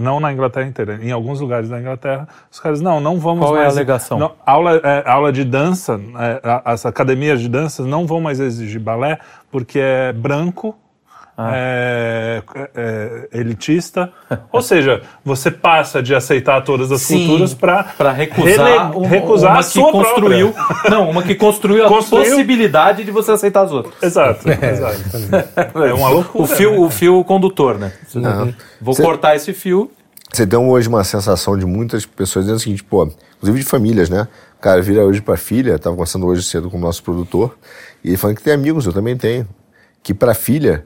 Não 0.00 0.18
na 0.18 0.32
Inglaterra 0.32 0.66
inteira, 0.66 0.98
em 1.02 1.12
alguns 1.12 1.38
lugares 1.38 1.68
da 1.68 1.78
Inglaterra, 1.78 2.26
os 2.50 2.58
caras, 2.58 2.80
não, 2.80 2.98
não 2.98 3.20
vamos 3.20 3.44
Qual 3.44 3.52
mais... 3.52 3.60
Qual 3.60 3.62
é 3.62 3.66
a 3.66 3.70
alegação? 3.70 4.18
Não, 4.18 4.32
aula, 4.46 4.80
é, 4.82 5.04
aula 5.06 5.30
de 5.30 5.44
dança, 5.44 6.00
é, 6.18 6.40
as 6.64 6.86
academias 6.86 7.42
de 7.42 7.48
dança 7.48 7.82
não 7.84 8.06
vão 8.06 8.18
mais 8.18 8.40
exigir 8.40 8.80
balé, 8.80 9.18
porque 9.50 9.78
é 9.78 10.14
branco, 10.14 10.74
ah. 11.36 11.52
é, 11.54 12.42
é, 12.74 13.28
elitista. 13.32 14.10
Ou 14.50 14.62
seja, 14.62 15.02
você 15.24 15.50
passa 15.50 16.02
de 16.02 16.14
aceitar 16.14 16.62
todas 16.62 16.90
as 16.90 17.02
Sim, 17.02 17.26
culturas 17.26 17.54
para 17.54 18.12
recusar, 18.12 18.92
rele, 18.92 19.06
recusar 19.06 19.50
uma 19.52 19.60
a 19.60 19.62
sua 19.62 19.86
que 19.86 19.92
construiu, 19.92 20.52
própria. 20.52 20.90
Não, 20.90 21.10
uma 21.10 21.22
que 21.22 21.34
construiu 21.34 21.84
a 21.84 21.88
construiu... 21.88 22.30
possibilidade 22.30 23.04
de 23.04 23.10
você 23.10 23.32
aceitar 23.32 23.64
as 23.64 23.72
outras. 23.72 23.94
Exato, 24.02 24.48
é, 24.48 24.70
exato. 24.70 25.00
É 25.84 25.92
uma 25.92 26.08
loucura. 26.08 26.44
O 26.44 26.46
fio, 26.46 26.70
né? 26.72 26.78
o 26.78 26.90
fio 26.90 27.24
condutor, 27.24 27.78
né? 27.78 27.92
Não. 28.14 28.54
Vou 28.80 28.94
Cê... 28.94 29.02
cortar 29.02 29.36
esse 29.36 29.52
fio. 29.52 29.90
Você 30.32 30.46
tem 30.46 30.58
hoje 30.58 30.88
uma 30.88 31.04
sensação 31.04 31.56
de 31.56 31.64
muitas 31.64 32.04
pessoas 32.04 32.44
dizendo 32.44 32.58
o 32.58 32.60
seguinte, 32.60 32.84
pô, 32.84 33.08
inclusive 33.36 33.60
de 33.60 33.64
famílias, 33.64 34.10
né? 34.10 34.26
O 34.58 34.60
cara 34.60 34.82
vira 34.82 35.04
hoje 35.04 35.20
para 35.20 35.36
filha, 35.36 35.76
estava 35.76 35.94
conversando 35.94 36.26
hoje 36.26 36.42
cedo 36.42 36.68
com 36.70 36.76
o 36.76 36.80
nosso 36.80 37.02
produtor, 37.02 37.56
e 38.02 38.08
ele 38.08 38.16
falando 38.16 38.36
que 38.36 38.42
tem 38.42 38.52
amigos, 38.52 38.86
eu 38.86 38.92
também 38.92 39.16
tenho, 39.16 39.46
que 40.02 40.12
para 40.12 40.34
filha 40.34 40.84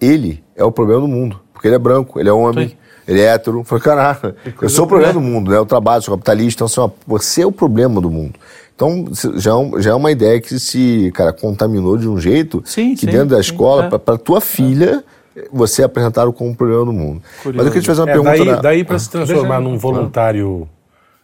ele 0.00 0.42
é 0.56 0.64
o 0.64 0.72
problema 0.72 1.00
do 1.00 1.08
mundo. 1.08 1.40
Porque 1.52 1.68
ele 1.68 1.74
é 1.74 1.78
branco, 1.78 2.18
ele 2.18 2.28
é 2.28 2.32
homem, 2.32 2.68
Sim. 2.68 2.76
ele 3.06 3.20
é 3.20 3.26
hétero. 3.26 3.62
Falei, 3.64 3.84
caraca, 3.84 4.34
eu 4.60 4.68
sou 4.68 4.86
o 4.86 4.88
problema 4.88 5.12
do 5.12 5.20
mundo, 5.20 5.50
né? 5.50 5.58
Eu 5.58 5.66
trabalho, 5.66 6.02
sou 6.02 6.16
capitalista, 6.16 6.64
então 6.64 6.92
você 7.06 7.42
é 7.42 7.46
o 7.46 7.52
problema 7.52 8.00
do 8.00 8.10
mundo. 8.10 8.38
Então, 8.74 9.04
já, 9.36 9.52
é 9.52 9.82
já 9.82 9.90
é 9.90 9.94
uma 9.94 10.10
ideia 10.10 10.40
que 10.40 10.58
se, 10.58 11.12
cara, 11.14 11.34
contaminou 11.34 11.98
de 11.98 12.08
um 12.08 12.18
jeito 12.18 12.62
sim, 12.64 12.94
que 12.94 13.00
sim, 13.00 13.06
dentro 13.08 13.28
da 13.28 13.40
escola, 13.40 13.90
é. 13.92 13.98
para 13.98 14.16
tua 14.16 14.40
filha, 14.40 15.04
você 15.52 15.82
é 15.82 15.84
apresentado 15.84 16.32
como 16.32 16.52
o 16.52 16.56
problema 16.56 16.86
do 16.86 16.92
mundo. 16.92 17.22
Curioso. 17.42 17.58
Mas 17.58 17.66
eu 17.66 17.72
queria 17.72 17.82
te 17.82 17.86
fazer 17.86 18.00
uma 18.00 18.10
é, 18.10 18.12
pergunta. 18.14 18.30
Daí, 18.30 18.46
da... 18.46 18.56
daí 18.62 18.84
para 18.84 18.96
ah, 18.96 18.98
se 18.98 19.10
transformar 19.10 19.60
num 19.60 19.76
voluntário 19.76 20.66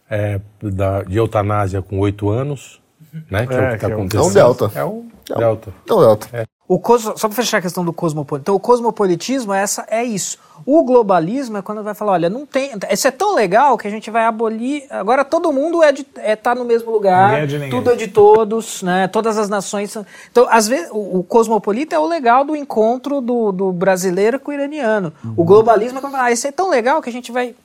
é, 0.07 0.39
da, 0.61 1.01
de 1.01 1.17
eutanásia 1.17 1.81
com 1.81 1.97
oito 1.99 2.29
anos, 2.29 2.79
né? 3.29 3.47
Que 3.47 3.53
é, 3.53 3.57
é 3.57 3.65
o 3.65 3.69
que 3.69 3.75
está 3.75 3.87
acontecendo. 3.87 4.23
É 4.23 4.27
um 4.27 4.33
delta. 4.33 4.71
É 4.75 4.85
um 4.85 5.05
delta. 5.39 5.73
É 5.89 5.93
um 5.93 5.99
delta. 5.99 6.47
O 6.67 6.77
cosmo, 6.77 7.17
só 7.17 7.29
para 7.29 7.35
fechar 7.35 7.59
a 7.59 7.61
questão 7.61 7.85
do 7.85 7.93
cosmopolitismo. 7.93 8.41
Então, 8.43 8.55
o 8.55 8.59
cosmopolitismo 8.59 9.53
é, 9.53 9.61
essa, 9.61 9.85
é 9.89 10.03
isso. 10.03 10.37
O 10.65 10.83
globalismo 10.83 11.57
é 11.57 11.61
quando 11.61 11.81
vai 11.81 11.93
falar, 11.93 12.13
olha, 12.13 12.29
não 12.29 12.45
tem. 12.45 12.71
Isso 12.91 13.07
é 13.07 13.11
tão 13.11 13.33
legal 13.33 13.77
que 13.77 13.87
a 13.87 13.91
gente 13.91 14.11
vai 14.11 14.25
abolir. 14.25 14.83
Agora 14.89 15.23
todo 15.23 15.53
mundo 15.53 15.81
é, 15.81 15.93
de, 15.93 16.05
é 16.17 16.35
tá 16.35 16.53
no 16.53 16.65
mesmo 16.65 16.91
lugar, 16.91 17.41
é 17.41 17.69
tudo 17.69 17.91
é 17.91 17.95
de 17.95 18.09
todos, 18.09 18.83
né? 18.83 19.07
Todas 19.07 19.37
as 19.37 19.47
nações 19.47 19.91
são. 19.91 20.05
Então, 20.29 20.45
às 20.49 20.67
vezes, 20.67 20.89
o, 20.91 21.19
o 21.19 21.23
cosmopolita 21.23 21.95
é 21.95 21.99
o 21.99 22.05
legal 22.05 22.43
do 22.43 22.53
encontro 22.53 23.21
do, 23.21 23.53
do 23.53 23.71
brasileiro 23.71 24.37
com 24.37 24.51
o 24.51 24.53
iraniano. 24.53 25.13
Uhum. 25.23 25.35
O 25.37 25.45
globalismo 25.45 25.99
é 25.99 26.01
quando 26.01 26.11
fala, 26.11 26.25
ah, 26.25 26.31
isso 26.31 26.47
é 26.47 26.51
tão 26.51 26.69
legal 26.69 27.01
que 27.01 27.09
a 27.09 27.13
gente 27.13 27.31
vai 27.31 27.55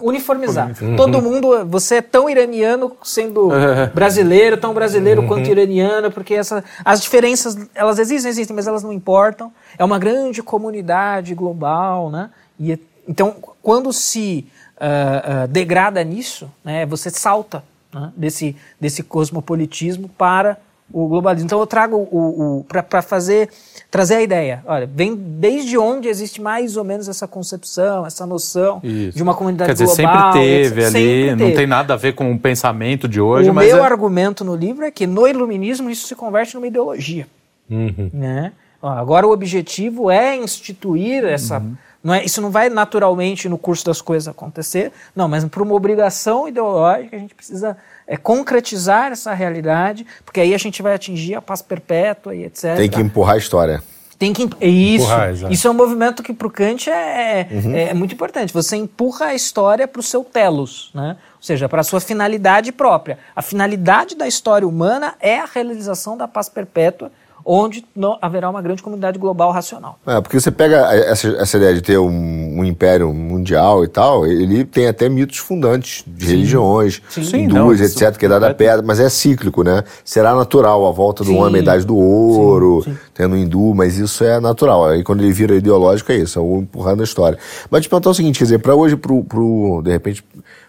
uniformizar. 0.00 0.70
Uhum. 0.80 0.96
Todo 0.96 1.20
mundo, 1.20 1.66
você 1.66 1.96
é 1.96 2.02
tão 2.02 2.28
iraniano 2.28 2.92
sendo 3.02 3.50
brasileiro, 3.94 4.56
tão 4.56 4.72
brasileiro 4.72 5.22
uhum. 5.22 5.28
quanto 5.28 5.50
iraniano, 5.50 6.10
porque 6.10 6.34
essa, 6.34 6.64
as 6.84 7.00
diferenças, 7.00 7.56
elas 7.74 7.98
existem, 7.98 8.30
existem, 8.30 8.54
mas 8.54 8.66
elas 8.66 8.82
não 8.82 8.92
importam. 8.92 9.52
É 9.78 9.84
uma 9.84 9.98
grande 9.98 10.42
comunidade 10.42 11.34
global, 11.34 12.10
né? 12.10 12.30
E, 12.58 12.78
então, 13.06 13.36
quando 13.62 13.92
se 13.92 14.46
uh, 14.76 15.44
uh, 15.44 15.48
degrada 15.48 16.02
nisso, 16.04 16.50
né, 16.64 16.86
você 16.86 17.10
salta 17.10 17.64
né, 17.92 18.12
desse, 18.16 18.56
desse 18.80 19.02
cosmopolitismo 19.02 20.08
para 20.08 20.58
o 20.92 21.06
globalismo. 21.06 21.46
Então 21.46 21.60
eu 21.60 21.66
trago 21.66 21.96
o, 21.96 22.58
o 22.58 22.64
para 22.64 23.02
fazer 23.02 23.48
trazer 23.90 24.16
a 24.16 24.22
ideia. 24.22 24.62
Olha, 24.66 24.86
vem 24.86 25.14
desde 25.14 25.78
onde 25.78 26.08
existe 26.08 26.40
mais 26.40 26.76
ou 26.76 26.84
menos 26.84 27.08
essa 27.08 27.26
concepção, 27.26 28.06
essa 28.06 28.26
noção 28.26 28.80
Isso. 28.82 29.16
de 29.16 29.22
uma 29.22 29.34
comunidade 29.34 29.68
Quer 29.68 29.84
dizer, 29.84 30.02
global. 30.02 30.32
sempre 30.32 30.40
teve 30.40 30.84
ali, 30.84 30.92
sempre 30.92 31.34
não 31.36 31.54
tem 31.54 31.66
nada 31.66 31.94
a 31.94 31.96
ver 31.96 32.14
com 32.14 32.30
o 32.30 32.38
pensamento 32.38 33.08
de 33.08 33.20
hoje. 33.20 33.48
O 33.48 33.54
meu 33.54 33.78
é... 33.78 33.80
argumento 33.80 34.44
no 34.44 34.54
livro 34.54 34.84
é 34.84 34.90
que 34.90 35.06
no 35.06 35.26
iluminismo 35.26 35.88
isso 35.88 36.06
se 36.06 36.14
converte 36.14 36.54
numa 36.54 36.66
ideologia. 36.66 37.26
Uhum. 37.70 38.10
Né? 38.12 38.52
Agora 38.80 39.26
o 39.26 39.32
objetivo 39.32 40.10
é 40.10 40.36
instituir 40.36 41.24
essa. 41.24 41.58
Uhum. 41.58 41.76
Não 42.08 42.14
é, 42.14 42.24
isso 42.24 42.40
não 42.40 42.50
vai 42.50 42.70
naturalmente 42.70 43.50
no 43.50 43.58
curso 43.58 43.84
das 43.84 44.00
coisas 44.00 44.28
acontecer, 44.28 44.90
não, 45.14 45.28
mas 45.28 45.44
por 45.44 45.60
uma 45.60 45.74
obrigação 45.74 46.48
ideológica 46.48 47.14
a 47.14 47.18
gente 47.18 47.34
precisa 47.34 47.76
é, 48.06 48.16
concretizar 48.16 49.12
essa 49.12 49.34
realidade, 49.34 50.06
porque 50.24 50.40
aí 50.40 50.54
a 50.54 50.58
gente 50.58 50.80
vai 50.80 50.94
atingir 50.94 51.34
a 51.34 51.42
paz 51.42 51.60
perpétua 51.60 52.34
e 52.34 52.44
etc. 52.44 52.76
Tem 52.76 52.88
que 52.88 52.98
empurrar 52.98 53.34
a 53.34 53.38
história. 53.38 53.82
Tem 54.18 54.32
que 54.32 54.48
é 54.58 54.66
isso. 54.66 55.04
Empurrar, 55.04 55.52
isso 55.52 55.68
é 55.68 55.70
um 55.70 55.74
movimento 55.74 56.22
que 56.22 56.32
para 56.32 56.46
o 56.46 56.50
Kant 56.50 56.88
é, 56.88 57.40
é, 57.40 57.48
uhum. 57.52 57.76
é, 57.76 57.92
muito 57.92 58.14
importante. 58.14 58.54
Você 58.54 58.74
empurra 58.74 59.26
a 59.26 59.34
história 59.34 59.86
para 59.86 60.00
o 60.00 60.02
seu 60.02 60.24
telos, 60.24 60.90
né? 60.94 61.14
ou 61.36 61.42
seja, 61.42 61.68
para 61.68 61.82
a 61.82 61.84
sua 61.84 62.00
finalidade 62.00 62.72
própria. 62.72 63.18
A 63.36 63.42
finalidade 63.42 64.16
da 64.16 64.26
história 64.26 64.66
humana 64.66 65.14
é 65.20 65.38
a 65.38 65.44
realização 65.44 66.16
da 66.16 66.26
paz 66.26 66.48
perpétua 66.48 67.12
onde 67.50 67.82
não, 67.96 68.18
haverá 68.20 68.50
uma 68.50 68.60
grande 68.60 68.82
comunidade 68.82 69.18
global 69.18 69.50
racional. 69.50 69.98
É, 70.06 70.20
porque 70.20 70.38
você 70.38 70.50
pega 70.50 70.94
essa, 70.94 71.28
essa 71.28 71.56
ideia 71.56 71.74
de 71.74 71.80
ter 71.80 71.98
um, 71.98 72.60
um, 72.60 72.62
império 72.62 73.10
mundial 73.14 73.82
e 73.82 73.88
tal, 73.88 74.26
ele 74.26 74.66
tem 74.66 74.86
até 74.86 75.08
mitos 75.08 75.38
fundantes 75.38 76.04
de 76.06 76.26
sim. 76.26 76.32
religiões, 76.32 77.00
sim. 77.08 77.44
hindus, 77.44 77.80
etc., 77.80 78.14
que 78.18 78.26
é 78.26 78.28
dada 78.28 78.52
pedra, 78.52 78.82
mas 78.82 79.00
é 79.00 79.08
cíclico, 79.08 79.62
né? 79.62 79.82
Será 80.04 80.34
natural 80.34 80.86
a 80.86 80.90
volta 80.90 81.24
do 81.24 81.30
sim. 81.30 81.38
homem, 81.38 81.60
a 81.60 81.62
idade 81.62 81.86
do 81.86 81.96
ouro, 81.96 82.82
sim, 82.84 82.94
tendo 83.14 83.34
hindu, 83.34 83.72
mas 83.74 83.96
isso 83.96 84.22
é 84.24 84.38
natural. 84.38 84.84
Aí 84.84 85.02
quando 85.02 85.22
ele 85.22 85.32
vira 85.32 85.56
ideológico 85.56 86.12
é 86.12 86.16
isso, 86.16 86.38
é 86.38 86.42
o 86.42 86.58
empurrando 86.58 87.00
a 87.00 87.04
história. 87.04 87.38
Mas 87.70 87.82
te 87.82 87.88
perguntar 87.88 88.10
o 88.10 88.14
seguinte, 88.14 88.38
quer 88.38 88.44
dizer, 88.44 88.58
para 88.58 88.74
hoje, 88.74 88.94
pro, 88.94 89.24
pro, 89.24 89.80
de 89.82 89.90
repente, 89.90 90.22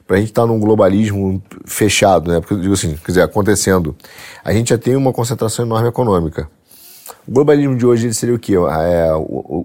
para 0.07 0.15
a 0.15 0.19
gente 0.19 0.29
estar 0.29 0.43
tá 0.43 0.47
num 0.47 0.59
globalismo 0.59 1.43
fechado, 1.65 2.31
né? 2.31 2.39
Porque 2.39 2.53
eu 2.53 2.59
digo 2.59 2.73
assim, 2.73 2.95
quer 2.95 3.11
dizer, 3.11 3.21
acontecendo, 3.21 3.93
a 4.45 4.53
gente 4.53 4.69
já 4.69 4.77
tem 4.77 4.95
uma 4.95 5.11
concentração 5.11 5.65
enorme 5.65 5.89
econômica. 5.89 6.49
O 7.29 7.31
globalismo 7.31 7.75
de 7.75 7.85
hoje 7.85 8.11
seria 8.11 8.33
o 8.33 8.39
quê? 8.39 8.55
É, 8.55 9.11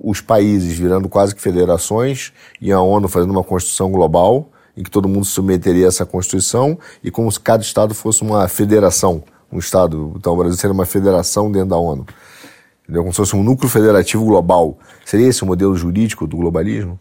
os 0.03 0.21
países 0.21 0.77
virando 0.77 1.09
quase 1.09 1.35
que 1.35 1.41
federações 1.41 2.31
e 2.61 2.71
a 2.71 2.79
ONU 2.79 3.09
fazendo 3.09 3.31
uma 3.31 3.43
construção 3.43 3.91
global 3.91 4.51
em 4.77 4.83
que 4.83 4.91
todo 4.91 5.09
mundo 5.09 5.25
submeteria 5.25 5.87
a 5.87 5.89
essa 5.89 6.05
Constituição 6.05 6.79
e 7.03 7.11
como 7.11 7.33
se 7.33 7.41
cada 7.41 7.63
Estado 7.63 7.95
fosse 7.95 8.21
uma 8.21 8.47
federação, 8.49 9.25
um 9.51 9.59
Estado. 9.59 10.13
Então 10.15 10.35
o 10.35 10.37
Brasil 10.37 10.59
seria 10.59 10.75
uma 10.75 10.85
federação 10.85 11.51
dentro 11.51 11.71
da 11.71 11.79
ONU. 11.79 12.05
Entendeu? 12.83 13.01
Como 13.01 13.15
se 13.15 13.17
fosse 13.17 13.35
um 13.35 13.43
núcleo 13.43 13.71
federativo 13.71 14.27
global. 14.27 14.79
Seria 15.07 15.27
esse 15.27 15.43
o 15.43 15.47
modelo 15.47 15.75
jurídico 15.75 16.27
do 16.27 16.37
globalismo? 16.37 17.01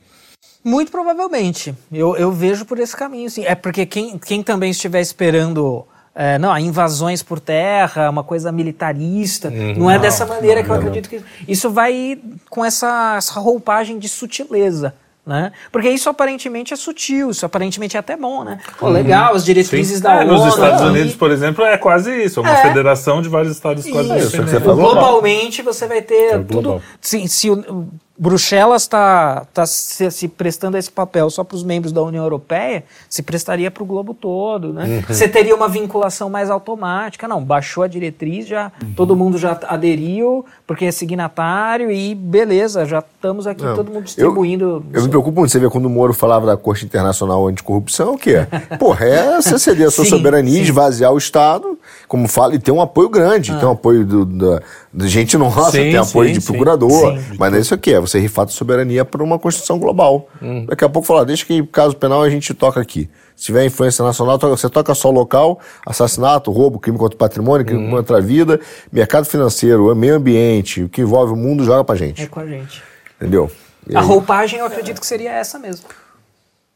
Muito 0.64 0.94
provavelmente. 0.94 1.76
Eu, 1.92 2.16
eu 2.16 2.32
vejo 2.32 2.64
por 2.64 2.80
esse 2.80 2.96
caminho, 2.96 3.30
sim. 3.30 3.44
É 3.44 3.54
porque 3.54 3.86
quem, 3.86 4.18
quem 4.18 4.42
também 4.42 4.72
estiver 4.72 5.02
esperando 5.02 5.86
é, 6.16 6.38
não, 6.38 6.56
invasões 6.58 7.24
por 7.24 7.40
terra, 7.40 8.10
uma 8.10 8.24
coisa 8.24 8.52
militarista. 8.52 9.50
Uhum. 9.50 9.76
não 9.78 9.92
é 9.92 9.98
dessa 9.98 10.26
maneira 10.26 10.62
não, 10.62 10.66
que 10.66 10.72
eu 10.72 10.76
acredito 10.76 11.10
que. 11.10 11.22
Isso 11.48 11.70
vai 11.70 12.20
com 12.50 12.64
essa, 12.64 13.16
essa 13.18 13.40
roupagem 13.40 13.98
de 13.98 14.08
sutileza. 14.08 14.94
Né? 15.26 15.54
Porque 15.72 15.90
isso 15.90 16.10
aparentemente 16.10 16.74
é 16.74 16.76
sutil, 16.76 17.32
isso 17.32 17.46
aparentemente 17.46 17.96
é 17.96 18.00
até 18.02 18.18
bom, 18.18 18.44
né? 18.44 18.60
Pô, 18.78 18.90
legal, 18.90 19.34
as 19.34 19.46
diretrizes 19.46 19.98
Sim. 19.98 20.04
da 20.04 20.16
é, 20.16 20.26
ONU. 20.26 20.34
Nos 20.34 20.54
Estados 20.54 20.82
Unidos, 20.82 21.16
por 21.16 21.32
exemplo, 21.32 21.64
é 21.64 21.78
quase 21.78 22.26
isso, 22.26 22.42
é 22.42 22.44
uma 22.44 22.60
é. 22.60 22.62
federação 22.62 23.22
de 23.22 23.30
vários 23.30 23.54
estados 23.54 23.90
quase 23.90 24.18
isso. 24.18 24.42
isso. 24.42 24.60
Globalmente 24.60 25.62
você 25.62 25.88
vai 25.88 26.02
ter 26.02 26.34
é 26.34 26.40
tudo. 26.40 26.82
Se, 27.00 27.26
se 27.30 27.50
Bruxelas 28.16 28.84
está 28.84 29.44
tá 29.52 29.66
se, 29.66 30.12
se, 30.12 30.28
prestando 30.28 30.78
esse 30.78 30.92
papel 30.92 31.32
só 31.32 31.44
para 31.44 31.56
os 31.56 31.64
membros 31.64 31.92
da 31.92 32.02
União 32.04 32.24
Europeia, 32.24 32.84
se 33.10 33.24
prestaria 33.24 33.72
para 33.72 33.82
o 33.82 33.86
globo 33.88 34.14
todo, 34.14 34.72
né? 34.72 34.86
Uhum. 34.86 35.02
Você 35.08 35.28
teria 35.28 35.56
uma 35.56 35.68
vinculação 35.68 36.30
mais 36.30 36.52
automática. 36.52 37.28
Não, 37.28 37.44
baixou 37.44 37.84
a 37.84 37.88
diretriz, 37.88 38.48
já 38.48 38.72
uhum. 38.82 38.94
todo 38.94 39.16
mundo 39.16 39.40
já 39.40 39.60
aderiu, 39.68 40.46
porque 40.68 40.86
é 40.86 40.92
signatário 40.92 41.90
e 41.90 42.14
beleza, 42.14 42.86
já 42.86 43.00
estamos 43.00 43.48
aqui 43.48 43.64
Não, 43.64 43.76
todo 43.76 43.92
mundo 43.92 44.04
distribuindo. 44.04 44.86
Eu, 44.94 45.00
eu 45.00 45.04
me 45.04 45.10
preocupo 45.10 45.40
muito, 45.40 45.52
você 45.52 45.60
vê 45.60 45.68
quando 45.68 45.86
o 45.86 45.90
Moro 45.90 46.14
falava 46.14 46.46
da 46.46 46.56
Corte 46.56 46.86
Internacional 46.86 47.48
Anticorrupção, 47.48 48.14
o 48.14 48.18
quê? 48.18 48.46
Porra, 48.78 49.06
é 49.06 49.42
você 49.42 49.58
ceder 49.58 49.88
a 49.88 49.92
sua 49.92 50.04
sim, 50.04 50.12
soberania, 50.12 50.54
sim. 50.54 50.62
esvaziar 50.62 51.12
o 51.12 51.18
Estado, 51.18 51.80
como 52.08 52.28
fala, 52.28 52.54
e 52.54 52.60
ter 52.60 52.72
um 52.72 52.82
apoio 52.82 53.10
grande, 53.10 53.52
ah. 53.52 53.58
tem 53.58 53.68
um 53.68 53.72
apoio 53.72 54.06
do, 54.06 54.26
da, 54.26 54.62
gente 55.02 55.38
nossa, 55.38 55.72
sim, 55.72 55.78
tem 55.78 55.98
apoio 55.98 56.32
de 56.34 56.42
procurador, 56.42 57.18
mas 57.38 57.52
não 57.52 57.58
é 57.58 57.62
isso 57.62 57.74
aqui, 57.74 57.94
é 57.94 58.00
você 58.00 58.20
rifar 58.20 58.46
a 58.46 58.48
soberania 58.48 59.04
para 59.04 59.24
uma 59.24 59.40
Constituição 59.40 59.80
global. 59.80 60.28
Hum. 60.42 60.66
Daqui 60.68 60.84
a 60.84 60.90
pouco 60.90 61.08
falar, 61.08 61.24
deixa 61.24 61.46
que 61.46 61.64
caso 61.68 61.96
penal 61.96 62.22
a 62.22 62.30
gente 62.30 62.54
toca 62.54 62.80
aqui. 62.80 63.10
Se 63.36 63.46
tiver 63.46 63.66
influência 63.66 64.06
nacional, 64.06 64.38
você 64.38 64.70
toca 64.70 64.94
só 64.94 65.10
local, 65.10 65.60
assassinato, 65.86 66.52
roubo, 66.52 66.80
crime 66.80 66.98
contra 66.98 67.16
o 67.16 67.18
patrimônio, 67.18 67.66
crime 67.66 67.88
hum. 67.88 67.92
contra 67.92 68.18
a 68.18 68.22
vida, 68.22 68.60
mercado 68.92 69.26
financeiro, 69.26 69.94
meio 69.96 70.16
ambiente, 70.16 70.84
o 70.84 70.90
que 70.90 71.02
envolve 71.02 71.34
o 71.34 71.36
mundo, 71.36 71.64
joga 71.64 71.84
pra 71.84 71.96
gente. 71.96 72.22
É 72.22 72.28
com 72.28 72.40
a 72.40 72.46
gente. 72.46 72.84
Entendeu? 73.18 73.50
a 73.94 74.02
roupagem 74.02 74.60
eu 74.60 74.66
acredito 74.66 75.02
que 75.02 75.08
seria 75.08 75.32
essa 75.32 75.60
mesmo. 75.60 75.88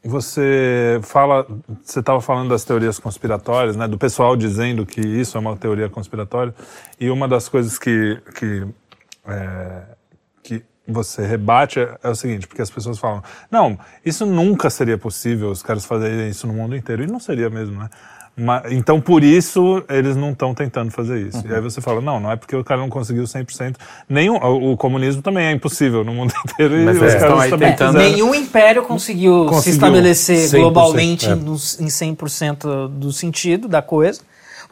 Você 0.04 1.00
fala, 1.02 1.44
você 1.82 1.98
estava 1.98 2.20
falando 2.20 2.50
das 2.50 2.64
teorias 2.64 3.00
conspiratórias, 3.00 3.76
né, 3.76 3.88
do 3.88 3.98
pessoal 3.98 4.36
dizendo 4.36 4.86
que 4.86 5.00
isso 5.00 5.36
é 5.36 5.40
uma 5.40 5.56
teoria 5.56 5.88
conspiratória, 5.88 6.54
e 7.00 7.10
uma 7.10 7.26
das 7.26 7.48
coisas 7.48 7.76
que, 7.78 8.20
que, 8.36 8.64
é, 9.26 9.82
que 10.42 10.62
você 10.86 11.26
rebate 11.26 11.80
é, 11.80 11.98
é, 12.00 12.08
o 12.08 12.14
seguinte, 12.14 12.46
porque 12.46 12.62
as 12.62 12.70
pessoas 12.70 12.96
falam, 12.96 13.22
não, 13.50 13.76
isso 14.04 14.24
nunca 14.24 14.70
seria 14.70 14.96
possível, 14.96 15.50
os 15.50 15.64
caras 15.64 15.84
fazerem 15.84 16.28
isso 16.28 16.46
no 16.46 16.54
mundo 16.54 16.76
inteiro, 16.76 17.02
e 17.02 17.06
não 17.08 17.18
seria 17.18 17.50
mesmo, 17.50 17.80
né? 17.80 17.90
Então, 18.70 19.00
por 19.00 19.24
isso, 19.24 19.82
eles 19.88 20.16
não 20.16 20.30
estão 20.30 20.54
tentando 20.54 20.90
fazer 20.90 21.26
isso. 21.26 21.38
Uhum. 21.38 21.50
E 21.50 21.54
aí 21.54 21.60
você 21.60 21.80
fala, 21.80 22.00
não, 22.00 22.20
não 22.20 22.30
é 22.30 22.36
porque 22.36 22.54
o 22.54 22.62
cara 22.62 22.80
não 22.80 22.88
conseguiu 22.88 23.24
100%. 23.24 23.76
Nenhum, 24.08 24.36
o, 24.36 24.72
o 24.72 24.76
comunismo 24.76 25.22
também 25.22 25.46
é 25.46 25.52
impossível 25.52 26.04
no 26.04 26.14
mundo 26.14 26.32
inteiro. 26.46 26.76
Mas 26.84 26.96
e 26.96 27.04
é, 27.04 27.06
os 27.06 27.14
caras 27.14 27.50
também 27.50 27.70
tentando... 27.70 27.98
Nenhum 27.98 28.34
império 28.34 28.82
conseguiu, 28.82 29.46
conseguiu 29.46 29.62
se 29.62 29.70
estabelecer 29.70 30.50
globalmente 30.50 31.28
é. 31.28 31.32
em 31.32 31.86
100% 31.86 32.88
do 32.88 33.12
sentido 33.12 33.66
da 33.66 33.82
coisa. 33.82 34.20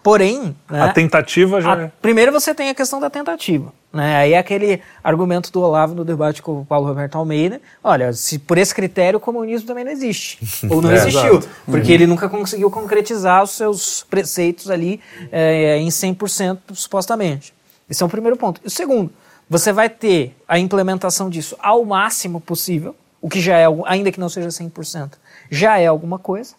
Porém... 0.06 0.56
Né, 0.70 0.80
a 0.80 0.92
tentativa 0.92 1.60
já... 1.60 1.74
A, 1.74 1.82
é. 1.82 1.92
primeiro 2.00 2.30
você 2.30 2.54
tem 2.54 2.70
a 2.70 2.74
questão 2.76 3.00
da 3.00 3.10
tentativa. 3.10 3.72
Né? 3.92 4.14
Aí 4.18 4.34
é 4.34 4.38
aquele 4.38 4.80
argumento 5.02 5.50
do 5.50 5.60
Olavo 5.60 5.96
no 5.96 6.04
debate 6.04 6.40
com 6.40 6.60
o 6.60 6.64
Paulo 6.64 6.86
Roberto 6.86 7.18
Almeida. 7.18 7.60
Olha, 7.82 8.12
se 8.12 8.38
por 8.38 8.56
esse 8.56 8.72
critério 8.72 9.16
o 9.16 9.20
comunismo 9.20 9.66
também 9.66 9.82
não 9.82 9.90
existe. 9.90 10.38
Ou 10.70 10.80
não 10.80 10.92
é, 10.92 10.94
existiu. 10.94 11.38
Exato. 11.38 11.48
Porque 11.64 11.88
uhum. 11.88 11.94
ele 11.94 12.06
nunca 12.06 12.28
conseguiu 12.28 12.70
concretizar 12.70 13.42
os 13.42 13.50
seus 13.50 14.04
preceitos 14.04 14.70
ali 14.70 15.00
é, 15.32 15.76
em 15.78 15.88
100% 15.88 16.56
supostamente. 16.72 17.52
Esse 17.90 18.00
é 18.00 18.06
o 18.06 18.08
primeiro 18.08 18.36
ponto. 18.36 18.60
E 18.62 18.68
o 18.68 18.70
segundo, 18.70 19.10
você 19.50 19.72
vai 19.72 19.90
ter 19.90 20.36
a 20.46 20.56
implementação 20.56 21.28
disso 21.28 21.56
ao 21.58 21.84
máximo 21.84 22.40
possível, 22.40 22.94
o 23.20 23.28
que 23.28 23.40
já 23.40 23.58
é, 23.58 23.66
ainda 23.86 24.12
que 24.12 24.20
não 24.20 24.28
seja 24.28 24.50
100%, 24.50 25.14
já 25.50 25.80
é 25.80 25.86
alguma 25.88 26.16
coisa. 26.16 26.54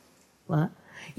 Né? 0.49 0.69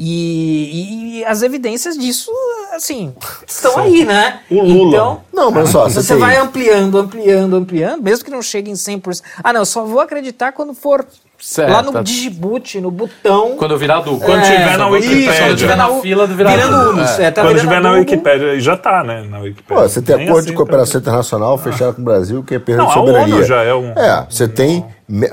E, 0.01 1.19
e, 1.19 1.25
as 1.25 1.43
evidências 1.43 1.99
disso, 1.99 2.31
assim, 2.73 3.13
estão 3.45 3.77
aí, 3.79 4.05
né? 4.05 4.43
O 4.49 4.63
Lula. 4.63 4.89
Então, 4.89 5.23
não, 5.33 5.51
mas 5.51 5.71
só, 5.71 5.89
você, 5.89 6.01
você 6.01 6.15
vai 6.15 6.37
ampliando, 6.37 6.97
ampliando, 6.99 7.57
ampliando, 7.57 8.01
mesmo 8.01 8.25
que 8.25 8.31
não 8.31 8.41
chegue 8.41 8.71
em 8.71 8.75
100%. 8.75 9.23
Ah, 9.43 9.53
não, 9.53 9.65
só 9.65 9.85
vou 9.85 9.99
acreditar 9.99 10.53
quando 10.53 10.73
for 10.73 11.05
Certo. 11.41 11.70
Lá 11.70 11.82
no 11.82 12.03
Digiboot, 12.03 12.80
no 12.80 12.91
botão. 12.91 13.57
Quando 13.57 13.70
eu 13.70 13.78
virar 13.78 14.01
do. 14.01 14.18
Quando 14.18 14.41
é, 14.41 14.43
tiver 14.43 14.76
na 14.76 14.89
Wikipedia. 14.89 15.32
Quando 15.32 15.57
tiver 15.57 15.76
na 15.76 15.89
fila 16.01 16.26
do 16.26 16.34
virar 16.34 16.51
Virando 16.51 16.91
Unos. 16.91 17.18
É. 17.18 17.26
É, 17.26 17.30
tá 17.30 17.43
quando 17.43 17.61
tiver 17.61 17.80
na 17.80 17.93
Wikipedia. 17.93 18.61
Já 18.61 18.76
tá, 18.76 19.05
né? 19.05 19.22
Na 19.22 19.39
Wikipedia. 19.39 19.82
Pô, 19.82 19.89
você 19.89 20.03
tem 20.03 20.16
acordo 20.16 20.39
assim, 20.39 20.51
de 20.51 20.57
cooperação 20.57 21.01
tá... 21.01 21.11
internacional 21.11 21.57
fechado 21.57 21.95
com 21.95 22.03
o 22.03 22.05
Brasil, 22.05 22.43
que 22.43 22.57
é 22.57 22.59
perda 22.59 22.86
de 22.86 22.93
soberania. 22.93 23.34
A 23.34 23.36
ONU 23.36 23.47
já 23.47 23.62
é 23.62 23.72
um. 23.72 23.91
É, 23.91 24.26
você 24.28 24.49
tem 24.49 24.84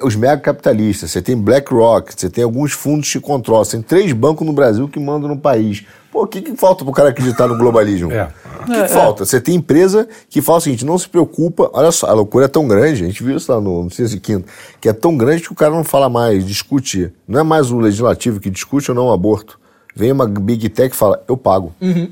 os 0.04 0.16
mega 0.16 0.38
capitalistas, 0.38 1.10
você 1.10 1.22
tem 1.24 1.36
BlackRock, 1.36 2.14
você 2.16 2.30
tem 2.30 2.44
alguns 2.44 2.72
fundos 2.72 3.12
que 3.12 3.20
controlam, 3.20 3.66
você 3.66 3.78
tem 3.78 3.82
três 3.82 4.14
bancos 4.14 4.46
no 4.46 4.54
Brasil 4.54 4.88
que 4.88 5.00
mandam 5.00 5.28
no 5.28 5.38
país. 5.38 5.84
Pô, 6.16 6.24
o 6.24 6.28
que, 6.28 6.42
que 6.42 6.56
falta 6.56 6.86
pro 6.86 6.94
cara 6.94 7.10
acreditar 7.10 7.46
no 7.46 7.58
globalismo? 7.58 8.10
É. 8.10 8.30
O 8.62 8.64
que, 8.64 8.72
que 8.72 8.80
é, 8.80 8.88
falta? 8.88 9.24
É. 9.24 9.26
Você 9.26 9.42
tem 9.42 9.56
empresa 9.56 10.08
que 10.30 10.42
fala 10.42 10.60
o 10.60 10.62
seguinte, 10.62 10.86
não 10.86 10.98
se 10.98 11.10
preocupa, 11.10 11.70
olha 11.74 11.92
só, 11.92 12.08
a 12.08 12.14
loucura 12.14 12.46
é 12.46 12.48
tão 12.48 12.66
grande, 12.66 13.04
a 13.04 13.06
gente 13.06 13.22
viu 13.22 13.36
isso 13.36 13.52
lá 13.52 13.60
no, 13.60 13.84
no 13.84 13.92
Ciência 13.92 14.18
Quinto, 14.18 14.48
que 14.80 14.88
é 14.88 14.94
tão 14.94 15.18
grande 15.18 15.42
que 15.44 15.52
o 15.52 15.56
cara 15.56 15.74
não 15.74 15.84
fala 15.84 16.08
mais, 16.08 16.46
discute, 16.46 17.12
não 17.28 17.42
é 17.42 17.44
mais 17.44 17.70
o 17.70 17.80
legislativo 17.80 18.40
que 18.40 18.50
discute 18.50 18.90
ou 18.90 18.96
não 18.96 19.08
o 19.08 19.12
aborto. 19.12 19.60
Vem 19.94 20.14
uma 20.14 20.26
Big 20.26 20.70
Tech 20.70 20.96
e 20.96 20.98
fala, 20.98 21.22
eu 21.28 21.36
pago. 21.36 21.76
Uhum. 21.82 22.10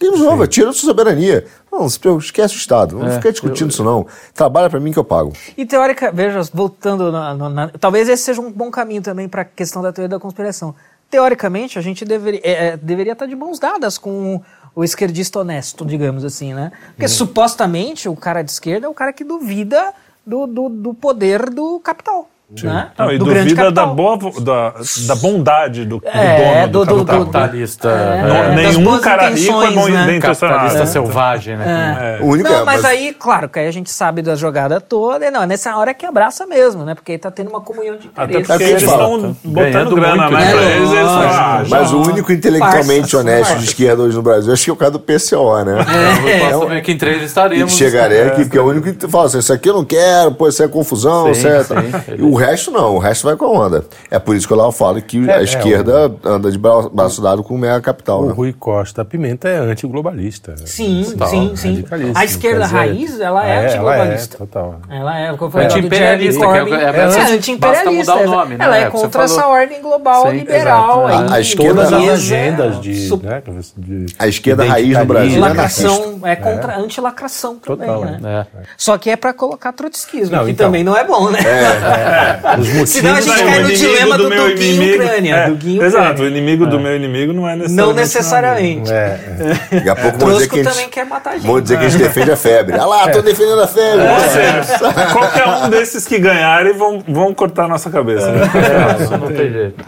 resolve, 0.00 0.46
tira 0.46 0.70
a 0.70 0.72
sua 0.72 0.88
soberania. 0.88 1.44
Não, 1.70 1.86
esquece 1.86 2.54
o 2.54 2.56
Estado. 2.56 2.98
Não 2.98 3.06
é, 3.06 3.12
fica 3.16 3.32
discutindo 3.32 3.66
eu... 3.66 3.68
isso, 3.68 3.84
não. 3.84 4.06
Trabalha 4.34 4.70
para 4.70 4.80
mim 4.80 4.92
que 4.92 4.98
eu 4.98 5.04
pago. 5.04 5.32
E 5.58 5.66
teórica, 5.66 6.10
veja, 6.10 6.40
voltando, 6.54 7.12
na, 7.12 7.34
na, 7.34 7.48
na, 7.50 7.68
talvez 7.68 8.08
esse 8.08 8.22
seja 8.22 8.40
um 8.40 8.50
bom 8.50 8.70
caminho 8.70 9.02
também 9.02 9.28
para 9.28 9.42
a 9.42 9.44
questão 9.44 9.82
da 9.82 9.92
teoria 9.92 10.08
da 10.08 10.18
conspiração 10.18 10.74
teoricamente, 11.12 11.78
a 11.78 11.82
gente 11.82 12.06
deveria, 12.06 12.40
é, 12.42 12.68
é, 12.68 12.76
deveria 12.78 13.12
estar 13.12 13.26
de 13.26 13.36
mãos 13.36 13.58
dadas 13.58 13.98
com 13.98 14.40
o 14.74 14.82
esquerdista 14.82 15.40
honesto, 15.40 15.84
digamos 15.84 16.24
assim, 16.24 16.54
né? 16.54 16.72
Porque 16.86 17.02
uhum. 17.02 17.08
supostamente 17.08 18.08
o 18.08 18.16
cara 18.16 18.40
de 18.40 18.50
esquerda 18.50 18.86
é 18.86 18.88
o 18.88 18.94
cara 18.94 19.12
que 19.12 19.22
duvida 19.22 19.92
do, 20.24 20.46
do, 20.46 20.68
do 20.70 20.94
poder 20.94 21.50
do 21.50 21.78
capital. 21.80 22.30
Né? 22.62 22.90
Não, 22.98 23.10
e 23.10 23.18
do 23.18 23.24
duvida 23.24 23.70
da, 23.70 23.86
boa, 23.86 24.18
da, 24.40 24.74
da 25.06 25.14
bondade 25.14 25.84
do, 25.84 25.98
do 25.98 26.06
é, 26.06 26.66
dono 26.66 26.84
do, 26.84 26.94
do, 26.96 27.04
do 27.04 27.06
capitalista. 27.06 27.88
É, 27.88 28.22
não, 28.22 28.54
nenhum 28.54 29.00
cara 29.00 29.30
rico 29.30 29.62
é 29.62 29.70
bom 29.70 29.88
né? 29.88 30.20
Capitalista 30.20 30.86
selvagem, 30.86 31.56
né? 31.56 32.18
É. 32.20 32.22
O 32.22 32.26
único 32.26 32.48
não, 32.50 32.64
mas, 32.64 32.82
mas, 32.82 32.84
aí, 32.84 33.14
claro, 33.18 33.48
que 33.48 33.58
aí 33.58 33.66
a 33.66 33.70
gente 33.70 33.90
sabe 33.90 34.20
da 34.20 34.34
jogada 34.34 34.80
toda. 34.80 35.30
Não, 35.30 35.46
nessa 35.46 35.76
hora 35.76 35.92
é 35.92 35.94
que 35.94 36.04
abraça 36.04 36.46
mesmo, 36.46 36.84
né? 36.84 36.94
Porque 36.94 37.16
tá 37.16 37.30
tendo 37.30 37.48
uma 37.48 37.60
comunhão 37.60 37.96
de 37.96 38.08
interesses. 38.08 38.50
Até 38.50 38.58
porque 38.58 38.70
eles 38.70 38.82
estão 38.82 39.36
botando 39.44 39.94
grana, 39.94 40.30
né? 40.30 40.52
Pra 40.52 40.62
eles, 40.62 40.90
eles 40.90 41.08
ah, 41.08 41.64
Mas 41.68 41.92
o 41.92 42.02
único 42.02 42.32
intelectualmente 42.32 43.16
honesto 43.16 43.58
de 43.58 43.64
esquerda 43.64 44.02
hoje 44.02 44.16
no 44.16 44.22
Brasil, 44.22 44.52
acho 44.52 44.64
que 44.64 44.70
é 44.70 44.72
o 44.72 44.76
cara 44.76 44.90
do 44.90 45.00
PCO, 45.00 45.64
né? 45.64 45.78
É, 46.72 46.76
é, 46.76 46.80
que 46.80 46.92
entre 46.92 47.10
eles 47.10 47.24
estaremos. 47.24 47.72
Chegarei 47.72 48.22
aqui, 48.22 48.42
porque 48.44 48.58
é 48.58 48.60
o 48.60 48.66
único 48.66 48.92
que 48.92 49.08
fala 49.08 49.26
assim, 49.26 49.38
isso 49.38 49.52
aqui 49.52 49.70
eu 49.70 49.74
não 49.74 49.84
quero, 49.84 50.32
pô, 50.32 50.48
isso 50.48 50.62
é 50.62 50.68
confusão, 50.68 51.32
certo? 51.34 51.74
E 52.18 52.22
o 52.22 52.41
resto 52.42 52.70
não, 52.70 52.96
o 52.96 52.98
resto 52.98 53.24
vai 53.24 53.36
com 53.36 53.44
a 53.44 53.66
onda. 53.66 53.84
É 54.10 54.18
por 54.18 54.36
isso 54.36 54.46
que 54.46 54.52
eu 54.52 54.56
lá 54.56 54.70
falo 54.72 55.00
que 55.00 55.28
é, 55.28 55.34
a 55.34 55.40
é, 55.40 55.44
esquerda 55.44 56.08
o... 56.08 56.28
anda 56.28 56.50
de 56.50 56.58
braço 56.58 57.22
dado 57.22 57.42
com 57.42 57.54
o 57.54 57.58
mega 57.58 57.80
capital. 57.80 58.22
O 58.22 58.26
né? 58.26 58.32
Rui 58.32 58.52
Costa 58.52 59.04
Pimenta 59.04 59.48
é 59.48 59.58
antiglobalista. 59.58 60.54
Sim, 60.64 61.06
total, 61.10 61.28
sim, 61.28 61.56
sim. 61.56 61.84
A 62.14 62.24
esquerda 62.24 62.66
raiz, 62.66 63.20
ela 63.20 63.46
é, 63.46 63.50
é 63.50 63.66
antiglobalista. 63.66 64.36
Ela 64.36 64.44
é, 64.44 64.46
total. 64.46 64.80
Ela 64.88 65.18
é, 65.20 65.36
foi 65.36 65.62
é 65.62 65.64
anti-imperialista, 65.66 66.44
é, 66.44 66.58
é, 66.58 67.34
anti-imperialista. 67.34 68.12
Ela 68.58 68.76
é 68.78 68.90
contra 68.90 69.22
essa 69.24 69.46
ordem 69.46 69.80
global 69.80 70.30
liberal. 70.30 71.06
A 71.06 71.40
esquerda 71.40 71.90
das 71.90 71.92
agendas 71.92 72.80
de, 72.80 73.08
A 74.18 74.26
esquerda 74.26 74.64
raiz 74.64 74.98
no 74.98 75.04
Brasil 75.04 75.40
lacração, 75.40 76.20
é 76.24 76.36
contra 76.36 76.76
anti-lacração 76.76 77.56
também, 77.56 78.20
né? 78.20 78.46
Só 78.76 78.98
que 78.98 79.10
é 79.10 79.16
para 79.16 79.32
colocar 79.32 79.72
trotskismo, 79.72 80.44
que 80.44 80.50
então. 80.50 80.66
também 80.66 80.84
não 80.84 80.96
é 80.96 81.04
bom, 81.04 81.30
né? 81.30 81.38
Senão 82.86 83.14
a 83.14 83.20
gente 83.20 83.42
cai 83.42 83.62
no 83.62 83.68
dilema 83.68 84.18
do, 84.18 84.28
do 84.28 84.36
Duguinho 84.36 84.94
Ucrânia. 84.94 85.34
É, 85.34 85.48
Duguinho 85.48 85.82
exato, 85.82 86.22
o 86.22 86.26
inimigo 86.26 86.66
do 86.66 86.76
é. 86.76 86.80
meu 86.80 86.96
inimigo 86.96 87.32
não 87.32 87.48
é 87.48 87.56
necessariamente. 87.56 87.88
Não 87.88 87.92
necessariamente. 87.92 88.92
É, 88.92 88.96
é. 89.70 89.74
Daqui 89.76 89.88
a 89.88 89.96
pouco 89.96 90.18
vão 90.18 90.32
dizer 90.32 90.48
que 90.48 90.60
a 90.60 90.70
gente, 90.72 90.88
quer 90.88 91.06
matar 91.06 91.30
a 91.30 91.34
gente. 91.34 91.46
Vão 91.46 91.60
dizer 91.60 91.78
que 91.78 91.84
a 91.84 91.88
gente 91.88 92.02
defende 92.02 92.30
a 92.30 92.36
febre. 92.36 92.76
Ah 92.76 92.86
lá, 92.86 93.10
tô 93.10 93.18
é. 93.18 93.22
defendendo 93.22 93.60
a 93.60 93.66
febre. 93.66 94.04
É. 94.04 95.12
Qualquer 95.12 95.46
um 95.46 95.70
desses 95.70 96.06
que 96.06 96.18
ganharem 96.18 96.72
vão, 96.72 97.02
vão 97.06 97.34
cortar 97.34 97.64
a 97.64 97.68
nossa 97.68 97.90
cabeça. 97.90 98.30
Né? 98.30 98.40
não 99.18 99.28
tem 99.28 99.52
jeito. 99.52 99.84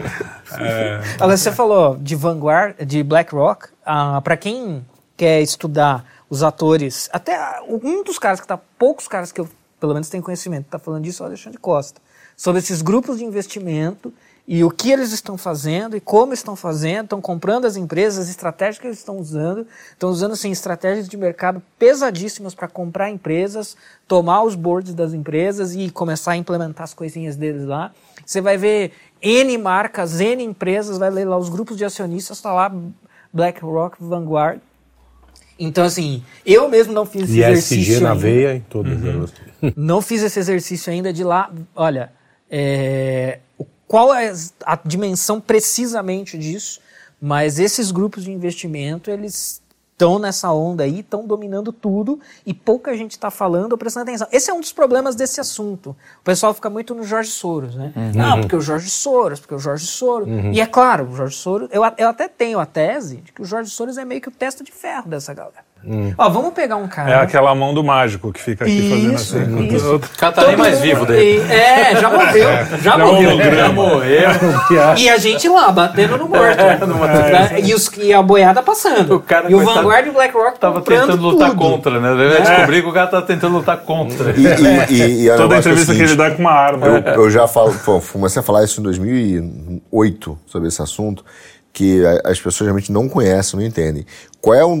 Agora, 1.19 1.37
você 1.37 1.51
falou 1.51 1.97
de 1.99 2.15
Vanguard, 2.15 2.75
de 2.85 3.03
BlackRock. 3.03 3.67
Ah, 3.85 4.21
para 4.23 4.37
quem 4.37 4.85
quer 5.17 5.41
estudar 5.41 6.03
os 6.29 6.43
atores, 6.43 7.09
até 7.13 7.37
um 7.67 8.03
dos 8.03 8.17
caras 8.17 8.41
que 8.41 8.47
tá, 8.47 8.59
poucos 8.77 9.07
caras 9.07 9.31
que 9.31 9.39
eu 9.39 9.47
pelo 9.79 9.93
menos 9.93 10.09
tenho 10.09 10.23
conhecimento, 10.23 10.65
tá 10.65 10.79
falando 10.79 11.03
disso 11.03 11.21
é 11.21 11.25
o 11.25 11.27
Alexandre 11.27 11.59
Costa 11.59 12.01
sobre 12.35 12.59
esses 12.59 12.81
grupos 12.81 13.17
de 13.17 13.23
investimento 13.23 14.13
e 14.47 14.63
o 14.63 14.69
que 14.69 14.91
eles 14.91 15.11
estão 15.11 15.37
fazendo 15.37 15.97
e 15.97 15.99
como 15.99 16.31
estão 16.33 16.55
fazendo, 16.55 17.05
estão 17.05 17.19
comprando 17.19 17.65
as 17.65 17.75
empresas, 17.75 18.25
as 18.25 18.29
estratégias 18.29 18.77
que 18.77 18.85
eles 18.85 18.99
estão 18.99 19.17
usando, 19.17 19.65
estão 19.91 20.09
usando 20.09 20.33
assim, 20.33 20.51
estratégias 20.51 21.09
de 21.09 21.17
mercado 21.17 21.61
pesadíssimas 21.79 22.53
para 22.53 22.67
comprar 22.67 23.09
empresas, 23.09 23.75
tomar 24.07 24.43
os 24.43 24.53
boards 24.53 24.93
das 24.93 25.13
empresas 25.13 25.73
e 25.73 25.89
começar 25.89 26.33
a 26.33 26.37
implementar 26.37 26.83
as 26.83 26.93
coisinhas 26.93 27.35
deles 27.35 27.65
lá. 27.65 27.91
Você 28.23 28.39
vai 28.39 28.55
ver 28.55 28.91
N 29.19 29.57
marcas, 29.57 30.19
N 30.19 30.43
empresas, 30.43 30.99
vai 30.99 31.09
ler 31.09 31.25
lá 31.25 31.37
os 31.37 31.49
grupos 31.49 31.75
de 31.75 31.83
acionistas, 31.83 32.37
está 32.37 32.53
lá 32.53 32.71
BlackRock, 33.33 33.97
Vanguard. 33.99 34.59
Então, 35.57 35.85
assim, 35.85 36.23
eu 36.45 36.69
mesmo 36.69 36.93
não 36.93 37.05
fiz 37.05 37.23
esse 37.23 37.39
exercício. 37.39 37.93
ESG 37.93 38.03
na 38.03 38.13
veia 38.13 38.55
em 38.55 38.61
todas 38.61 39.01
uhum. 39.01 39.09
elas. 39.09 39.33
Não 39.75 40.01
fiz 40.01 40.21
esse 40.21 40.37
exercício 40.37 40.91
ainda 40.91 41.13
de 41.13 41.23
lá. 41.23 41.49
Olha, 41.73 42.11
é, 42.57 43.39
qual 43.85 44.13
é 44.13 44.31
a 44.65 44.79
dimensão 44.85 45.41
precisamente 45.41 46.37
disso? 46.37 46.79
Mas 47.21 47.59
esses 47.59 47.91
grupos 47.91 48.23
de 48.23 48.31
investimento, 48.31 49.11
eles 49.11 49.61
estão 49.91 50.17
nessa 50.17 50.53
onda 50.53 50.85
aí, 50.85 51.01
estão 51.01 51.27
dominando 51.27 51.73
tudo 51.73 52.17
e 52.45 52.53
pouca 52.53 52.95
gente 52.95 53.11
está 53.11 53.29
falando 53.29 53.73
ou 53.73 53.77
prestando 53.77 54.03
atenção. 54.09 54.27
Esse 54.31 54.49
é 54.49 54.53
um 54.53 54.61
dos 54.61 54.71
problemas 54.71 55.15
desse 55.15 55.41
assunto. 55.41 55.89
O 56.21 56.23
pessoal 56.23 56.53
fica 56.53 56.69
muito 56.69 56.95
no 56.95 57.03
Jorge 57.03 57.31
Soros, 57.31 57.75
né? 57.75 57.91
Uhum. 57.93 58.11
Não, 58.13 58.39
porque 58.39 58.55
o 58.55 58.61
Jorge 58.61 58.89
Soros, 58.89 59.41
porque 59.41 59.55
o 59.55 59.59
Jorge 59.59 59.85
Soros. 59.85 60.29
Uhum. 60.29 60.53
E 60.53 60.61
é 60.61 60.65
claro, 60.65 61.09
o 61.09 61.15
Jorge 61.15 61.35
Soros. 61.35 61.67
Eu, 61.73 61.81
eu 61.97 62.07
até 62.07 62.29
tenho 62.29 62.57
a 62.57 62.65
tese 62.65 63.17
de 63.17 63.33
que 63.33 63.41
o 63.41 63.45
Jorge 63.45 63.69
Soros 63.69 63.97
é 63.97 64.05
meio 64.05 64.21
que 64.21 64.29
o 64.29 64.31
testa 64.31 64.63
de 64.63 64.71
ferro 64.71 65.09
dessa 65.09 65.33
galera. 65.33 65.64
Hum. 65.87 66.13
Ó, 66.17 66.29
vamos 66.29 66.53
pegar 66.53 66.77
um 66.77 66.87
cara. 66.87 67.11
É 67.11 67.15
aquela 67.15 67.53
mão 67.53 67.73
do 67.73 67.83
mágico 67.83 68.33
que 68.33 68.41
fica 68.41 68.65
aqui 68.65 68.73
isso, 68.73 68.89
fazendo 68.89 69.59
assim. 69.59 69.75
Isso. 69.75 69.95
O 69.95 70.17
cara 70.17 70.31
tá 70.33 70.47
nem 70.47 70.57
mais 70.57 70.79
vivo 70.79 71.05
daí. 71.05 71.39
É, 71.39 71.95
já 71.95 72.09
morreu. 72.09 72.49
Já, 72.49 72.77
já 72.81 72.97
morreu. 72.97 73.35
Já 73.55 73.69
morreu. 73.69 74.29
e 74.97 75.09
a 75.09 75.17
gente 75.17 75.47
lá, 75.47 75.71
batendo 75.71 76.17
no 76.17 76.27
morto. 76.27 76.59
É, 76.59 77.59
e, 77.61 77.73
os, 77.73 77.89
e 77.97 78.13
a 78.13 78.21
boiada 78.21 78.61
passando. 78.61 79.15
O 79.15 79.19
cara, 79.19 79.49
e 79.49 79.55
o 79.55 79.63
Vanguard 79.63 80.07
e 80.07 80.09
o 80.09 80.13
BlackRock 80.13 80.59
tava 80.59 80.81
tentando 80.81 81.21
lutar 81.21 81.49
tudo. 81.49 81.59
contra, 81.59 81.99
né? 81.99 82.09
Eu 82.09 82.33
é. 82.33 82.41
descobri 82.41 82.81
que 82.81 82.87
o 82.87 82.93
cara 82.93 83.07
tava 83.07 83.25
tentando 83.25 83.57
lutar 83.57 83.77
contra. 83.77 84.31
E, 84.31 84.93
e, 84.93 85.27
e 85.27 85.31
Toda 85.37 85.57
entrevista 85.57 85.93
é 85.93 85.95
que 85.95 86.01
ele 86.01 86.15
dá 86.15 86.31
com 86.31 86.41
uma 86.41 86.51
arma. 86.51 86.87
Eu, 86.87 87.23
eu 87.23 87.29
já 87.29 87.47
falo, 87.47 87.73
pô, 87.85 88.01
comecei 88.11 88.39
a 88.39 88.43
falar 88.43 88.63
isso 88.63 88.79
em 88.79 88.83
2008 88.83 90.39
sobre 90.47 90.67
esse 90.67 90.81
assunto 90.81 91.23
que 91.75 92.01
as 92.23 92.39
pessoas 92.39 92.67
realmente 92.67 92.89
não 92.89 93.09
conhecem, 93.09 93.59
não 93.59 93.65
entendem. 93.65 94.05
Qual 94.39 94.55
é 94.55 94.65
um, 94.65 94.77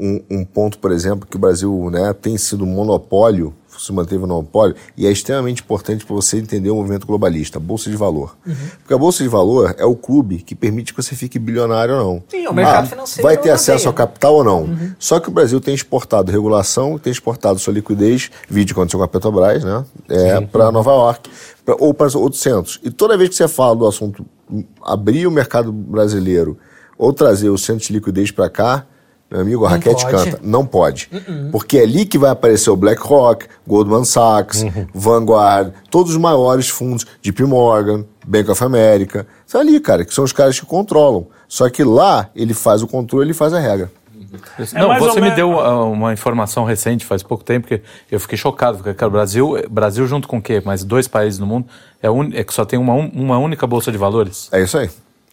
um, 0.00 0.22
um, 0.30 0.44
ponto, 0.46 0.78
por 0.78 0.90
exemplo, 0.90 1.28
que 1.28 1.36
o 1.36 1.38
Brasil 1.38 1.90
né, 1.92 2.14
tem 2.14 2.38
sido 2.38 2.64
monopólio, 2.64 3.52
se 3.78 3.92
manteve 3.92 4.22
monopólio, 4.22 4.74
e 4.96 5.06
é 5.06 5.12
extremamente 5.12 5.60
importante 5.60 6.06
para 6.06 6.16
você 6.16 6.38
entender 6.38 6.70
o 6.70 6.76
movimento 6.76 7.06
globalista, 7.06 7.58
a 7.58 7.60
Bolsa 7.60 7.90
de 7.90 7.96
Valor. 7.98 8.34
Uhum. 8.46 8.54
Porque 8.78 8.94
a 8.94 8.96
Bolsa 8.96 9.22
de 9.22 9.28
Valor 9.28 9.74
é 9.76 9.84
o 9.84 9.94
clube 9.94 10.38
que 10.38 10.54
permite 10.54 10.94
que 10.94 11.02
você 11.02 11.14
fique 11.14 11.38
bilionário 11.38 11.96
ou 11.96 12.02
não. 12.02 12.22
Sim, 12.30 12.46
o 12.46 12.54
mercado 12.54 12.84
ah, 12.84 12.86
financeiro. 12.86 13.22
Vai 13.28 13.36
ter 13.36 13.50
acesso 13.50 13.88
ao 13.88 13.92
capital 13.92 14.36
ou 14.36 14.44
não. 14.44 14.62
Uhum. 14.62 14.94
Só 14.98 15.20
que 15.20 15.28
o 15.28 15.32
Brasil 15.32 15.60
tem 15.60 15.74
exportado 15.74 16.32
regulação, 16.32 16.98
tem 16.98 17.10
exportado 17.10 17.58
sua 17.58 17.74
liquidez, 17.74 18.30
vídeo 18.48 18.72
aconteceu 18.72 18.98
com 18.98 19.04
a 19.04 19.08
Petrobras, 19.08 19.62
né? 19.64 19.84
É, 20.08 20.40
para 20.40 20.72
Nova 20.72 20.92
York, 20.92 21.28
pra, 21.62 21.76
ou 21.78 21.92
para 21.92 22.06
outros 22.16 22.40
centros. 22.40 22.80
E 22.82 22.90
toda 22.90 23.18
vez 23.18 23.28
que 23.28 23.36
você 23.36 23.46
fala 23.46 23.76
do 23.76 23.86
assunto 23.86 24.24
abrir 24.82 25.26
o 25.26 25.30
mercado 25.30 25.72
brasileiro 25.72 26.58
ou 26.96 27.12
trazer 27.12 27.48
o 27.48 27.58
centro 27.58 27.86
de 27.86 27.92
liquidez 27.92 28.30
para 28.30 28.48
cá, 28.48 28.86
meu 29.30 29.40
amigo, 29.40 29.64
a 29.64 29.70
não 29.70 29.76
raquete 29.76 30.04
pode. 30.04 30.30
canta. 30.30 30.40
Não 30.42 30.66
pode. 30.66 31.08
Uh 31.10 31.16
-uh. 31.16 31.50
Porque 31.50 31.78
é 31.78 31.82
ali 31.82 32.04
que 32.04 32.18
vai 32.18 32.30
aparecer 32.30 32.68
o 32.68 32.76
BlackRock, 32.76 33.46
Goldman 33.66 34.04
Sachs, 34.04 34.62
uhum. 34.62 34.86
Vanguard, 34.94 35.72
todos 35.90 36.12
os 36.12 36.18
maiores 36.18 36.68
fundos, 36.68 37.06
JP 37.22 37.44
Morgan, 37.44 38.04
Bank 38.26 38.50
of 38.50 38.62
America. 38.62 39.26
São 39.46 39.60
ali, 39.60 39.80
cara, 39.80 40.04
que 40.04 40.12
são 40.12 40.22
os 40.22 40.32
caras 40.32 40.60
que 40.60 40.66
controlam. 40.66 41.26
Só 41.48 41.68
que 41.70 41.82
lá 41.82 42.28
ele 42.36 42.52
faz 42.52 42.82
o 42.82 42.86
controle, 42.86 43.26
ele 43.26 43.34
faz 43.34 43.54
a 43.54 43.58
regra. 43.58 43.90
É 44.72 44.80
não, 44.80 44.98
você 44.98 45.20
me 45.20 45.30
deu 45.30 45.50
uh, 45.52 45.90
uma 45.92 46.12
informação 46.12 46.64
recente, 46.64 47.04
faz 47.04 47.22
pouco 47.22 47.44
tempo, 47.44 47.66
que 47.66 47.82
eu 48.10 48.18
fiquei 48.18 48.38
chocado, 48.38 48.78
porque 48.78 48.94
cara, 48.94 49.08
o 49.08 49.12
Brasil, 49.12 49.54
Brasil 49.70 50.06
junto 50.06 50.26
com 50.26 50.38
o 50.38 50.42
quê? 50.42 50.62
Mais 50.64 50.84
dois 50.84 51.06
países 51.06 51.38
no 51.38 51.46
mundo, 51.46 51.66
é, 52.02 52.10
un, 52.10 52.30
é 52.32 52.42
que 52.42 52.52
só 52.52 52.64
tem 52.64 52.78
uma, 52.78 52.94
uma 52.94 53.38
única 53.38 53.66
bolsa 53.66 53.92
de 53.92 53.98
valores. 53.98 54.48
É 54.52 54.62
isso 54.62 54.78
aí. 54.78 54.90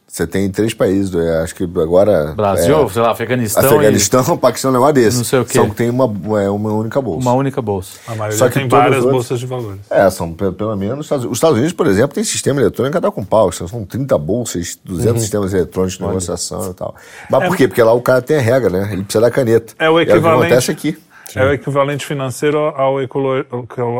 Você 0.09 0.25
tem 0.25 0.49
três 0.49 0.73
países, 0.73 1.13
é, 1.13 1.43
acho 1.43 1.53
que 1.53 1.63
agora. 1.63 2.33
Brasil, 2.35 2.83
é, 2.83 2.89
sei 2.89 3.01
lá, 3.01 3.11
Afeganistão. 3.11 3.63
Afeganistão, 3.63 4.35
e... 4.35 4.37
Paquistão, 4.41 4.71
um 4.71 4.73
negócio 4.73 4.93
desse. 4.95 5.17
Não 5.17 5.23
sei 5.23 5.39
o 5.39 5.45
quê. 5.45 5.53
São, 5.53 5.69
tem 5.69 5.87
uma, 5.91 6.05
é, 6.41 6.49
uma 6.49 6.73
única 6.73 6.99
bolsa. 6.99 7.21
Uma 7.21 7.33
única 7.33 7.61
bolsa. 7.61 7.99
A 8.07 8.15
maioria 8.15 8.37
Só 8.37 8.47
que 8.47 8.55
tem 8.55 8.67
várias 8.67 9.03
outros, 9.03 9.13
bolsas 9.13 9.39
de 9.39 9.45
valores. 9.45 9.79
É, 9.87 10.09
são 10.09 10.33
pelo, 10.33 10.53
pelo 10.53 10.75
menos. 10.75 11.11
Os 11.11 11.33
Estados 11.33 11.57
Unidos, 11.57 11.73
por 11.73 11.85
exemplo, 11.85 12.15
tem 12.15 12.23
sistema 12.23 12.59
eletrônico 12.59 12.97
que 12.97 13.01
dá 13.01 13.11
com 13.11 13.23
pau. 13.23 13.51
São 13.51 13.85
30 13.85 14.17
bolsas, 14.17 14.79
200 14.83 15.13
uhum. 15.13 15.19
sistemas 15.19 15.53
eletrônicos 15.53 15.97
de 15.99 16.03
negociação 16.03 16.71
e 16.71 16.73
tal. 16.73 16.95
Mas 17.29 17.43
é, 17.43 17.47
por 17.47 17.55
quê? 17.55 17.67
Porque 17.67 17.83
lá 17.83 17.93
o 17.93 18.01
cara 18.01 18.21
tem 18.21 18.37
a 18.37 18.41
regra, 18.41 18.71
né? 18.71 18.89
Ele 18.91 19.03
precisa 19.03 19.21
da 19.21 19.29
caneta. 19.29 19.73
É 19.77 19.91
o 19.91 19.99
equivalente. 19.99 20.11
É 20.11 20.17
o 20.17 20.21
que 20.21 20.45
acontece 20.45 20.71
aqui. 20.71 20.97
É 21.35 21.45
o 21.45 21.53
equivalente 21.53 22.03
financeiro 22.03 22.57
ao, 22.57 22.99
ecolo, 22.99 23.45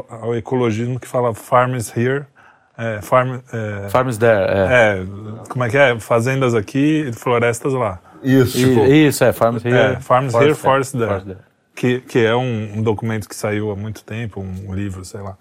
ao 0.10 0.36
ecologismo 0.36 1.00
que 1.00 1.08
fala 1.08 1.36
farmers 1.36 1.96
here 1.96 2.26
é, 2.80 3.02
farm, 3.02 3.40
é, 3.52 3.90
Farms 3.90 4.18
there, 4.18 4.46
é. 4.48 5.02
é. 5.02 5.06
Como 5.50 5.64
é 5.66 5.70
que 5.70 5.78
é? 5.78 6.00
Fazendas 6.00 6.56
aqui, 6.56 7.12
florestas 7.14 7.74
lá. 7.74 8.00
Isso. 8.24 8.58
Tipo, 8.58 8.86
isso, 8.86 9.22
é. 9.24 9.34
Farms 9.34 9.66
here. 9.66 9.76
É, 9.76 10.00
farms 10.00 10.34
here, 10.34 10.56
forest 10.56 10.94
there. 10.94 11.08
Forest 11.08 11.28
there. 11.28 11.40
Que, 11.76 12.02
que 12.02 12.20
é 12.20 12.36
um, 12.36 12.78
um, 12.78 12.82
documento 12.82 13.28
que 13.28 13.36
saiu 13.36 13.72
há 13.72 13.76
muito 13.76 14.04
tempo, 14.04 14.42
um 14.42 14.74
livro, 14.74 15.06
sei 15.06 15.22
lá. 15.22 15.38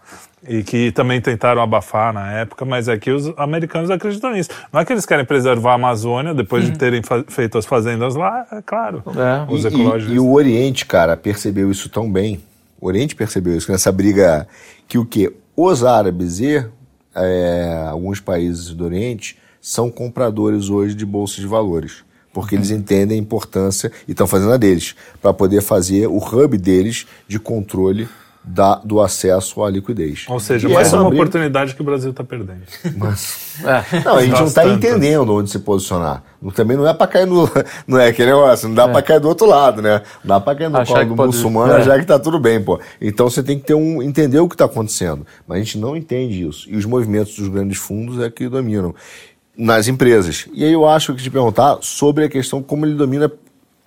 E 0.46 0.62
que 0.62 0.92
também 0.92 1.20
tentaram 1.20 1.60
abafar 1.60 2.12
na 2.12 2.32
época, 2.32 2.64
mas 2.64 2.86
é 2.86 2.96
que 2.96 3.10
os 3.10 3.32
americanos 3.36 3.90
acreditam 3.90 4.32
nisso. 4.32 4.50
Não 4.72 4.80
é 4.80 4.84
que 4.84 4.92
eles 4.92 5.04
querem 5.04 5.24
preservar 5.24 5.72
a 5.72 5.74
Amazônia 5.74 6.32
depois 6.32 6.64
uhum. 6.64 6.70
de 6.70 6.78
terem 6.78 7.02
feito 7.28 7.58
as 7.58 7.66
fazendas 7.66 8.14
lá, 8.14 8.46
é 8.52 8.62
claro. 8.62 9.02
É. 9.16 9.52
Os 9.52 9.64
e, 9.64 9.68
ecologistas. 9.68 10.12
E, 10.12 10.16
e 10.16 10.20
o 10.20 10.32
Oriente, 10.32 10.86
cara, 10.86 11.16
percebeu 11.16 11.72
isso 11.72 11.88
tão 11.88 12.10
bem. 12.10 12.40
O 12.80 12.86
Oriente 12.86 13.16
percebeu 13.16 13.56
isso, 13.56 13.70
nessa 13.72 13.90
briga 13.90 14.46
que 14.86 14.96
o 14.96 15.04
quê? 15.04 15.32
Os 15.56 15.82
árabes 15.84 16.38
e 16.38 16.64
é, 17.14 17.86
alguns 17.88 18.20
países 18.20 18.74
do 18.74 18.84
Oriente 18.84 19.36
são 19.60 19.90
compradores 19.90 20.68
hoje 20.68 20.94
de 20.94 21.04
bolsas 21.04 21.36
de 21.36 21.46
valores, 21.46 22.04
porque 22.32 22.54
eles 22.54 22.70
entendem 22.70 23.18
a 23.18 23.20
importância 23.20 23.90
e 24.06 24.12
estão 24.12 24.26
fazendo 24.26 24.52
a 24.52 24.56
deles, 24.56 24.94
para 25.20 25.34
poder 25.34 25.60
fazer 25.60 26.06
o 26.06 26.18
hub 26.18 26.56
deles 26.56 27.06
de 27.26 27.38
controle 27.38 28.08
da, 28.42 28.76
do 28.76 29.00
acesso 29.00 29.62
à 29.62 29.70
liquidez. 29.70 30.24
Ou 30.28 30.40
seja, 30.40 30.68
mais 30.68 30.92
uma 30.92 31.04
briga... 31.08 31.22
oportunidade 31.22 31.74
que 31.74 31.82
o 31.82 31.84
Brasil 31.84 32.10
está 32.10 32.24
perdendo. 32.24 32.62
Mas, 32.96 33.56
é. 33.62 34.00
Não, 34.04 34.16
a 34.16 34.22
gente 34.22 34.38
não 34.38 34.46
está 34.46 34.66
entendendo 34.66 35.34
onde 35.34 35.50
se 35.50 35.58
posicionar. 35.58 36.22
Também 36.54 36.76
não 36.76 36.88
é 36.88 36.94
para 36.94 37.06
cair 37.06 37.26
no. 37.26 37.48
Não 37.86 37.98
é 37.98 38.08
aquele 38.08 38.30
negócio, 38.30 38.68
não 38.68 38.74
dá 38.74 38.84
é. 38.84 38.88
para 38.88 39.02
cair 39.02 39.20
do 39.20 39.28
outro 39.28 39.46
lado, 39.46 39.82
né? 39.82 40.02
Não 40.22 40.36
dá 40.36 40.40
para 40.40 40.56
cair 40.56 40.70
no 40.70 40.84
colo 40.86 41.04
do 41.04 41.16
pode... 41.16 41.26
muçulmano, 41.34 41.72
é. 41.74 41.82
já 41.82 41.94
que 41.96 42.02
está 42.02 42.18
tudo 42.18 42.38
bem, 42.38 42.62
pô. 42.62 42.78
Então 43.00 43.28
você 43.28 43.42
tem 43.42 43.58
que 43.58 43.66
ter 43.66 43.74
um, 43.74 44.02
entender 44.02 44.38
o 44.38 44.48
que 44.48 44.54
está 44.54 44.66
acontecendo. 44.66 45.26
Mas 45.46 45.56
a 45.56 45.62
gente 45.62 45.78
não 45.78 45.96
entende 45.96 46.46
isso. 46.46 46.68
E 46.70 46.76
os 46.76 46.84
movimentos 46.84 47.34
dos 47.34 47.48
grandes 47.48 47.78
fundos 47.78 48.20
é 48.22 48.30
que 48.30 48.48
dominam 48.48 48.94
nas 49.56 49.88
empresas. 49.88 50.46
E 50.52 50.64
aí 50.64 50.72
eu 50.72 50.86
acho 50.86 51.14
que 51.14 51.22
te 51.22 51.30
perguntar 51.30 51.78
sobre 51.80 52.24
a 52.24 52.28
questão 52.28 52.62
como 52.62 52.86
ele 52.86 52.94
domina 52.94 53.30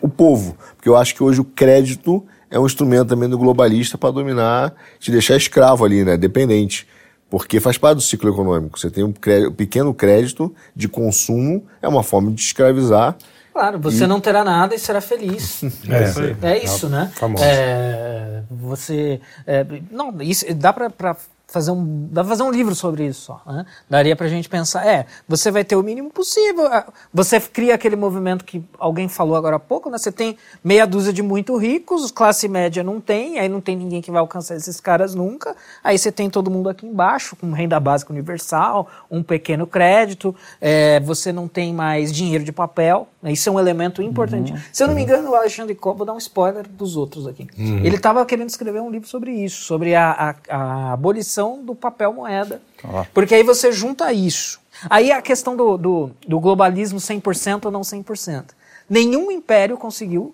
o 0.01 0.09
povo. 0.09 0.57
Porque 0.75 0.89
eu 0.89 0.97
acho 0.97 1.15
que 1.15 1.23
hoje 1.23 1.39
o 1.39 1.45
crédito 1.45 2.25
é 2.51 2.59
um 2.59 2.65
instrumento 2.65 3.07
também 3.07 3.29
do 3.29 3.37
globalista 3.37 3.97
para 3.97 4.11
dominar, 4.11 4.73
te 4.99 5.09
deixar 5.09 5.37
escravo 5.37 5.85
ali, 5.85 6.03
né? 6.03 6.17
Dependente. 6.17 6.85
Porque 7.29 7.61
faz 7.61 7.77
parte 7.77 7.95
do 7.95 8.01
ciclo 8.01 8.29
econômico. 8.29 8.77
Você 8.77 8.91
tem 8.91 9.05
um, 9.05 9.13
crédito, 9.13 9.49
um 9.49 9.53
pequeno 9.53 9.93
crédito 9.93 10.53
de 10.75 10.89
consumo, 10.89 11.65
é 11.81 11.87
uma 11.87 12.03
forma 12.03 12.29
de 12.29 12.41
escravizar. 12.41 13.15
Claro, 13.53 13.79
você 13.79 14.03
e... 14.03 14.07
não 14.07 14.19
terá 14.19 14.43
nada 14.43 14.75
e 14.75 14.79
será 14.79 14.99
feliz. 14.99 15.61
É, 15.89 16.49
é, 16.49 16.53
é 16.53 16.63
isso, 16.63 16.89
né? 16.89 17.11
É, 17.39 18.41
você. 18.51 19.21
É, 19.47 19.65
não, 19.89 20.21
isso 20.21 20.45
dá 20.53 20.73
para 20.73 21.15
fazer 21.51 21.71
um, 21.71 22.07
dá 22.09 22.21
pra 22.21 22.29
fazer 22.29 22.43
um 22.43 22.49
livro 22.49 22.73
sobre 22.73 23.05
isso 23.05 23.21
só. 23.21 23.41
Né? 23.45 23.65
Daria 23.89 24.15
pra 24.15 24.27
gente 24.29 24.47
pensar, 24.47 24.87
é, 24.87 25.05
você 25.27 25.51
vai 25.51 25.65
ter 25.65 25.75
o 25.75 25.83
mínimo 25.83 26.09
possível. 26.09 26.69
Você 27.13 27.39
cria 27.41 27.75
aquele 27.75 27.97
movimento 27.97 28.45
que 28.45 28.63
alguém 28.79 29.09
falou 29.09 29.35
agora 29.35 29.57
há 29.57 29.59
pouco, 29.59 29.89
né? 29.89 29.97
Você 29.97 30.11
tem 30.11 30.37
meia 30.63 30.87
dúzia 30.87 31.11
de 31.11 31.21
muito 31.21 31.57
ricos, 31.57 32.09
classe 32.09 32.47
média 32.47 32.83
não 32.83 33.01
tem, 33.01 33.37
aí 33.37 33.49
não 33.49 33.59
tem 33.59 33.75
ninguém 33.75 34.01
que 34.01 34.09
vai 34.09 34.21
alcançar 34.21 34.55
esses 34.55 34.79
caras 34.79 35.13
nunca. 35.13 35.53
Aí 35.83 35.97
você 35.97 36.11
tem 36.11 36.29
todo 36.29 36.49
mundo 36.49 36.69
aqui 36.69 36.85
embaixo, 36.85 37.35
com 37.35 37.51
renda 37.51 37.79
básica 37.79 38.13
universal, 38.13 38.87
um 39.09 39.21
pequeno 39.21 39.67
crédito, 39.67 40.33
é, 40.61 41.01
você 41.01 41.33
não 41.33 41.49
tem 41.49 41.73
mais 41.73 42.13
dinheiro 42.13 42.45
de 42.45 42.53
papel. 42.53 43.09
Né? 43.21 43.31
Isso 43.31 43.47
é 43.47 43.51
um 43.51 43.59
elemento 43.59 44.01
importante. 44.01 44.51
Uhum. 44.51 44.59
Se 44.71 44.83
eu 44.83 44.87
não 44.87 44.95
me 44.95 45.03
engano, 45.03 45.29
o 45.29 45.35
Alexandre 45.35 45.75
Cobb, 45.75 45.97
vou 45.97 46.05
dar 46.05 46.13
um 46.13 46.17
spoiler 46.17 46.67
dos 46.67 46.95
outros 46.95 47.27
aqui. 47.27 47.47
Uhum. 47.57 47.79
Ele 47.85 47.95
estava 47.95 48.25
querendo 48.25 48.49
escrever 48.49 48.81
um 48.81 48.89
livro 48.89 49.07
sobre 49.07 49.31
isso, 49.31 49.63
sobre 49.63 49.93
a, 49.95 50.35
a, 50.49 50.55
a 50.55 50.93
abolição 50.93 51.63
do 51.63 51.75
papel 51.75 52.13
moeda. 52.13 52.61
Ah. 52.83 53.05
Porque 53.13 53.35
aí 53.35 53.43
você 53.43 53.71
junta 53.71 54.11
isso. 54.11 54.59
Aí 54.89 55.11
a 55.11 55.21
questão 55.21 55.55
do, 55.55 55.77
do, 55.77 56.11
do 56.27 56.39
globalismo 56.39 56.99
100% 56.99 57.65
ou 57.65 57.71
não 57.71 57.81
100%. 57.81 58.45
Nenhum 58.89 59.31
império 59.31 59.77
conseguiu 59.77 60.33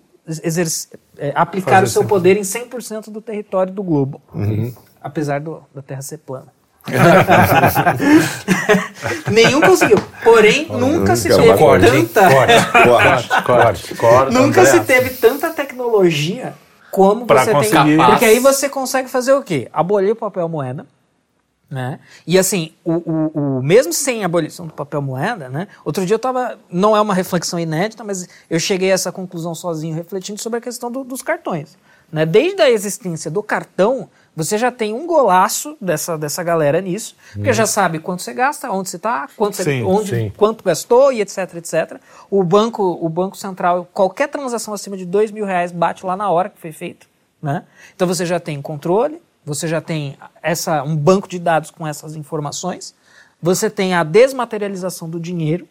é, 1.18 1.32
aplicar 1.34 1.80
Fazer 1.80 1.84
o 1.84 1.88
seu 1.88 2.04
poder 2.04 2.36
em 2.36 2.42
100% 2.42 3.10
do 3.10 3.20
território 3.20 3.72
do 3.72 3.82
globo. 3.82 4.20
Uhum. 4.34 4.72
Apesar 5.00 5.40
do, 5.40 5.62
da 5.74 5.82
Terra 5.82 6.02
ser 6.02 6.18
plana. 6.18 6.57
Nenhum 9.30 9.60
conseguiu. 9.60 9.98
Porém, 10.22 10.66
nunca 10.68 11.16
se 11.16 11.28
teve 11.28 11.56
tanta. 11.56 12.28
Corte, 12.88 13.42
corte, 13.44 13.94
corte, 13.94 14.34
nunca 14.34 14.64
se 14.64 14.80
teve 14.80 15.10
tanta 15.10 15.50
tecnologia 15.50 16.54
como 16.90 17.26
pra 17.26 17.44
você 17.44 17.52
conseguir. 17.52 17.96
tem. 17.96 18.06
Porque 18.06 18.24
aí 18.24 18.38
você 18.38 18.68
consegue 18.68 19.08
fazer 19.08 19.32
o 19.32 19.42
quê? 19.42 19.68
Abolir 19.72 20.12
o 20.12 20.16
papel 20.16 20.48
moeda 20.48 20.86
né? 21.70 22.00
E 22.26 22.38
assim, 22.38 22.72
o, 22.82 22.94
o, 22.94 23.58
o, 23.58 23.62
mesmo 23.62 23.92
sem 23.92 24.22
a 24.22 24.26
abolição 24.26 24.66
do 24.66 24.72
papel 24.72 25.02
moeda, 25.02 25.50
né? 25.50 25.68
outro 25.84 26.06
dia 26.06 26.14
eu 26.14 26.18
estava, 26.18 26.58
não 26.70 26.96
é 26.96 27.00
uma 27.00 27.12
reflexão 27.12 27.58
inédita, 27.58 28.02
mas 28.02 28.26
eu 28.48 28.58
cheguei 28.58 28.90
a 28.90 28.94
essa 28.94 29.12
conclusão 29.12 29.54
sozinho, 29.54 29.94
refletindo 29.94 30.40
sobre 30.40 30.58
a 30.58 30.62
questão 30.62 30.90
do, 30.90 31.04
dos 31.04 31.20
cartões. 31.20 31.76
Né? 32.10 32.24
Desde 32.24 32.62
a 32.62 32.70
existência 32.70 33.30
do 33.30 33.42
cartão, 33.42 34.08
você 34.38 34.56
já 34.56 34.70
tem 34.70 34.94
um 34.94 35.04
golaço 35.04 35.76
dessa, 35.80 36.16
dessa 36.16 36.44
galera 36.44 36.80
nisso, 36.80 37.16
porque 37.32 37.50
hum. 37.50 37.52
já 37.52 37.66
sabe 37.66 37.98
quanto 37.98 38.22
você 38.22 38.32
gasta, 38.32 38.70
onde 38.70 38.88
você 38.88 38.94
está, 38.94 39.28
quanto, 39.36 39.56
você, 39.56 39.82
onde, 39.82 40.10
sim. 40.10 40.32
quanto 40.36 40.62
gastou 40.62 41.12
e 41.12 41.20
etc, 41.20 41.56
etc. 41.56 42.00
O 42.30 42.44
banco, 42.44 42.84
o 42.84 43.08
banco 43.08 43.36
central, 43.36 43.88
qualquer 43.92 44.28
transação 44.28 44.72
acima 44.72 44.96
de 44.96 45.04
dois 45.04 45.32
mil 45.32 45.44
reais 45.44 45.72
bate 45.72 46.06
lá 46.06 46.16
na 46.16 46.30
hora 46.30 46.50
que 46.50 46.60
foi 46.60 46.70
feito. 46.70 47.08
Né? 47.42 47.64
Então 47.96 48.06
você 48.06 48.24
já 48.24 48.38
tem 48.38 48.62
controle, 48.62 49.20
você 49.44 49.66
já 49.66 49.80
tem 49.80 50.16
essa, 50.40 50.84
um 50.84 50.94
banco 50.94 51.26
de 51.26 51.40
dados 51.40 51.72
com 51.72 51.84
essas 51.84 52.14
informações, 52.14 52.94
você 53.42 53.68
tem 53.68 53.92
a 53.92 54.04
desmaterialização 54.04 55.10
do 55.10 55.18
dinheiro, 55.18 55.66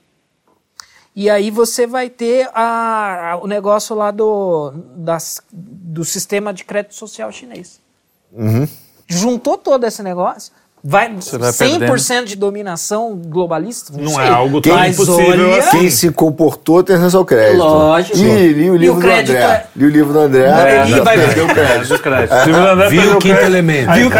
e 1.16 1.30
aí 1.30 1.50
você 1.50 1.88
vai 1.88 2.10
ter 2.10 2.50
a, 2.54 3.32
a, 3.32 3.38
o 3.38 3.48
negócio 3.48 3.96
lá 3.96 4.12
do, 4.12 4.72
das, 4.98 5.42
do 5.54 6.04
sistema 6.04 6.54
de 6.54 6.66
crédito 6.66 6.96
social 6.96 7.32
chinês. 7.32 7.87
Uhum. 8.32 8.68
Juntou 9.08 9.58
todo 9.58 9.86
esse 9.86 10.04
negócio, 10.04 10.52
Vai, 10.90 11.10
vai 11.10 11.52
100% 11.52 11.58
perdendo. 11.58 12.26
de 12.28 12.36
dominação 12.36 13.16
globalista? 13.16 13.92
Não, 13.92 14.12
não 14.14 14.22
é 14.22 14.30
algo 14.30 14.62
tão 14.62 14.78
quem, 14.78 14.92
impossível 14.92 15.50
olha, 15.50 15.58
assim. 15.58 15.80
Quem 15.80 15.90
se 15.90 16.12
comportou 16.12 16.84
tem 16.84 16.96
acesso 16.96 17.18
ao 17.18 17.26
crédito. 17.26 17.58
Lógico. 17.58 18.18
E 18.18 18.54
li 18.54 18.70
o 18.70 18.78
livro 18.78 19.02
do 19.02 19.10
André. 19.10 19.36
É... 19.36 19.66
Li 19.76 19.86
o 19.86 19.90
livro 19.90 20.14
do 20.14 20.20
André. 20.20 20.46
É, 20.46 20.86
já 20.86 21.04
vai 21.04 21.18
perder 21.18 21.42
o 21.42 21.48
crédito. 21.48 21.96
O 21.96 22.00
crédito. 22.00 22.34
O 22.34 22.90
Viu 22.90 23.18
o 23.18 23.20
quinto 23.20 23.42
elemento. 23.42 23.92
Viu 23.92 24.08
o 24.08 24.12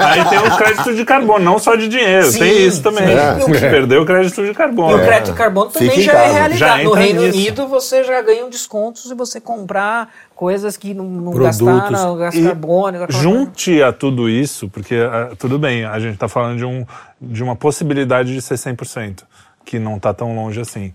Aí 0.00 0.24
tem 0.24 0.38
o 0.38 0.56
crédito 0.56 0.94
de 0.94 1.04
carbono, 1.04 1.44
não 1.44 1.58
só 1.58 1.74
de 1.74 1.88
dinheiro. 1.88 2.30
Sim, 2.30 2.38
tem 2.38 2.66
isso 2.66 2.80
também. 2.80 3.04
É. 3.04 3.60
Perdeu 3.60 4.02
o 4.02 4.06
crédito 4.06 4.46
de 4.46 4.54
carbono. 4.54 4.96
E 4.96 5.02
o 5.02 5.04
crédito 5.04 5.32
de 5.32 5.36
carbono 5.36 5.70
também 5.70 6.00
já 6.00 6.12
é 6.12 6.32
realidade. 6.32 6.84
no 6.84 6.92
Reino 6.92 7.22
nisso. 7.22 7.36
Unido 7.36 7.66
você 7.66 8.04
já 8.04 8.22
ganha 8.22 8.46
um 8.46 8.48
desconto 8.48 9.00
se 9.00 9.12
você 9.12 9.40
comprar 9.40 10.08
coisas 10.38 10.76
que 10.76 10.94
não, 10.94 11.04
não 11.04 11.32
gastaram, 11.32 12.16
gasta 12.16 12.40
carbono. 12.40 13.06
Junte 13.10 13.82
a 13.82 13.92
tudo 13.92 14.28
isso, 14.28 14.68
porque 14.68 14.94
uh, 14.94 15.34
tudo 15.34 15.58
bem, 15.58 15.84
a 15.84 15.98
gente 15.98 16.14
está 16.14 16.28
falando 16.28 16.58
de, 16.58 16.64
um, 16.64 16.86
de 17.20 17.42
uma 17.42 17.56
possibilidade 17.56 18.32
de 18.32 18.40
ser 18.40 18.54
100%, 18.54 19.24
que 19.64 19.80
não 19.80 19.96
está 19.96 20.14
tão 20.14 20.36
longe 20.36 20.60
assim. 20.60 20.94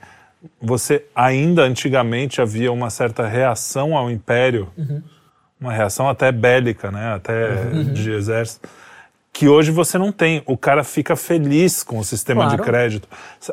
Você 0.62 1.04
ainda 1.14 1.64
antigamente 1.64 2.42
havia 2.42 2.72
uma 2.72 2.90
certa 2.90 3.28
reação 3.28 3.98
ao 3.98 4.10
império, 4.10 4.70
uhum. 4.78 5.04
uma 5.60 5.74
reação 5.74 6.08
até 6.08 6.32
bélica, 6.32 6.90
né, 6.90 7.14
até 7.14 7.66
uhum. 7.66 7.92
de 7.92 8.12
exército 8.12 8.70
que 9.34 9.50
hoje 9.50 9.72
você 9.72 9.98
não 9.98 10.12
tem. 10.12 10.44
O 10.46 10.56
cara 10.56 10.84
fica 10.84 11.16
feliz 11.16 11.82
com 11.82 11.98
o 11.98 12.04
sistema 12.04 12.44
claro. 12.44 12.58
de 12.58 12.64
crédito. 12.64 13.08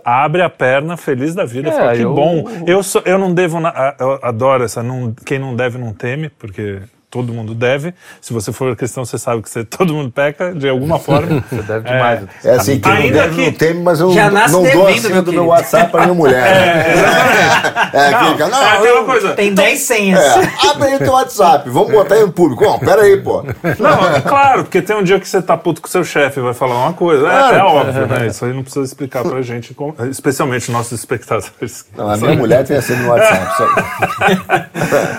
Abre 0.05 0.43
a 0.43 0.51
perna, 0.51 0.97
feliz 0.97 1.35
da 1.35 1.47
vida, 1.47 1.71
é, 1.71 1.73
fala 1.73 1.97
que 1.97 2.03
eu, 2.03 2.15
bom. 2.15 2.45
Eu, 2.67 2.83
sou, 2.83 3.03
eu 3.07 3.19
não 3.19 3.33
devo. 3.33 3.59
Eu 3.99 4.21
adoro 4.23 4.63
essa. 4.63 4.83
Não, 4.83 5.15
quem 5.25 5.39
não 5.39 5.57
deve 5.57 5.79
não 5.79 5.95
teme, 5.95 6.29
porque 6.29 6.83
todo 7.11 7.33
mundo 7.33 7.55
deve. 7.55 7.93
Se 8.21 8.33
você 8.33 8.53
for 8.53 8.77
cristão, 8.77 9.05
você 9.05 9.19
sabe 9.19 9.43
que 9.43 9.51
você, 9.51 9.65
todo 9.67 9.93
mundo 9.93 10.11
peca 10.11 10.55
de 10.55 10.69
alguma 10.69 10.99
forma. 10.99 11.45
você 11.51 11.63
deve 11.63 11.89
demais. 11.89 12.21
É, 12.45 12.49
é 12.49 12.55
assim, 12.55 12.79
quem 12.79 12.93
Ainda 12.93 13.05
não 13.05 13.23
deve 13.23 13.35
que 13.35 13.51
não 13.51 13.53
teme, 13.53 13.83
mas 13.83 14.01
eu 14.01 14.13
já 14.13 14.31
não, 14.31 14.63
dou 14.63 14.87
a 14.87 14.97
senha 14.97 15.23
do 15.23 15.33
meu 15.33 15.47
WhatsApp 15.47 15.91
para 15.91 16.03
minha 16.03 16.15
mulher. 16.15 16.41
É, 16.71 16.93
exatamente. 16.93 17.97
É, 17.97 18.11
não, 18.11 18.31
fica, 18.31 18.49
não, 18.49 18.63
é 18.63 18.77
aquela 18.77 19.05
coisa. 19.05 19.33
Tem 19.33 19.53
10 19.53 19.81
senhas. 19.81 20.21
É, 20.21 20.69
abre 20.69 20.89
aí 20.89 20.95
o 20.97 20.99
teu 20.99 21.13
WhatsApp, 21.13 21.69
vamos 21.69 21.91
botar 21.91 22.15
aí 22.15 22.23
no 22.23 22.33
público. 22.33 22.65
Não, 22.65 22.79
pera 22.79 23.03
aí, 23.03 23.17
pô. 23.17 23.43
Não, 23.43 24.21
claro, 24.23 24.65
porque 24.65 24.81
tem 24.81 24.95
um 24.95 25.03
dia 25.03 25.19
que 25.19 25.27
você 25.27 25.43
tá 25.43 25.57
puto 25.57 25.81
com 25.81 25.89
o 25.89 25.91
seu 25.91 26.05
chefe 26.05 26.39
e 26.39 26.43
vai 26.43 26.55
falar 26.55 26.77
uma 26.77 26.93
coisa. 26.93 27.27
É, 27.27 27.31
claro. 27.31 27.57
É, 27.57 27.63
óbvio, 27.63 28.07
né? 28.07 28.27
Isso 28.27 28.45
aí 28.45 28.53
não 28.53 28.63
precisa 28.63 28.85
explicar 28.85 29.25
pra 29.25 29.43
gente, 29.43 29.75
especialmente 30.11 30.71
nossos 30.71 30.99
espectadores. 30.99 31.87
Não, 31.97 32.09
a 32.11 32.17
minha 32.17 32.37
mulher 32.37 32.65
tem 32.65 32.77
assim 32.77 32.95
no 32.95 33.09
WhatsApp. 33.09 33.73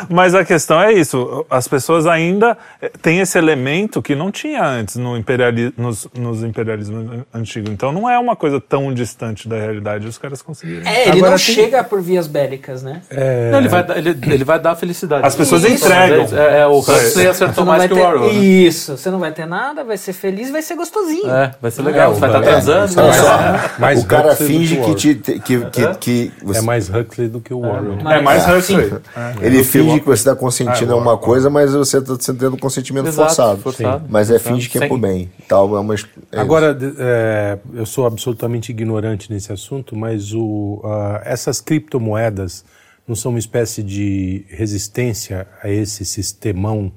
mas 0.09 0.33
a 0.35 0.45
questão 0.45 0.81
é 0.81 0.93
isso. 0.93 1.45
As 1.49 1.67
pessoas 1.67 1.80
pessoas 1.81 2.05
ainda 2.05 2.55
eh, 2.79 2.91
têm 3.01 3.19
esse 3.19 3.37
elemento 3.37 4.01
que 4.01 4.15
não 4.15 4.31
tinha 4.31 4.63
antes 4.63 4.97
no 4.97 5.17
imperiali 5.17 5.73
nos, 5.75 6.07
nos 6.13 6.43
imperialismos 6.43 7.23
antigos. 7.33 7.71
Então 7.71 7.91
não 7.91 8.07
é 8.07 8.19
uma 8.19 8.35
coisa 8.35 8.61
tão 8.61 8.93
distante 8.93 9.49
da 9.49 9.55
realidade, 9.55 10.07
os 10.07 10.17
caras 10.17 10.41
conseguiram. 10.41 10.87
É, 10.87 11.09
ele 11.09 11.17
Agora, 11.17 11.31
não 11.31 11.37
tem... 11.37 11.55
chega 11.55 11.83
por 11.83 12.01
vias 12.01 12.27
bélicas, 12.27 12.83
né? 12.83 13.01
É... 13.09 13.49
Não, 13.51 13.59
ele, 13.59 13.67
vai, 13.67 13.85
ele, 13.95 14.09
ele 14.09 14.43
vai 14.43 14.59
dar 14.59 14.75
felicidade. 14.75 15.25
As 15.25 15.35
pessoas 15.35 15.63
Isso. 15.63 15.85
entregam. 15.85 16.27
É, 16.37 16.59
é, 16.59 16.67
o 16.67 16.79
Huxley 16.79 17.27
acertou 17.27 17.65
mais 17.65 17.85
que 17.87 17.93
o 17.93 17.97
Warren. 17.97 18.27
Né? 18.27 18.33
Isso, 18.33 18.97
você 18.97 19.09
não 19.09 19.19
vai 19.19 19.31
ter 19.31 19.47
nada, 19.47 19.83
vai 19.83 19.97
ser 19.97 20.13
feliz, 20.13 20.51
vai 20.51 20.61
ser 20.61 20.75
gostosinho. 20.75 21.29
É, 21.31 21.51
vai 21.59 21.71
ser 21.71 21.81
legal, 21.81 22.11
é, 22.11 22.13
você 22.13 22.19
vai 22.19 22.29
estar 22.29 22.41
transando. 22.41 23.01
É, 23.01 23.95
o 23.97 24.05
cara 24.05 24.35
finge 24.35 24.77
que, 24.77 24.95
te, 24.95 25.15
que, 25.15 25.39
que, 25.39 25.95
que 25.99 26.31
você... 26.43 26.59
É 26.59 26.61
mais 26.61 26.89
Huxley 26.89 27.27
do 27.27 27.41
que 27.41 27.53
o 27.53 27.61
Warren. 27.61 27.97
É, 28.07 28.21
mais 28.21 28.47
Huxley. 28.47 28.93
Ele 29.41 29.63
finge 29.63 29.99
que 29.99 30.05
você 30.05 30.21
está 30.29 30.35
consentindo 30.35 30.93
alguma 30.93 31.17
coisa, 31.17 31.49
mas 31.49 31.70
você 31.77 31.97
está 31.97 32.33
tendo 32.33 32.57
consentimento 32.57 33.07
Exato, 33.07 33.27
forçado. 33.27 33.61
forçado. 33.61 34.05
Mas 34.09 34.29
é 34.29 34.39
finge 34.39 34.69
que 34.69 34.77
é 34.77 34.87
por 34.87 34.99
bem. 34.99 35.31
Tal, 35.47 35.75
é 35.75 35.79
uma, 35.79 35.95
é 35.95 36.39
Agora, 36.39 36.77
é, 36.97 37.59
eu 37.73 37.85
sou 37.85 38.05
absolutamente 38.05 38.71
ignorante 38.71 39.31
nesse 39.31 39.51
assunto, 39.51 39.95
mas 39.95 40.33
o, 40.33 40.81
uh, 40.83 41.21
essas 41.23 41.61
criptomoedas 41.61 42.63
não 43.07 43.15
são 43.15 43.31
uma 43.31 43.39
espécie 43.39 43.83
de 43.83 44.45
resistência 44.49 45.47
a 45.61 45.69
esse 45.69 46.05
sistemão? 46.05 46.91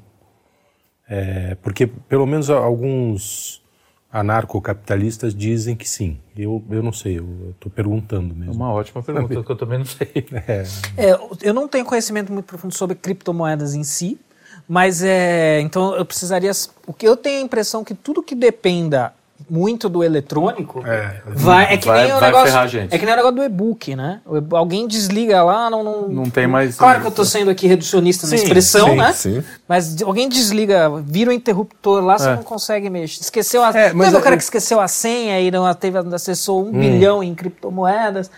É, 1.09 1.57
porque, 1.63 1.87
pelo 1.87 2.27
menos, 2.27 2.49
alguns 2.51 3.63
anarcocapitalistas 4.15 5.35
dizem 5.35 5.75
que 5.75 5.89
sim. 5.89 6.21
Eu, 6.37 6.65
eu 6.71 6.83
não 6.85 6.93
sei, 6.93 7.19
eu 7.19 7.51
estou 7.51 7.71
perguntando 7.71 8.33
mesmo. 8.33 8.53
É 8.53 8.57
uma 8.57 8.73
ótima 8.73 9.03
pergunta, 9.03 9.43
que 9.43 9.51
eu 9.51 9.57
também 9.57 9.79
não 9.79 9.85
sei. 9.85 10.09
É. 10.47 10.65
É, 10.97 11.19
eu 11.43 11.53
não 11.53 11.67
tenho 11.67 11.85
conhecimento 11.85 12.33
muito 12.33 12.47
profundo 12.47 12.73
sobre 12.73 12.95
criptomoedas 12.95 13.75
em 13.75 13.83
si, 13.83 14.17
Mas 14.69 15.03
é. 15.03 15.61
Então 15.61 15.95
eu 15.95 16.05
precisaria. 16.05 16.51
O 16.87 16.93
que 16.93 17.07
eu 17.07 17.17
tenho 17.17 17.41
a 17.41 17.45
impressão 17.45 17.85
que 17.85 17.95
tudo 17.95 18.23
que 18.23 18.35
dependa 18.35 19.13
muito 19.49 19.89
do 19.89 20.03
eletrônico, 20.03 20.83
é, 20.87 21.21
vai, 21.27 21.75
é 21.75 21.77
que 21.77 21.87
vai, 21.87 22.05
nem 22.05 22.15
o 22.15 22.21
negócio, 22.21 22.79
é 22.91 22.99
que 22.99 23.05
nem 23.05 23.15
o 23.15 23.17
negócio 23.17 23.37
do 23.37 23.45
e-book, 23.45 23.95
né? 23.95 24.21
Alguém 24.53 24.87
desliga 24.87 25.43
lá, 25.43 25.69
não, 25.69 25.83
não, 25.83 26.09
não 26.09 26.31
tem 26.31 26.47
mais. 26.47 26.77
Claro 26.77 27.01
que 27.01 27.07
eu 27.07 27.11
estou 27.11 27.25
sendo 27.25 27.51
aqui 27.51 27.67
reducionista 27.67 28.27
sim, 28.27 28.37
na 28.37 28.43
expressão, 28.43 28.91
sim, 28.91 28.97
né? 28.97 29.13
Sim. 29.13 29.45
Mas 29.69 30.01
alguém 30.03 30.29
desliga, 30.29 30.91
vira 31.05 31.31
o 31.31 31.33
interruptor 31.33 32.03
lá, 32.03 32.19
você 32.19 32.31
é. 32.31 32.37
não 32.37 32.43
consegue 32.43 32.89
mexer. 32.89 33.21
Esqueceu 33.21 33.63
a. 33.63 33.69
É, 33.71 33.93
mas 33.93 34.07
Lembra 34.07 34.19
é, 34.19 34.21
o 34.21 34.25
cara 34.25 34.37
que 34.37 34.45
esqueceu 34.45 34.81
a 34.81 34.89
senha 34.89 35.41
e 35.41 35.51
não 35.51 35.73
teve, 35.75 35.99
acessou 35.99 36.65
um 36.65 36.69
hum. 36.69 36.73
bilhão 36.73 37.23
em 37.23 37.35
criptomoedas? 37.35 38.31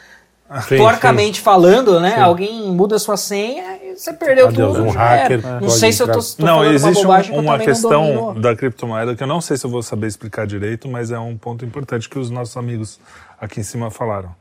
Sim, 0.68 0.76
porcamente 0.76 1.38
sim. 1.38 1.42
falando, 1.42 2.00
né? 2.00 2.14
Sim. 2.14 2.20
Alguém 2.20 2.72
muda 2.72 2.98
sua 2.98 3.16
senha 3.16 3.78
você 3.96 4.12
perdeu 4.12 4.48
Adeus, 4.48 4.76
tudo. 4.76 4.88
Um 4.88 4.90
hacker 4.90 5.40
é. 5.44 5.60
Não 5.60 5.70
sei 5.70 5.92
se 5.92 6.02
eu 6.02 6.06
tô, 6.06 6.18
tô 6.20 6.44
Não, 6.44 6.64
existe 6.64 7.04
uma, 7.04 7.20
um, 7.22 7.40
uma 7.40 7.58
questão 7.58 8.34
da 8.38 8.54
criptomoeda 8.54 9.14
que 9.14 9.22
eu 9.22 9.26
não 9.26 9.40
sei 9.40 9.56
se 9.56 9.64
eu 9.64 9.70
vou 9.70 9.82
saber 9.82 10.06
explicar 10.06 10.46
direito, 10.46 10.88
mas 10.88 11.10
é 11.10 11.18
um 11.18 11.36
ponto 11.36 11.64
importante 11.64 12.08
que 12.08 12.18
os 12.18 12.30
nossos 12.30 12.56
amigos 12.56 13.00
aqui 13.40 13.60
em 13.60 13.62
cima 13.62 13.90
falaram. 13.90 14.34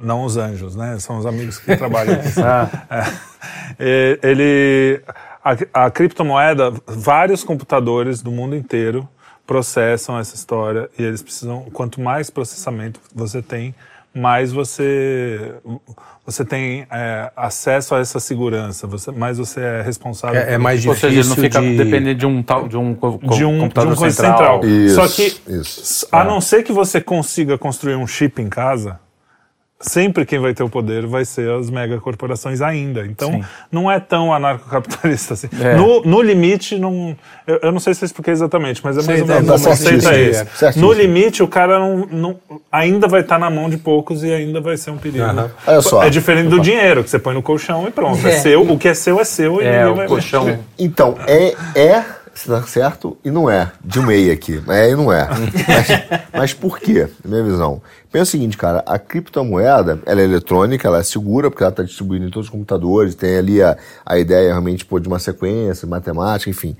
Não 0.00 0.24
os 0.24 0.36
anjos, 0.36 0.74
né? 0.74 0.98
São 0.98 1.18
os 1.18 1.26
amigos 1.26 1.58
que 1.58 1.76
trabalham 1.76 2.14
aqui. 2.14 2.40
ah. 2.42 3.12
é. 3.78 4.18
Ele, 4.22 5.02
a, 5.44 5.84
a 5.86 5.90
criptomoeda, 5.90 6.72
vários 6.86 7.44
computadores 7.44 8.22
do 8.22 8.30
mundo 8.30 8.56
inteiro 8.56 9.08
processam 9.46 10.18
essa 10.18 10.34
história 10.34 10.90
e 10.98 11.02
eles 11.02 11.22
precisam, 11.22 11.66
quanto 11.72 12.00
mais 12.00 12.30
processamento 12.30 13.00
você 13.14 13.40
tem, 13.40 13.74
mais 14.16 14.50
você 14.50 15.54
você 16.24 16.44
tem 16.44 16.86
é, 16.90 17.30
acesso 17.36 17.94
a 17.94 18.00
essa 18.00 18.18
segurança, 18.18 18.86
você, 18.86 19.12
mais 19.12 19.38
você 19.38 19.60
é 19.60 19.82
responsável. 19.82 20.40
É, 20.40 20.54
é 20.54 20.58
mais 20.58 20.82
difícil. 20.82 21.08
Ou 21.08 21.14
seja, 21.14 21.28
não 21.28 21.36
fica 21.36 21.60
de... 21.60 21.76
dependendo 21.76 22.18
de 22.18 22.26
um 22.26 22.42
tal 22.42 22.66
de 22.66 22.76
um, 22.76 22.94
de 22.94 23.44
um 23.44 23.60
computador 23.60 23.94
de 23.94 24.04
um 24.04 24.10
central. 24.10 24.62
central. 24.62 24.64
Isso, 24.64 24.94
Só 24.96 25.08
que 25.08 25.36
isso, 25.46 26.08
a 26.10 26.22
é. 26.22 26.24
não 26.24 26.40
ser 26.40 26.62
que 26.64 26.72
você 26.72 27.00
consiga 27.00 27.56
construir 27.56 27.94
um 27.94 28.06
chip 28.06 28.42
em 28.42 28.48
casa, 28.48 28.98
sempre 29.78 30.24
quem 30.24 30.38
vai 30.38 30.54
ter 30.54 30.62
o 30.62 30.68
poder 30.68 31.06
vai 31.06 31.24
ser 31.24 31.50
as 31.50 31.68
megacorporações 31.68 32.62
ainda. 32.62 33.06
Então, 33.06 33.30
Sim. 33.30 33.44
não 33.70 33.90
é 33.90 34.00
tão 34.00 34.32
anarcocapitalista 34.32 35.34
assim. 35.34 35.48
É. 35.60 35.74
No, 35.74 36.02
no 36.02 36.22
limite, 36.22 36.78
não, 36.78 37.16
eu, 37.46 37.58
eu, 37.62 37.72
não 37.72 37.78
sei 37.78 37.92
se 37.92 38.02
eu 38.02 38.06
expliquei 38.06 38.32
exatamente, 38.32 38.80
mas 38.82 38.96
é 38.96 39.02
mais 39.02 39.20
ou 39.20 39.26
menos 39.26 39.62
o 39.62 39.68
conceito 39.68 40.08
é 40.08 40.20
esse. 40.22 40.78
No 40.78 40.92
limite, 40.92 41.42
o 41.42 41.48
cara 41.48 41.78
não, 41.78 42.08
não 42.10 42.36
ainda 42.72 43.06
vai 43.06 43.20
estar 43.20 43.38
na 43.38 43.50
mão 43.50 43.68
de 43.68 43.76
poucos 43.76 44.24
e 44.24 44.32
ainda 44.32 44.60
vai 44.60 44.76
ser 44.76 44.90
um 44.90 44.98
perigo. 44.98 45.24
Uhum. 45.24 46.02
É 46.02 46.10
diferente 46.10 46.48
do 46.48 46.60
dinheiro, 46.60 47.04
que 47.04 47.10
você 47.10 47.18
põe 47.18 47.34
no 47.34 47.42
colchão 47.42 47.86
e 47.86 47.90
pronto. 47.90 48.26
É, 48.26 48.30
é 48.30 48.38
seu, 48.38 48.62
o 48.62 48.78
que 48.78 48.88
é 48.88 48.94
seu 48.94 49.20
é 49.20 49.24
seu 49.24 49.60
e 49.60 49.66
é, 49.66 49.86
o 49.86 49.94
vai 49.94 50.06
colchão. 50.06 50.58
Então, 50.78 51.16
é... 51.26 51.54
é 51.74 52.04
se 52.36 52.50
dá 52.50 52.62
certo 52.64 53.16
e 53.24 53.30
não 53.30 53.50
é. 53.50 53.72
De 53.82 53.98
meio 54.00 54.30
aqui. 54.30 54.62
É 54.68 54.90
e 54.90 54.94
não 54.94 55.10
é. 55.10 55.26
mas, 55.26 56.30
mas 56.32 56.54
por 56.54 56.78
quê? 56.78 57.08
Minha 57.24 57.42
visão. 57.42 57.80
Pensa 58.12 58.24
o 58.24 58.26
seguinte, 58.26 58.58
cara, 58.58 58.84
a 58.86 58.98
criptomoeda, 58.98 59.98
ela 60.04 60.20
é 60.20 60.24
eletrônica, 60.24 60.86
ela 60.86 60.98
é 60.98 61.02
segura, 61.02 61.50
porque 61.50 61.62
ela 61.62 61.70
está 61.70 61.82
distribuída 61.82 62.26
em 62.26 62.30
todos 62.30 62.48
os 62.48 62.52
computadores, 62.52 63.14
tem 63.14 63.38
ali 63.38 63.62
a, 63.62 63.78
a 64.04 64.18
ideia 64.18 64.48
realmente 64.48 64.84
pô, 64.84 65.00
de 65.00 65.08
uma 65.08 65.18
sequência, 65.18 65.88
matemática, 65.88 66.50
enfim. 66.50 66.76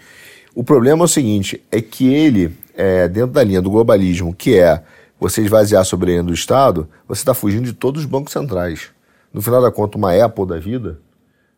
O 0.54 0.62
problema 0.62 1.02
é 1.02 1.06
o 1.06 1.08
seguinte, 1.08 1.62
é 1.72 1.80
que 1.80 2.12
ele, 2.12 2.54
é, 2.74 3.08
dentro 3.08 3.32
da 3.32 3.42
linha 3.42 3.62
do 3.62 3.70
globalismo, 3.70 4.34
que 4.34 4.58
é 4.58 4.82
você 5.18 5.40
esvaziar 5.40 5.80
a 5.80 5.84
soberania 5.84 6.22
do 6.22 6.34
Estado, 6.34 6.86
você 7.08 7.22
está 7.22 7.32
fugindo 7.32 7.64
de 7.64 7.72
todos 7.72 8.02
os 8.02 8.06
bancos 8.06 8.34
centrais. 8.34 8.90
No 9.32 9.40
final 9.40 9.62
da 9.62 9.70
conta, 9.70 9.96
uma 9.96 10.12
Apple 10.12 10.46
da 10.46 10.58
vida 10.58 10.98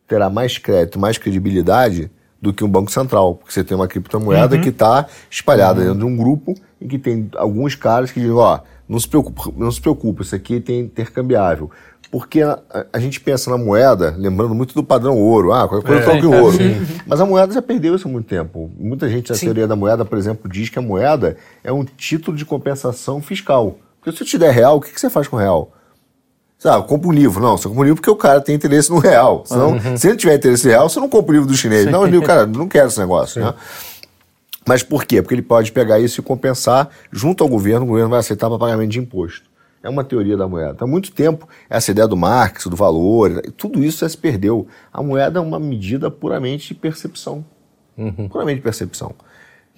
terá 0.07 0.29
mais 0.29 0.57
crédito, 0.57 0.97
mais 0.97 1.17
credibilidade 1.17 2.09
do 2.41 2.53
que 2.53 2.63
um 2.63 2.69
banco 2.69 2.91
central, 2.91 3.35
porque 3.35 3.53
você 3.53 3.63
tem 3.63 3.75
uma 3.75 3.87
criptomoeda 3.87 4.55
uhum. 4.55 4.61
que 4.61 4.69
está 4.69 5.05
espalhada 5.29 5.79
uhum. 5.79 5.85
dentro 5.87 5.99
de 5.99 6.05
um 6.05 6.15
grupo 6.15 6.55
e 6.79 6.87
que 6.87 6.97
tem 6.97 7.29
alguns 7.35 7.75
caras 7.75 8.11
que 8.11 8.19
dizem, 8.19 8.35
ó, 8.35 8.59
não 8.87 8.99
se 8.99 9.07
preocupe, 9.07 9.53
não 9.57 9.71
se 9.71 9.81
preocupe, 9.81 10.23
isso 10.23 10.35
aqui 10.35 10.59
tem 10.59 10.81
intercambiável. 10.81 11.69
Porque 12.11 12.41
a, 12.41 12.59
a, 12.91 12.99
gente 12.99 13.19
pensa 13.19 13.51
na 13.51 13.57
moeda, 13.57 14.15
lembrando 14.17 14.55
muito 14.55 14.73
do 14.73 14.83
padrão 14.83 15.15
ouro, 15.15 15.53
ah, 15.53 15.67
qualquer 15.67 15.85
coisa 15.85 16.01
é, 16.01 16.05
troca 16.05 16.25
em 16.25 16.41
ouro. 16.41 16.57
Mas 17.05 17.21
a 17.21 17.25
moeda 17.25 17.53
já 17.53 17.61
perdeu 17.61 17.95
isso 17.95 18.07
há 18.07 18.11
muito 18.11 18.25
tempo. 18.25 18.71
Muita 18.79 19.07
gente, 19.07 19.29
na 19.29 19.35
Sim. 19.35 19.45
teoria 19.45 19.67
da 19.67 19.75
moeda, 19.75 20.03
por 20.03 20.17
exemplo, 20.17 20.49
diz 20.49 20.69
que 20.69 20.79
a 20.79 20.81
moeda 20.81 21.37
é 21.63 21.71
um 21.71 21.85
título 21.85 22.35
de 22.35 22.45
compensação 22.45 23.21
fiscal. 23.21 23.77
Porque 24.01 24.17
se 24.17 24.23
eu 24.23 24.27
te 24.27 24.39
der 24.39 24.51
real, 24.51 24.77
o 24.77 24.81
que, 24.81 24.91
que 24.91 24.99
você 24.99 25.09
faz 25.09 25.27
com 25.27 25.37
real? 25.37 25.71
Sabe, 26.59 26.85
compra 26.87 27.07
um 27.07 27.13
livro. 27.13 27.41
Não, 27.41 27.55
você 27.55 27.69
compra 27.69 27.81
um 27.81 27.85
livro 27.85 28.01
porque 28.01 28.11
o 28.11 28.17
cara 28.17 28.41
tem 28.41 28.53
interesse 28.53 28.89
no 28.89 28.99
real. 28.99 29.43
Senão, 29.45 29.71
uhum. 29.71 29.97
Se 29.97 30.09
ele 30.09 30.17
tiver 30.17 30.35
interesse 30.35 30.65
no 30.65 30.71
real, 30.71 30.89
você 30.89 30.99
não 30.99 31.07
compra 31.07 31.31
o 31.31 31.33
livro 31.33 31.47
do 31.47 31.55
chinês. 31.55 31.85
Sim. 31.85 31.89
Não, 31.89 32.03
o 32.03 32.21
cara, 32.21 32.45
não 32.47 32.67
quero 32.67 32.89
esse 32.89 32.99
negócio. 32.99 33.41
Né? 33.41 33.53
Mas 34.67 34.83
por 34.83 35.05
quê? 35.05 35.21
Porque 35.21 35.33
ele 35.33 35.41
pode 35.41 35.71
pegar 35.71 35.99
isso 35.99 36.19
e 36.19 36.23
compensar 36.23 36.89
junto 37.11 37.43
ao 37.43 37.49
governo, 37.49 37.85
o 37.85 37.87
governo 37.87 38.09
vai 38.09 38.19
aceitar 38.19 38.49
para 38.49 38.59
pagamento 38.59 38.91
de 38.91 38.99
imposto. 38.99 39.49
É 39.81 39.89
uma 39.89 40.03
teoria 40.03 40.35
da 40.35 40.49
moeda. 40.49 40.83
Há 40.83 40.85
muito 40.85 41.13
tempo, 41.13 41.47
essa 41.69 41.91
ideia 41.91 42.05
do 42.05 42.17
Marx, 42.17 42.67
do 42.67 42.75
valor, 42.75 43.41
tudo 43.55 43.81
isso 43.81 43.99
já 43.99 44.09
se 44.09 44.17
perdeu. 44.17 44.67
A 44.91 45.01
moeda 45.01 45.39
é 45.39 45.41
uma 45.41 45.59
medida 45.59 46.11
puramente 46.11 46.67
de 46.67 46.75
percepção. 46.75 47.45
Uhum. 47.97 48.27
Puramente 48.27 48.57
de 48.57 48.63
percepção. 48.63 49.15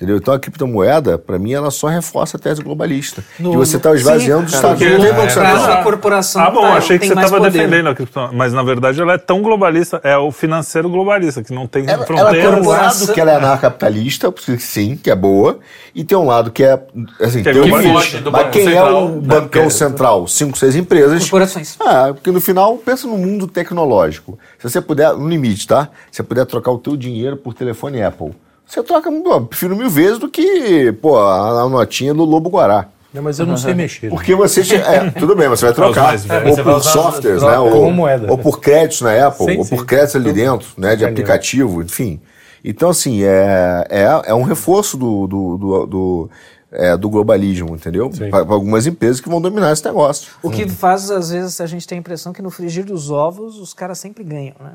Entendeu? 0.01 0.17
Então 0.17 0.33
a 0.33 0.39
criptomoeda, 0.39 1.15
para 1.15 1.37
mim, 1.37 1.53
ela 1.53 1.69
só 1.69 1.85
reforça 1.85 2.35
a 2.35 2.39
tese 2.39 2.63
globalista. 2.63 3.23
No, 3.37 3.51
que 3.51 3.57
você 3.57 3.77
está 3.77 3.93
esvaziando 3.93 4.47
os 4.47 4.53
Estados 4.55 4.81
Unidos. 4.81 5.05
É, 5.05 5.73
a 5.73 5.83
corporação. 5.83 6.41
Ah, 6.41 6.49
bom, 6.49 6.61
tá, 6.61 6.73
achei 6.73 6.97
que 6.97 7.05
você 7.05 7.13
estava 7.13 7.39
defendendo 7.39 7.87
a 7.87 7.93
criptomoeda. 7.93 8.35
Mas 8.35 8.51
na 8.51 8.63
verdade 8.63 8.99
ela 8.99 9.13
é 9.13 9.19
tão 9.19 9.43
globalista, 9.43 10.01
é 10.03 10.17
o 10.17 10.31
financeiro 10.31 10.89
globalista, 10.89 11.43
que 11.43 11.53
não 11.53 11.67
tem 11.67 11.87
ela, 11.87 12.03
fronteira. 12.03 12.39
Ela 12.39 12.55
tem 12.55 12.63
um 12.63 12.67
lado 12.67 13.13
que 13.13 13.21
ela 13.21 13.31
é 13.31 13.35
anarcapitalista, 13.35 14.33
sim, 14.57 14.95
que 14.97 15.11
é 15.11 15.15
boa, 15.15 15.59
e 15.93 16.03
tem 16.03 16.17
um 16.17 16.25
lado 16.25 16.49
que 16.49 16.63
é. 16.63 16.81
Assim, 17.19 17.43
que 17.43 17.49
é 17.49 17.53
tem 17.53 17.61
um 17.61 18.31
Mas 18.31 18.49
quem 18.51 18.65
central, 18.65 18.89
é 18.89 19.03
o 19.03 19.07
bancão 19.21 19.63
né? 19.65 19.69
central? 19.69 20.27
Cinco, 20.27 20.57
seis 20.57 20.75
empresas. 20.75 21.21
Corporações. 21.21 21.77
Ah, 21.79 22.09
porque 22.11 22.31
no 22.31 22.41
final, 22.41 22.75
pensa 22.77 23.05
no 23.05 23.19
mundo 23.19 23.47
tecnológico. 23.47 24.39
Se 24.57 24.67
você 24.67 24.81
puder, 24.81 25.13
no 25.13 25.29
limite, 25.29 25.67
tá? 25.67 25.89
Se 26.09 26.17
você 26.17 26.23
puder 26.23 26.47
trocar 26.47 26.71
o 26.71 26.79
teu 26.79 26.97
dinheiro 26.97 27.37
por 27.37 27.53
telefone 27.53 28.01
Apple 28.01 28.31
você 28.71 28.83
troca, 28.83 29.11
pô, 29.11 29.41
prefiro 29.41 29.75
mil 29.75 29.89
vezes 29.89 30.17
do 30.17 30.29
que, 30.29 30.91
pô, 30.93 31.17
a, 31.17 31.61
a 31.63 31.69
notinha 31.69 32.13
do 32.13 32.23
Lobo 32.23 32.49
Guará. 32.49 32.87
Não, 33.13 33.21
mas 33.21 33.37
eu 33.37 33.45
não 33.45 33.55
uhum. 33.55 33.59
sei 33.59 33.73
mexer. 33.73 34.09
Porque 34.09 34.33
você. 34.33 34.61
É, 34.75 35.09
tudo 35.11 35.35
bem, 35.35 35.49
você 35.49 35.65
vai 35.65 35.73
trocar. 35.75 36.15
É, 36.15 36.49
ou 36.49 36.63
por 36.63 36.81
softwares, 36.81 37.43
né? 37.43 37.59
Ou, 37.59 37.91
moeda. 37.91 38.31
ou 38.31 38.37
por 38.37 38.61
créditos 38.61 39.01
na 39.01 39.27
Apple, 39.27 39.45
sim, 39.45 39.57
ou 39.57 39.65
por 39.65 39.85
créditos 39.85 40.15
ali 40.15 40.31
dentro, 40.31 40.69
né? 40.77 40.95
De 40.95 41.03
aplicativo, 41.03 41.81
enfim. 41.81 42.21
Então, 42.63 42.89
assim, 42.89 43.23
é, 43.23 43.85
é, 43.89 44.21
é 44.27 44.33
um 44.33 44.43
reforço 44.43 44.95
do, 44.95 45.27
do, 45.27 45.57
do, 45.57 45.85
do 45.85 46.29
é, 46.71 46.95
do 46.95 47.09
globalismo, 47.09 47.75
entendeu? 47.75 48.09
Para 48.29 48.39
algumas 48.39 48.87
empresas 48.87 49.19
que 49.19 49.27
vão 49.27 49.41
dominar 49.41 49.73
esse 49.73 49.83
negócio. 49.83 50.31
O 50.41 50.49
que 50.49 50.69
faz, 50.69 51.11
às 51.11 51.31
vezes, 51.31 51.59
a 51.59 51.65
gente 51.65 51.85
tem 51.85 51.97
a 51.97 51.99
impressão 51.99 52.31
que 52.31 52.41
no 52.41 52.49
frigir 52.49 52.85
dos 52.85 53.11
ovos 53.11 53.59
os 53.59 53.73
caras 53.73 53.99
sempre 53.99 54.23
ganham, 54.23 54.55
né? 54.57 54.73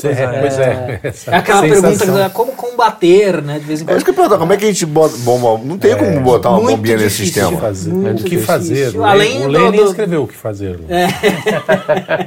Pois 0.00 0.18
é, 0.18 0.40
pois 0.40 0.58
é. 0.58 1.00
É 1.28 1.36
aquela 1.36 1.60
sensação. 1.60 1.98
pergunta 1.98 2.30
como 2.30 2.52
combater, 2.52 3.40
né? 3.40 3.58
De 3.58 3.64
vez 3.64 3.80
em 3.80 3.84
quando. 3.84 3.94
É 3.94 3.96
isso 3.96 4.04
que 4.04 4.10
eu 4.10 4.14
pergunto, 4.14 4.38
como 4.38 4.52
é 4.52 4.56
que 4.56 4.64
a 4.64 4.68
gente 4.68 4.86
bota 4.86 5.16
bomba? 5.18 5.62
Não 5.64 5.78
tem 5.78 5.92
é, 5.92 5.94
como 5.94 6.20
botar 6.20 6.50
uma 6.50 6.70
bombinha 6.70 6.96
nesse 6.96 7.16
sistema. 7.16 7.56
Fazer. 7.58 7.92
o 7.92 8.14
que 8.16 8.38
fazer. 8.38 8.92
Além 9.02 9.44
o 9.44 9.48
Lenin 9.48 9.76
do... 9.76 9.84
escreveu 9.84 10.24
o 10.24 10.28
que 10.28 10.36
fazer. 10.36 10.80
É. 10.88 11.06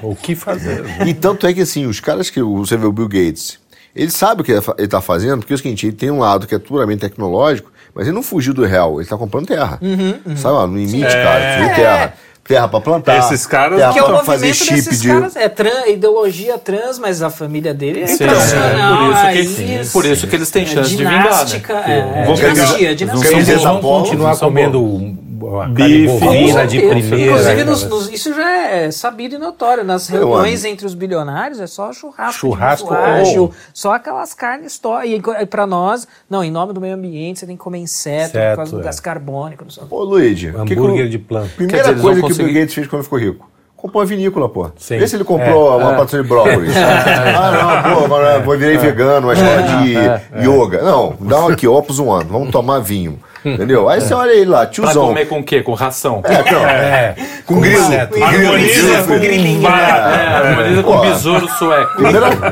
o 0.01 0.15
que 0.15 0.35
fazer. 0.35 0.83
E 1.05 1.13
tanto 1.13 1.45
é 1.45 1.53
que 1.53 1.61
assim, 1.61 1.85
os 1.85 1.99
caras 1.99 2.29
que 2.29 2.41
você 2.41 2.77
vê 2.77 2.85
o 2.85 2.91
Bill 2.91 3.07
Gates, 3.07 3.59
ele 3.95 4.11
sabe 4.11 4.41
o 4.41 4.43
que 4.43 4.51
ele 4.51 4.61
está 4.79 5.01
fazendo, 5.01 5.39
porque 5.39 5.53
é 5.53 5.55
o 5.55 5.57
seguinte, 5.57 5.87
ele 5.87 5.95
tem 5.95 6.11
um 6.11 6.19
lado 6.19 6.47
que 6.47 6.55
é 6.55 6.59
puramente 6.59 7.01
tecnológico, 7.01 7.71
mas 7.93 8.05
ele 8.05 8.15
não 8.15 8.23
fugiu 8.23 8.53
do 8.53 8.63
real, 8.63 8.93
ele 8.95 9.03
está 9.03 9.17
comprando 9.17 9.47
terra. 9.47 9.79
Uhum, 9.81 10.19
uhum. 10.25 10.37
Sabe, 10.37 10.71
no 10.71 10.77
limite, 10.77 11.05
é. 11.05 11.23
cara, 11.23 11.75
terra 11.75 12.13
terra 12.47 12.67
para 12.67 12.81
plantar. 12.81 13.19
Esses 13.19 13.45
caras 13.45 13.79
terra 13.79 13.93
que 13.93 13.99
é 13.99 14.03
o 14.03 14.23
fazer 14.23 14.53
chip 14.53 14.95
de 14.95 15.07
caras 15.07 15.35
é 15.35 15.49
trans, 15.49 15.87
ideologia 15.87 16.57
trans, 16.57 16.97
mas 16.97 17.21
a 17.21 17.29
família 17.29 17.73
dele 17.73 18.03
é 18.03 18.17
tradicional. 18.17 19.13
É, 19.13 19.31
por, 19.31 19.37
isso 19.37 19.55
que, 19.55 19.91
por 19.91 20.05
isso 20.05 20.27
que 20.27 20.35
eles 20.35 20.49
têm 20.49 20.63
é, 20.63 20.65
chance 20.65 20.89
de 20.89 20.97
vingar, 20.97 21.45
né? 21.45 21.61
É, 21.85 22.23
é, 22.23 22.33
dinastia, 22.33 22.95
dinastia. 22.95 23.37
Eles 23.37 23.63
vão 23.63 23.81
continuar 23.81 24.37
comendo 24.37 25.26
bife, 25.69 26.67
de 26.67 26.79
primeira. 26.79 27.31
Inclusive, 27.31 27.63
nos, 27.63 27.83
nos, 27.83 28.09
isso 28.09 28.33
já 28.33 28.49
é 28.49 28.91
sabido 28.91 29.35
e 29.35 29.37
notório. 29.37 29.83
Nas 29.83 30.07
reuniões 30.07 30.65
entre 30.65 30.85
os 30.85 30.93
bilionários 30.93 31.59
é 31.59 31.67
só 31.67 31.93
churrasco, 31.93 32.39
churrasco 32.39 32.93
ágil, 32.93 33.51
só 33.73 33.93
aquelas 33.93 34.33
carnes 34.33 34.77
to 34.79 34.89
E 35.03 35.21
para 35.45 35.67
nós, 35.67 36.07
não, 36.29 36.43
em 36.43 36.51
nome 36.51 36.73
do 36.73 36.81
meio 36.81 36.95
ambiente, 36.95 37.39
você 37.39 37.45
tem 37.45 37.55
que 37.55 37.63
comer 37.63 37.79
inseto, 37.79 38.31
certo, 38.31 38.51
por 38.51 38.57
causa 38.57 38.71
do 38.75 38.81
é. 38.81 38.83
gás 38.83 38.99
carbônico. 38.99 39.65
Ô, 39.89 40.03
Luigi, 40.03 40.47
hambúrguer 40.47 41.05
que, 41.05 41.09
de 41.09 41.19
planta. 41.19 41.49
Primeira 41.55 41.93
dizer, 41.93 42.01
coisa 42.01 42.21
que 42.21 42.33
o 42.33 42.35
Bill 42.35 42.53
Gates 42.53 42.73
fez 42.73 42.87
quando 42.87 43.03
ficou 43.03 43.19
rico 43.19 43.57
comprou 43.77 44.01
uma 44.01 44.07
vinícola, 44.07 44.49
pô. 44.49 44.69
Sim. 44.75 44.97
Vê 44.97 45.07
se 45.07 45.15
ele 45.15 45.23
comprou 45.23 45.79
é, 45.79 45.83
uma 45.83 46.01
é. 46.01 46.05
de 46.05 46.23
brócolis. 46.23 46.73
ah, 46.75 47.83
não, 47.87 47.95
pô, 47.95 48.05
agora 48.05 48.39
vou 48.39 48.57
virei 48.57 48.75
é. 48.75 48.79
vegano, 48.79 49.27
uma 49.27 49.33
escola 49.33 49.61
de 49.61 49.95
é. 49.95 50.21
yoga. 50.41 50.81
Não, 50.81 51.15
dá 51.21 51.45
um 51.45 51.49
aqui, 51.49 51.67
Opus 51.67 51.99
One, 51.99 52.25
vamos 52.27 52.49
tomar 52.49 52.79
vinho. 52.79 53.19
Entendeu? 53.53 53.87
Aí 53.89 54.01
você 54.01 54.13
olha 54.13 54.31
ele 54.31 54.49
lá, 54.49 54.65
tiozão. 54.65 54.93
Pra 54.93 55.01
comer 55.13 55.25
com 55.27 55.39
o 55.39 55.43
quê? 55.43 55.61
Com 55.61 55.73
ração? 55.73 56.21
É, 56.23 56.51
não, 56.51 56.65
é. 56.65 57.15
Com 57.45 57.59
grilo. 57.61 57.83
Harmoniza 58.23 59.03
com 59.03 59.19
grilinho. 59.19 59.67
É, 59.67 60.27
harmoniza 60.27 60.83
com 60.83 60.99
besouro 61.01 61.47
sueco. 61.49 61.91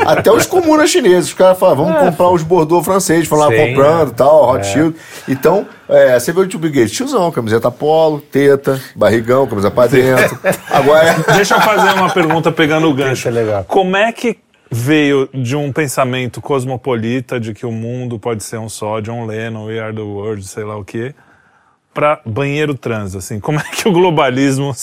Até 0.06 0.32
os 0.32 0.46
comunas 0.46 0.90
chineses, 0.90 1.28
os 1.30 1.34
caras 1.34 1.58
falam, 1.60 1.76
vamos 1.76 2.00
comprar 2.00 2.30
os 2.30 2.44
Bordeaux 2.44 2.84
franceses, 2.86 3.28
foram 3.28 3.44
lá 3.44 3.56
comprando 3.56 4.10
e 4.12 4.14
tal, 4.14 4.50
Hot 4.54 4.66
Shield. 4.66 4.96
Então, 5.28 5.66
é, 5.90 6.20
você 6.20 6.32
vê 6.32 6.40
o 6.42 6.48
tipo 6.48 6.66
Gates, 6.68 6.92
tiozão, 6.92 7.32
camiseta 7.32 7.70
polo, 7.70 8.20
teta, 8.20 8.80
barrigão, 8.96 9.46
camisa 9.48 9.70
pra 9.70 9.88
dentro. 9.88 10.38
Agora, 10.70 11.16
Deixa 11.36 11.56
eu 11.56 11.62
fazer 11.62 11.92
uma 11.98 12.10
pergunta 12.10 12.52
pegando 12.52 12.90
o 12.90 12.94
gancho. 12.94 13.28
é 13.28 13.32
legal. 13.32 13.66
Como 13.68 13.96
é 13.96 14.12
que 14.12 14.38
veio 14.72 15.30
de 15.34 15.56
um 15.56 15.72
pensamento 15.72 16.42
cosmopolita 16.42 17.40
de 17.40 17.54
que 17.54 17.66
o 17.66 17.72
mundo 17.72 18.20
pode 18.20 18.44
ser 18.44 18.58
um 18.58 18.70
só, 18.70 19.00
John 19.00 19.26
Lennon, 19.26 19.66
We 19.66 19.80
Are 19.80 19.94
the 19.94 20.02
World, 20.02 20.46
sei 20.46 20.64
lá 20.64 20.78
o 20.78 20.84
quê, 20.84 21.14
para 21.94 22.20
banheiro 22.26 22.76
trans, 22.76 23.16
assim? 23.16 23.40
Como 23.40 23.60
é 23.60 23.64
que 23.64 23.88
o 23.88 23.92
globalismo 23.92 24.74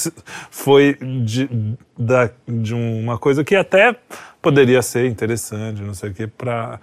foi 0.50 0.96
de, 1.24 1.48
da, 1.98 2.30
de 2.48 2.74
uma 2.74 3.18
coisa 3.18 3.44
que 3.44 3.54
até 3.54 3.94
poderia 4.40 4.80
ser 4.82 5.06
interessante, 5.06 5.82
não 5.82 5.94
sei 5.94 6.10
o 6.10 6.14
quê, 6.14 6.26
para 6.26 6.78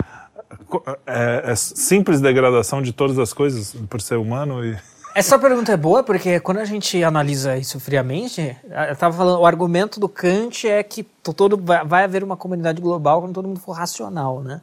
é, 1.05 1.51
é 1.51 1.55
simples 1.55 2.21
degradação 2.21 2.81
de 2.81 2.91
todas 2.91 3.17
as 3.19 3.33
coisas 3.33 3.75
por 3.89 4.01
ser 4.01 4.15
humano 4.15 4.63
e 4.63 4.77
Essa 5.19 5.37
pergunta 5.37 5.71
é 5.73 5.77
boa 5.77 6.01
porque 6.01 6.39
quando 6.39 6.59
a 6.59 6.65
gente 6.65 7.03
analisa 7.03 7.57
isso 7.57 7.79
friamente, 7.79 8.55
eu 8.87 8.93
estava 8.93 9.15
falando, 9.15 9.39
o 9.41 9.45
argumento 9.45 9.99
do 9.99 10.07
Kant 10.07 10.65
é 10.67 10.81
que 10.81 11.03
to- 11.03 11.33
todo 11.33 11.57
vai, 11.85 12.03
haver 12.05 12.23
uma 12.23 12.37
comunidade 12.37 12.81
global 12.81 13.21
quando 13.21 13.33
todo 13.33 13.47
mundo 13.47 13.59
for 13.59 13.73
racional, 13.73 14.41
né? 14.41 14.61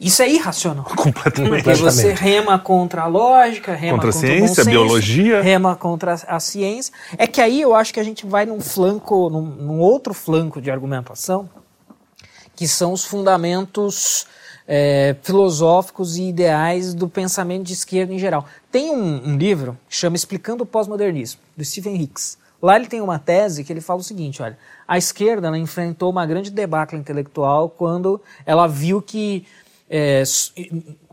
Isso 0.00 0.22
é 0.22 0.28
irracional. 0.30 0.84
completamente. 0.96 1.64
Porque 1.64 1.74
você 1.80 2.12
rema 2.12 2.58
contra 2.58 3.02
a 3.02 3.06
lógica, 3.06 3.74
rema 3.74 3.94
Contra 3.96 4.10
a 4.10 4.12
contra, 4.12 4.28
o 4.28 4.30
ciência, 4.30 4.48
bom 4.48 4.54
senso, 4.54 4.70
biologia. 4.70 5.42
rema 5.42 5.74
contra 5.74 6.14
a, 6.14 6.36
a 6.36 6.40
ciência. 6.40 6.92
É 7.16 7.26
que 7.26 7.40
aí 7.40 7.60
eu 7.60 7.74
acho 7.74 7.92
que 7.92 7.98
a 8.00 8.04
gente 8.04 8.24
vai 8.24 8.46
num 8.46 8.60
flanco, 8.60 9.28
num, 9.28 9.42
num 9.42 9.80
outro 9.80 10.14
flanco 10.14 10.60
de 10.60 10.70
argumentação, 10.70 11.50
que 12.54 12.68
são 12.68 12.92
os 12.92 13.04
fundamentos 13.04 14.26
é, 14.68 15.16
filosóficos 15.22 16.18
e 16.18 16.28
ideais 16.28 16.92
do 16.92 17.08
pensamento 17.08 17.64
de 17.64 17.72
esquerda 17.72 18.12
em 18.12 18.18
geral. 18.18 18.44
Tem 18.70 18.90
um, 18.90 19.30
um 19.30 19.36
livro 19.38 19.78
que 19.88 19.96
chama 19.96 20.14
Explicando 20.14 20.62
o 20.62 20.66
Pós-Modernismo, 20.66 21.40
do 21.56 21.64
Stephen 21.64 22.00
Hicks. 22.00 22.36
Lá 22.60 22.76
ele 22.76 22.86
tem 22.86 23.00
uma 23.00 23.18
tese 23.18 23.64
que 23.64 23.72
ele 23.72 23.80
fala 23.80 24.00
o 24.00 24.04
seguinte, 24.04 24.42
olha, 24.42 24.58
a 24.86 24.98
esquerda 24.98 25.46
ela 25.46 25.56
enfrentou 25.56 26.10
uma 26.10 26.26
grande 26.26 26.50
debacle 26.50 26.98
intelectual 26.98 27.70
quando 27.70 28.20
ela 28.44 28.66
viu 28.66 29.00
que 29.00 29.46
é, 29.88 30.22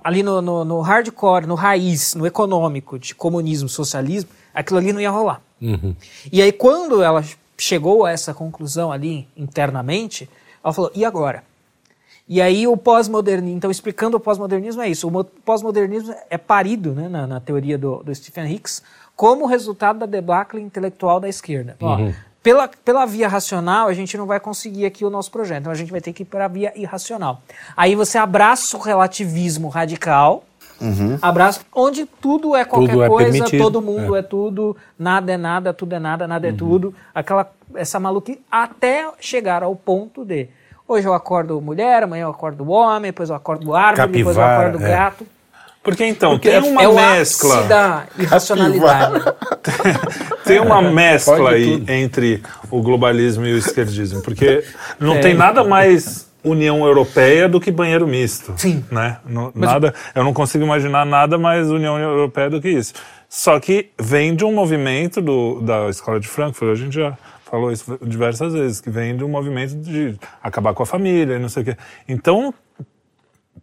ali 0.03 0.21
no, 0.21 0.41
no, 0.41 0.65
no 0.65 0.81
hardcore, 0.81 1.45
no 1.45 1.55
raiz, 1.55 2.13
no 2.13 2.25
econômico 2.25 2.99
de 2.99 3.15
comunismo, 3.15 3.69
socialismo, 3.69 4.29
aquilo 4.53 4.79
ali 4.79 4.91
não 4.91 4.99
ia 4.99 5.09
rolar. 5.09 5.41
E 6.31 6.41
aí, 6.41 6.51
quando 6.51 7.01
ela 7.01 7.23
chegou 7.57 8.05
a 8.05 8.11
essa 8.11 8.33
conclusão 8.33 8.91
ali 8.91 9.27
internamente, 9.37 10.29
ela 10.63 10.73
falou: 10.73 10.91
e 10.93 11.05
agora? 11.05 11.43
E 12.27 12.41
aí, 12.41 12.65
o 12.67 12.75
pós-modernismo. 12.75 13.55
Então, 13.55 13.69
explicando 13.69 14.17
o 14.17 14.19
pós-modernismo, 14.19 14.81
é 14.81 14.89
isso. 14.89 15.07
O 15.07 15.11
mo- 15.11 15.23
pós-modernismo 15.23 16.13
é 16.29 16.37
parido 16.37 16.93
né, 16.93 17.07
na, 17.07 17.27
na 17.27 17.39
teoria 17.39 17.77
do, 17.77 17.97
do 18.03 18.13
Stephen 18.15 18.51
Hicks 18.51 18.81
como 19.15 19.45
resultado 19.45 19.99
da 19.99 20.05
debacle 20.07 20.59
intelectual 20.61 21.19
da 21.19 21.29
esquerda. 21.29 21.77
Ó, 21.79 21.97
pela, 22.41 22.67
pela 22.67 23.05
via 23.05 23.27
racional, 23.27 23.87
a 23.87 23.93
gente 23.93 24.17
não 24.17 24.25
vai 24.25 24.39
conseguir 24.39 24.85
aqui 24.85 25.05
o 25.05 25.09
nosso 25.09 25.31
projeto. 25.31 25.61
Então, 25.61 25.71
a 25.71 25.75
gente 25.75 25.91
vai 25.91 26.01
ter 26.01 26.13
que 26.13 26.23
ir 26.23 26.25
para 26.25 26.45
a 26.45 26.47
via 26.47 26.73
irracional. 26.75 27.41
Aí 27.77 27.95
você 27.95 28.17
abraça 28.17 28.75
o 28.75 28.79
relativismo 28.79 29.67
radical. 29.69 30.43
Abraço, 31.21 31.61
onde 31.73 32.05
tudo 32.05 32.53
é 32.55 32.65
qualquer 32.65 32.91
Tudo 32.91 33.03
é 33.03 33.07
coisa, 33.07 33.31
permitido, 33.31 33.63
todo 33.63 33.81
mundo 33.81 34.13
é. 34.15 34.21
tudo, 34.21 34.75
nada 34.99 35.31
é 35.31 35.37
nada, 35.37 35.73
tudo 35.73 35.93
é 35.93 35.99
nada, 35.99 36.27
nada 36.27 36.47
é 36.47 36.51
tudo. 36.51 36.93
Aquela, 37.13 37.49
essa 37.75 37.97
maluquice, 37.99 38.41
até 38.51 39.09
chegar 39.19 39.63
ao 39.63 39.73
ponto 39.75 40.25
de 40.25 40.49
hoje 40.87 41.07
eu 41.07 41.13
acordo 41.13 41.59
mulher, 41.61 42.03
amanhã 42.03 42.23
eu 42.23 42.29
acordo 42.29 42.69
homem, 42.69 43.11
depois 43.11 43.29
eu 43.29 43.35
acordo 43.35 43.73
árvore, 43.75 44.07
depois 44.11 44.35
eu 44.35 44.41
Capivara, 44.43 44.67
acordo 44.69 44.85
é. 44.85 44.89
gato. 44.89 45.27
Porque 45.83 46.03
então, 46.03 46.31
Porque 46.31 46.49
tem 46.49 46.59
uma 46.71 46.81
é 46.81 46.91
mescla. 47.17 47.63
da 47.65 48.03
irracionalidade. 48.17 49.23
Tem 50.43 50.59
uma 50.59 50.81
mescla 50.81 51.51
aí 51.51 51.83
entre 51.87 52.41
o 52.71 52.81
globalismo 52.81 53.45
e 53.45 53.53
o 53.53 53.57
esquerdismo, 53.57 54.21
porque 54.21 54.63
não 54.99 55.15
É. 55.15 55.19
tem 55.19 55.33
nada 55.33 55.63
mais 55.63 56.27
União 56.43 56.85
Europeia 56.85 57.47
do 57.49 57.59
que 57.59 57.71
banheiro 57.71 58.07
misto. 58.07 58.53
Sim. 58.57 58.83
Né? 58.91 59.17
Não- 59.25 59.51
nada, 59.55 59.93
eu 60.13 60.23
não 60.23 60.33
consigo 60.33 60.63
imaginar 60.63 61.03
nada 61.05 61.37
mais 61.39 61.69
União 61.71 61.97
Europeia 61.97 62.49
do 62.49 62.61
que 62.61 62.69
isso. 62.69 62.93
Só 63.27 63.59
que 63.59 63.89
vem 63.99 64.35
de 64.35 64.45
um 64.45 64.53
movimento 64.53 65.19
do, 65.21 65.59
da 65.61 65.89
Escola 65.89 66.19
de 66.19 66.27
Frankfurt, 66.27 66.71
a 66.71 66.75
gente 66.75 66.93
já 66.95 67.17
falou 67.55 67.71
isso 67.71 67.97
diversas 68.05 68.53
vezes, 68.53 68.81
que 68.81 68.89
vem 68.89 69.15
de 69.15 69.23
um 69.23 69.29
movimento 69.29 69.75
de 69.75 70.15
acabar 70.43 70.73
com 70.73 70.83
a 70.83 70.85
família 70.85 71.35
e 71.35 71.39
não 71.39 71.47
sei 71.47 71.63
o 71.63 71.65
quê. 71.65 71.77
Então, 72.07 72.53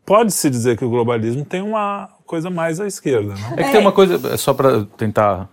pode-se 0.07 0.49
dizer 0.49 0.79
que 0.79 0.85
o 0.85 0.89
globalismo 0.89 1.45
tem 1.45 1.61
uma 1.61 2.09
coisa 2.25 2.49
mais 2.49 2.81
à 2.81 2.87
esquerda, 2.87 3.35
não? 3.35 3.59
É 3.59 3.65
que 3.65 3.71
tem 3.71 3.81
uma 3.81 3.93
coisa, 3.93 4.37
só 4.39 4.55
para 4.55 4.87
tentar 4.97 5.47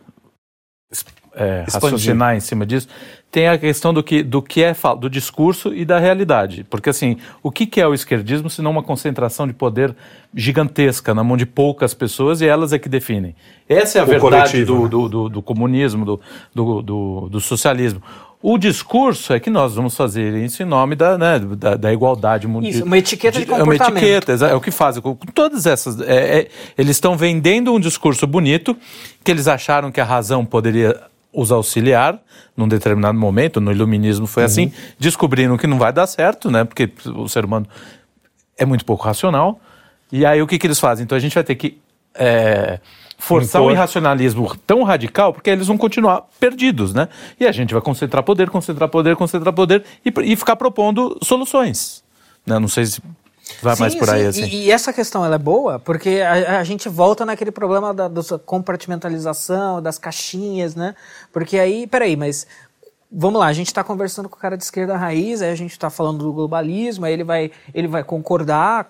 é, 1.36 1.64
Expandir. 1.68 1.91
raciocinar 1.91 2.36
em 2.36 2.40
cima 2.40 2.66
disso, 2.66 2.88
tem 3.32 3.48
a 3.48 3.57
questão 3.57 3.94
do 3.94 4.02
que, 4.02 4.24
do 4.24 4.41
que 4.41 4.64
é 4.64 4.74
do 4.99 5.10
discurso 5.10 5.74
e 5.74 5.86
da 5.86 5.99
realidade. 5.99 6.64
Porque, 6.64 6.90
assim, 6.90 7.18
o 7.44 7.52
que, 7.52 7.68
que 7.68 7.80
é 7.80 7.88
o 7.88 7.94
esquerdismo 7.94 8.49
se 8.49 8.61
não 8.61 8.72
uma 8.72 8.82
concentração 8.82 9.45
de 9.45 9.53
poder 9.53 9.95
gigantesca 10.34 11.14
na 11.14 11.24
mão 11.24 11.38
de 11.38 11.45
poucas 11.45 11.94
pessoas 11.94 12.41
e 12.41 12.48
elas 12.48 12.74
é 12.74 12.80
que 12.80 12.90
definem? 12.90 13.36
Essa 13.68 13.99
é 13.99 14.02
a 14.02 14.03
O 14.03 14.07
verdade 14.07 14.52
coletivo, 14.52 14.66
do, 14.66 14.84
né? 14.84 14.90
do, 14.90 15.10
do, 15.10 15.30
do 15.30 15.41
comunismo, 15.41 16.06
do, 16.06 16.20
do, 16.82 17.30
do 17.30 17.40
socialismo. 17.40 18.02
O 18.41 18.57
discurso 18.57 19.34
é 19.34 19.40
que 19.40 19.49
nós 19.49 19.76
vamos 19.76 19.95
fazer 19.98 20.34
isso 20.44 20.64
em 20.64 20.66
nome 20.66 20.95
da, 20.95 21.18
né, 21.18 21.40
da, 21.40 21.76
da 21.76 21.91
igualdade 21.91 22.48
mundial. 22.48 22.72
Isso, 22.72 22.86
uma 22.86 22.98
etiqueta 22.98 23.38
de 23.38 23.44
É 23.45 23.53
uma 23.53 23.60
comportamento. 23.66 23.98
etiqueta, 24.03 24.45
é 24.48 24.56
o 24.56 24.61
que 24.61 24.72
fazem. 24.72 25.02
Com 25.02 25.14
com 25.14 25.26
todas 25.28 25.66
essas. 25.66 25.99
é- 25.99 26.40
é- 26.40 26.48
eles 26.78 26.95
estão 26.95 27.18
vendendo 27.18 27.74
um 27.74 27.80
discurso 27.80 28.26
bonito 28.26 28.78
que 29.26 29.30
eles 29.30 29.45
acharam 29.48 29.91
que 29.91 29.99
a 29.99 30.06
razão 30.06 30.45
poderia 30.45 31.02
os 31.34 31.52
auxiliar 31.52 32.18
num 32.56 32.68
determinado 32.68 33.18
momento, 33.20 33.60
no 33.61 33.72
iluminismo 33.72 34.26
foi 34.26 34.44
assim, 34.45 34.72
descobriram 34.98 35.57
que 35.57 35.68
não 35.68 35.78
vai 35.78 35.91
dar 35.94 36.07
certo, 36.07 36.49
né? 36.49 36.64
Porque 36.64 36.90
o 37.14 37.28
ser 37.28 37.44
humano 37.45 37.68
é 38.57 38.66
muito 38.66 38.86
pouco 38.86 39.03
racional. 39.03 39.60
E 40.11 40.26
aí 40.26 40.41
o 40.41 40.48
que, 40.48 40.57
que 40.57 40.66
eles 40.66 40.80
fazem? 40.80 41.03
Então 41.03 41.16
a 41.16 41.20
gente 41.22 41.36
vai 41.36 41.44
ter 41.44 41.56
que 41.56 41.78
é, 42.16 42.80
forçar 43.20 43.62
um 43.62 43.66
Impor. 43.66 43.74
irracionalismo 43.74 44.56
tão 44.66 44.82
radical, 44.84 45.34
porque 45.34 45.50
eles 45.50 45.68
vão 45.68 45.78
continuar 45.78 46.26
perdidos, 46.40 46.94
né? 46.94 47.10
E 47.40 47.46
a 47.46 47.52
gente 47.52 47.74
vai 47.74 47.82
concentrar 47.82 48.24
poder, 48.24 48.50
concentrar 48.50 48.90
poder, 48.90 49.16
concentrar 49.16 49.54
poder 49.54 49.84
e, 50.04 50.32
e 50.32 50.36
ficar 50.36 50.56
propondo 50.56 51.20
soluções. 51.22 52.02
Né? 52.48 52.58
Não 52.58 52.70
sei 52.70 52.86
se 52.86 53.02
vai 53.62 53.76
mais 53.76 53.94
Sim, 53.94 54.00
por 54.00 54.10
aí 54.10 54.22
sim. 54.22 54.44
assim. 54.44 54.56
E, 54.56 54.66
e 54.66 54.72
essa 54.72 54.94
questão 54.94 55.26
ela 55.26 55.36
é 55.36 55.40
boa 55.40 55.80
porque 55.80 56.22
a, 56.22 56.60
a 56.60 56.64
gente 56.64 56.88
volta 56.88 57.26
naquele 57.26 57.52
problema 57.52 57.94
da, 57.94 58.08
da 58.08 58.22
compartimentalização, 58.46 59.82
das 59.82 60.00
caixinhas, 60.00 60.74
né? 60.74 60.96
Porque 61.32 61.60
aí, 61.60 61.86
peraí, 61.86 62.16
mas 62.16 62.48
vamos 63.12 63.40
lá, 63.40 63.48
a 63.48 63.54
gente 63.54 63.68
está 63.68 63.84
conversando 63.84 64.30
com 64.30 64.38
o 64.38 64.40
cara 64.40 64.56
de 64.56 64.64
esquerda 64.64 64.96
raiz, 64.96 65.41
aí 65.41 65.52
a 65.52 65.56
gente 65.56 65.72
está 65.72 65.90
falando 65.90 66.20
do 66.20 66.32
globalismo, 66.32 67.06
aí 67.06 67.14
ele 67.14 67.24
vai, 67.24 67.52
ele 67.74 67.88
vai 67.88 68.04
concordar 68.04 68.88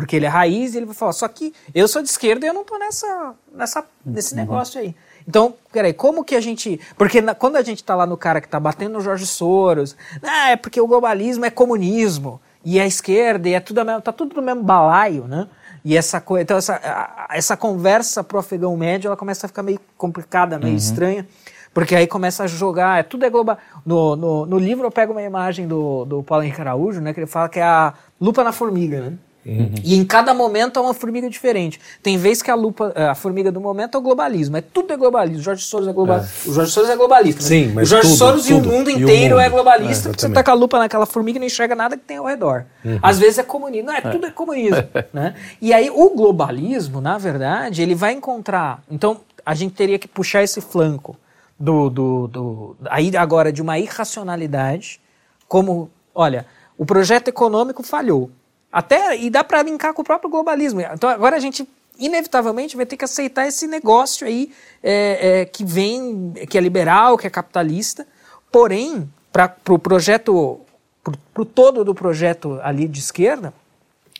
porque 0.00 0.16
ele 0.16 0.24
é 0.24 0.28
raiz 0.28 0.72
e 0.74 0.78
ele 0.78 0.86
vai 0.86 0.94
falar, 0.94 1.12
só 1.12 1.28
que 1.28 1.52
eu 1.74 1.86
sou 1.86 2.00
de 2.02 2.08
esquerda 2.08 2.46
e 2.46 2.48
eu 2.48 2.54
não 2.54 2.64
tô 2.64 2.78
nessa, 2.78 3.34
nessa, 3.54 3.84
nesse 4.04 4.34
negócio 4.34 4.80
aí. 4.80 4.94
Então, 5.28 5.54
peraí, 5.70 5.92
como 5.92 6.24
que 6.24 6.34
a 6.34 6.40
gente. 6.40 6.80
Porque 6.96 7.20
na- 7.20 7.34
quando 7.34 7.56
a 7.56 7.62
gente 7.62 7.84
tá 7.84 7.94
lá 7.94 8.06
no 8.06 8.16
cara 8.16 8.40
que 8.40 8.48
tá 8.48 8.58
batendo 8.58 8.94
no 8.94 9.00
Jorge 9.00 9.26
Soros, 9.26 9.94
ah, 10.22 10.50
é 10.52 10.56
porque 10.56 10.80
o 10.80 10.86
globalismo 10.86 11.44
é 11.44 11.50
comunismo, 11.50 12.40
e 12.64 12.80
a 12.80 12.86
esquerda, 12.86 13.48
e 13.48 13.52
é 13.54 13.60
tudo 13.60 13.84
mesma, 13.84 14.00
tá 14.00 14.12
tudo 14.12 14.34
no 14.36 14.42
mesmo 14.42 14.62
balaio, 14.62 15.24
né? 15.28 15.46
E 15.84 15.96
essa 15.96 16.20
coisa. 16.20 16.42
Então, 16.42 16.56
essa, 16.56 16.74
a- 16.82 17.28
essa 17.36 17.56
conversa 17.56 18.24
pro 18.24 18.38
afegão 18.38 18.74
médio, 18.76 19.08
ela 19.08 19.16
começa 19.16 19.46
a 19.46 19.48
ficar 19.48 19.62
meio 19.62 19.78
complicada, 19.98 20.58
meio 20.58 20.76
estranha. 20.76 21.28
Porque 21.72 21.94
aí 21.94 22.06
começa 22.08 22.42
a 22.42 22.46
jogar, 22.48 22.98
é, 22.98 23.02
tudo 23.04 23.24
é 23.24 23.30
global. 23.30 23.56
No, 23.86 24.16
no, 24.16 24.44
no 24.46 24.58
livro 24.58 24.84
eu 24.86 24.90
pego 24.90 25.12
uma 25.12 25.22
imagem 25.22 25.68
do, 25.68 26.04
do 26.04 26.22
Paulo 26.22 26.42
Henrique 26.42 26.60
Araújo, 26.60 27.00
né? 27.00 27.14
Que 27.14 27.20
ele 27.20 27.26
fala 27.28 27.48
que 27.48 27.60
é 27.60 27.62
a 27.62 27.94
lupa 28.20 28.42
na 28.42 28.50
formiga, 28.52 29.00
né? 29.02 29.12
E 29.44 29.96
em 29.96 30.04
cada 30.04 30.34
momento 30.34 30.78
é 30.78 30.82
uma 30.82 30.92
formiga 30.92 31.28
diferente. 31.30 31.80
Tem 32.02 32.18
vez 32.18 32.42
que 32.42 32.50
a 32.50 32.54
lupa, 32.54 32.92
a 32.94 33.14
formiga 33.14 33.50
do 33.50 33.60
momento 33.60 33.94
é 33.94 33.98
o 33.98 34.02
globalismo. 34.02 34.56
É 34.56 34.60
tudo 34.60 34.92
é 34.92 34.96
globalismo. 34.96 35.40
O 35.40 35.42
Jorge 35.42 35.64
Soros 35.64 35.88
é 35.88 35.92
globalista. 35.92 36.50
O 36.50 36.52
Jorge 36.52 36.72
Soros 36.72 36.90
é 36.90 36.96
globalista. 36.96 37.42
Sim, 37.42 37.72
mas 37.74 37.88
o 37.88 37.90
Jorge 37.90 38.08
tudo, 38.08 38.18
Soros 38.18 38.50
e 38.50 38.52
o 38.52 38.60
tudo. 38.60 38.72
mundo 38.72 38.90
E 38.90 38.94
o 38.94 39.00
inteiro 39.00 39.36
mundo. 39.36 39.44
é 39.44 39.48
globalista. 39.48 40.08
É, 40.08 40.10
porque 40.10 40.20
você 40.20 40.26
exatamente. 40.26 40.34
tá 40.34 40.44
com 40.44 40.50
a 40.50 40.54
lupa 40.54 40.78
naquela 40.78 41.06
formiga 41.06 41.38
e 41.38 41.40
não 41.40 41.46
enxerga 41.46 41.74
nada 41.74 41.96
que 41.96 42.04
tem 42.04 42.18
ao 42.18 42.26
redor. 42.26 42.66
Às 43.02 43.18
vezes 43.18 43.38
é 43.38 43.42
comunismo. 43.42 43.86
Não, 43.86 43.94
é 43.94 44.00
tudo 44.02 44.26
é 44.26 44.30
comunismo. 44.30 44.84
né? 45.12 45.34
E 45.60 45.72
aí 45.72 45.90
o 45.90 46.10
globalismo, 46.10 47.00
na 47.00 47.16
verdade, 47.16 47.82
ele 47.82 47.94
vai 47.94 48.12
encontrar. 48.12 48.82
Então 48.90 49.20
a 49.44 49.54
gente 49.54 49.74
teria 49.74 49.98
que 49.98 50.06
puxar 50.06 50.42
esse 50.42 50.60
flanco 50.60 51.16
do, 51.58 51.90
do, 51.90 52.28
do 52.28 52.76
aí 52.90 53.14
agora 53.16 53.52
de 53.52 53.60
uma 53.60 53.78
irracionalidade, 53.78 55.00
como, 55.48 55.90
olha, 56.14 56.46
o 56.76 56.86
projeto 56.86 57.28
econômico 57.28 57.82
falhou. 57.82 58.30
Até, 58.72 59.16
e 59.16 59.28
dá 59.30 59.42
para 59.42 59.62
linkar 59.62 59.92
com 59.92 60.02
o 60.02 60.04
próprio 60.04 60.30
globalismo. 60.30 60.80
Então 60.80 61.10
agora 61.10 61.36
a 61.36 61.40
gente 61.40 61.68
inevitavelmente 61.98 62.76
vai 62.76 62.86
ter 62.86 62.96
que 62.96 63.04
aceitar 63.04 63.46
esse 63.46 63.66
negócio 63.66 64.26
aí 64.26 64.52
é, 64.82 65.40
é, 65.40 65.44
que 65.44 65.64
vem, 65.64 66.32
que 66.48 66.56
é 66.56 66.60
liberal, 66.60 67.18
que 67.18 67.26
é 67.26 67.30
capitalista. 67.30 68.06
Porém, 68.50 69.08
para 69.32 69.46
o 69.46 69.48
pro 69.62 69.78
projeto, 69.78 70.60
para 71.02 71.42
o 71.42 71.44
todo 71.44 71.84
do 71.84 71.94
projeto 71.94 72.58
ali 72.62 72.88
de 72.88 73.00
esquerda, 73.00 73.52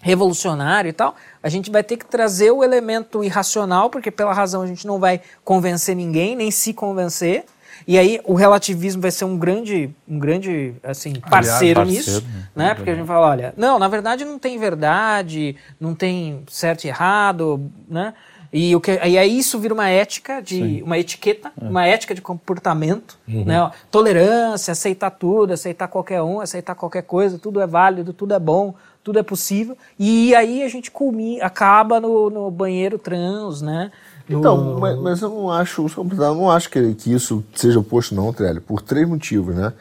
revolucionário 0.03 0.89
e 0.89 0.93
tal, 0.93 1.15
a 1.43 1.49
gente 1.49 1.71
vai 1.71 1.83
ter 1.83 1.97
que 1.97 2.07
trazer 2.07 2.51
o 2.51 2.65
elemento 2.65 3.23
irracional, 3.23 3.91
porque 3.91 4.11
pela 4.11 4.33
razão 4.33 4.63
a 4.63 4.67
gente 4.67 4.87
não 4.87 4.99
vai 4.99 5.21
convencer 5.45 5.95
ninguém, 5.95 6.37
nem 6.37 6.51
se 6.51 6.73
convencer. 6.73 7.45
E 7.87 7.99
aí 7.99 8.21
o 8.25 8.35
relativismo 8.35 9.03
vai 9.03 9.11
ser 9.11 9.25
um 9.25 9.37
grande, 9.37 9.91
um 10.09 10.19
grande 10.19 10.75
assim, 10.83 11.15
parceiro, 11.15 11.81
Aliás, 11.81 11.99
nisso, 11.99 12.23
parceiro, 12.23 12.47
né? 12.55 12.65
né? 12.67 12.75
Porque 12.75 12.91
a 12.91 12.95
gente 12.95 13.07
fala, 13.07 13.27
olha, 13.29 13.55
não, 13.57 13.79
na 13.79 13.89
verdade 13.89 14.25
não 14.25 14.39
tem 14.39 14.59
verdade, 14.59 15.57
não 15.79 15.95
tem 15.95 16.43
certo 16.49 16.85
e 16.85 16.89
errado, 16.89 17.71
né? 17.89 18.15
E, 18.53 18.75
o 18.75 18.81
que, 18.81 18.93
e 18.93 19.17
aí 19.17 19.39
isso 19.39 19.59
vira 19.61 19.73
uma 19.73 19.89
ética, 19.89 20.43
de 20.43 20.57
Sim. 20.57 20.83
uma 20.83 20.99
etiqueta, 20.99 21.53
é. 21.61 21.69
uma 21.69 21.87
ética 21.87 22.15
de 22.15 22.21
comportamento, 22.21 23.17
uhum. 23.29 23.45
né? 23.45 23.71
Tolerância, 23.91 24.73
aceitar 24.73 25.11
tudo, 25.11 25.53
aceitar 25.53 25.87
qualquer 25.87 26.21
um, 26.21 26.41
aceitar 26.41 26.75
qualquer 26.75 27.03
coisa, 27.03 27.39
tudo 27.39 27.61
é 27.61 27.67
válido, 27.67 28.13
tudo 28.13 28.35
é 28.35 28.41
bom, 28.41 28.75
tudo 29.05 29.21
é 29.21 29.23
possível. 29.23 29.79
E 29.97 30.35
aí 30.35 30.65
a 30.65 30.69
gente 30.69 30.91
culmina, 30.91 31.45
acaba 31.45 32.01
no, 32.01 32.29
no 32.29 32.51
banheiro 32.51 32.99
trans, 32.99 33.63
né? 33.63 33.93
Então, 34.39 34.79
mas, 34.79 34.99
mas, 34.99 35.21
eu 35.23 35.29
não 35.29 35.51
acho, 35.51 35.87
eu 35.97 36.35
não 36.35 36.51
acho 36.51 36.71
que, 36.71 36.95
que 36.95 37.13
isso 37.13 37.45
seja 37.55 37.81
oposto 37.81 38.15
não, 38.15 38.33
Trelli, 38.33 38.61
por 38.61 38.81
três 38.81 39.09
motivos, 39.09 39.55
né? 39.55 39.73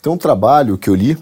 Tem 0.00 0.12
um 0.12 0.16
trabalho 0.16 0.78
que 0.78 0.88
eu 0.88 0.94
li 0.94 1.18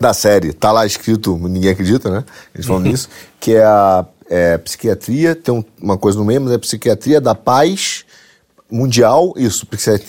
da 0.00 0.14
série, 0.14 0.52
tá 0.52 0.72
lá 0.72 0.86
escrito, 0.86 1.36
ninguém 1.36 1.70
acredita, 1.70 2.10
né? 2.10 2.24
Eles 2.54 2.66
falam 2.66 2.82
nisso, 2.88 3.08
que 3.38 3.52
é 3.52 3.64
a 3.64 4.06
é, 4.28 4.58
psiquiatria, 4.58 5.34
tem 5.34 5.54
um, 5.54 5.64
uma 5.80 5.98
coisa 5.98 6.18
no 6.18 6.24
meio, 6.24 6.40
mas 6.40 6.52
é 6.52 6.58
psiquiatria 6.58 7.20
da 7.20 7.34
paz 7.34 8.04
mundial, 8.70 9.34
isso, 9.36 9.66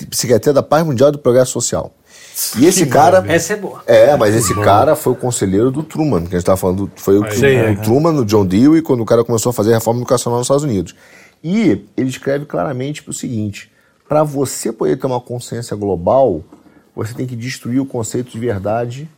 psiquiatria 0.09 0.53
da 0.53 0.63
paz 0.63 0.85
mundial 0.85 1.11
do 1.11 1.19
progresso 1.19 1.51
social. 1.51 1.93
E 2.57 2.65
esse 2.65 2.85
cara. 2.85 3.23
Essa 3.27 3.53
é 3.53 3.55
boa. 3.55 3.81
É, 3.87 4.15
mas 4.17 4.35
esse 4.35 4.53
cara 4.55 4.95
foi 4.95 5.13
o 5.13 5.15
conselheiro 5.15 5.71
do 5.71 5.83
Truman, 5.83 6.21
que 6.21 6.27
a 6.27 6.31
gente 6.31 6.39
estava 6.39 6.57
falando. 6.57 6.91
Foi 6.95 7.17
o, 7.17 7.21
o 7.21 7.25
é. 7.25 7.75
Truman, 7.75 8.11
no 8.11 8.25
John 8.25 8.45
Dewey, 8.45 8.81
quando 8.81 9.01
o 9.01 9.05
cara 9.05 9.23
começou 9.23 9.51
a 9.51 9.53
fazer 9.53 9.71
a 9.71 9.75
reforma 9.75 10.01
educacional 10.01 10.39
nos 10.39 10.45
Estados 10.45 10.63
Unidos. 10.63 10.93
E 11.43 11.85
ele 11.95 12.09
escreve 12.09 12.45
claramente 12.45 13.07
o 13.07 13.13
seguinte: 13.13 13.71
para 14.07 14.23
você 14.23 14.71
poder 14.71 14.97
ter 14.97 15.07
uma 15.07 15.21
consciência 15.21 15.75
global, 15.75 16.43
você 16.95 17.13
tem 17.13 17.25
que 17.25 17.35
destruir 17.35 17.79
o 17.79 17.85
conceito 17.85 18.31
de 18.31 18.39
verdade 18.39 19.09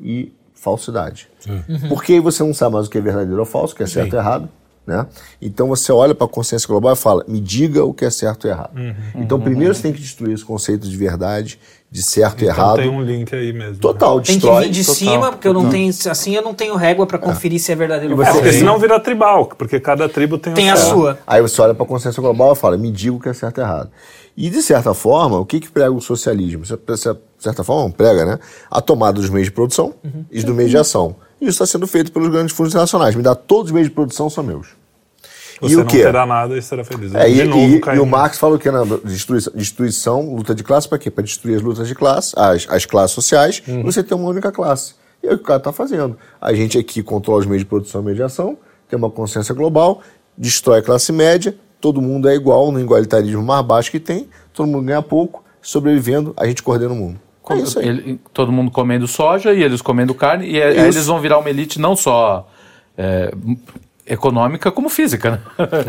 e 0.00 0.32
falsidade. 0.54 1.28
Uhum. 1.48 1.88
Porque 1.88 2.14
aí 2.14 2.20
você 2.20 2.42
não 2.42 2.52
sabe 2.52 2.74
mais 2.74 2.86
o 2.86 2.90
que 2.90 2.98
é 2.98 3.00
verdadeiro 3.00 3.38
ou 3.38 3.46
falso, 3.46 3.72
o 3.72 3.76
que 3.76 3.82
é 3.82 3.86
certo 3.86 4.10
Sim. 4.10 4.16
ou 4.16 4.22
errado. 4.22 4.48
Né? 4.86 5.06
Então 5.40 5.68
você 5.68 5.92
olha 5.92 6.14
para 6.14 6.26
a 6.26 6.28
consciência 6.28 6.66
global 6.66 6.92
e 6.92 6.96
fala: 6.96 7.24
me 7.28 7.40
diga 7.40 7.84
o 7.84 7.94
que 7.94 8.04
é 8.04 8.10
certo 8.10 8.46
e 8.46 8.50
errado. 8.50 8.76
Uhum. 8.76 9.22
Então 9.22 9.38
uhum. 9.38 9.44
primeiro 9.44 9.74
você 9.74 9.82
tem 9.82 9.92
que 9.92 10.00
destruir 10.00 10.34
esse 10.34 10.44
conceito 10.44 10.88
de 10.88 10.96
verdade, 10.96 11.60
de 11.90 12.02
certo 12.02 12.44
então, 12.44 12.46
e 12.46 12.48
errado. 12.48 12.76
Tem 12.76 12.88
um 12.88 13.02
link 13.02 13.34
aí 13.34 13.52
mesmo. 13.52 13.78
Total, 13.78 14.16
né? 14.18 14.22
destrói. 14.22 14.62
Tem 14.62 14.70
que 14.70 14.76
vir 14.76 14.80
de 14.80 14.86
total, 14.86 14.94
cima, 14.94 15.32
porque 15.32 15.48
total. 15.48 15.60
eu 15.60 15.64
não 15.64 15.70
tenho 15.70 15.92
assim 16.08 16.36
eu 16.36 16.42
não 16.42 16.54
tenho 16.54 16.76
régua 16.76 17.04
para 17.04 17.18
conferir 17.18 17.56
é. 17.56 17.58
se 17.58 17.72
é 17.72 17.74
verdadeiro 17.74 18.14
ou 18.14 18.22
falso. 18.22 18.38
É, 18.38 18.42
porque 18.42 18.56
senão 18.56 18.78
vira 18.78 19.00
tribal, 19.00 19.46
porque 19.46 19.80
cada 19.80 20.08
tribo 20.08 20.38
tem, 20.38 20.54
tem 20.54 20.70
a 20.70 20.76
certo. 20.76 20.90
sua. 20.90 21.18
Aí 21.26 21.42
você 21.42 21.60
olha 21.60 21.74
para 21.74 21.84
a 21.84 21.88
consciência 21.88 22.22
global 22.22 22.52
e 22.52 22.56
fala: 22.56 22.76
me 22.76 22.92
diga 22.92 23.16
o 23.16 23.20
que 23.20 23.28
é 23.28 23.32
certo 23.32 23.58
e 23.58 23.60
errado. 23.62 23.90
E 24.36 24.48
de 24.48 24.62
certa 24.62 24.94
forma, 24.94 25.38
o 25.38 25.44
que 25.44 25.58
que 25.58 25.68
prega 25.68 25.90
o 25.90 26.00
socialismo? 26.00 26.62
De 26.62 26.68
certa 27.38 27.64
forma, 27.64 27.90
prega, 27.90 28.24
né? 28.24 28.38
A 28.70 28.80
tomada 28.80 29.20
dos 29.20 29.28
meios 29.28 29.48
de 29.48 29.52
produção 29.52 29.92
uhum. 30.04 30.24
e 30.30 30.42
do 30.42 30.54
meio 30.54 30.68
de 30.68 30.78
ação. 30.78 31.16
E 31.40 31.44
isso 31.44 31.62
está 31.62 31.66
sendo 31.66 31.86
feito 31.86 32.12
pelos 32.12 32.28
grandes 32.28 32.54
fundos 32.54 32.72
internacionais. 32.72 33.16
Me 33.16 33.22
dá 33.22 33.34
todos 33.34 33.66
os 33.66 33.72
meios 33.72 33.88
de 33.88 33.94
produção 33.94 34.30
são 34.30 34.44
meus. 34.44 34.68
Você 35.60 35.74
e 35.74 35.76
o 35.76 35.80
não 35.80 35.86
quê? 35.86 35.98
terá 35.98 36.24
nada 36.24 36.56
e 36.56 36.62
será 36.62 36.82
feliz. 36.84 37.14
É, 37.14 37.30
e, 37.30 37.44
novo, 37.44 37.60
e, 37.60 37.96
e, 37.96 37.98
o 37.98 38.06
Marx 38.06 38.38
fala 38.38 38.56
o 38.56 38.58
que 38.58 38.70
na 38.70 38.82
destruição, 39.04 39.52
destruição, 39.54 40.34
luta 40.34 40.54
de 40.54 40.64
classe, 40.64 40.88
para 40.88 40.98
quê? 40.98 41.10
Para 41.10 41.22
destruir 41.22 41.56
as 41.56 41.62
lutas 41.62 41.86
de 41.86 41.94
classe, 41.94 42.32
as, 42.36 42.66
as 42.68 42.86
classes 42.86 43.14
sociais, 43.14 43.62
uhum. 43.68 43.82
você 43.82 44.02
tem 44.02 44.16
uma 44.16 44.28
única 44.28 44.50
classe. 44.50 44.94
E 45.22 45.26
é 45.26 45.32
o 45.32 45.36
que 45.36 45.42
o 45.42 45.46
cara 45.46 45.58
está 45.58 45.72
fazendo. 45.72 46.16
A 46.40 46.54
gente 46.54 46.78
aqui 46.78 47.02
controla 47.02 47.40
os 47.40 47.46
meios 47.46 47.62
de 47.62 47.66
produção 47.66 48.00
e 48.00 48.04
mediação, 48.04 48.56
tem 48.88 48.98
uma 48.98 49.10
consciência 49.10 49.54
global, 49.54 50.00
destrói 50.36 50.78
a 50.78 50.82
classe 50.82 51.12
média, 51.12 51.54
todo 51.78 52.00
mundo 52.00 52.28
é 52.28 52.34
igual, 52.34 52.72
no 52.72 52.80
igualitarismo 52.80 53.42
mais 53.42 53.64
baixo 53.64 53.90
que 53.90 54.00
tem, 54.00 54.28
todo 54.54 54.66
mundo 54.66 54.86
ganha 54.86 55.02
pouco, 55.02 55.44
sobrevivendo, 55.60 56.32
a 56.36 56.46
gente 56.46 56.62
coordena 56.62 56.92
o 56.92 56.96
mundo. 56.96 57.20
É 57.50 57.54
isso 57.56 57.78
aí. 57.78 57.88
Ele, 57.88 58.20
todo 58.32 58.52
mundo 58.52 58.70
comendo 58.70 59.06
soja 59.08 59.52
e 59.52 59.62
eles 59.62 59.82
comendo 59.82 60.14
carne, 60.14 60.48
e 60.48 60.62
aí 60.62 60.78
eles 60.78 61.06
vão 61.06 61.20
virar 61.20 61.38
uma 61.38 61.50
elite 61.50 61.80
não 61.80 61.96
só 61.96 62.48
é, 62.96 63.32
econômica 64.10 64.72
como 64.72 64.88
física, 64.88 65.30
né? 65.30 65.38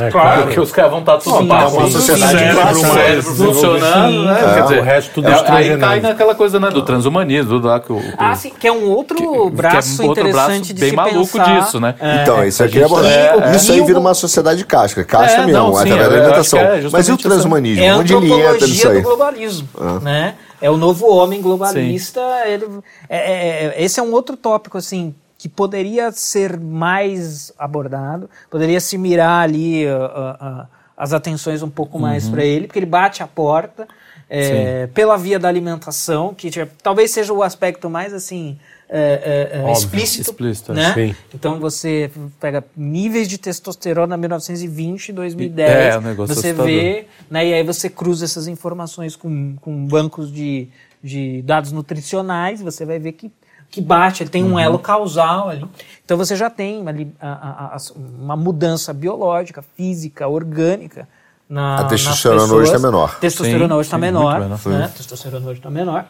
É, 0.07 0.11
claro. 0.11 0.43
Porque 0.43 0.60
os 0.60 0.72
caras 0.72 0.91
vão 0.91 0.99
estar 0.99 1.18
tudo 1.18 1.38
Sim, 1.38 1.52
é 1.52 1.65
uma 1.65 1.89
sociedade 1.89 2.38
cérebro, 2.38 2.76
cérebro 2.76 3.35
funcionando, 3.35 4.26
né? 4.26 4.39
É, 4.39 4.53
Quer 4.53 4.64
dizer, 4.64 4.80
o 4.80 4.84
resto 4.84 5.11
tudo 5.15 5.27
é, 5.27 5.52
Aí 5.52 5.77
cai 5.77 5.99
naquela 5.99 6.35
coisa 6.35 6.60
né, 6.60 6.69
do 6.69 6.84
transhumanismo, 6.84 7.60
do, 7.60 7.80
que 7.80 7.91
o, 7.91 7.98
o, 7.98 8.03
Ah, 8.18 8.35
sim, 8.35 8.52
que 8.52 8.68
é 8.68 8.72
um 8.72 8.88
outro 8.89 9.18
que, 9.18 9.56
braço 9.56 9.95
que 9.95 10.02
é 10.02 10.06
um 10.06 10.10
outro 10.10 10.30
interessante 10.30 10.48
braço 10.48 10.73
de 10.73 10.80
bem 10.80 10.93
maluco 10.93 11.31
pensar. 11.31 11.60
disso, 11.60 11.80
né? 11.80 11.95
É, 11.99 12.22
então, 12.22 12.43
isso 12.45 12.64
aqui 12.64 12.80
é, 12.80 12.84
é, 12.84 13.56
Isso 13.56 13.72
aí 13.72 13.81
vira 13.84 13.99
uma 13.99 14.14
sociedade 14.14 14.64
casca, 14.65 15.03
casca 15.03 15.43
mesmo, 15.43 15.52
não, 15.52 15.73
sim, 15.73 15.91
através 15.91 16.10
da 16.10 16.18
alimentação. 16.18 16.60
Mas 16.91 17.07
e 17.07 17.11
o 17.11 17.18
transhumanismo? 17.18 17.84
É 17.84 17.95
Onde 17.95 18.14
ele 18.14 18.31
entra 18.31 18.68
nisso 18.68 18.88
aí? 18.88 19.02
do 19.02 19.03
globalismo, 19.03 19.68
ah. 19.80 19.99
né? 19.99 20.35
É 20.61 20.69
o 20.69 20.77
novo 20.77 21.07
homem 21.07 21.41
globalista. 21.41 22.22
Ele, 22.45 22.68
é, 23.10 23.73
é, 23.77 23.84
esse 23.84 23.99
é 23.99 24.03
um 24.03 24.11
outro 24.11 24.38
tópico, 24.38 24.77
assim, 24.77 25.15
que 25.41 25.49
poderia 25.49 26.11
ser 26.11 26.59
mais 26.59 27.51
abordado, 27.57 28.30
poderia 28.47 28.80
se 28.80 28.95
mirar 28.95 29.41
ali 29.41 29.88
uh, 29.88 29.89
uh, 29.89 30.61
uh, 30.61 30.68
as 30.95 31.13
atenções 31.13 31.63
um 31.63 31.69
pouco 31.69 31.97
mais 31.97 32.26
uhum. 32.26 32.31
para 32.34 32.45
ele, 32.45 32.68
porque 32.68 32.77
ele 32.77 32.85
bate 32.85 33.23
a 33.23 33.27
porta 33.27 33.88
é, 34.30 34.85
pela 34.93 35.18
via 35.18 35.39
da 35.39 35.47
alimentação, 35.47 36.31
que 36.35 36.51
tipo, 36.51 36.72
talvez 36.84 37.09
seja 37.09 37.34
o 37.34 37.41
aspecto 37.41 37.89
mais 37.89 38.13
assim 38.13 38.55
é, 38.88 39.49
é, 39.51 39.68
é 39.68 39.72
explícito, 39.72 40.30
explícito, 40.30 40.73
né? 40.76 40.93
Sim. 40.93 41.15
Então 41.34 41.59
você 41.59 42.11
pega 42.39 42.63
níveis 42.77 43.27
de 43.27 43.39
testosterona 43.39 44.15
1920, 44.15 45.11
2010, 45.11 45.69
é, 45.69 46.13
você 46.13 46.34
assustador. 46.34 46.65
vê, 46.68 47.07
né? 47.31 47.47
E 47.47 47.53
aí 47.55 47.63
você 47.63 47.89
cruza 47.89 48.26
essas 48.26 48.47
informações 48.47 49.15
com, 49.15 49.55
com 49.59 49.88
bancos 49.88 50.31
de, 50.31 50.68
de 51.03 51.41
dados 51.41 51.72
nutricionais, 51.72 52.61
você 52.61 52.85
vai 52.85 52.99
ver 52.99 53.13
que 53.13 53.31
que 53.72 53.80
bate, 53.81 54.22
ele 54.22 54.30
tem 54.30 54.43
um 54.43 54.52
uhum. 54.52 54.60
elo 54.60 54.77
causal 54.77 55.49
ali. 55.49 55.65
Então 56.03 56.18
você 56.18 56.35
já 56.35 56.49
tem 56.49 56.85
ali 56.88 57.11
a, 57.19 57.31
a, 57.31 57.76
a, 57.76 57.77
uma 57.95 58.35
mudança 58.35 58.93
biológica, 58.93 59.64
física, 59.76 60.27
orgânica. 60.27 61.07
Na, 61.49 61.77
a 61.77 61.84
testosterona 61.85 62.53
hoje 62.53 62.68
está 62.68 62.80
menor. 62.80 63.19
Testosterona 63.19 63.76
hoje 63.76 63.88
está 63.88 63.98
menor. 63.98 64.39
Né? 64.65 64.91
Testosterona 64.95 65.49
hoje 65.49 65.60
está 65.60 65.69
menor. 65.69 66.06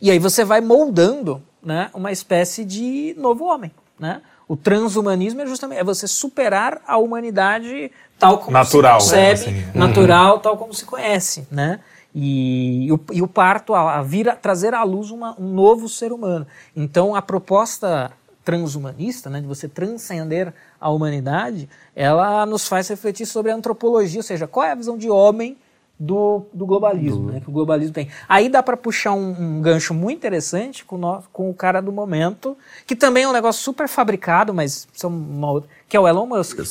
E 0.00 0.10
aí 0.10 0.18
você 0.20 0.44
vai 0.44 0.60
moldando 0.60 1.42
né, 1.62 1.90
uma 1.92 2.12
espécie 2.12 2.64
de 2.64 3.14
novo 3.18 3.44
homem. 3.44 3.72
Né? 3.98 4.20
O 4.48 4.56
transhumanismo 4.56 5.40
é 5.40 5.46
justamente 5.46 5.78
é 5.78 5.84
você 5.84 6.06
superar 6.06 6.80
a 6.86 6.96
humanidade 6.96 7.90
tal 8.18 8.38
como 8.38 8.52
natural, 8.52 9.00
se 9.00 9.10
concebe, 9.10 9.50
né? 9.50 9.64
assim. 9.68 9.78
natural, 9.78 10.38
tal 10.38 10.56
como 10.56 10.74
se 10.74 10.84
conhece. 10.84 11.46
Né? 11.50 11.80
E, 12.14 12.86
e, 12.86 12.92
o, 12.92 13.00
e 13.12 13.22
o 13.22 13.28
parto 13.28 13.74
a, 13.74 13.98
a 13.98 14.02
vir 14.02 14.28
a 14.28 14.36
trazer 14.36 14.74
à 14.74 14.82
luz 14.82 15.10
uma, 15.10 15.34
um 15.40 15.48
novo 15.48 15.88
ser 15.88 16.12
humano. 16.12 16.46
Então 16.76 17.14
a 17.14 17.22
proposta 17.22 18.12
transhumanista, 18.44 19.30
né, 19.30 19.40
de 19.40 19.46
você 19.46 19.68
transcender 19.68 20.52
a 20.80 20.90
humanidade, 20.90 21.68
ela 21.94 22.44
nos 22.44 22.66
faz 22.66 22.88
refletir 22.88 23.26
sobre 23.26 23.52
a 23.52 23.54
antropologia, 23.54 24.18
ou 24.18 24.24
seja, 24.24 24.46
qual 24.46 24.66
é 24.66 24.72
a 24.72 24.74
visão 24.74 24.98
de 24.98 25.08
homem 25.08 25.56
do, 25.98 26.42
do 26.52 26.66
globalismo, 26.66 27.26
do... 27.26 27.32
Né, 27.32 27.40
que 27.40 27.48
o 27.48 27.52
globalismo 27.52 27.94
tem. 27.94 28.08
Aí 28.28 28.48
dá 28.48 28.62
para 28.62 28.76
puxar 28.76 29.12
um, 29.12 29.30
um, 29.38 29.60
gancho 29.60 29.94
muito 29.94 30.18
interessante 30.18 30.84
com, 30.84 30.98
no, 30.98 31.22
com 31.32 31.48
o 31.48 31.54
cara 31.54 31.80
do 31.80 31.92
momento, 31.92 32.56
que 32.86 32.96
também 32.96 33.22
é 33.22 33.28
um 33.28 33.32
negócio 33.32 33.62
super 33.62 33.86
fabricado, 33.86 34.52
mas 34.52 34.88
são 34.92 35.10
uma 35.10 35.52
outra, 35.52 35.70
que 35.88 35.96
é 35.96 36.00
o 36.00 36.08
Elon 36.08 36.26
Musk. 36.26 36.56
Do 36.56 36.62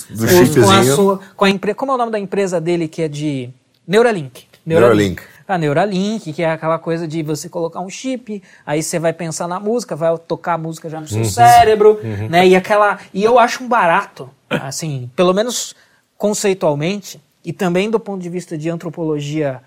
com, 0.62 0.72
a 0.72 0.84
sua, 0.84 1.20
com 1.38 1.46
a 1.46 1.74
como 1.74 1.92
é 1.94 1.96
o 1.96 1.98
nome 1.98 2.12
da 2.12 2.20
empresa 2.20 2.60
dele 2.60 2.90
que 2.90 3.02
é 3.02 3.08
de 3.08 3.50
Neuralink. 3.88 4.48
Neuralink. 4.66 5.22
Neuralink 5.22 5.31
a 5.56 5.58
Neuralink, 5.58 6.34
que 6.34 6.44
é 6.44 6.52
aquela 6.52 6.80
coisa 6.80 7.08
de 7.08 7.22
você 7.24 7.50
colocar 7.50 7.80
um 7.80 7.90
chip, 7.90 8.42
aí 8.66 8.82
você 8.82 9.00
vai 9.00 9.14
pensar 9.14 9.48
na 9.48 9.60
música, 9.60 9.96
vai 9.96 10.18
tocar 10.18 10.54
a 10.54 10.58
música 10.58 10.90
já 10.90 11.00
no 11.00 11.08
seu 11.08 11.20
uhum. 11.20 11.26
cérebro, 11.26 12.00
uhum. 12.04 12.30
né? 12.30 12.48
E 12.48 12.56
aquela, 12.56 13.00
e 13.14 13.24
eu 13.24 13.38
acho 13.40 13.64
um 13.64 13.68
barato, 13.68 14.30
assim, 14.50 15.10
pelo 15.16 15.34
menos 15.34 15.76
conceitualmente 16.18 17.22
e 17.44 17.52
também 17.52 17.90
do 17.90 18.00
ponto 18.00 18.22
de 18.22 18.30
vista 18.30 18.58
de 18.58 18.70
antropologia 18.70 19.62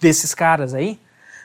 desses 0.00 0.34
caras 0.34 0.74
aí, 0.74 0.98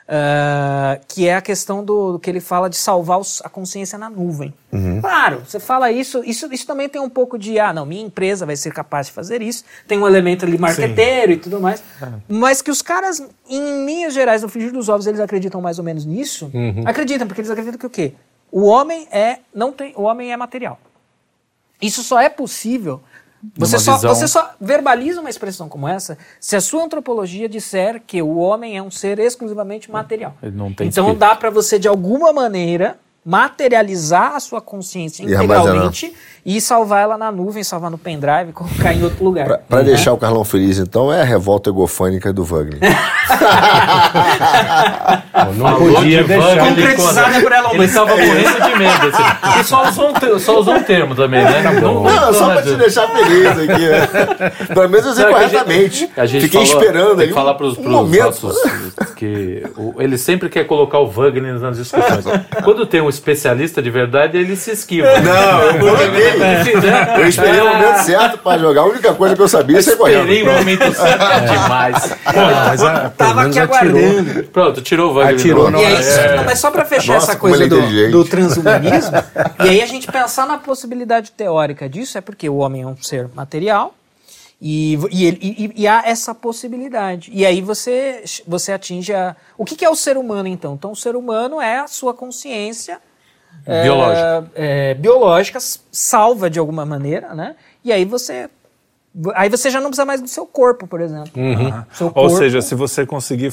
Uh, 0.09 0.99
que 1.07 1.27
é 1.27 1.35
a 1.35 1.41
questão 1.41 1.85
do, 1.85 2.13
do, 2.13 2.19
que 2.19 2.27
ele 2.27 2.39
fala 2.39 2.67
de 2.67 2.75
salvar 2.75 3.19
os, 3.19 3.43
a 3.45 3.49
consciência 3.49 3.95
na 3.95 4.09
nuvem. 4.09 4.51
Uhum. 4.71 4.99
Claro, 5.01 5.43
você 5.45 5.59
fala 5.59 5.91
isso, 5.91 6.23
isso, 6.25 6.51
isso 6.51 6.65
também 6.65 6.89
tem 6.89 6.99
um 6.99 7.11
pouco 7.11 7.37
de, 7.37 7.59
ah, 7.59 7.71
não, 7.71 7.85
minha 7.85 8.01
empresa 8.01 8.43
vai 8.43 8.55
ser 8.55 8.73
capaz 8.73 9.05
de 9.05 9.13
fazer 9.13 9.39
isso, 9.39 9.63
tem 9.87 9.99
um 9.99 10.07
elemento 10.07 10.45
ali 10.45 10.57
marqueteiro 10.57 11.33
Sim. 11.33 11.37
e 11.37 11.41
tudo 11.41 11.61
mais, 11.61 11.83
é. 12.01 12.07
mas 12.27 12.59
que 12.59 12.71
os 12.71 12.81
caras, 12.81 13.21
em 13.47 13.85
linhas 13.85 14.15
gerais, 14.15 14.41
no 14.41 14.49
frigir 14.49 14.71
dos 14.71 14.89
ovos, 14.89 15.05
eles 15.05 15.19
acreditam 15.19 15.61
mais 15.61 15.77
ou 15.77 15.85
menos 15.85 16.07
nisso, 16.07 16.49
uhum. 16.55 16.81
acreditam, 16.87 17.27
porque 17.27 17.41
eles 17.41 17.51
acreditam 17.51 17.77
que 17.77 17.85
o 17.85 17.89
quê? 17.91 18.13
O 18.51 18.65
homem 18.65 19.07
é, 19.11 19.37
não 19.53 19.71
tem, 19.71 19.93
o 19.95 20.01
homem 20.01 20.31
é 20.31 20.37
material. 20.37 20.79
Isso 21.79 22.01
só 22.01 22.19
é 22.19 22.29
possível 22.29 22.99
Você 23.55 23.79
só, 23.79 23.95
visão... 23.95 24.13
você 24.13 24.27
só 24.27 24.53
verbaliza 24.59 25.21
uma 25.21 25.29
expressão 25.29 25.69
como 25.69 25.87
essa 25.87 26.17
se 26.39 26.55
a 26.55 26.61
sua 26.61 26.83
antropologia 26.83 27.47
disser 27.47 28.01
que 28.05 28.21
o 28.21 28.37
homem 28.37 28.77
é 28.77 28.83
um 28.83 28.91
ser 28.91 29.19
exclusivamente 29.19 29.89
material. 29.89 30.35
então 30.87 31.05
espírito. 31.05 31.19
dá 31.19 31.35
para 31.35 31.49
você, 31.49 31.79
de 31.79 31.87
alguma 31.87 32.33
maneira, 32.33 32.99
materializar 33.23 34.35
a 34.35 34.39
sua 34.39 34.61
consciência 34.61 35.23
integralmente 35.23 36.13
e 36.45 36.59
salvar 36.61 37.01
ela 37.03 37.17
na 37.17 37.31
nuvem, 37.31 37.63
salvar 37.63 37.91
no 37.91 37.97
pendrive, 37.97 38.51
colocar 38.53 38.93
em 38.93 39.03
outro 39.03 39.23
lugar. 39.23 39.59
Para 39.67 39.79
uhum. 39.79 39.85
deixar 39.85 40.13
o 40.13 40.17
Carlão 40.17 40.43
feliz, 40.43 40.77
então, 40.77 41.11
é 41.11 41.21
a 41.21 41.25
revolta 41.25 41.69
egofânica 41.69 42.31
do 42.33 42.43
Wagner. 42.43 42.79
não 45.55 45.75
podia 45.75 46.23
deixar. 46.23 46.59
Concretizada 46.67 47.41
por 47.41 47.51
ela 47.51 47.73
Ele 47.73 47.85
estava 47.85 48.09
morrendo 48.09 48.61
de 48.63 48.75
medo. 48.77 49.07
Assim. 49.07 49.23
E 49.59 49.63
só 49.63 49.89
usou, 49.89 50.09
um, 50.09 50.39
só 50.39 50.59
usou 50.59 50.75
um 50.75 50.83
termo 50.83 51.15
também, 51.15 51.43
né? 51.43 51.61
Tá 51.61 51.73
não, 51.73 52.03
não, 52.03 52.33
só 52.33 52.47
para 52.53 52.61
te 52.63 52.75
deixar 52.75 53.07
feliz 53.09 53.47
aqui. 53.47 53.89
Né? 53.89 54.07
Pelo 54.73 54.89
menos 54.89 55.19
eu 55.19 55.29
corretamente. 55.29 56.09
A 56.15 56.25
gente 56.25 56.43
Fiquei 56.43 56.65
falou, 56.65 56.81
esperando 56.81 57.21
aí. 57.21 57.31
falar 57.31 57.53
para 57.55 57.65
os 57.65 57.77
um 57.77 57.89
nossos 57.89 58.57
que 59.15 59.63
o, 59.77 60.01
ele 60.01 60.17
sempre 60.17 60.49
quer 60.49 60.65
colocar 60.65 60.99
o 60.99 61.07
Wagner 61.07 61.59
nas 61.59 61.77
discussões. 61.77 62.25
Quando 62.63 62.85
tem 62.85 63.01
um 63.01 63.09
especialista 63.09 63.81
de 63.81 63.89
verdade, 63.89 64.37
ele 64.37 64.55
se 64.55 64.71
esquiva. 64.71 65.07
Não, 65.19 65.61
eu. 65.61 65.97
É. 65.97 66.38
Eu 67.17 67.27
esperei 67.27 67.61
o 67.61 67.65
momento 67.65 67.97
certo 68.03 68.37
para 68.37 68.59
jogar. 68.59 68.81
A 68.81 68.85
única 68.85 69.13
coisa 69.13 69.35
que 69.35 69.41
eu 69.41 69.47
sabia 69.47 69.79
é 69.79 69.81
ser 69.81 69.97
correndo. 69.97 70.29
Esperei 70.29 70.43
o 70.43 70.57
momento 70.57 70.93
certo 70.93 71.23
é 71.23 71.39
demais. 71.41 72.07
Pô, 72.23 72.39
mas 72.41 72.83
a, 72.83 73.09
Tava 73.09 73.41
aqui 73.43 73.59
aguardando. 73.59 74.43
Pronto, 74.45 74.81
tirou 74.81 75.11
o 75.11 75.13
Wagner. 75.13 75.35
Atirou, 75.35 75.71
não, 75.71 75.79
aí, 75.79 75.95
é... 75.95 76.35
não, 76.37 76.45
mas 76.45 76.59
só 76.59 76.71
para 76.71 76.85
fechar 76.85 77.13
Nossa, 77.13 77.31
essa 77.31 77.39
coisa 77.39 77.67
do, 77.67 78.11
do 78.11 78.25
transhumanismo, 78.25 79.17
e 79.63 79.69
aí 79.69 79.81
a 79.81 79.85
gente 79.85 80.11
pensar 80.11 80.45
na 80.45 80.57
possibilidade 80.57 81.31
teórica 81.31 81.87
disso, 81.89 82.17
é 82.17 82.21
porque 82.21 82.49
o 82.49 82.57
homem 82.57 82.83
é 82.83 82.87
um 82.87 82.95
ser 82.97 83.29
material, 83.33 83.93
e, 84.61 84.95
e, 85.09 85.27
e, 85.27 85.73
e, 85.83 85.87
há 85.87 86.03
essa 86.05 86.35
possibilidade. 86.35 87.31
E 87.33 87.45
aí 87.45 87.61
você, 87.61 88.23
você 88.45 88.73
atinge 88.73 89.13
a. 89.13 89.33
O 89.57 89.63
que, 89.63 89.73
que, 89.73 89.85
é 89.85 89.89
o 89.89 89.95
ser 89.95 90.17
humano, 90.17 90.49
então? 90.49 90.73
Então, 90.73 90.91
o 90.91 90.95
ser 90.95 91.15
humano 91.15 91.61
é 91.61 91.79
a 91.79 91.87
sua 91.87 92.13
consciência 92.13 92.99
biológica, 93.83 94.51
é, 94.55 94.91
é, 94.91 94.93
biológica 94.93 95.59
salva 95.91 96.49
de 96.49 96.59
alguma 96.59 96.85
maneira, 96.85 97.33
né? 97.33 97.55
E 97.83 97.91
aí 97.91 98.05
você 98.05 98.49
Aí 99.33 99.49
você 99.49 99.71
já 99.71 99.81
não 99.81 99.89
precisa 99.89 100.05
mais 100.05 100.21
do 100.21 100.27
seu 100.27 100.45
corpo, 100.45 100.85
por 100.85 101.01
exemplo. 101.01 101.31
Uhum. 101.35 101.83
Corpo, 101.97 102.19
Ou 102.19 102.29
seja, 102.29 102.61
se 102.61 102.75
você 102.75 103.07
conseguir 103.07 103.51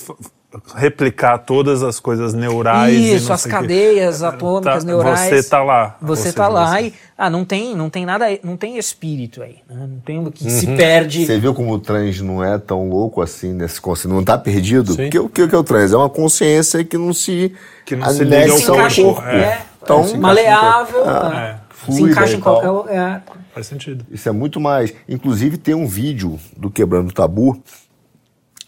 replicar 0.75 1.39
todas 1.39 1.83
as 1.83 1.99
coisas 1.99 2.35
neurais. 2.35 2.95
Isso, 2.95 3.33
as 3.33 3.47
cadeias 3.47 4.19
que, 4.19 4.25
atômicas 4.25 4.85
tá, 4.85 4.87
neurais. 4.87 5.29
Você 5.29 5.37
está 5.37 5.63
lá. 5.63 5.97
Você 6.01 6.29
está 6.29 6.49
lá 6.49 6.73
você... 6.73 6.87
e 6.87 6.95
ah, 7.17 7.31
não 7.31 7.45
tem, 7.45 7.75
não 7.75 7.91
tem 7.91 8.05
nada, 8.05 8.27
não 8.43 8.57
tem 8.57 8.79
espírito 8.79 9.43
aí, 9.43 9.57
né? 9.69 9.87
não 9.89 10.01
tem 10.01 10.25
o 10.25 10.31
que 10.31 10.45
uhum. 10.45 10.51
se 10.51 10.67
perde. 10.77 11.27
Você 11.27 11.39
viu 11.39 11.55
como 11.55 11.73
o 11.73 11.79
trans 11.79 12.21
não 12.21 12.45
é 12.45 12.59
tão 12.59 12.89
louco 12.89 13.21
assim 13.23 13.53
nesse 13.53 13.81
conceito, 13.81 14.13
não 14.13 14.21
está 14.21 14.37
perdido? 14.37 14.95
Porque 14.95 15.19
o 15.19 15.29
que, 15.29 15.43
o 15.43 15.49
que 15.49 15.55
é 15.55 15.59
o 15.59 15.65
trans? 15.65 15.93
É 15.93 15.97
uma 15.97 16.11
consciência 16.11 16.85
que 16.85 16.99
não 16.99 17.13
se 17.13 17.53
que 17.85 17.97
não 17.97 18.09
se 18.11 18.25
liga 18.25 18.53
ao 18.53 18.61
corpo. 18.61 19.23
É. 19.23 19.37
é. 19.37 19.66
Então, 19.87 20.21
maleável, 20.21 21.05
é. 21.31 21.57
se 21.89 22.03
encaixa 22.03 22.37
em 22.37 22.41
qualquer 22.41 22.71
lugar. 22.71 23.25
Faz 23.55 23.69
sentido. 23.69 24.05
Isso 24.11 24.29
é 24.29 24.33
muito 24.33 24.61
mais. 24.61 24.93
Inclusive, 25.09 25.57
tem 25.57 25.75
um 25.75 25.87
vídeo 25.87 26.39
do 26.57 26.71
Quebrando 26.71 27.09
o 27.09 27.13
Tabu. 27.13 27.63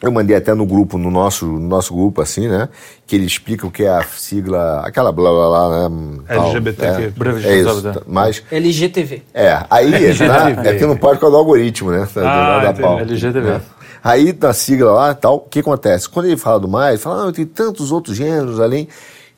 Eu 0.01 0.13
mandei 0.13 0.37
até 0.37 0.55
no 0.55 0.65
grupo, 0.65 0.97
no 0.97 1.11
nosso, 1.11 1.45
no 1.45 1.59
nosso 1.59 1.93
grupo, 1.93 2.23
assim, 2.23 2.47
né? 2.47 2.69
Que 3.05 3.17
ele 3.17 3.27
explica 3.27 3.67
o 3.67 3.71
que 3.71 3.83
é 3.83 3.89
a 3.89 4.03
sigla, 4.05 4.81
aquela 4.87 5.11
blá 5.11 5.29
blá 5.29 5.49
blá, 5.49 5.89
né? 5.89 6.19
LGBTQ. 6.29 7.13
É, 7.45 7.49
é 7.49 7.59
isso. 7.59 8.05
Mas, 8.07 8.43
LGTV. 8.51 9.23
É, 9.35 9.61
aí, 9.69 9.91
né, 9.91 10.71
é 10.71 10.75
que 10.75 10.87
não 10.87 10.97
pode 10.97 11.19
colocar 11.19 11.37
o 11.37 11.41
algoritmo, 11.41 11.91
né? 11.91 12.07
Ah, 12.17 12.61
da 12.61 12.73
pau, 12.73 13.01
LGTV. 13.01 13.41
Né? 13.41 13.61
Aí, 14.03 14.33
na 14.41 14.53
sigla 14.53 14.93
lá 14.93 15.15
tal, 15.15 15.37
o 15.37 15.41
que 15.41 15.59
acontece? 15.59 16.09
Quando 16.09 16.27
ele 16.27 16.37
fala 16.37 16.61
do 16.61 16.69
mais, 16.69 16.95
ele 16.95 17.03
fala, 17.03 17.25
não, 17.25 17.33
tem 17.33 17.45
tantos 17.45 17.91
outros 17.91 18.17
gêneros 18.17 18.61
além. 18.61 18.89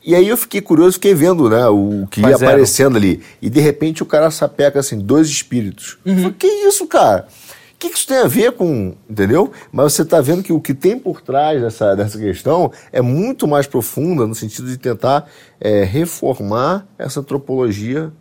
E 0.05 0.15
aí 0.15 0.29
eu 0.29 0.37
fiquei 0.37 0.61
curioso, 0.61 0.95
fiquei 0.95 1.15
vendo, 1.15 1.49
né, 1.51 1.67
o 1.67 2.07
que 2.11 2.21
ia 2.21 2.35
aparecendo 2.35 2.97
ali. 2.97 3.23
E 3.41 3.51
de 3.51 3.61
repente 3.61 4.03
o 4.03 4.07
cara 4.07 4.31
sapeca 4.31 4.81
assim, 4.81 4.99
dois 4.99 5.29
espíritos. 5.29 5.99
Uhum. 6.05 6.17
Falei, 6.17 6.35
que 6.39 6.47
isso, 6.47 6.87
cara? 6.87 7.27
O 7.75 7.79
que, 7.81 7.89
que 7.89 7.97
isso 7.97 8.07
tem 8.07 8.19
a 8.19 8.27
ver 8.27 8.53
com. 8.53 8.95
Entendeu? 9.09 9.53
Mas 9.73 9.95
você 9.95 10.03
está 10.03 10.21
vendo 10.21 10.43
que 10.43 10.53
o 10.53 10.61
que 10.61 10.75
tem 10.75 10.99
por 10.99 11.21
trás 11.21 11.63
dessa, 11.63 11.95
dessa 11.95 12.19
questão 12.19 12.71
é 12.93 13.01
muito 13.01 13.49
mais 13.49 13.67
profunda, 13.67 14.27
no 14.27 14.35
sentido 14.35 14.69
de 14.69 14.77
tentar 14.77 15.27
é, 15.59 15.85
reformar 15.85 16.87
essa 16.99 17.21
antropologia 17.21 18.13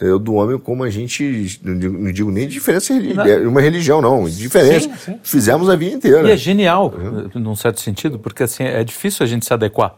entendeu? 0.00 0.18
do 0.18 0.34
homem 0.34 0.58
como 0.58 0.82
a 0.82 0.90
gente, 0.90 1.60
não 1.62 1.78
digo, 1.78 1.98
não 1.98 2.12
digo 2.12 2.30
nem 2.30 2.48
diferença 2.48 2.98
de 2.98 3.12
uma 3.46 3.60
religião, 3.60 4.00
não, 4.00 4.24
diferença. 4.28 4.88
Sim, 4.88 5.12
sim. 5.12 5.20
Fizemos 5.22 5.68
a 5.68 5.76
vida 5.76 5.94
inteira. 5.94 6.26
E 6.26 6.32
é 6.32 6.36
genial, 6.36 6.94
uhum. 6.96 7.40
num 7.40 7.54
certo 7.54 7.80
sentido, 7.80 8.18
porque 8.18 8.42
assim, 8.42 8.64
é 8.64 8.82
difícil 8.82 9.24
a 9.24 9.26
gente 9.26 9.44
se 9.44 9.52
adequar. 9.52 9.94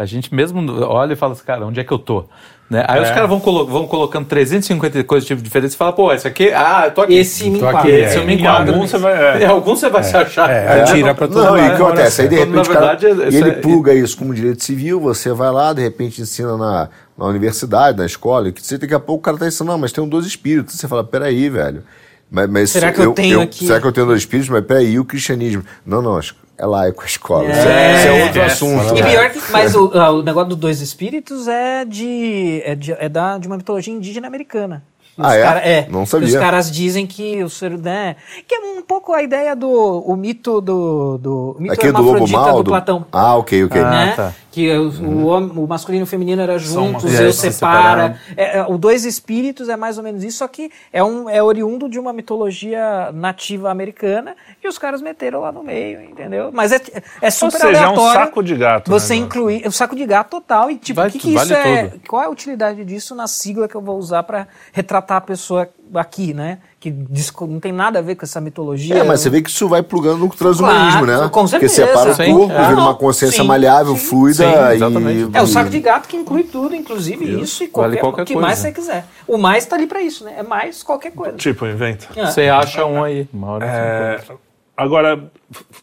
A 0.00 0.06
gente 0.06 0.34
mesmo 0.34 0.64
olha 0.86 1.12
e 1.12 1.16
fala 1.16 1.34
assim, 1.34 1.44
cara, 1.44 1.66
onde 1.66 1.78
é 1.78 1.84
que 1.84 1.92
eu 1.92 1.98
tô? 1.98 2.24
Né? 2.70 2.82
Aí 2.88 3.00
é. 3.00 3.02
os 3.02 3.10
caras 3.10 3.28
vão, 3.28 3.38
colo 3.38 3.66
vão 3.66 3.86
colocando 3.86 4.24
350 4.24 5.04
coisas 5.04 5.26
tipo 5.26 5.42
diferentes 5.42 5.74
e 5.74 5.76
fala, 5.76 5.92
pô, 5.92 6.10
esse 6.10 6.26
aqui, 6.26 6.50
ah, 6.54 6.84
eu 6.86 6.90
tô 6.92 7.02
aqui. 7.02 7.16
Esse 7.16 7.50
me 7.50 7.58
enquadra. 7.58 7.90
Esse 7.90 8.16
eu 8.16 8.24
me 8.24 8.34
enquadro. 8.34 8.72
Algum 8.72 8.86
você 8.86 8.96
vai, 8.96 9.42
é. 9.42 9.44
algum 9.44 9.76
você 9.76 9.90
vai 9.90 10.00
é. 10.00 10.04
se 10.04 10.16
achar. 10.16 10.48
É, 10.48 10.84
tira 10.84 11.14
pra 11.14 11.28
todo 11.28 11.44
Não, 11.44 11.58
e 11.58 11.60
o 11.60 11.76
que 11.76 11.82
acontece? 11.82 12.22
Aí 12.22 12.28
de 12.28 12.36
repente 12.36 12.66
verdade, 12.66 13.08
cara, 13.08 13.28
e 13.28 13.36
ele 13.36 13.52
pluga 13.56 13.92
isso 13.92 14.16
como 14.16 14.32
direito 14.32 14.64
civil, 14.64 14.98
você 14.98 15.34
vai 15.34 15.50
lá, 15.50 15.74
de 15.74 15.82
repente 15.82 16.22
ensina 16.22 16.56
na, 16.56 16.88
na 17.18 17.26
universidade, 17.26 17.98
na 17.98 18.06
escola, 18.06 18.50
que 18.50 18.64
você 18.64 18.78
daqui 18.78 18.94
a 18.94 19.00
pouco 19.00 19.20
o 19.20 19.22
cara 19.22 19.36
tá 19.36 19.48
ensinando, 19.48 19.72
não, 19.72 19.78
mas 19.78 19.92
tem 19.92 20.02
um 20.02 20.08
dois 20.08 20.24
espíritos. 20.24 20.76
Você 20.76 20.88
fala, 20.88 21.04
peraí, 21.04 21.50
velho. 21.50 21.82
Mas, 22.30 22.48
mas 22.48 22.70
será 22.70 22.90
que 22.90 23.00
eu, 23.00 23.04
eu 23.04 23.12
tenho 23.12 23.34
eu, 23.34 23.42
aqui? 23.42 23.66
Será 23.66 23.78
que 23.78 23.86
eu 23.86 23.92
tenho 23.92 24.06
dois 24.06 24.20
espíritos? 24.20 24.48
Mas 24.48 24.64
peraí, 24.64 24.98
o 24.98 25.04
cristianismo? 25.04 25.62
Não, 25.84 26.00
não, 26.00 26.16
acho 26.16 26.34
é 26.60 26.66
laico 26.66 27.02
a 27.02 27.06
escola. 27.06 27.44
É, 27.46 27.52
isso, 27.52 27.68
é, 27.68 27.96
isso 27.96 28.08
é 28.08 28.24
outro 28.24 28.40
é, 28.40 28.44
assunto. 28.44 28.98
E 28.98 29.02
pior 29.02 29.30
que, 29.30 29.40
mas 29.50 29.74
o, 29.74 29.88
o 30.18 30.22
negócio 30.22 30.50
dos 30.50 30.58
dois 30.58 30.80
espíritos 30.82 31.48
é 31.48 31.84
de, 31.86 32.62
é 32.64 32.74
de, 32.74 32.92
é 32.92 33.08
da, 33.08 33.38
de 33.38 33.46
uma 33.46 33.56
mitologia 33.56 33.92
indígena 33.94 34.26
americana. 34.26 34.82
ah, 35.16 35.34
é? 35.34 35.42
Cara, 35.42 35.60
é? 35.60 35.88
Não 35.88 36.04
sabia. 36.04 36.28
Os 36.28 36.34
caras 36.34 36.70
dizem 36.70 37.06
que 37.06 37.42
o 37.42 37.48
ser, 37.48 37.78
né, 37.78 38.16
que 38.46 38.54
é 38.54 38.58
um 38.58 38.82
pouco 38.82 39.14
a 39.14 39.22
ideia 39.22 39.56
do 39.56 39.68
o 39.70 40.14
mito 40.16 40.60
do, 40.60 41.16
do 41.16 41.56
o 41.58 41.62
mito 41.62 41.72
Aqui 41.72 41.90
do 41.90 42.02
lobo 42.02 42.28
mal, 42.28 42.56
do, 42.58 42.62
do 42.64 42.70
Platão. 42.70 43.06
Ah, 43.10 43.36
ok, 43.36 43.64
ok. 43.64 43.80
Ah, 43.80 43.90
né? 43.90 44.12
tá 44.14 44.32
que 44.50 44.70
o, 44.72 44.88
uhum. 44.88 45.24
o, 45.24 45.26
homem, 45.26 45.52
o 45.56 45.66
masculino 45.66 46.02
e 46.02 46.04
o 46.04 46.06
feminino 46.06 46.42
era 46.42 46.58
juntos, 46.58 47.10
Deus 47.10 47.36
separa. 47.36 48.20
É, 48.36 48.58
é, 48.58 48.66
o 48.66 48.76
dois 48.76 49.04
espíritos 49.04 49.68
é 49.68 49.76
mais 49.76 49.96
ou 49.96 50.04
menos 50.04 50.24
isso, 50.24 50.38
só 50.38 50.48
que 50.48 50.70
é, 50.92 51.02
um, 51.04 51.30
é 51.30 51.42
oriundo 51.42 51.88
de 51.88 51.98
uma 51.98 52.12
mitologia 52.12 53.12
nativa 53.12 53.70
americana 53.70 54.34
e 54.62 54.66
os 54.66 54.76
caras 54.76 55.00
meteram 55.00 55.40
lá 55.40 55.52
no 55.52 55.62
meio, 55.62 56.02
entendeu? 56.02 56.50
Mas 56.52 56.72
é, 56.72 56.80
é 57.22 57.30
super 57.30 57.54
ou 57.54 57.60
seja, 57.60 57.66
aleatório. 57.66 58.00
É 58.00 58.22
um 58.22 58.24
saco 58.24 58.42
de 58.42 58.56
gato. 58.56 58.90
Você 58.90 59.14
né, 59.14 59.20
incluir. 59.20 59.64
É 59.64 59.68
um 59.68 59.72
saco 59.72 59.94
de 59.94 60.04
gato 60.04 60.30
total. 60.30 60.70
E 60.70 60.76
tipo, 60.76 61.00
o 61.00 61.10
que, 61.10 61.18
que 61.18 61.34
vale 61.34 61.52
isso 61.52 61.54
é. 61.54 61.88
Tudo. 61.88 62.02
Qual 62.08 62.22
é 62.22 62.26
a 62.26 62.30
utilidade 62.30 62.84
disso 62.84 63.14
na 63.14 63.26
sigla 63.26 63.68
que 63.68 63.74
eu 63.74 63.80
vou 63.80 63.98
usar 63.98 64.22
para 64.24 64.48
retratar 64.72 65.18
a 65.18 65.20
pessoa 65.20 65.68
aqui, 65.94 66.32
né? 66.32 66.58
que 66.80 66.90
não 67.42 67.60
tem 67.60 67.72
nada 67.72 67.98
a 67.98 68.02
ver 68.02 68.14
com 68.14 68.24
essa 68.24 68.40
mitologia. 68.40 68.96
É, 68.96 69.04
mas 69.04 69.20
você 69.20 69.28
vê 69.28 69.42
que 69.42 69.50
isso 69.50 69.68
vai 69.68 69.82
plugando 69.82 70.20
no 70.20 70.30
transhumanismo, 70.30 71.04
claro, 71.04 71.24
né? 71.24 71.28
Com 71.28 71.46
certeza. 71.46 71.84
Porque 71.84 71.92
separa 71.92 72.14
sim. 72.14 72.32
o 72.32 72.38
corpo, 72.38 72.54
é. 72.54 72.68
vira 72.68 72.80
uma 72.80 72.94
consciência 72.94 73.42
sim, 73.42 73.46
maleável, 73.46 73.94
sim, 73.96 74.06
fluida 74.06 74.44
e... 74.74 75.36
É 75.36 75.42
o 75.42 75.46
saco 75.46 75.68
de 75.68 75.78
gato 75.78 76.08
que 76.08 76.16
inclui 76.16 76.44
tudo, 76.44 76.74
inclusive 76.74 77.22
isso, 77.22 77.42
isso 77.42 77.64
e 77.64 77.68
qualquer, 77.68 77.88
vale 77.88 78.00
qualquer 78.00 78.24
que 78.24 78.32
coisa. 78.32 78.46
mais 78.46 78.58
você 78.58 78.72
quiser. 78.72 79.04
O 79.28 79.36
mais 79.36 79.64
está 79.64 79.76
ali 79.76 79.86
para 79.86 80.00
isso, 80.00 80.24
né? 80.24 80.36
É 80.38 80.42
mais 80.42 80.82
qualquer 80.82 81.12
coisa. 81.12 81.36
Tipo, 81.36 81.66
inventa. 81.66 82.06
É. 82.16 82.24
Você 82.24 82.48
acha 82.48 82.86
um 82.86 83.04
aí, 83.04 83.28
uma 83.30 83.48
hora 83.48 83.66
é... 83.66 84.20
Agora, 84.74 85.30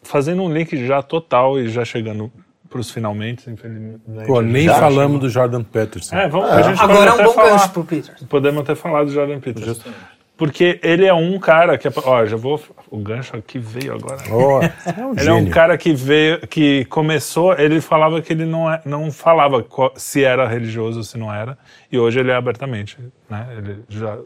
fazendo 0.02 0.42
um 0.42 0.52
link 0.52 0.88
já 0.88 1.04
total 1.04 1.60
e 1.60 1.70
já 1.70 1.86
chegando 1.86 2.32
para 2.70 2.80
os 2.80 2.92
finalmente, 2.92 3.50
infelizmente. 3.50 4.02
Pô, 4.26 4.42
nem 4.42 4.66
já 4.66 4.76
falamos 4.76 5.02
chegou. 5.02 5.20
do 5.20 5.30
Jordan 5.30 5.64
Peterson. 5.64 6.16
É, 6.16 6.28
vamos, 6.28 6.50
é. 6.50 6.82
Agora 6.82 7.10
é 7.10 7.14
um 7.14 7.24
bom 7.26 7.34
falar, 7.34 7.50
gancho 7.52 7.70
pro 7.72 7.84
Peterson. 7.84 8.26
Podemos 8.26 8.64
ter 8.64 8.76
falado 8.76 9.06
do 9.06 9.12
Jordan 9.12 9.40
Peterson. 9.40 9.74
Justamente. 9.74 10.18
Porque 10.38 10.80
ele 10.84 11.06
é 11.06 11.14
um 11.14 11.40
cara 11.40 11.78
que. 11.80 11.90
Ó, 12.06 12.26
já 12.26 12.38
vou. 12.38 12.62
O 12.92 13.00
gancho 13.00 13.36
aqui 13.36 13.58
veio 13.58 13.96
agora. 13.96 14.18
Oh, 14.32 14.62
é 14.62 15.06
um 15.06 15.12
ele 15.14 15.24
gênio. 15.24 15.32
é 15.32 15.34
um 15.34 15.50
cara 15.50 15.76
que 15.78 15.94
veio. 15.94 16.48
que 16.48 16.86
começou. 16.86 17.54
Ele 17.58 17.82
falava 17.82 18.22
que 18.22 18.32
ele 18.32 18.46
não, 18.46 18.72
é, 18.72 18.80
não 18.86 19.12
falava 19.12 19.66
se 19.96 20.24
era 20.24 20.48
religioso 20.48 21.00
ou 21.00 21.04
se 21.04 21.18
não 21.18 21.34
era. 21.34 21.58
E 21.92 21.98
hoje 21.98 22.20
ele 22.20 22.30
é 22.30 22.36
abertamente. 22.36 23.00
Né? 23.28 23.48
Ele 23.58 23.84
já 23.90 24.20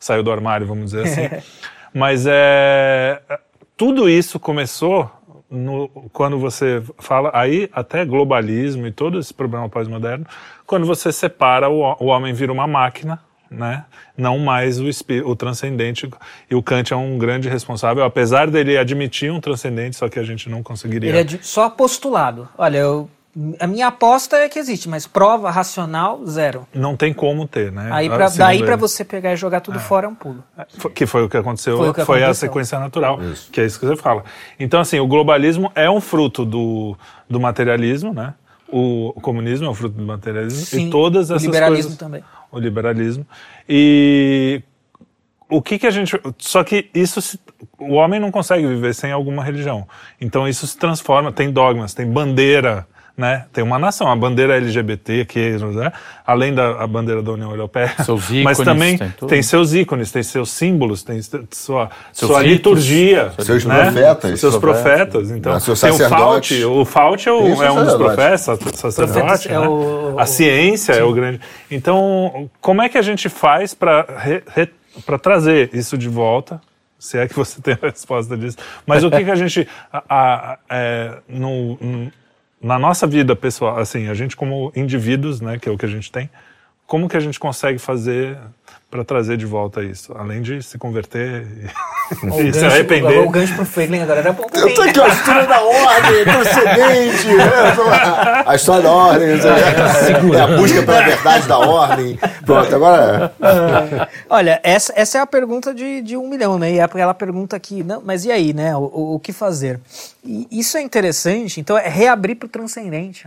saiu 0.00 0.24
do 0.24 0.32
armário, 0.32 0.66
vamos 0.66 0.90
dizer 0.90 1.04
assim. 1.04 1.42
Mas 1.94 2.26
é. 2.26 3.22
Tudo 3.76 4.08
isso 4.08 4.38
começou 4.40 5.10
no, 5.52 5.88
quando 6.12 6.38
você 6.38 6.82
fala. 6.98 7.30
Aí, 7.34 7.68
até 7.72 8.04
globalismo 8.04 8.86
e 8.86 8.92
todo 8.92 9.18
esse 9.18 9.32
problema 9.32 9.68
pós-moderno, 9.68 10.26
quando 10.66 10.86
você 10.86 11.12
separa 11.12 11.68
o, 11.68 11.82
o 12.00 12.06
homem 12.06 12.32
vira 12.32 12.52
uma 12.52 12.66
máquina 12.66 13.20
né? 13.52 13.84
não 14.16 14.38
mais 14.38 14.80
o, 14.80 14.88
o 15.26 15.36
transcendente. 15.36 16.08
E 16.50 16.54
o 16.54 16.62
Kant 16.62 16.92
é 16.92 16.96
um 16.96 17.18
grande 17.18 17.48
responsável, 17.48 18.02
apesar 18.02 18.50
dele 18.50 18.76
admitir 18.78 19.30
um 19.30 19.40
transcendente, 19.40 19.96
só 19.96 20.08
que 20.08 20.18
a 20.18 20.22
gente 20.22 20.48
não 20.48 20.62
conseguiria. 20.62 21.10
Ele 21.10 21.36
é 21.36 21.38
só 21.42 21.68
postulado. 21.68 22.48
Olha, 22.56 22.78
eu 22.78 23.10
A 23.58 23.66
minha 23.66 23.86
aposta 23.86 24.36
é 24.36 24.48
que 24.48 24.58
existe, 24.58 24.90
mas 24.90 25.06
prova 25.06 25.50
racional, 25.50 26.20
zero. 26.26 26.68
Não 26.74 26.94
tem 26.94 27.14
como 27.14 27.48
ter, 27.48 27.72
né? 27.72 27.88
Aí 27.90 28.06
pra, 28.06 28.28
daí 28.28 28.62
para 28.62 28.76
você 28.76 29.06
pegar 29.06 29.32
e 29.32 29.36
jogar 29.36 29.60
tudo 29.60 29.78
é. 29.78 29.80
fora 29.80 30.06
é 30.06 30.08
um 30.08 30.14
pulo. 30.14 30.44
Que 30.94 31.06
foi 31.06 31.24
o 31.24 31.30
que 31.30 31.38
aconteceu, 31.38 31.78
foi, 31.78 31.94
que 31.94 32.04
foi 32.04 32.18
aconteceu. 32.18 32.30
a 32.30 32.34
sequência 32.34 32.78
natural, 32.78 33.22
isso. 33.22 33.50
que 33.50 33.58
é 33.62 33.64
isso 33.64 33.80
que 33.80 33.86
você 33.86 33.96
fala. 33.96 34.22
Então, 34.60 34.78
assim, 34.80 35.00
o 35.00 35.06
globalismo 35.06 35.72
é 35.74 35.90
um 35.90 35.98
fruto 35.98 36.44
do, 36.44 36.94
do 37.28 37.40
materialismo, 37.40 38.12
né? 38.12 38.34
O, 38.68 39.14
o 39.16 39.20
comunismo 39.20 39.66
é 39.66 39.70
um 39.70 39.74
fruto 39.74 39.96
do 39.96 40.04
materialismo 40.04 40.66
Sim, 40.66 40.88
e 40.88 40.90
todas 40.90 41.30
essas 41.30 41.42
coisas... 41.42 41.46
o 41.46 41.52
liberalismo 41.52 41.82
coisas, 41.84 41.98
também. 41.98 42.24
O 42.50 42.58
liberalismo. 42.58 43.26
E 43.66 44.62
o 45.48 45.62
que 45.62 45.78
que 45.78 45.86
a 45.86 45.90
gente... 45.90 46.20
Só 46.36 46.62
que 46.62 46.90
isso 46.92 47.22
se, 47.22 47.40
o 47.78 47.94
homem 47.94 48.20
não 48.20 48.30
consegue 48.30 48.66
viver 48.66 48.94
sem 48.94 49.10
alguma 49.10 49.42
religião. 49.42 49.88
Então 50.20 50.46
isso 50.46 50.66
se 50.66 50.76
transforma, 50.76 51.32
tem 51.32 51.50
dogmas, 51.50 51.94
tem 51.94 52.06
bandeira, 52.06 52.86
né? 53.16 53.44
Tem 53.52 53.62
uma 53.62 53.78
nação, 53.78 54.10
a 54.10 54.16
bandeira 54.16 54.56
LGBT, 54.56 55.24
que, 55.26 55.56
né? 55.58 55.92
além 56.26 56.54
da 56.54 56.86
bandeira 56.86 57.22
da 57.22 57.32
União 57.32 57.50
Europeia, 57.50 57.94
seus 58.04 58.24
ícones, 58.30 58.44
mas 58.44 58.58
também 58.58 58.98
tem, 58.98 59.10
tem, 59.28 59.42
seus 59.42 59.74
ícones, 59.74 60.10
tem 60.10 60.22
seus 60.22 60.50
símbolos, 60.50 61.02
tem 61.02 61.20
sua, 61.50 61.90
sua 62.12 62.42
liturgia, 62.42 63.32
seus 63.38 63.64
né? 63.64 63.84
profetas, 63.84 64.40
seus 64.40 64.56
profetas. 64.56 65.30
Então, 65.30 65.58
tem 65.60 65.90
o 65.90 66.08
Fault, 66.08 66.64
o 66.64 66.84
Fault 66.84 67.28
é, 67.28 67.32
o, 67.32 67.62
é 67.62 67.70
um 67.70 67.84
dos 67.84 67.94
profetas, 67.94 68.40
sacerdote, 68.74 69.48
é 69.48 69.58
né? 69.58 69.68
o, 69.68 70.14
a 70.18 70.26
ciência 70.26 70.94
sim. 70.94 71.00
é 71.00 71.04
o 71.04 71.12
grande. 71.12 71.40
Então, 71.70 72.50
como 72.60 72.82
é 72.82 72.88
que 72.88 72.98
a 72.98 73.02
gente 73.02 73.28
faz 73.28 73.74
para 73.74 74.06
para 75.06 75.18
trazer 75.18 75.70
isso 75.72 75.96
de 75.96 76.08
volta? 76.08 76.60
Se 76.98 77.18
é 77.18 77.26
que 77.26 77.34
você 77.34 77.60
tem 77.62 77.74
a 77.74 77.86
resposta 77.86 78.36
disso. 78.36 78.56
Mas 78.86 79.02
o 79.02 79.10
que, 79.10 79.24
que 79.24 79.30
a 79.30 79.34
gente. 79.34 79.66
A, 79.92 80.02
a, 80.08 80.58
é, 80.70 81.18
no, 81.28 82.10
na 82.62 82.78
nossa 82.78 83.06
vida 83.06 83.34
pessoal, 83.34 83.78
assim, 83.78 84.08
a 84.08 84.14
gente 84.14 84.36
como 84.36 84.72
indivíduos, 84.74 85.40
né, 85.40 85.58
que 85.58 85.68
é 85.68 85.72
o 85.72 85.76
que 85.76 85.84
a 85.84 85.88
gente 85.88 86.10
tem, 86.12 86.30
como 86.92 87.08
que 87.08 87.16
a 87.16 87.20
gente 87.20 87.40
consegue 87.40 87.78
fazer 87.78 88.36
para 88.90 89.02
trazer 89.02 89.38
de 89.38 89.46
volta 89.46 89.82
isso? 89.82 90.12
Além 90.14 90.42
de 90.42 90.62
se 90.62 90.76
converter 90.76 91.46
e, 92.22 92.26
e 92.48 92.52
se 92.52 92.66
arrepender. 92.66 93.18
O 93.20 93.30
gancho 93.30 93.54
pro 93.54 93.64
Feiglin 93.64 94.00
agora 94.00 94.20
era 94.20 94.30
bom 94.30 94.46
também. 94.46 94.68
Eu 94.68 94.74
tô 94.74 94.82
aqui, 94.82 95.00
a 95.00 95.08
história 95.08 95.46
da 95.46 95.62
ordem, 95.62 96.24
procedente, 96.24 97.28
né? 97.28 98.44
a 98.44 98.54
história 98.54 98.82
da 98.82 98.92
ordem, 98.92 99.28
é, 99.30 100.38
a 100.38 100.46
busca 100.58 100.82
pela 100.82 101.00
verdade 101.00 101.48
da 101.48 101.58
ordem. 101.58 102.18
Pronto, 102.44 102.76
agora... 102.76 103.32
É. 103.40 104.08
Olha, 104.28 104.60
essa, 104.62 104.92
essa 104.94 105.16
é 105.16 105.20
a 105.22 105.26
pergunta 105.26 105.72
de, 105.72 106.02
de 106.02 106.14
um 106.14 106.28
milhão, 106.28 106.58
né? 106.58 106.72
E 106.72 106.78
é 106.78 106.82
aquela 106.82 107.14
pergunta 107.14 107.58
que, 107.58 107.82
não, 107.82 108.02
mas 108.04 108.26
e 108.26 108.30
aí, 108.30 108.52
né? 108.52 108.76
O, 108.76 108.80
o, 108.80 109.14
o 109.14 109.18
que 109.18 109.32
fazer? 109.32 109.80
E 110.22 110.46
isso 110.50 110.76
é 110.76 110.82
interessante, 110.82 111.58
então 111.58 111.78
é 111.78 111.88
reabrir 111.88 112.36
pro 112.36 112.48
transcendente. 112.48 113.26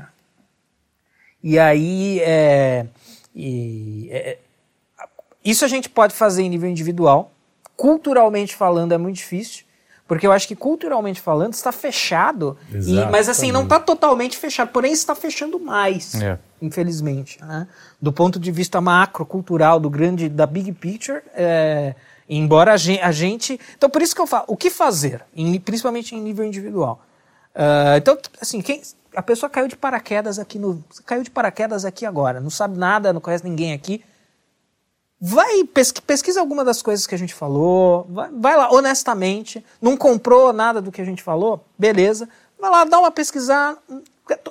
E 1.43 1.57
aí, 1.57 2.19
é, 2.21 2.85
e, 3.35 4.07
é, 4.11 4.37
isso 5.43 5.63
a 5.63 5.67
gente 5.67 5.89
pode 5.89 6.15
fazer 6.15 6.41
em 6.41 6.49
nível 6.49 6.69
individual. 6.69 7.31
Culturalmente 7.77 8.55
falando 8.55 8.93
é 8.93 8.97
muito 8.97 9.17
difícil, 9.17 9.65
porque 10.07 10.25
eu 10.25 10.31
acho 10.31 10.47
que 10.47 10.55
culturalmente 10.55 11.19
falando 11.21 11.53
está 11.53 11.71
fechado, 11.71 12.57
e, 12.71 13.05
mas 13.11 13.27
assim 13.27 13.51
não 13.51 13.63
está 13.63 13.79
totalmente 13.79 14.37
fechado, 14.37 14.69
porém 14.69 14.93
está 14.93 15.13
fechando 15.13 15.59
mais, 15.59 16.15
é. 16.15 16.39
infelizmente, 16.61 17.37
né? 17.43 17.67
do 18.01 18.13
ponto 18.13 18.39
de 18.39 18.51
vista 18.51 18.79
macro 18.79 19.25
cultural 19.25 19.79
do 19.79 19.89
grande 19.89 20.29
da 20.29 20.47
big 20.47 20.71
picture. 20.71 21.21
É, 21.35 21.93
embora 22.29 22.73
a 22.73 22.77
gente, 22.77 23.01
a 23.01 23.11
gente, 23.11 23.59
então 23.77 23.89
por 23.89 24.01
isso 24.01 24.15
que 24.15 24.21
eu 24.21 24.27
falo, 24.27 24.45
o 24.47 24.55
que 24.55 24.69
fazer, 24.69 25.21
em, 25.35 25.59
principalmente 25.59 26.15
em 26.15 26.21
nível 26.21 26.45
individual. 26.45 27.01
Uh, 27.55 27.97
então 27.97 28.17
assim 28.41 28.61
quem 28.61 28.81
a 29.15 29.23
pessoa 29.23 29.49
caiu 29.49 29.67
de 29.67 29.77
paraquedas 29.77 30.37
aqui 30.37 30.59
no 30.59 30.83
caiu 31.05 31.23
de 31.23 31.31
paraquedas 31.31 31.85
aqui 31.85 32.05
agora, 32.05 32.41
não 32.41 32.49
sabe 32.49 32.77
nada, 32.77 33.13
não 33.13 33.21
conhece 33.21 33.45
ninguém 33.45 33.71
aqui 33.73 34.03
Vai, 35.19 35.63
pesquisa 36.05 36.39
alguma 36.39 36.63
das 36.63 36.81
coisas 36.81 37.07
que 37.07 37.15
a 37.15 37.17
gente 37.17 37.33
falou, 37.33 38.05
vai, 38.09 38.29
vai, 38.31 38.57
lá 38.57 38.69
honestamente, 38.71 39.65
não 39.81 39.95
comprou 39.95 40.51
nada 40.51 40.81
do 40.81 40.91
que 40.91 41.01
a 41.01 41.05
gente 41.05 41.23
falou, 41.23 41.65
beleza, 41.79 42.27
vai 42.59 42.69
lá, 42.69 42.83
dá 42.83 42.99
uma 42.99 43.09
pesquisar. 43.09 43.75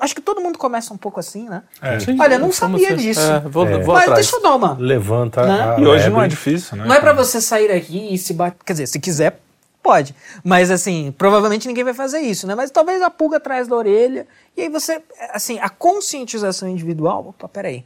Acho 0.00 0.14
que 0.14 0.20
todo 0.20 0.40
mundo 0.40 0.58
começa 0.58 0.92
um 0.94 0.96
pouco 0.96 1.20
assim, 1.20 1.48
né? 1.48 1.62
É. 1.82 2.00
Sim, 2.00 2.16
Olha, 2.18 2.38
não 2.38 2.50
sabia 2.50 2.88
ser. 2.88 2.96
disso. 2.96 3.20
É, 3.20 3.40
vou, 3.40 3.66
é. 3.68 3.78
vou 3.78 3.94
Mas 3.94 4.04
atrás. 4.04 4.20
deixa 4.20 4.36
eu 4.36 4.42
dar 4.42 4.54
uma. 4.54 4.76
Levanta. 4.78 5.46
Né? 5.46 5.76
e 5.78 5.86
hoje 5.86 6.08
não 6.08 6.22
é 6.22 6.28
difícil, 6.28 6.76
né? 6.76 6.86
Não 6.86 6.94
é 6.94 7.00
para 7.00 7.12
você 7.12 7.40
sair 7.40 7.70
aqui 7.70 8.14
e 8.14 8.16
se 8.16 8.32
bater. 8.32 8.56
Quer 8.64 8.72
dizer, 8.72 8.86
se 8.86 8.98
quiser, 8.98 9.40
pode. 9.84 10.14
Mas 10.42 10.70
assim, 10.70 11.14
provavelmente 11.16 11.68
ninguém 11.68 11.84
vai 11.84 11.94
fazer 11.94 12.20
isso, 12.20 12.46
né? 12.46 12.56
Mas 12.56 12.72
talvez 12.72 13.00
a 13.02 13.10
pulga 13.10 13.36
atrás 13.36 13.68
da 13.68 13.76
orelha. 13.76 14.26
E 14.56 14.62
aí 14.62 14.68
você, 14.68 15.00
assim, 15.32 15.60
a 15.60 15.68
conscientização 15.68 16.68
individual. 16.68 17.28
Opa, 17.28 17.48
peraí 17.48 17.84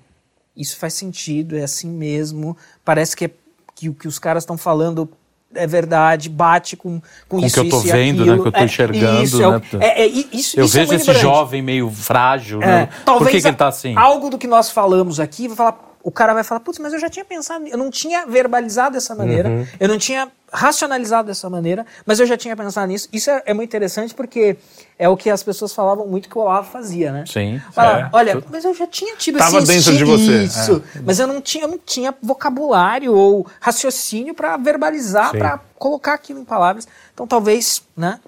isso 0.59 0.77
faz 0.77 0.95
sentido, 0.95 1.57
é 1.57 1.63
assim 1.63 1.89
mesmo, 1.89 2.57
parece 2.85 3.17
que, 3.17 3.27
é, 3.27 3.31
que 3.77 3.89
o 3.89 3.95
que 3.95 4.09
os 4.09 4.19
caras 4.19 4.43
estão 4.43 4.59
falando 4.59 5.09
é 5.55 5.67
verdade, 5.67 6.29
bate 6.29 6.77
com, 6.77 7.01
com, 7.27 7.39
com 7.41 7.47
isso, 7.47 7.55
que 7.55 7.67
eu 7.67 7.71
tô 7.71 7.81
vendo, 7.81 8.27
né, 8.27 8.35
que 8.35 8.49
eu 8.49 8.53
tô 8.53 8.59
é, 8.59 8.65
enxergando, 8.65 9.23
isso, 9.23 9.51
né? 9.51 9.63
É, 9.81 10.03
é, 10.03 10.07
isso, 10.07 10.61
eu 10.61 10.67
isso 10.67 10.79
é 10.79 10.85
vejo 10.85 10.95
esse 10.95 11.15
jovem 11.15 11.63
meio 11.63 11.89
frágil, 11.91 12.59
né? 12.59 12.91
Talvez 13.05 13.31
Por 13.31 13.31
que, 13.31 13.41
que 13.41 13.49
ele 13.49 13.57
tá 13.57 13.69
assim? 13.69 13.97
Algo 13.97 14.29
do 14.29 14.37
que 14.37 14.47
nós 14.47 14.71
falamos 14.71 15.19
aqui, 15.19 15.49
vai 15.49 15.57
falar, 15.57 15.88
o 16.03 16.11
cara 16.11 16.33
vai 16.33 16.45
falar, 16.45 16.61
putz, 16.61 16.79
mas 16.79 16.93
eu 16.93 16.99
já 16.99 17.09
tinha 17.09 17.25
pensado, 17.25 17.67
eu 17.67 17.77
não 17.77 17.91
tinha 17.91 18.27
verbalizado 18.27 18.95
dessa 18.95 19.15
maneira, 19.15 19.49
uhum. 19.49 19.67
eu 19.79 19.89
não 19.89 19.99
tinha 19.99 20.31
racionalizado 20.51 21.29
dessa 21.29 21.51
maneira, 21.51 21.85
mas 22.07 22.21
eu 22.21 22.27
já 22.27 22.37
tinha 22.37 22.57
pensado 22.57 22.87
nisso. 22.87 23.09
Isso 23.13 23.31
é, 23.31 23.43
é, 23.47 23.55
muito 23.55 23.69
interessante 23.69 24.15
porque 24.15 24.57
é 24.99 25.09
o 25.09 25.17
que 25.17 25.29
as 25.29 25.43
pessoas 25.43 25.73
falavam 25.73 26.07
muito 26.07 26.29
que 26.29 26.39
o 26.39 26.41
Olavo 26.41 26.71
fazia, 26.71 27.13
né? 27.13 27.25
Sim. 27.27 27.61
Fala, 27.73 28.01
é. 28.01 28.09
Olha, 28.13 28.43
mas 28.51 28.65
eu 28.65 28.75
já 28.75 28.87
tinha 28.87 29.15
tido 29.17 29.39
Tava 29.39 29.59
esse 29.59 29.67
dentro 29.67 29.97
de 29.97 30.05
você. 30.05 30.45
Isso, 30.45 30.83
é. 30.97 31.01
mas 31.05 31.19
eu 31.19 31.27
não 31.27 31.41
tinha, 31.41 31.65
eu 31.65 31.69
não 31.69 31.79
tinha 31.79 32.15
vocabulário 32.23 33.15
ou 33.15 33.47
raciocínio 33.61 34.35
para 34.35 34.57
verbalizar, 34.57 35.33
para 35.33 35.61
colocar 35.79 36.15
aquilo 36.15 36.41
em 36.41 36.45
palavras. 36.45 36.89
Então 37.13 37.27
talvez, 37.27 37.83
né? 37.97 38.19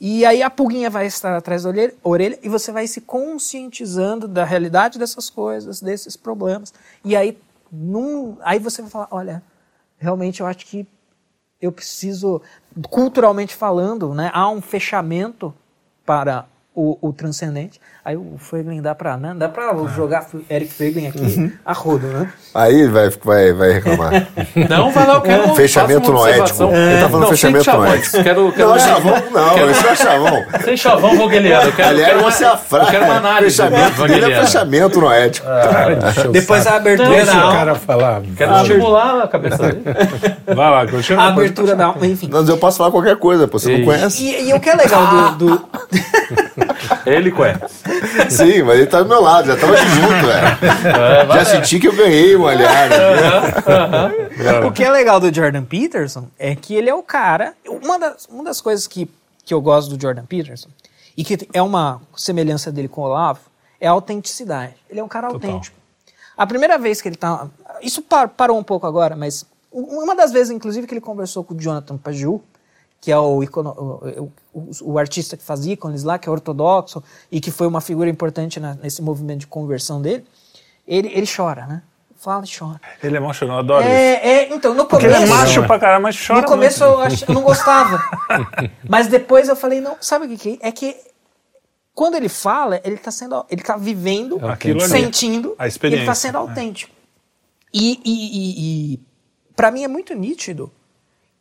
E 0.00 0.24
aí 0.24 0.42
a 0.42 0.48
pulguinha 0.48 0.88
vai 0.88 1.06
estar 1.06 1.36
atrás 1.36 1.64
da 1.64 1.70
orelha 2.02 2.38
e 2.42 2.48
você 2.48 2.72
vai 2.72 2.86
se 2.86 3.02
conscientizando 3.02 4.26
da 4.26 4.44
realidade 4.44 4.98
dessas 4.98 5.28
coisas, 5.28 5.82
desses 5.82 6.16
problemas. 6.16 6.72
E 7.04 7.14
aí, 7.14 7.36
num, 7.70 8.38
aí 8.40 8.58
você 8.58 8.80
vai 8.80 8.90
falar, 8.90 9.08
olha, 9.10 9.42
realmente 9.98 10.40
eu 10.40 10.46
acho 10.46 10.64
que 10.64 10.86
eu 11.60 11.70
preciso, 11.70 12.40
culturalmente 12.88 13.54
falando, 13.54 14.14
né, 14.14 14.30
há 14.32 14.48
um 14.48 14.62
fechamento 14.62 15.52
para 16.06 16.46
o, 16.80 16.98
o 17.02 17.12
transcendente. 17.12 17.78
Aí 18.02 18.16
o 18.16 18.36
Feiglin 18.38 18.80
dá 18.80 18.94
pra, 18.94 19.18
né? 19.18 19.34
Dá 19.36 19.48
pra 19.50 19.70
ah. 19.70 19.86
jogar 19.94 20.26
Eric 20.48 20.72
Feiglin 20.72 21.08
aqui 21.08 21.20
uhum. 21.20 21.52
a 21.64 21.72
rodo, 21.74 22.06
né? 22.06 22.32
Aí 22.54 22.88
vai, 22.88 23.10
vai, 23.10 23.52
vai 23.52 23.72
reclamar. 23.72 24.26
não, 24.68 24.90
vai 24.90 25.06
lá, 25.06 25.14
eu 25.14 25.20
quero 25.20 25.52
Fechamento 25.54 26.10
no 26.10 26.26
ético. 26.26 26.64
É. 26.64 26.92
Ele 26.92 27.00
tá 27.02 27.08
falando 27.08 27.20
não, 27.20 27.28
fechamento 27.28 27.70
no 27.70 27.84
ético. 27.84 28.22
Quero, 28.22 28.52
quero 28.52 28.68
não, 28.70 28.78
chavão 28.78 29.14
não, 29.30 29.54
quero... 29.54 29.70
isso 29.70 29.86
é 29.86 29.96
chavão. 29.96 30.44
Sem 30.64 30.76
chavão 30.76 31.16
vogueliano. 31.16 31.72
Aliás, 31.76 32.12
quero 32.12 32.22
você 32.22 32.44
é 32.44 32.48
a 32.48 32.56
frase. 32.56 32.86
Eu 32.86 32.90
quero 32.90 33.04
uma 33.04 33.16
análise. 33.16 33.56
Fechamento, 33.56 34.04
ele 34.06 34.32
é 34.32 34.40
fechamento 34.40 35.00
no 35.00 35.12
ético. 35.12 35.46
Ah, 35.46 36.28
Depois 36.32 36.66
a 36.66 36.76
abertura 36.76 37.26
da 37.26 37.48
o 37.48 37.52
cara 37.52 37.74
falar. 37.74 38.22
Quero 38.36 38.56
estimular 38.56 39.24
a 39.24 39.28
cabeça 39.28 39.58
dele. 39.58 39.82
Vai 40.46 40.70
lá, 40.70 40.86
continua. 40.86 41.22
A 41.22 41.28
abertura 41.28 41.76
da 41.76 41.86
alma, 41.86 42.06
enfim. 42.06 42.30
Mas 42.32 42.48
eu 42.48 42.56
posso 42.56 42.78
falar 42.78 42.90
qualquer 42.90 43.16
coisa, 43.16 43.46
você 43.46 43.76
não 43.76 43.84
conhece. 43.84 44.24
E, 44.24 44.54
o 44.54 44.60
que 44.60 44.70
é 44.70 44.74
legal 44.74 45.34
do... 45.34 45.68
Ele 47.06 47.30
conhece. 47.30 47.82
Sim, 48.30 48.62
mas 48.62 48.78
ele 48.78 48.86
tá 48.86 49.02
do 49.02 49.08
meu 49.08 49.20
lado, 49.20 49.46
já 49.46 49.56
tava 49.56 49.76
junto, 49.76 50.26
velho. 50.26 50.60
É, 50.90 51.26
já 51.26 51.44
senti 51.44 51.78
que 51.78 51.88
eu 51.88 51.94
ganhei 51.94 52.34
uma 52.36 52.50
aliada. 52.50 52.94
o 54.66 54.72
que 54.72 54.82
é 54.84 54.90
legal 54.90 55.20
do 55.20 55.32
Jordan 55.34 55.64
Peterson 55.64 56.28
é 56.38 56.54
que 56.54 56.74
ele 56.74 56.88
é 56.88 56.94
o 56.94 57.02
cara. 57.02 57.54
Uma 57.66 57.98
das, 57.98 58.26
uma 58.26 58.44
das 58.44 58.60
coisas 58.60 58.86
que, 58.86 59.10
que 59.44 59.52
eu 59.52 59.60
gosto 59.60 59.94
do 59.94 60.00
Jordan 60.00 60.24
Peterson, 60.24 60.68
e 61.16 61.24
que 61.24 61.48
é 61.52 61.62
uma 61.62 62.00
semelhança 62.16 62.72
dele 62.72 62.88
com 62.88 63.02
o 63.02 63.04
Olavo, 63.04 63.40
é 63.80 63.86
a 63.86 63.90
autenticidade. 63.90 64.74
Ele 64.88 65.00
é 65.00 65.04
um 65.04 65.08
cara 65.08 65.28
Total. 65.28 65.50
autêntico. 65.50 65.76
A 66.36 66.46
primeira 66.46 66.78
vez 66.78 67.00
que 67.00 67.08
ele 67.08 67.16
tá. 67.16 67.46
Isso 67.82 68.02
parou 68.36 68.58
um 68.58 68.62
pouco 68.62 68.86
agora, 68.86 69.14
mas 69.14 69.44
uma 69.72 70.16
das 70.16 70.32
vezes, 70.32 70.50
inclusive, 70.50 70.86
que 70.86 70.94
ele 70.94 71.00
conversou 71.00 71.44
com 71.44 71.54
o 71.54 71.60
Jonathan 71.60 71.96
Paju, 71.96 72.42
que 73.00 73.10
é 73.10 73.18
o, 73.18 73.42
o, 73.42 74.32
o, 74.52 74.70
o, 74.82 74.98
artista 74.98 75.36
que 75.36 75.42
faz 75.42 75.64
ícones 75.64 76.02
lá, 76.02 76.18
que 76.18 76.28
é 76.28 76.32
ortodoxo 76.32 77.02
e 77.32 77.40
que 77.40 77.50
foi 77.50 77.66
uma 77.66 77.80
figura 77.80 78.10
importante 78.10 78.60
na, 78.60 78.74
nesse 78.74 79.00
movimento 79.00 79.40
de 79.40 79.46
conversão 79.46 80.02
dele, 80.02 80.24
ele, 80.86 81.08
ele 81.08 81.26
chora, 81.26 81.66
né? 81.66 81.82
Fala 82.16 82.44
e 82.44 82.58
chora. 82.58 82.78
Ele 83.02 83.16
é 83.16 83.18
emocional, 83.18 83.56
eu 83.56 83.60
adoro 83.60 83.82
é, 83.82 83.88
isso. 83.88 84.26
É, 84.26 84.54
então, 84.54 84.74
no 84.74 84.84
Porque 84.84 85.06
começo... 85.06 85.22
ele 85.22 85.32
é 85.32 85.34
macho 85.34 85.66
pra 85.66 85.78
caramba, 85.78 86.02
mas 86.02 86.26
chora 86.26 86.42
No 86.42 86.46
começo 86.46 86.84
eu, 86.84 87.00
ach, 87.00 87.22
eu, 87.26 87.34
não 87.34 87.40
gostava. 87.42 87.98
mas 88.86 89.06
depois 89.06 89.48
eu 89.48 89.56
falei, 89.56 89.80
não, 89.80 89.96
sabe 90.02 90.26
o 90.26 90.36
que 90.36 90.58
é? 90.62 90.68
É 90.68 90.72
que 90.72 90.94
quando 91.94 92.16
ele 92.16 92.28
fala, 92.28 92.78
ele 92.84 92.96
está 92.96 93.10
sendo, 93.10 93.46
ele 93.48 93.62
tá 93.62 93.78
vivendo, 93.78 94.38
Aquilo 94.46 94.80
sentindo, 94.82 95.54
a 95.58 95.66
experiência, 95.66 96.02
ele 96.02 96.10
está 96.10 96.14
sendo 96.14 96.36
autêntico. 96.36 96.92
É. 96.94 97.00
E, 97.72 98.00
e, 98.04 98.04
e, 98.04 98.94
e 98.94 99.00
para 99.56 99.70
mim 99.70 99.84
é 99.84 99.88
muito 99.88 100.14
nítido 100.14 100.70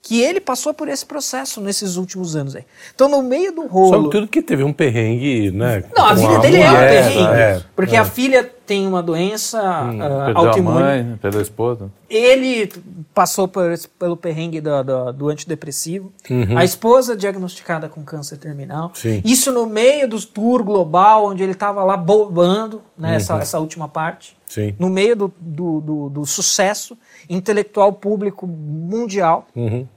que 0.01 0.21
ele 0.21 0.39
passou 0.39 0.73
por 0.73 0.87
esse 0.87 1.05
processo 1.05 1.59
nesses 1.59 1.97
últimos 1.97 2.35
anos 2.35 2.55
aí. 2.55 2.63
Então, 2.95 3.09
no 3.09 3.21
meio 3.21 3.51
do 3.53 3.67
rolo. 3.67 3.95
Sobretudo 3.95 4.27
que 4.27 4.41
teve 4.41 4.63
um 4.63 4.71
perrengue, 4.71 5.51
né? 5.51 5.83
Não, 5.95 6.05
a 6.05 6.13
vida 6.13 6.39
dele 6.39 6.57
mulher, 6.57 6.69
é 6.69 6.71
um 6.71 7.03
perrengue. 7.03 7.39
É, 7.39 7.63
porque 7.75 7.95
é. 7.95 7.99
a 7.99 8.05
filha 8.05 8.49
tem 8.65 8.87
uma 8.87 9.03
doença 9.03 9.61
hum, 9.83 9.99
uh, 9.99 10.37
autoimune. 10.37 10.77
A 10.77 10.81
mãe, 10.81 11.19
perdeu 11.21 11.39
a 11.39 11.43
esposa. 11.43 11.91
Ele 12.09 12.71
passou 13.13 13.47
por, 13.47 13.73
pelo 13.97 14.15
perrengue 14.15 14.61
do, 14.61 14.83
do, 14.83 15.11
do 15.11 15.29
antidepressivo. 15.29 16.13
Uhum. 16.29 16.57
A 16.57 16.63
esposa 16.63 17.15
diagnosticada 17.15 17.89
com 17.89 18.03
câncer 18.03 18.37
terminal. 18.37 18.91
Sim. 18.93 19.21
Isso 19.25 19.51
no 19.51 19.65
meio 19.65 20.07
do 20.07 20.23
tour 20.25 20.63
global, 20.63 21.25
onde 21.25 21.43
ele 21.43 21.51
estava 21.51 21.83
lá 21.83 21.97
bombando, 21.97 22.81
né, 22.97 23.09
uhum. 23.09 23.15
essa, 23.15 23.37
essa 23.37 23.59
última 23.59 23.87
parte. 23.87 24.37
Sim. 24.45 24.75
No 24.79 24.89
meio 24.89 25.15
do, 25.15 25.33
do, 25.39 25.81
do, 25.81 26.09
do 26.09 26.25
sucesso 26.25 26.97
intelectual 27.29 27.93
público 27.93 28.45
mundial. 28.45 29.47
Uhum. 29.55 29.87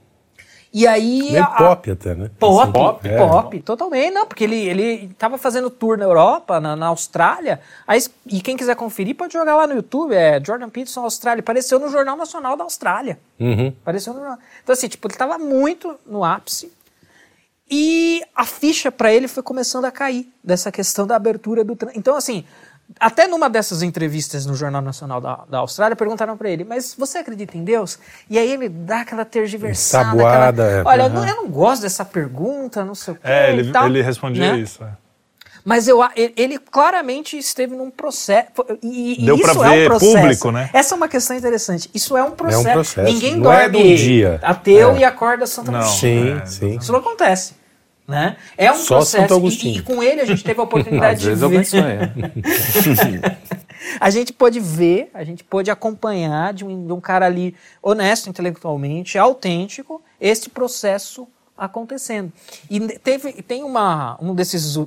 E 0.73 0.87
aí. 0.87 1.31
Meio 1.31 1.43
a, 1.43 1.47
pop 1.47 1.91
até, 1.91 2.15
né? 2.15 2.31
Pop, 2.39 2.73
pop, 2.73 3.07
é. 3.07 3.15
pop, 3.15 3.61
totalmente. 3.61 4.11
Não, 4.11 4.25
porque 4.25 4.43
ele, 4.43 4.55
ele 4.55 5.13
tava 5.19 5.37
fazendo 5.37 5.69
tour 5.69 5.97
na 5.99 6.05
Europa, 6.05 6.59
na, 6.59 6.75
na 6.75 6.87
Austrália. 6.87 7.61
Aí, 7.85 8.03
e 8.25 8.41
quem 8.41 8.57
quiser 8.57 8.75
conferir 8.75 9.15
pode 9.15 9.33
jogar 9.33 9.55
lá 9.55 9.67
no 9.67 9.75
YouTube. 9.75 10.15
É 10.15 10.43
Jordan 10.43 10.69
Peterson 10.69 11.01
Austrália. 11.01 11.41
Apareceu 11.41 11.79
no 11.79 11.89
Jornal 11.89 12.17
Nacional 12.17 12.57
da 12.57 12.63
Austrália. 12.63 13.19
Uhum. 13.39 13.67
Apareceu 13.83 14.13
no 14.15 14.21
Então, 14.63 14.73
assim, 14.73 14.87
tipo, 14.87 15.07
ele 15.07 15.15
tava 15.15 15.37
muito 15.37 15.95
no 16.07 16.23
ápice. 16.23 16.71
E 17.69 18.23
a 18.35 18.43
ficha 18.43 18.91
para 18.91 19.13
ele 19.13 19.27
foi 19.27 19.43
começando 19.43 19.85
a 19.85 19.91
cair 19.91 20.27
dessa 20.43 20.71
questão 20.71 21.05
da 21.05 21.15
abertura 21.15 21.63
do. 21.63 21.77
Então, 21.93 22.15
assim, 22.15 22.45
até 22.99 23.27
numa 23.27 23.49
dessas 23.49 23.81
entrevistas 23.81 24.45
no 24.45 24.55
Jornal 24.55 24.81
Nacional 24.81 25.19
da, 25.19 25.43
da 25.49 25.57
Austrália, 25.59 25.95
perguntaram 25.95 26.37
para 26.37 26.49
ele, 26.49 26.63
mas 26.63 26.95
você 26.97 27.17
acredita 27.17 27.57
em 27.57 27.63
Deus? 27.63 27.99
E 28.29 28.37
aí 28.37 28.51
ele 28.51 28.69
dá 28.69 29.01
aquela 29.01 29.25
tergiversada. 29.25 30.05
Sabuada, 30.05 30.81
aquela, 30.81 30.89
Olha, 30.89 31.05
uhum. 31.07 31.27
eu 31.27 31.35
não 31.35 31.49
gosto 31.49 31.81
dessa 31.83 32.05
pergunta, 32.05 32.83
não 32.83 32.95
sei 32.95 33.13
o 33.13 33.15
quê. 33.15 33.21
É, 33.23 33.51
ele, 33.51 33.71
ele 33.85 34.01
respondia 34.01 34.53
né? 34.53 34.59
isso. 34.59 34.83
É. 34.83 35.03
Mas 35.65 35.87
eu, 35.87 35.99
ele 36.15 36.59
claramente 36.59 37.37
esteve 37.37 37.73
num 37.73 37.89
processo. 37.89 38.49
E, 38.81 39.23
Deu 39.25 39.35
isso 39.35 39.45
pra 39.45 39.69
ver 39.69 39.77
é 39.77 39.85
um 39.85 39.87
processo. 39.87 40.13
público, 40.13 40.51
né? 40.51 40.69
Essa 40.73 40.93
é 40.93 40.97
uma 40.97 41.07
questão 41.07 41.37
interessante. 41.37 41.89
Isso 41.93 42.17
é 42.17 42.23
um 42.23 42.31
processo. 42.31 42.67
É 42.67 42.71
um 42.71 42.73
processo. 42.73 43.13
Ninguém 43.13 43.35
não 43.35 43.43
dorme 43.43 43.93
é 43.93 43.95
dia. 43.95 44.39
ateu 44.43 44.91
é. 44.91 44.99
e 44.99 45.03
acorda 45.05 45.47
Santa 45.47 45.71
não, 45.71 45.81
Sim, 45.81 46.37
é, 46.37 46.45
sim. 46.45 46.77
Isso 46.77 46.91
não 46.91 46.99
acontece. 46.99 47.53
Né? 48.05 48.35
É 48.57 48.69
um 48.71 48.75
Só 48.75 48.97
processo. 48.97 49.65
E, 49.65 49.77
e, 49.77 49.81
com 49.81 50.03
ele 50.03 50.19
a 50.19 50.25
gente 50.25 50.43
teve 50.43 50.59
a 50.59 50.63
oportunidade 50.63 51.21
de 51.23 51.33
ver. 51.33 51.63
a 53.99 54.09
gente 54.09 54.33
pôde 54.33 54.59
ver, 54.59 55.09
a 55.13 55.23
gente 55.23 55.43
pôde 55.43 55.71
acompanhar 55.71 56.53
de 56.53 56.65
um, 56.65 56.85
de 56.85 56.91
um 56.91 56.99
cara 56.99 57.25
ali 57.25 57.55
honesto 57.81 58.29
intelectualmente, 58.29 59.17
autêntico, 59.17 60.01
esse 60.19 60.49
processo 60.49 61.27
acontecendo. 61.57 62.31
E 62.69 62.79
teve, 62.99 63.41
tem 63.41 63.63
uma, 63.63 64.17
um 64.21 64.35
desses 64.35 64.77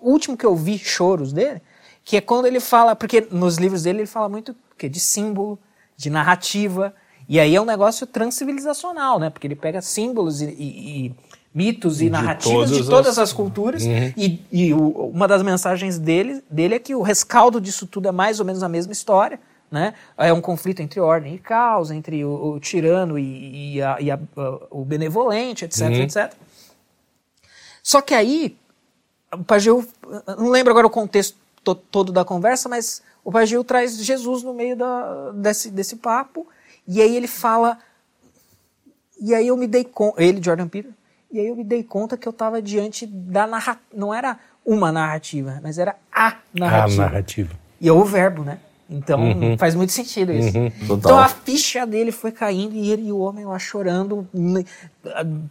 último 0.00 0.36
que 0.36 0.44
eu 0.44 0.54
vi 0.54 0.78
choros 0.78 1.32
dele, 1.32 1.62
que 2.04 2.16
é 2.16 2.20
quando 2.20 2.46
ele 2.46 2.60
fala, 2.60 2.94
porque 2.94 3.26
nos 3.30 3.56
livros 3.56 3.82
dele 3.82 4.00
ele 4.00 4.06
fala 4.06 4.28
muito 4.28 4.54
que 4.76 4.88
de 4.88 5.00
símbolo, 5.00 5.58
de 5.96 6.10
narrativa, 6.10 6.94
e 7.28 7.40
aí 7.40 7.56
é 7.56 7.60
um 7.60 7.64
negócio 7.64 8.06
transcivilizacional, 8.06 9.18
né? 9.18 9.30
Porque 9.30 9.46
ele 9.46 9.56
pega 9.56 9.80
símbolos 9.82 10.40
e, 10.40 10.46
e 10.46 11.14
mitos 11.56 12.02
e 12.02 12.10
narrativas 12.10 12.70
de 12.70 12.84
todas 12.84 13.12
as, 13.12 13.30
as 13.30 13.32
culturas. 13.32 13.82
Uhum. 13.82 14.12
E, 14.14 14.44
e 14.52 14.74
o, 14.74 15.08
uma 15.08 15.26
das 15.26 15.42
mensagens 15.42 15.98
dele, 15.98 16.44
dele 16.50 16.74
é 16.74 16.78
que 16.78 16.94
o 16.94 17.00
rescaldo 17.00 17.58
disso 17.62 17.86
tudo 17.86 18.08
é 18.08 18.12
mais 18.12 18.38
ou 18.40 18.44
menos 18.44 18.62
a 18.62 18.68
mesma 18.68 18.92
história. 18.92 19.40
Né? 19.70 19.94
É 20.18 20.30
um 20.34 20.40
conflito 20.40 20.82
entre 20.82 21.00
ordem 21.00 21.34
e 21.34 21.38
caos, 21.38 21.90
entre 21.90 22.22
o, 22.26 22.52
o 22.52 22.60
tirano 22.60 23.18
e, 23.18 23.76
e, 23.76 23.82
a, 23.82 23.96
e 23.98 24.10
a, 24.10 24.18
o 24.70 24.84
benevolente, 24.84 25.64
etc, 25.64 25.80
uhum. 25.80 25.94
etc. 25.94 26.34
Só 27.82 28.02
que 28.02 28.14
aí, 28.14 28.54
o 29.32 29.42
Pageu, 29.42 29.82
não 30.36 30.50
lembro 30.50 30.70
agora 30.70 30.86
o 30.86 30.90
contexto 30.90 31.38
to, 31.64 31.74
todo 31.74 32.12
da 32.12 32.24
conversa, 32.24 32.68
mas 32.68 33.02
o 33.24 33.32
Pageu 33.32 33.64
traz 33.64 33.96
Jesus 33.96 34.42
no 34.42 34.52
meio 34.52 34.76
da, 34.76 35.32
desse, 35.32 35.70
desse 35.70 35.96
papo, 35.96 36.46
e 36.86 37.00
aí 37.00 37.16
ele 37.16 37.26
fala, 37.26 37.78
e 39.18 39.34
aí 39.34 39.48
eu 39.48 39.56
me 39.56 39.66
dei 39.66 39.84
conta, 39.84 40.22
ele, 40.22 40.42
Jordan 40.42 40.68
Peter, 40.68 40.92
e 41.36 41.40
aí 41.40 41.48
eu 41.48 41.56
me 41.56 41.64
dei 41.64 41.82
conta 41.82 42.16
que 42.16 42.26
eu 42.26 42.30
estava 42.30 42.62
diante 42.62 43.06
da 43.06 43.46
narrativa. 43.46 43.84
Não 43.94 44.12
era 44.12 44.38
uma 44.64 44.90
narrativa, 44.90 45.60
mas 45.62 45.78
era 45.78 45.94
a 46.12 46.36
narrativa. 46.54 47.02
A 47.02 47.06
narrativa. 47.06 47.54
E 47.80 47.88
é 47.88 47.92
o 47.92 48.04
verbo, 48.04 48.42
né? 48.42 48.58
Então 48.88 49.20
uhum. 49.20 49.58
faz 49.58 49.74
muito 49.74 49.92
sentido 49.92 50.32
isso. 50.32 50.56
Uhum. 50.56 50.72
Então 50.82 51.18
a 51.18 51.28
ficha 51.28 51.86
dele 51.86 52.10
foi 52.12 52.32
caindo 52.32 52.74
e 52.74 52.90
ele 52.90 53.08
e 53.08 53.12
o 53.12 53.18
homem 53.18 53.44
lá 53.44 53.58
chorando, 53.58 54.26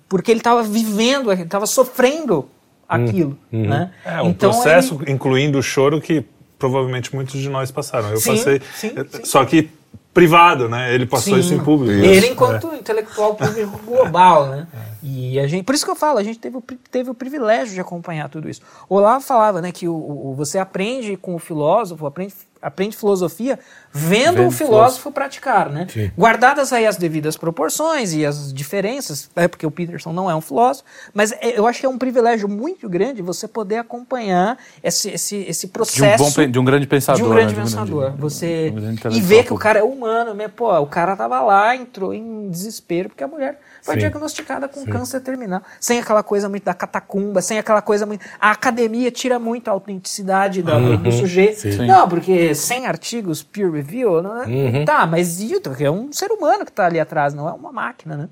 porque 0.10 0.32
ele 0.32 0.40
estava 0.40 0.64
vivendo, 0.64 1.32
ele 1.32 1.44
estava 1.44 1.66
sofrendo 1.66 2.50
aquilo. 2.88 3.38
Uhum. 3.52 3.68
Né? 3.68 3.92
É 4.04 4.22
um 4.22 4.30
então, 4.30 4.52
processo, 4.52 5.00
ele... 5.02 5.12
incluindo 5.12 5.60
o 5.60 5.64
choro, 5.64 6.02
que 6.02 6.26
provavelmente 6.58 7.14
muitos 7.14 7.40
de 7.40 7.50
nós 7.50 7.70
passaram. 7.70 8.10
Eu 8.10 8.18
sim, 8.18 8.32
passei. 8.32 8.62
Sim, 8.74 8.90
sim. 8.90 9.26
Só 9.26 9.44
que 9.46 9.70
privado, 10.16 10.70
né? 10.70 10.96
Ele 10.96 11.06
passou 11.06 11.34
Sim, 11.34 11.42
isso 11.42 11.54
em 11.54 11.60
público. 11.60 11.92
Ele 11.92 12.28
enquanto 12.28 12.72
é. 12.72 12.78
intelectual 12.78 13.36
público 13.36 13.78
global, 13.86 14.48
né? 14.48 14.66
É. 14.74 14.96
E 15.04 15.38
a 15.38 15.46
gente, 15.46 15.66
por 15.66 15.76
isso 15.76 15.84
que 15.84 15.92
eu 15.92 15.96
falo, 15.96 16.18
a 16.18 16.24
gente 16.24 16.40
teve, 16.40 16.58
teve 16.90 17.10
o 17.10 17.14
privilégio 17.14 17.74
de 17.74 17.82
acompanhar 17.82 18.30
tudo 18.30 18.50
isso. 18.50 18.62
O 18.88 18.96
Olavo 18.96 19.24
falava, 19.26 19.62
né, 19.62 19.74
que 19.74 19.90
o, 19.90 19.94
o, 19.94 20.34
você 20.34 20.58
aprende 20.58 21.18
com 21.18 21.36
o 21.36 21.40
filósofo, 21.40 22.06
aprende 22.06 22.34
aprende 22.66 22.98
filosofia 22.98 23.60
vendo, 23.94 24.38
vendo 24.38 24.48
o 24.48 24.52
filósofo 24.52 25.12
praticar, 25.12 25.70
né? 25.70 25.86
Sim. 25.88 26.12
Guardadas 26.18 26.74
aí 26.74 26.88
as 26.88 26.98
devidas 26.98 27.38
proporções 27.38 28.12
e 28.14 28.26
as 28.26 28.52
diferenças, 28.52 29.30
é 29.36 29.48
porque 29.48 29.68
o 29.68 29.72
Peterson 29.72 30.12
não 30.12 30.30
é 30.30 30.36
um 30.36 30.42
filósofo, 30.42 30.84
mas 31.14 31.32
é, 31.34 31.58
eu 31.58 31.68
acho 31.68 31.80
que 31.80 31.86
é 31.86 31.90
um 31.90 31.98
privilégio 31.98 32.50
muito 32.50 32.90
grande 32.90 33.22
você 33.22 33.48
poder 33.48 33.78
acompanhar 33.78 34.58
esse, 34.84 35.12
esse, 35.12 35.36
esse 35.38 35.68
processo 35.68 36.24
de 36.24 36.42
um, 36.42 36.46
bom, 36.46 36.52
de 36.52 36.60
um 36.60 36.66
grande 36.66 36.88
pensador, 36.88 37.24
de 37.24 37.30
um 37.30 37.36
grande 37.36 37.56
né? 37.56 37.62
pensador, 37.62 37.98
um 37.98 38.00
grande, 38.00 38.18
você 38.22 38.72
um 38.72 38.76
grande 38.76 39.18
e 39.18 39.22
ver 39.22 39.44
que 39.44 39.54
o 39.54 39.58
cara 39.58 39.80
é 39.80 39.84
humano, 39.84 40.34
né? 40.34 40.48
Pô, 40.48 40.76
o 40.80 40.88
cara 40.88 41.16
tava 41.16 41.40
lá, 41.42 41.76
entrou 41.76 42.14
em 42.14 42.50
desespero 42.50 43.10
porque 43.10 43.24
a 43.24 43.28
mulher 43.28 43.60
foi 43.86 43.94
Sim. 43.94 44.00
diagnosticada 44.00 44.68
com 44.68 44.80
Sim. 44.80 44.90
câncer 44.90 45.22
terminal. 45.22 45.62
Sem 45.80 46.00
aquela 46.00 46.24
coisa 46.24 46.50
muito 46.50 46.64
da 46.64 46.74
catacumba, 46.74 47.40
sem 47.40 47.60
aquela 47.60 47.84
coisa 47.84 48.04
muito. 48.04 48.26
A 48.42 48.50
academia 48.50 49.12
tira 49.12 49.38
muito 49.38 49.68
a 49.68 49.72
autenticidade 49.72 50.64
do, 50.64 50.74
uhum. 50.74 50.98
do 50.98 51.12
sujeito. 51.12 51.60
Sim. 51.60 51.86
Não, 51.86 52.10
porque 52.10 52.56
sem 52.56 52.88
artigos 52.88 53.44
peer 53.44 53.72
review, 53.72 54.24
não 54.24 54.42
é? 54.42 54.48
Uhum. 54.48 54.86
tá, 54.86 55.06
mas 55.06 55.40
é 55.80 55.92
um 55.92 56.12
ser 56.12 56.32
humano 56.32 56.66
que 56.66 56.72
está 56.72 56.88
ali 56.88 57.00
atrás, 57.00 57.36
não 57.36 57.48
é 57.48 57.54
uma 57.54 57.72
máquina, 57.72 58.18
né? 58.18 58.30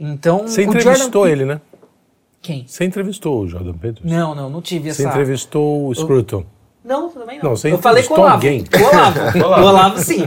Então. 0.00 0.48
Você 0.48 0.64
entrevistou 0.64 1.28
Jordan... 1.28 1.30
ele, 1.30 1.44
né? 1.44 1.60
Quem? 2.40 2.66
Você 2.66 2.84
entrevistou 2.84 3.42
o 3.42 3.46
Jordan 3.46 3.74
Peterson? 3.74 4.08
Não, 4.12 4.34
não, 4.34 4.50
não 4.50 4.60
tive 4.60 4.88
essa. 4.88 5.00
Você 5.00 5.08
entrevistou 5.08 5.86
o 5.86 5.94
Scruton? 5.94 6.44
Não, 6.84 7.08
também 7.10 7.38
não. 7.40 7.54
não 7.54 7.70
eu 7.70 7.78
falei 7.78 8.02
com 8.02 8.14
o 8.14 8.18
Olavo. 8.18 8.34
Alguém. 8.34 8.64
O 8.74 8.82
Olavo. 8.82 9.20
o 9.38 9.68
Olavo, 9.68 9.98
sim. 9.98 10.26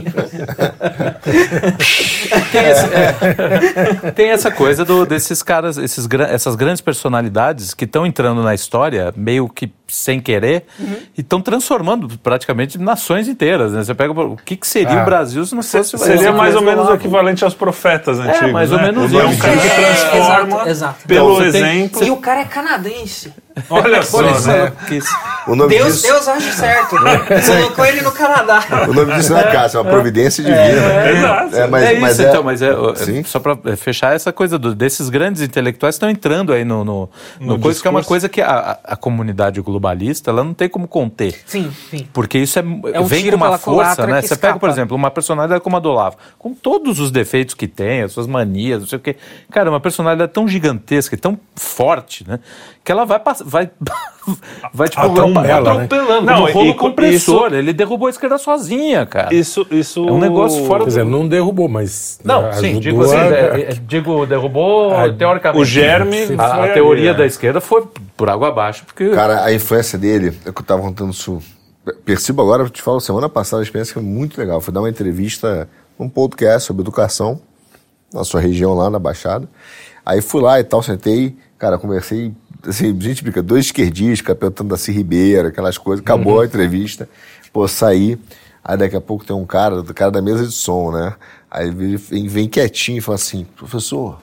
tem, 2.50 2.66
esse, 2.66 2.86
é, 2.94 4.10
tem, 4.12 4.30
essa 4.30 4.50
coisa 4.50 4.82
do, 4.82 5.04
desses 5.04 5.42
caras, 5.42 5.76
esses, 5.76 6.08
essas 6.30 6.56
grandes 6.56 6.80
personalidades 6.80 7.74
que 7.74 7.84
estão 7.84 8.06
entrando 8.06 8.42
na 8.42 8.54
história 8.54 9.12
meio 9.14 9.50
que 9.50 9.70
sem 9.88 10.20
querer 10.20 10.64
uhum. 10.78 10.96
e 11.16 11.20
estão 11.20 11.40
transformando 11.40 12.18
praticamente 12.18 12.78
nações 12.78 13.28
inteiras. 13.28 13.72
Né? 13.72 13.84
Você 13.84 13.94
pega 13.94 14.12
o 14.12 14.36
que, 14.36 14.56
que 14.56 14.66
seria 14.66 15.00
ah. 15.00 15.02
o 15.02 15.04
Brasil 15.04 15.44
se 15.46 15.54
não 15.54 15.62
fosse 15.62 15.96
Seria 15.96 16.32
mais 16.32 16.54
ou 16.54 16.62
menos 16.62 16.88
o 16.88 16.94
equivalente 16.94 17.44
aos 17.44 17.54
profetas 17.54 18.18
antigos. 18.18 18.42
É, 18.42 18.52
mais 18.52 18.70
né? 18.70 18.76
ou 18.76 18.82
menos 18.82 19.12
isso. 19.12 19.20
É 19.20 19.26
um 19.26 19.36
cara 19.36 19.56
que 19.56 19.68
transforma 19.68 20.56
exato, 20.56 20.68
exato. 20.68 21.06
pelo 21.06 21.34
então, 21.34 21.46
exemplo. 21.46 22.00
Tem... 22.00 22.08
E 22.08 22.10
o 22.10 22.16
cara 22.16 22.40
é 22.40 22.44
canadense. 22.44 23.32
Olha 23.70 24.02
só, 24.02 24.20
né? 24.20 24.72
O 25.46 25.56
nome 25.56 25.74
Deus, 25.74 25.94
disso... 25.94 26.06
Deus 26.08 26.28
age 26.28 26.52
certo. 26.52 26.96
Colocou 26.96 27.86
ele 27.86 28.02
no 28.02 28.12
Canadá. 28.12 28.62
O 28.86 28.92
nome 28.92 29.14
disso 29.14 29.32
não 29.32 29.40
é 29.40 29.50
caça, 29.50 29.78
é 29.78 29.80
uma 29.80 29.90
providência 29.90 30.44
divina. 30.44 30.62
É, 30.62 31.08
é, 31.08 31.16
exato. 31.16 31.56
É, 31.56 31.66
mas, 31.66 31.82
é 31.84 31.92
isso, 31.92 32.00
mas 32.02 32.20
é... 32.20 32.28
então, 32.28 32.42
mas 32.42 32.62
é, 32.62 32.74
só 33.24 33.40
para 33.40 33.56
fechar 33.76 34.14
essa 34.14 34.30
coisa 34.30 34.58
do, 34.58 34.74
desses 34.74 35.08
grandes 35.08 35.40
intelectuais 35.40 35.94
estão 35.94 36.10
entrando 36.10 36.52
aí 36.52 36.64
no, 36.64 36.84
no, 36.84 37.08
no, 37.40 37.46
no 37.46 37.58
coisa 37.58 37.80
que 37.80 37.88
é 37.88 37.90
uma 37.90 38.04
coisa 38.04 38.28
que 38.28 38.42
a, 38.42 38.78
a 38.84 38.96
comunidade 38.96 39.58
globalista 39.76 40.30
ela 40.30 40.42
não 40.42 40.54
tem 40.54 40.68
como 40.68 40.88
conter. 40.88 41.40
Sim, 41.46 41.70
sim. 41.90 42.06
Porque 42.12 42.38
isso 42.38 42.58
é, 42.58 42.62
é 42.92 43.00
um 43.00 43.04
vem 43.04 43.30
com 43.30 43.36
uma 43.36 43.58
força, 43.58 44.06
né? 44.06 44.20
Você 44.20 44.34
escapa. 44.34 44.40
pega, 44.48 44.58
por 44.58 44.68
exemplo, 44.68 44.96
uma 44.96 45.10
personalidade 45.10 45.60
como 45.60 45.76
a 45.76 45.80
do 45.80 45.90
Olavo, 45.90 46.16
com 46.38 46.54
todos 46.54 46.98
os 46.98 47.10
defeitos 47.10 47.54
que 47.54 47.68
tem, 47.68 48.02
as 48.02 48.12
suas 48.12 48.26
manias, 48.26 48.80
não 48.80 48.86
sei 48.86 48.98
o 48.98 49.00
quê. 49.00 49.16
Cara, 49.50 49.70
uma 49.70 49.80
personalidade 49.80 50.32
tão 50.32 50.48
gigantesca 50.48 51.14
e 51.14 51.18
tão 51.18 51.38
forte, 51.54 52.26
né? 52.26 52.40
Que 52.86 52.92
ela 52.92 53.04
vai 53.04 53.20
vai 53.44 53.68
vai 54.72 54.88
tipo 54.88 55.02
atropelando, 55.02 55.70
atropelando 55.70 56.24
né? 56.24 56.32
não, 56.32 56.44
um 56.44 56.52
rolo 56.52 56.74
compressor. 56.76 57.48
Isso, 57.48 57.56
ele 57.56 57.72
derrubou 57.72 58.06
a 58.06 58.10
esquerda 58.10 58.38
sozinha, 58.38 59.04
cara. 59.04 59.34
Isso, 59.34 59.66
isso 59.72 60.08
é 60.08 60.12
um 60.12 60.20
negócio 60.20 60.64
fora. 60.66 60.84
Quer 60.84 60.90
dizer, 60.90 61.04
não 61.04 61.26
derrubou, 61.26 61.68
mas 61.68 62.20
não, 62.22 62.52
sim, 62.52 62.78
digo 62.78 63.02
assim, 63.02 63.16
a... 63.16 63.24
É, 63.24 63.60
é, 63.70 63.74
digo 63.74 64.24
derrubou 64.24 64.96
a, 64.96 65.12
teoricamente. 65.12 65.60
O 65.60 65.64
germe, 65.64 66.28
a, 66.38 66.64
a 66.64 66.68
teoria 66.68 67.10
ali, 67.10 67.18
da 67.18 67.26
esquerda 67.26 67.60
foi 67.60 67.88
por 68.16 68.30
água 68.30 68.50
abaixo, 68.50 68.84
porque 68.86 69.10
cara, 69.10 69.42
a 69.42 69.52
influência 69.52 69.98
dele, 69.98 70.28
é 70.46 70.52
que 70.52 70.60
eu 70.60 70.64
tava 70.64 70.80
contando 70.80 71.10
isso. 71.10 71.42
Percebo 72.04 72.40
agora, 72.40 72.62
eu 72.62 72.70
te 72.70 72.82
falo, 72.82 73.00
semana 73.00 73.28
passada 73.28 73.62
a 73.62 73.64
experiência 73.64 73.94
foi 73.94 74.02
muito 74.04 74.38
legal. 74.38 74.60
Fui 74.60 74.72
dar 74.72 74.78
uma 74.78 74.88
entrevista, 74.88 75.68
um 75.98 76.08
podcast 76.08 76.68
sobre 76.68 76.82
educação 76.82 77.40
na 78.14 78.22
sua 78.22 78.40
região 78.40 78.74
lá 78.74 78.88
na 78.88 79.00
Baixada. 79.00 79.48
Aí 80.04 80.22
fui 80.22 80.40
lá 80.40 80.60
e 80.60 80.62
tal, 80.62 80.80
sentei, 80.84 81.36
cara, 81.58 81.78
conversei, 81.78 82.32
assim, 82.66 83.00
gente 83.00 83.22
brinca, 83.22 83.42
dois 83.42 83.66
esquerdistas, 83.66 84.36
perguntando 84.36 84.76
da 84.76 84.92
Ribeiro, 84.92 85.48
aquelas 85.48 85.78
coisas, 85.78 86.02
acabou 86.02 86.34
uhum. 86.34 86.40
a 86.40 86.46
entrevista, 86.46 87.08
pô, 87.52 87.66
saí, 87.66 88.18
aí 88.64 88.76
daqui 88.76 88.96
a 88.96 89.00
pouco 89.00 89.24
tem 89.24 89.34
um 89.34 89.46
cara, 89.46 89.82
do 89.82 89.94
cara 89.94 90.10
da 90.10 90.22
mesa 90.22 90.46
de 90.46 90.52
som, 90.52 90.90
né? 90.90 91.14
Aí 91.50 91.68
ele 91.68 91.96
vem, 91.96 92.28
vem 92.28 92.48
quietinho 92.48 92.98
e 92.98 93.00
fala 93.00 93.16
assim, 93.16 93.46
professor, 93.56 94.18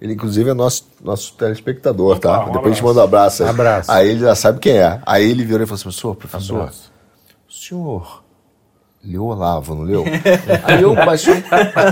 ele, 0.00 0.12
inclusive, 0.12 0.50
é 0.50 0.54
nosso, 0.54 0.86
nosso 1.02 1.34
telespectador, 1.34 2.18
tá? 2.18 2.44
Um 2.44 2.52
Depois 2.52 2.66
a 2.66 2.74
gente 2.74 2.84
manda 2.84 3.00
um 3.00 3.04
abraço. 3.04 3.42
Aí. 3.42 3.48
abraço. 3.50 3.90
Aí 3.90 4.08
ele 4.10 4.20
já 4.20 4.34
sabe 4.34 4.60
quem 4.60 4.76
é. 4.76 5.00
Aí 5.04 5.28
ele 5.28 5.44
virou 5.44 5.62
e 5.62 5.66
falou 5.66 5.76
assim: 5.76 5.82
professor, 5.84 6.14
professor, 6.14 6.60
abraço. 6.60 6.92
o 7.48 7.52
senhor 7.52 8.22
leu 9.04 9.24
Olavo, 9.24 9.74
não 9.74 9.82
leu? 9.82 10.04
aí 10.62 10.82
eu 10.82 10.94
baixei, 10.94 11.42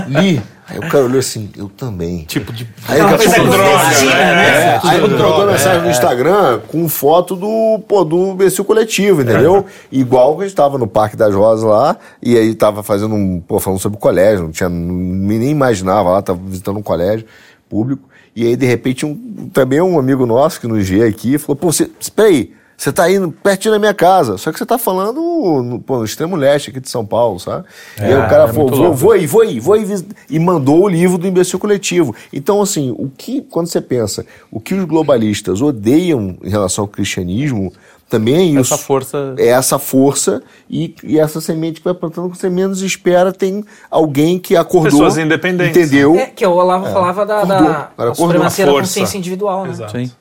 li. 0.07 0.41
Aí 0.71 0.77
o 0.77 0.89
cara 0.89 1.03
olhou 1.03 1.19
assim, 1.19 1.49
eu 1.57 1.67
também. 1.67 2.23
Tipo 2.23 2.53
de. 2.53 2.65
Aí 2.87 2.99
não, 3.01 3.11
daqui 3.11 3.27
a 3.27 3.33
pouco. 3.35 3.57
Né? 3.57 4.79
Aí 4.81 5.03
ele 5.03 5.17
trocou 5.17 5.45
mensagem 5.45 5.81
no 5.81 5.89
Instagram 5.89 6.61
com 6.65 6.87
foto 6.87 7.35
do, 7.35 7.83
pô, 7.85 8.05
do 8.05 8.31
imbecil 8.31 8.63
coletivo, 8.63 9.21
entendeu? 9.21 9.65
Igual 9.91 10.37
que 10.37 10.43
a 10.43 10.47
gente 10.47 10.55
tava 10.55 10.77
no 10.77 10.87
Parque 10.87 11.17
das 11.17 11.35
Rosas 11.35 11.65
lá, 11.65 11.97
e 12.23 12.37
aí 12.37 12.55
tava 12.55 12.81
fazendo 12.83 13.13
um. 13.13 13.41
Pô, 13.41 13.59
falando 13.59 13.79
sobre 13.79 13.97
o 13.97 13.99
colégio, 13.99 14.45
não 14.45 14.51
tinha. 14.51 14.69
Nem 14.69 15.49
imaginava 15.49 16.09
lá, 16.09 16.21
tava 16.21 16.39
visitando 16.41 16.77
um 16.77 16.83
colégio 16.83 17.25
público. 17.69 18.09
E 18.33 18.47
aí, 18.47 18.55
de 18.55 18.65
repente, 18.65 19.05
um, 19.05 19.49
também 19.51 19.81
um 19.81 19.99
amigo 19.99 20.25
nosso 20.25 20.61
que 20.61 20.67
nos 20.67 20.87
vê 20.87 21.03
aqui 21.03 21.37
falou: 21.37 21.57
pô, 21.57 21.69
você, 21.69 21.91
espera 21.99 22.29
aí, 22.29 22.53
você 22.81 22.89
está 22.89 23.11
indo 23.11 23.31
pertinho 23.31 23.75
da 23.75 23.79
minha 23.79 23.93
casa, 23.93 24.39
só 24.39 24.51
que 24.51 24.57
você 24.57 24.63
está 24.63 24.75
falando 24.75 25.21
no, 25.61 25.79
pô, 25.79 25.99
no 25.99 26.03
extremo 26.03 26.35
leste 26.35 26.71
aqui 26.71 26.79
de 26.79 26.89
São 26.89 27.05
Paulo, 27.05 27.39
sabe? 27.39 27.63
É, 27.95 28.09
e 28.09 28.13
aí 28.13 28.19
o 28.19 28.27
cara 28.27 28.45
é 28.45 28.47
falou: 28.53 28.69
vou, 28.71 28.93
vou 28.95 29.11
aí, 29.11 29.27
vou 29.27 29.41
aí, 29.43 29.59
vou 29.59 29.75
aí. 29.75 29.85
E 30.27 30.39
mandou 30.39 30.85
o 30.85 30.87
livro 30.87 31.19
do 31.19 31.27
imbecil 31.27 31.59
coletivo. 31.59 32.15
Então, 32.33 32.59
assim, 32.59 32.91
o 32.97 33.07
que, 33.07 33.43
quando 33.43 33.67
você 33.67 33.79
pensa, 33.79 34.25
o 34.49 34.59
que 34.59 34.73
os 34.73 34.83
globalistas 34.85 35.61
odeiam 35.61 36.35
em 36.43 36.49
relação 36.49 36.83
ao 36.83 36.87
cristianismo 36.87 37.71
também 38.09 38.35
é 38.35 38.43
isso. 38.59 38.73
Essa 38.73 38.83
força. 38.83 39.35
É 39.37 39.47
essa 39.49 39.77
força 39.77 40.41
e, 40.67 40.95
e 41.03 41.19
essa 41.19 41.39
semente 41.39 41.81
que 41.81 41.85
vai 41.85 41.93
plantando 41.93 42.31
que 42.31 42.37
você 42.39 42.49
menos 42.49 42.81
espera, 42.81 43.31
tem 43.31 43.63
alguém 43.91 44.39
que 44.39 44.55
acordou. 44.55 44.89
Pessoas 44.89 45.19
independentes. 45.19 45.77
Entendeu? 45.77 46.15
É, 46.15 46.25
que 46.25 46.43
o 46.43 46.51
Olavo 46.51 46.87
é. 46.87 46.91
falava 46.91 47.27
da, 47.27 47.43
da, 47.43 47.91
da 47.95 48.15
supremacia 48.15 48.65
da 48.65 48.71
consciência 48.71 49.19
individual, 49.19 49.65
né? 49.65 49.69
Exato. 49.69 49.91
Sim. 49.99 50.11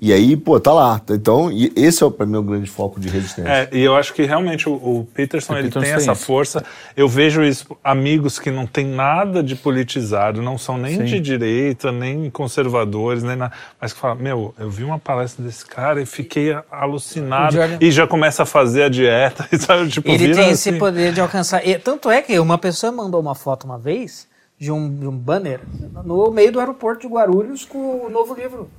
E 0.00 0.12
aí, 0.12 0.36
pô, 0.36 0.58
tá 0.60 0.72
lá. 0.72 1.00
Então, 1.10 1.50
esse 1.74 2.04
é 2.04 2.10
para 2.10 2.26
mim 2.26 2.36
o 2.36 2.42
grande 2.42 2.68
foco 2.70 3.00
de 3.00 3.08
resistência. 3.08 3.48
É, 3.48 3.68
e 3.72 3.80
eu 3.82 3.96
acho 3.96 4.12
que 4.12 4.24
realmente 4.24 4.68
o, 4.68 4.72
o 4.72 5.08
Peterson, 5.14 5.54
o 5.54 5.56
ele 5.56 5.68
Peterson 5.68 5.86
tem 5.86 5.94
essa 5.94 6.12
isso. 6.12 6.24
força. 6.24 6.64
Eu 6.96 7.08
vejo 7.08 7.42
isso, 7.42 7.76
amigos 7.82 8.38
que 8.38 8.50
não 8.50 8.66
tem 8.66 8.86
nada 8.86 9.42
de 9.42 9.54
politizado, 9.56 10.42
não 10.42 10.58
são 10.58 10.76
nem 10.76 10.98
Sim. 10.98 11.04
de 11.04 11.20
direita, 11.20 11.90
nem 11.90 12.28
conservadores, 12.30 13.22
nem 13.22 13.36
nada, 13.36 13.52
mas 13.80 13.92
que 13.92 14.00
falam, 14.00 14.16
meu, 14.16 14.54
eu 14.58 14.70
vi 14.70 14.84
uma 14.84 14.98
palestra 14.98 15.44
desse 15.44 15.64
cara 15.64 16.00
e 16.00 16.06
fiquei 16.06 16.56
alucinado. 16.70 17.54
Jordan... 17.54 17.78
E 17.80 17.90
já 17.90 18.06
começa 18.06 18.42
a 18.42 18.46
fazer 18.46 18.84
a 18.84 18.88
dieta. 18.88 19.48
Sabe? 19.58 19.88
Tipo, 19.88 20.08
ele 20.08 20.34
tem 20.34 20.44
assim. 20.44 20.50
esse 20.50 20.72
poder 20.72 21.12
de 21.12 21.20
alcançar. 21.20 21.66
E, 21.66 21.78
tanto 21.78 22.10
é 22.10 22.20
que 22.20 22.38
uma 22.38 22.58
pessoa 22.58 22.92
mandou 22.92 23.20
uma 23.20 23.34
foto 23.34 23.64
uma 23.64 23.78
vez 23.78 24.26
de 24.64 24.72
um, 24.72 24.98
de 24.98 25.06
um 25.06 25.16
banner 25.16 25.60
no 26.04 26.30
meio 26.30 26.50
do 26.50 26.58
aeroporto 26.58 27.06
de 27.06 27.12
Guarulhos 27.12 27.66
com 27.66 28.06
o 28.06 28.08
novo 28.08 28.34
livro. 28.34 28.70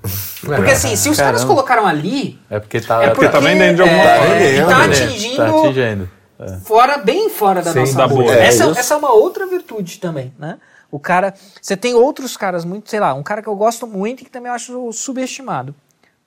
Porque 0.41 0.71
assim, 0.71 0.95
se 0.95 1.09
os 1.09 1.17
Caramba. 1.17 1.37
caras 1.37 1.43
colocaram 1.47 1.85
ali. 1.85 2.39
É 2.49 2.59
porque 2.59 2.81
tá, 2.81 3.03
é 3.03 3.09
porque 3.11 3.29
tá 3.29 3.39
vendendo 3.39 3.75
de 3.75 3.81
alguma 3.83 4.01
é. 4.01 4.57
É, 4.57 4.65
tá 4.65 4.85
atingindo. 4.85 5.35
Tá 5.37 5.47
atingindo. 5.47 6.09
É. 6.39 6.57
Fora, 6.65 6.97
bem 6.97 7.29
fora 7.29 7.61
da 7.61 7.71
Sim, 7.71 7.79
nossa 7.79 7.95
da 7.95 8.07
bolha. 8.07 8.31
É, 8.31 8.47
essa, 8.47 8.63
essa 8.71 8.95
é 8.95 8.97
uma 8.97 9.13
outra 9.13 9.45
virtude 9.45 9.99
também, 9.99 10.33
né? 10.39 10.57
O 10.89 10.99
cara. 10.99 11.35
Você 11.61 11.77
tem 11.77 11.93
outros 11.93 12.35
caras 12.35 12.65
muito, 12.65 12.89
sei 12.89 12.99
lá, 12.99 13.13
um 13.13 13.21
cara 13.21 13.43
que 13.43 13.47
eu 13.47 13.55
gosto 13.55 13.85
muito 13.85 14.21
e 14.21 14.25
que 14.25 14.31
também 14.31 14.49
eu 14.49 14.55
acho 14.55 14.91
subestimado. 14.91 15.75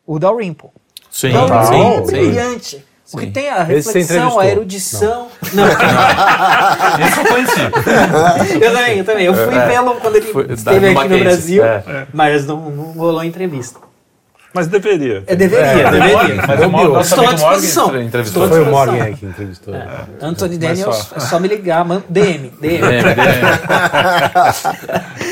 O 0.06 0.20
Dalrymple. 0.20 0.70
Sim, 1.10 1.32
Dalrymple 1.32 1.66
sim, 1.66 1.82
é 1.82 2.00
brilhante. 2.00 2.86
Sim. 3.08 3.16
Porque 3.16 3.30
tem 3.30 3.48
a 3.48 3.62
reflexão, 3.62 4.38
a 4.38 4.46
erudição. 4.46 5.28
Não. 5.54 5.64
não. 5.64 5.72
Isso 7.08 7.20
eu 7.20 7.24
conheci. 7.24 7.60
eu 8.60 8.72
também, 8.74 8.98
eu 8.98 9.04
também. 9.04 9.24
Eu 9.24 9.34
fui 9.34 9.54
é, 9.56 9.66
vê-lo 9.66 9.94
quando 9.94 10.16
ele 10.16 10.26
foi, 10.30 10.52
esteve 10.52 10.88
aqui 10.88 11.08
no 11.08 11.18
Brasil, 11.20 11.64
é. 11.64 12.06
mas 12.12 12.44
não, 12.44 12.68
não 12.68 12.84
rolou 12.92 13.24
entrevista. 13.24 13.80
Mas 14.52 14.66
deveria. 14.66 15.24
É, 15.26 15.34
deveria, 15.34 15.64
é, 15.64 15.90
deveria. 15.90 16.46
Mas 16.46 16.60
o 16.60 16.68
Morgan, 16.68 17.00
Estou 17.00 17.26
à 17.26 17.32
disposição. 17.32 17.98
Entrevistou. 17.98 18.46
Foi 18.46 18.60
o 18.60 18.66
Morgan 18.66 19.14
que 19.14 19.24
entrevistou. 19.24 19.74
É. 19.74 19.88
Anthony 20.20 20.58
Daniels, 20.58 20.96
só. 20.96 21.16
é 21.16 21.20
só 21.20 21.40
me 21.40 21.48
ligar. 21.48 21.86
DM, 21.86 22.02
DM. 22.10 22.50
DM, 22.60 22.90
DM. 22.90 23.08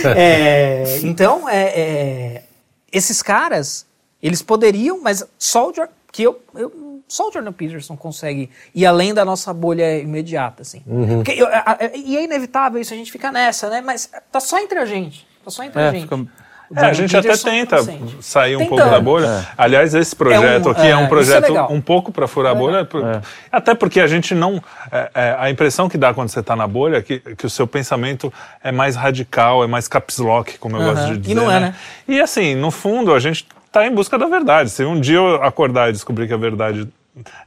é, 0.17 0.99
então, 1.03 1.47
é, 1.47 1.63
é, 1.63 2.43
esses 2.91 3.21
caras, 3.21 3.85
eles 4.23 4.41
poderiam, 4.41 4.99
mas 5.03 5.23
só 5.39 5.69
o 5.69 5.73
que 6.11 6.23
eu, 6.23 6.41
eu 6.55 6.96
só 7.09 7.29
o 7.29 7.33
Jordan 7.33 7.53
Peterson 7.53 7.97
consegue 7.97 8.51
ir 8.75 8.85
além 8.85 9.15
da 9.15 9.25
nossa 9.25 9.53
bolha 9.55 9.99
imediata, 9.99 10.63
assim. 10.63 10.83
Uhum. 10.87 11.23
Porque, 11.23 11.33
eu, 11.33 11.47
a, 11.47 11.73
a, 11.73 11.79
e 11.95 12.17
é 12.17 12.25
inevitável 12.25 12.81
isso, 12.81 12.93
a 12.93 12.97
gente 12.97 13.13
fica 13.13 13.31
nessa, 13.31 13.71
né? 13.71 13.81
Mas 13.81 14.11
tá 14.31 14.41
só 14.41 14.59
entre 14.59 14.79
a 14.79 14.85
gente. 14.85 15.27
Tá 15.45 15.51
só 15.51 15.63
entre 15.63 15.81
é, 15.81 15.89
a 15.89 15.93
gente. 15.93 16.03
Fica... 16.03 16.27
É, 16.75 16.81
a 16.87 16.93
gente 16.93 17.17
até 17.17 17.37
tenta 17.37 17.77
sair 18.21 18.57
um 18.57 18.59
Tentando. 18.59 18.77
pouco 18.77 18.91
da 18.91 19.01
bolha. 19.01 19.27
É. 19.27 19.47
Aliás, 19.57 19.95
esse 19.95 20.17
projeto 20.17 20.67
é 20.67 20.69
um, 20.69 20.73
aqui 20.73 20.87
é, 20.89 20.97
um 20.97 21.05
é, 21.05 21.07
projeto 21.07 21.53
um 21.71 21.81
pouco 21.81 22.11
para 22.11 22.27
furar 22.27 22.53
a 22.53 22.55
bolha, 22.57 22.79
é. 22.79 23.21
até 23.53 23.75
porque 23.75 24.01
a 24.01 24.07
gente 24.07 24.35
não. 24.35 24.61
É, 24.91 25.37
a 25.39 25.49
impressão 25.49 25.89
que 25.89 25.97
dá 25.97 26.13
quando 26.13 26.29
você 26.29 26.41
está 26.41 26.57
na 26.57 26.67
bolha 26.67 26.97
é 26.97 27.03
que, 27.03 27.21
que 27.21 27.47
o 27.47 27.51
seu 27.51 27.69
pensamento 27.69 28.33
é 28.63 28.73
mais 28.73 28.97
radical, 28.97 29.63
é 29.63 29.69
mais 29.69 29.87
caps 29.87 30.19
lock, 30.19 30.59
como 30.59 30.77
eu 30.77 30.93
gosto 30.93 31.07
de 31.07 31.19
dizer. 31.19 31.33
E 31.33 31.35
não 31.37 31.49
é, 31.51 31.61
né? 31.61 31.67
né? 31.69 31.75
E 32.09 32.21
assim, 32.21 32.57
no 32.57 32.73
fundo, 32.73 33.15
a 33.15 33.21
gente 33.21 33.47
está 33.77 33.87
em 33.87 33.95
busca 33.95 34.19
da 34.19 34.27
verdade. 34.27 34.71
Se 34.71 34.85
um 34.85 34.99
dia 34.99 35.17
eu 35.17 35.43
acordar 35.43 35.91
e 35.91 35.93
descobrir 35.93 36.27
que 36.27 36.33
a 36.33 36.39
verdade 36.39 36.89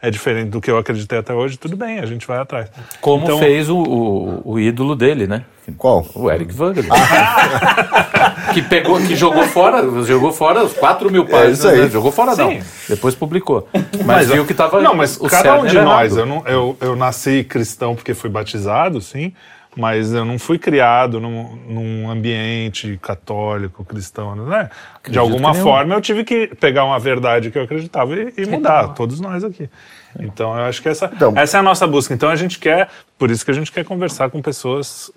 é 0.01 0.09
diferente 0.09 0.49
do 0.49 0.61
que 0.61 0.69
eu 0.69 0.77
acreditei 0.77 1.19
até 1.19 1.33
hoje, 1.33 1.57
tudo 1.57 1.75
bem, 1.75 1.99
a 1.99 2.05
gente 2.05 2.25
vai 2.25 2.39
atrás. 2.39 2.69
Como 3.01 3.23
então, 3.23 3.39
fez 3.39 3.69
o, 3.69 3.77
o, 3.77 4.41
o, 4.53 4.59
ídolo 4.59 4.95
dele, 4.95 5.27
né? 5.27 5.43
Qual? 5.77 6.05
O 6.15 6.29
Eric 6.31 6.51
Wagner. 6.53 6.87
Ah. 6.89 8.33
que 8.53 8.63
pegou, 8.63 8.97
que 8.97 9.15
jogou 9.15 9.43
fora, 9.43 9.83
jogou 10.03 10.31
fora 10.31 10.63
os 10.63 10.73
4 10.73 11.11
mil 11.11 11.25
páginas. 11.25 11.65
É 11.65 11.81
né? 11.81 11.89
Jogou 11.89 12.11
fora 12.11 12.33
Sim. 12.33 12.41
não. 12.41 12.65
Depois 12.87 13.13
publicou. 13.13 13.67
Mas, 13.73 14.05
mas 14.05 14.31
viu 14.31 14.45
que 14.45 14.53
estava. 14.53 14.81
Não, 14.81 14.95
mas 14.95 15.17
cada 15.17 15.59
um 15.59 15.65
de 15.65 15.79
nós, 15.79 16.17
eu, 16.17 16.25
não, 16.25 16.43
eu, 16.47 16.77
eu 16.81 16.95
nasci 16.95 17.43
cristão 17.43 17.93
porque 17.93 18.15
fui 18.15 18.29
batizado, 18.29 18.99
sim 19.01 19.33
mas 19.75 20.13
eu 20.13 20.25
não 20.25 20.39
fui 20.39 20.57
criado 20.57 21.19
num, 21.19 21.55
num 21.67 22.09
ambiente 22.09 22.97
católico, 23.01 23.85
cristão, 23.85 24.35
né? 24.35 24.69
Acredito 24.95 25.11
de 25.11 25.19
alguma 25.19 25.53
forma 25.53 25.95
eu 25.95 26.01
tive 26.01 26.23
que 26.23 26.47
pegar 26.59 26.85
uma 26.85 26.99
verdade 26.99 27.51
que 27.51 27.57
eu 27.57 27.63
acreditava 27.63 28.15
e, 28.15 28.33
e 28.37 28.45
mudar, 28.45 28.89
todos 28.89 29.19
nós 29.19 29.43
aqui. 29.43 29.69
Então 30.19 30.57
eu 30.57 30.63
acho 30.65 30.81
que 30.81 30.89
essa, 30.89 31.09
então, 31.13 31.33
essa 31.35 31.57
é 31.57 31.59
a 31.59 31.63
nossa 31.63 31.85
busca. 31.85 32.13
Então 32.13 32.29
a 32.29 32.35
gente 32.35 32.59
quer, 32.59 32.89
por 33.17 33.29
isso 33.29 33.45
que 33.45 33.51
a 33.51 33.53
gente 33.53 33.71
quer 33.71 33.85
conversar 33.85 34.29
com 34.29 34.41
pessoas 34.41 35.11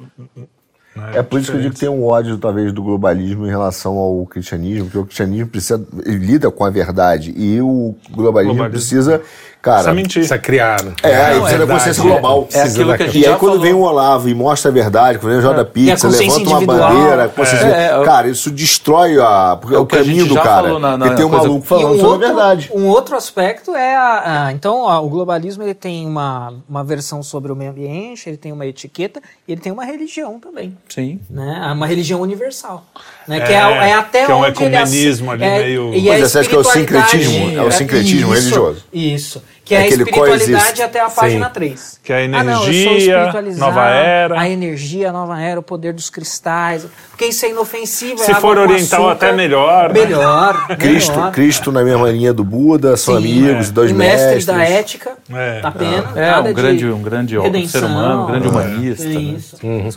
né, 0.95 1.13
é 1.15 1.23
por 1.23 1.41
isso 1.41 1.51
que 1.51 1.57
eu 1.57 1.63
digo 1.63 1.75
que 1.75 1.81
tem 1.81 1.89
um 1.89 2.05
ódio, 2.05 2.37
talvez, 2.37 2.73
do 2.73 2.83
globalismo 2.83 3.47
em 3.47 3.51
relação 3.51 3.97
ao 3.97 4.27
cristianismo, 4.27 4.85
porque 4.85 4.99
o 4.99 5.05
cristianismo 5.05 5.49
precisa, 5.49 5.83
lida 6.05 6.51
com 6.51 6.65
a 6.65 6.71
verdade 6.71 7.33
e 7.35 7.61
o 7.63 7.95
globalismo, 8.11 8.55
globalismo. 8.55 8.71
precisa 8.71 9.23
Cara, 9.63 9.77
precisa 9.77 9.95
mentir. 9.95 10.15
Precisa 10.15 10.39
criar. 10.39 10.83
Né? 10.83 10.93
É, 11.05 11.11
é, 11.11 11.41
precisa 11.41 11.67
da 11.67 11.73
consciência 11.73 12.03
global. 12.03 12.49
É, 12.53 12.63
aquilo 12.63 12.97
que 12.97 13.03
a 13.05 13.07
gente 13.07 13.19
E 13.21 13.27
aí 13.27 13.37
quando 13.37 13.61
vem 13.61 13.73
o 13.73 13.79
Olavo 13.79 14.29
e 14.29 14.35
mostra 14.35 14.73
a 14.73 14.75
verdade, 14.75 15.21
quando 15.21 15.31
vem 15.31 15.39
o 15.39 15.43
Joda 15.43 15.61
é. 15.61 15.65
Pizza, 15.65 16.09
levanta 16.09 16.51
uma 16.51 16.61
bandeira, 16.61 17.33
é. 17.39 17.85
é. 17.85 18.05
cara, 18.05 18.29
isso 18.29 18.51
destrói 18.51 19.21
a, 19.21 19.57
é 19.71 19.79
o, 19.79 19.87
caminho 19.87 20.27
do 20.27 20.35
cara. 20.35 20.77
Na, 20.81 20.99
na, 20.99 21.15
tem 21.15 21.25
um 21.25 21.29
maluco 21.29 21.65
falando 21.65 21.95
um 21.95 22.01
sobre 22.01 22.27
a 22.27 22.29
verdade. 22.29 22.71
Um 22.75 22.89
outro 22.89 23.17
aspecto 23.17 23.77
é 23.77 23.95
a, 23.95 24.47
a 24.47 24.53
então 24.53 24.89
a, 24.89 25.01
o 25.01 25.09
globalismo 25.09 25.63
ele 25.63 25.75
tem 25.75 26.05
uma, 26.05 26.53
uma 26.69 26.83
versão 26.83 27.23
sobre 27.23 27.53
o 27.53 27.55
meio 27.55 27.71
ambiente, 27.71 28.29
ele 28.29 28.37
tem 28.37 28.51
uma 28.51 28.67
etiqueta 28.67 29.23
e 29.47 29.53
ele 29.53 29.61
tem 29.61 29.71
uma 29.71 29.85
religião 29.85 30.41
também. 30.41 30.77
Sim. 30.89 31.21
Né? 31.31 31.71
Uma 31.73 31.87
religião 31.87 32.21
universal. 32.21 32.85
Né? 33.29 33.39
que 33.39 33.53
é, 33.53 33.57
é 33.57 33.95
até 33.95 34.27
que 34.27 34.33
é 34.33 34.35
um 34.35 34.45
ecumenismo 34.45 35.31
ali 35.31 35.45
meio... 35.45 35.95
E 35.95 36.09
Mas 36.09 36.33
você 36.33 36.41
acha 36.41 36.49
que 36.49 36.57
é 36.57 36.59
o 36.59 36.65
sincretismo, 36.65 37.57
é 37.57 37.63
o 37.63 37.71
sincretismo 37.71 38.33
religioso. 38.33 38.85
Isso 38.93 39.41
que 39.65 39.75
é, 39.75 39.79
é 39.79 39.83
a 39.83 39.87
espiritualidade 39.87 40.83
até 40.83 41.01
a 41.01 41.09
página 41.09 41.47
Sim. 41.47 41.53
3. 41.53 42.01
Que 42.03 42.13
é 42.13 42.17
a 42.17 42.23
energia, 42.25 43.31
ah, 43.31 43.43
não, 43.43 43.53
nova 43.55 43.89
era. 43.89 44.41
A 44.41 44.49
energia, 44.49 45.11
a 45.11 45.13
nova 45.13 45.41
era, 45.41 45.61
o 45.61 45.63
poder 45.63 45.93
dos 45.93 46.11
cristais. 46.11 46.85
Porque 47.11 47.27
isso 47.27 47.47
é 47.47 47.51
inofensivo. 47.51 48.19
Se 48.19 48.33
é 48.33 48.35
for 48.35 48.59
oriental, 48.59 49.09
açúcar, 49.09 49.27
até 49.27 49.33
melhor. 49.33 49.93
Né? 49.93 50.01
Melhor. 50.01 50.67
Cristo, 50.77 51.13
melhor. 51.13 51.33
Cristo 51.33 51.73
na 51.73 51.83
mesma 51.85 52.11
linha 52.11 52.33
do 52.33 52.43
Buda, 52.43 52.97
são 52.97 53.21
Sim, 53.21 53.21
amigos, 53.21 53.69
é. 53.69 53.73
dois 53.73 53.91
e 53.93 53.95
mestres. 53.95 54.47
da 54.47 54.65
ética, 54.65 55.13
é. 55.33 55.61
pena. 55.71 56.13
É, 56.17 56.41
um 56.41 56.53
grande, 56.53 56.87
um 56.87 57.03
grande 57.03 57.39
redenção, 57.39 57.81
ser 57.81 57.87
humano, 57.87 58.23
um 58.25 58.27
grande 58.27 58.49
humanista. 58.49 59.05
Né? 59.05 59.15
Isso. 59.15 59.59
Uhum. 59.63 59.89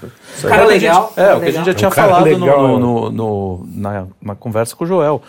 Cara 0.48 0.66
legal. 0.66 1.12
É, 1.18 1.34
o 1.34 1.40
que 1.40 1.48
a 1.48 1.52
gente 1.52 1.66
já 1.66 1.74
tinha 1.74 1.92
falado 1.92 2.38
no, 2.38 3.10
no, 3.10 3.66
na, 3.74 4.06
na 4.22 4.36
conversa 4.36 4.76
com 4.76 4.84
o 4.84 4.88
Joel 4.88 5.24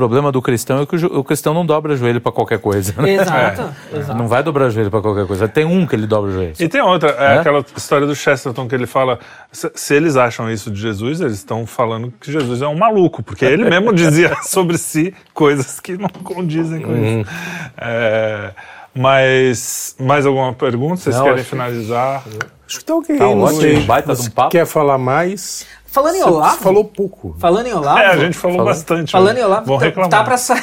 problema 0.00 0.32
do 0.32 0.40
cristão 0.40 0.80
é 0.80 0.86
que 0.86 0.96
o, 0.96 1.22
cristão 1.22 1.52
não 1.52 1.66
dobra 1.66 1.92
o 1.92 1.96
joelho 1.96 2.22
para 2.22 2.32
qualquer 2.32 2.58
coisa. 2.58 2.94
Né? 2.96 3.16
Exato, 3.16 3.74
é. 3.92 3.98
exato, 3.98 4.18
Não 4.18 4.26
vai 4.26 4.42
dobrar 4.42 4.68
o 4.68 4.70
joelho 4.70 4.90
para 4.90 5.02
qualquer 5.02 5.26
coisa. 5.26 5.46
Tem 5.46 5.66
um 5.66 5.86
que 5.86 5.94
ele 5.94 6.06
dobra 6.06 6.30
o 6.30 6.32
joelho. 6.32 6.54
E 6.58 6.68
tem 6.68 6.80
outra, 6.80 7.14
é, 7.18 7.34
é? 7.34 7.38
aquela 7.38 7.62
história 7.76 8.06
do 8.06 8.14
Chesterton 8.14 8.66
que 8.66 8.74
ele 8.74 8.86
fala: 8.86 9.18
se, 9.52 9.70
se 9.74 9.94
eles 9.94 10.16
acham 10.16 10.50
isso 10.50 10.70
de 10.70 10.80
Jesus, 10.80 11.20
eles 11.20 11.34
estão 11.34 11.66
falando 11.66 12.10
que 12.18 12.32
Jesus 12.32 12.62
é 12.62 12.66
um 12.66 12.74
maluco, 12.74 13.22
porque 13.22 13.44
ele 13.44 13.68
mesmo 13.68 13.92
dizia 13.92 14.34
sobre 14.42 14.78
si 14.78 15.12
coisas 15.34 15.78
que 15.78 15.98
não 15.98 16.08
condizem 16.08 16.80
com 16.80 16.92
uhum. 16.92 17.20
isso. 17.20 17.30
É, 17.76 18.50
mas 18.94 19.94
mais 20.00 20.24
alguma 20.24 20.54
pergunta? 20.54 20.96
Vocês 20.96 21.14
não, 21.14 21.24
querem 21.24 21.44
finalizar? 21.44 22.24
Acho 22.66 22.78
que 22.78 22.84
tá 22.84 22.94
ok. 22.94 23.18
Tá 23.18 23.28
ótimo, 23.28 23.84
baita 23.84 24.14
de 24.14 24.22
um 24.22 24.30
papo. 24.30 24.50
Quer 24.50 24.64
falar 24.64 24.96
mais? 24.96 25.66
Falando 25.90 26.14
em 26.14 26.22
Olavo. 26.22 26.56
Você 26.56 26.62
falou 26.62 26.84
pouco. 26.84 27.34
Falando 27.38 27.66
em 27.66 27.72
Olavo. 27.72 27.98
É, 27.98 28.06
a 28.06 28.16
gente 28.16 28.38
falou, 28.38 28.58
falou 28.58 28.72
bastante. 28.72 29.10
Falando 29.10 29.34
né? 29.34 29.40
em 29.40 29.44
Olavo, 29.44 29.66
Vão 29.66 29.78
tá, 29.78 29.84
reclamar. 29.84 30.10
tá 30.10 30.24
para 30.24 30.36
sa... 30.36 30.54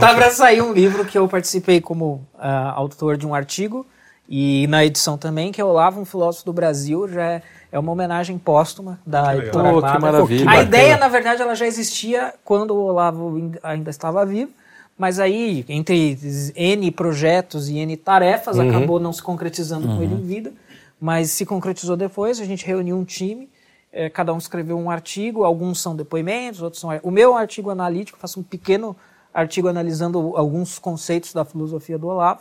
tá 0.00 0.30
sair 0.30 0.62
um 0.62 0.72
livro 0.72 1.04
que 1.04 1.18
eu 1.18 1.28
participei 1.28 1.78
como 1.78 2.26
uh, 2.36 2.72
autor 2.74 3.18
de 3.18 3.26
um 3.26 3.34
artigo 3.34 3.86
e 4.26 4.66
na 4.68 4.82
edição 4.82 5.18
também, 5.18 5.52
que 5.52 5.60
é 5.60 5.64
Olavo, 5.64 6.00
um 6.00 6.06
filósofo 6.06 6.46
do 6.46 6.52
Brasil, 6.54 7.06
já 7.06 7.22
é, 7.22 7.42
é 7.70 7.78
uma 7.78 7.92
homenagem 7.92 8.38
póstuma 8.38 8.98
da 9.04 9.36
editora 9.36 9.74
oh, 9.74 9.82
que 9.82 9.98
maravilha. 9.98 10.48
A 10.48 10.62
ideia, 10.62 10.96
na 10.96 11.08
verdade, 11.08 11.42
ela 11.42 11.54
já 11.54 11.66
existia 11.66 12.32
quando 12.42 12.70
o 12.70 12.84
Olavo 12.84 13.52
ainda 13.62 13.90
estava 13.90 14.24
vivo, 14.24 14.52
mas 14.96 15.18
aí, 15.18 15.66
entre 15.68 16.16
N 16.54 16.90
projetos 16.92 17.68
e 17.68 17.78
N 17.78 17.94
tarefas, 17.96 18.56
uhum. 18.56 18.70
acabou 18.70 18.98
não 18.98 19.12
se 19.12 19.22
concretizando 19.22 19.86
uhum. 19.86 19.96
com 19.96 20.02
ele 20.02 20.14
em 20.14 20.22
vida, 20.22 20.52
mas 20.98 21.30
se 21.30 21.44
concretizou 21.44 21.96
depois, 21.96 22.40
a 22.40 22.44
gente 22.44 22.64
reuniu 22.64 22.96
um 22.96 23.04
time 23.04 23.50
é, 23.92 24.08
cada 24.08 24.32
um 24.32 24.38
escreveu 24.38 24.78
um 24.78 24.90
artigo, 24.90 25.44
alguns 25.44 25.80
são 25.80 25.96
depoimentos, 25.96 26.62
outros 26.62 26.80
são. 26.80 26.90
O 27.02 27.10
meu 27.10 27.36
artigo 27.36 27.70
analítico, 27.70 28.18
faço 28.18 28.40
um 28.40 28.42
pequeno 28.42 28.96
artigo 29.32 29.68
analisando 29.68 30.36
alguns 30.36 30.78
conceitos 30.78 31.32
da 31.32 31.44
filosofia 31.44 31.98
do 31.98 32.08
Olavo. 32.08 32.40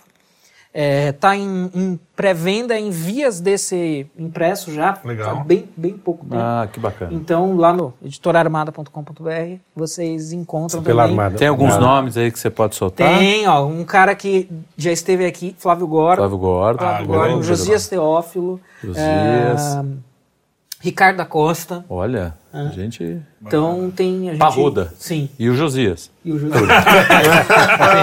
Está 0.71 0.79
é, 0.79 1.11
tá 1.11 1.35
em, 1.35 1.71
em 1.73 1.99
pré-venda, 2.15 2.77
em 2.77 2.91
vias 2.91 3.39
de 3.39 3.57
ser 3.57 4.07
impresso 4.15 4.71
já. 4.71 4.99
Legal. 5.03 5.43
Bem, 5.43 5.67
bem 5.75 5.97
pouco 5.97 6.23
tempo. 6.23 6.39
Ah, 6.39 6.69
que 6.71 6.79
bacana. 6.79 7.11
Então, 7.11 7.57
lá 7.57 7.73
no 7.73 7.91
editorarmada.com.br, 8.05 9.57
vocês 9.75 10.31
encontram 10.31 10.83
Pela 10.83 11.03
também. 11.03 11.17
Armada. 11.17 11.39
Tem 11.39 11.47
alguns 11.47 11.75
nomes 11.75 12.17
aí 12.17 12.31
que 12.31 12.37
você 12.37 12.51
pode 12.51 12.75
soltar? 12.75 13.17
Tem, 13.17 13.47
ó. 13.47 13.65
Um 13.65 13.83
cara 13.83 14.13
que 14.13 14.47
já 14.77 14.91
esteve 14.91 15.25
aqui, 15.25 15.55
Flávio 15.57 15.87
Gordo. 15.87 16.17
Flávio 16.17 16.37
Gordo. 16.37 16.77
Flávio 16.77 17.03
ah, 17.03 17.17
Gordo, 17.17 17.43
Josias 17.43 17.87
Teófilo. 17.87 18.61
Josias. 18.83 18.99
É, 19.03 19.83
Ricardo 20.81 21.17
da 21.17 21.25
Costa. 21.25 21.83
Olha, 21.89 22.33
ah. 22.53 22.69
gente. 22.73 23.19
Então 23.45 23.91
tem 23.93 24.29
a 24.29 24.31
gente. 24.31 24.39
Parruda. 24.39 24.93
Sim. 24.97 25.29
E 25.37 25.49
o 25.49 25.55
Josias. 25.55 26.09
E 26.23 26.31
o 26.31 26.39
Josias. 26.39 26.61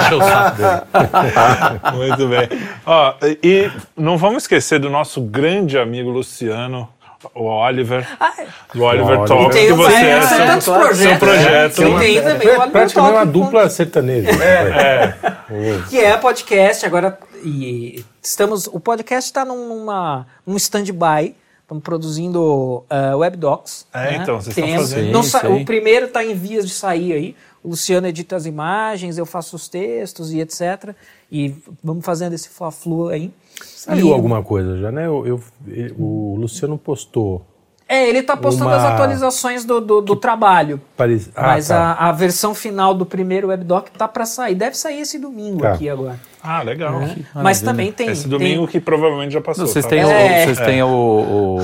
Encheu 0.05 0.19
o 0.19 0.23
saco 0.23 0.57
dele. 0.59 1.97
Muito 1.97 2.28
bem. 2.28 2.48
Ó, 2.85 3.15
e 3.43 3.70
não 3.97 4.19
vamos 4.19 4.43
esquecer 4.43 4.78
do 4.78 4.90
nosso 4.90 5.23
grande 5.23 5.78
amigo 5.78 6.11
Luciano. 6.11 6.89
O 7.35 7.44
Oliver, 7.44 8.07
ah, 8.20 8.32
é. 8.39 8.47
do 8.73 8.85
Oliver 8.85 9.24
Talk, 9.24 9.51
que 9.51 9.73
você 9.73 9.94
é 9.94 10.20
seu, 10.20 10.61
seu 10.61 10.74
projeto. 10.74 11.19
projeto. 11.19 11.82
Né? 11.82 11.98
Tem 11.98 12.23
também 12.23 12.48
o 12.48 12.51
Oliver 12.51 12.70
Praticamente 12.70 13.16
uma 13.16 13.27
dupla 13.27 13.69
sertaneja. 13.70 14.31
É, 14.31 15.15
é. 15.51 15.82
Que 15.89 15.98
é 15.98 16.16
podcast, 16.19 16.85
agora 16.85 17.19
e 17.43 18.05
estamos, 18.23 18.66
o 18.66 18.78
podcast 18.78 19.28
está 19.28 19.44
numa, 19.44 20.27
num 20.47 20.57
stand-by, 20.57 21.35
Estamos 21.67 21.83
produzindo 21.83 22.85
uh, 22.89 23.17
webdocs. 23.17 23.89
É, 23.93 24.13
né? 24.13 24.19
então, 24.23 24.41
vocês 24.41 24.57
estão 24.57 24.77
fazendo. 24.77 25.23
Sim, 25.25 25.63
o 25.63 25.65
primeiro 25.65 26.07
está 26.07 26.25
em 26.25 26.33
vias 26.33 26.65
de 26.65 26.73
sair 26.73 27.13
aí. 27.13 27.37
O 27.61 27.71
Luciano 27.71 28.07
edita 28.07 28.37
as 28.37 28.47
imagens, 28.47 29.19
eu 29.19 29.27
faço 29.27 29.57
os 29.57 29.67
textos 29.69 30.33
e 30.33 30.39
etc. 30.39 30.95
E 31.31 31.57
vamos 31.83 32.05
fazendo 32.05 32.35
esse 32.35 32.49
fla-flu 32.49 33.09
aí. 33.09 33.33
Saiu 33.61 34.11
e... 34.11 34.13
alguma 34.13 34.45
coisa 34.45 34.79
já, 34.79 34.93
né? 34.93 35.09
Eu, 35.09 35.27
eu, 35.27 35.95
o 35.99 36.37
Luciano 36.39 36.79
postou 36.79 37.45
é, 37.89 38.09
ele 38.09 38.19
está 38.19 38.37
postando 38.37 38.71
uma... 38.71 38.77
as 38.77 38.85
atualizações 38.85 39.65
do, 39.65 39.81
do, 39.81 40.01
do 40.01 40.17
trabalho. 40.17 40.81
Parece... 40.97 41.31
Ah, 41.37 41.43
mas 41.43 41.69
tá. 41.69 41.93
a, 41.93 42.09
a, 42.09 42.13
versão 42.13 42.53
final 42.53 42.93
do 42.93 43.07
primeiro 43.07 43.47
webdoc 43.47 43.91
tá 43.97 44.09
para 44.09 44.27
sair. 44.27 44.57
Deve 44.57 44.77
sair 44.77 45.01
esse 45.01 45.21
domingo 45.21 45.61
tá. 45.61 45.73
aqui 45.73 45.89
agora. 45.89 46.19
Ah, 46.43 46.63
legal. 46.63 47.01
É. 47.03 47.17
Mas 47.35 47.61
também 47.61 47.93
tem. 47.93 48.09
Esse 48.09 48.27
domingo 48.27 48.63
tem... 48.63 48.73
que 48.73 48.81
provavelmente 48.81 49.33
já 49.33 49.41
passou. 49.41 49.67
vocês 49.67 49.85
tá? 49.85 49.91
têm, 49.91 50.01
é. 50.01 50.05
o, 50.05 50.45
vocês 50.45 50.67
têm 50.67 50.83
o, 50.83 50.89
o, 50.89 51.59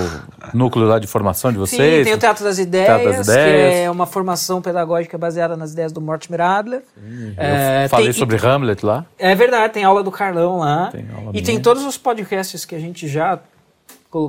núcleo 0.55 0.87
lá 0.87 1.01
de 1.01 1.09
formação 1.09 1.51
de 1.51 1.59
vocês? 1.59 1.99
Sim, 1.99 2.05
tem 2.05 2.15
o 2.15 2.19
Teatro 2.19 2.45
das 2.45 2.59
Ideias, 2.59 2.87
Teatro 2.87 3.13
das 3.13 3.29
Ideias. 3.29 3.75
que 3.75 3.81
é 3.81 3.91
uma 3.91 4.07
formação 4.07 4.63
pedagógica 4.63 5.19
baseada 5.19 5.57
nas 5.57 5.73
ideias 5.73 5.91
do 5.91 6.01
Mortimer 6.01 6.41
Adler. 6.41 6.83
Sim, 6.95 7.35
é, 7.37 7.89
falei 7.89 8.07
tem, 8.07 8.13
sobre 8.13 8.37
e, 8.37 8.47
Hamlet 8.47 8.85
lá. 8.87 9.05
É 9.19 9.35
verdade, 9.35 9.73
tem 9.73 9.83
aula 9.83 10.05
do 10.05 10.11
Carlão 10.11 10.59
lá. 10.59 10.89
Tem 10.93 11.01
e 11.01 11.33
minha. 11.33 11.45
tem 11.45 11.61
todos 11.61 11.85
os 11.85 11.99
podcasts 11.99 12.65
que 12.65 12.77
a 12.77 12.79
gente 12.79 13.09
já 13.09 13.41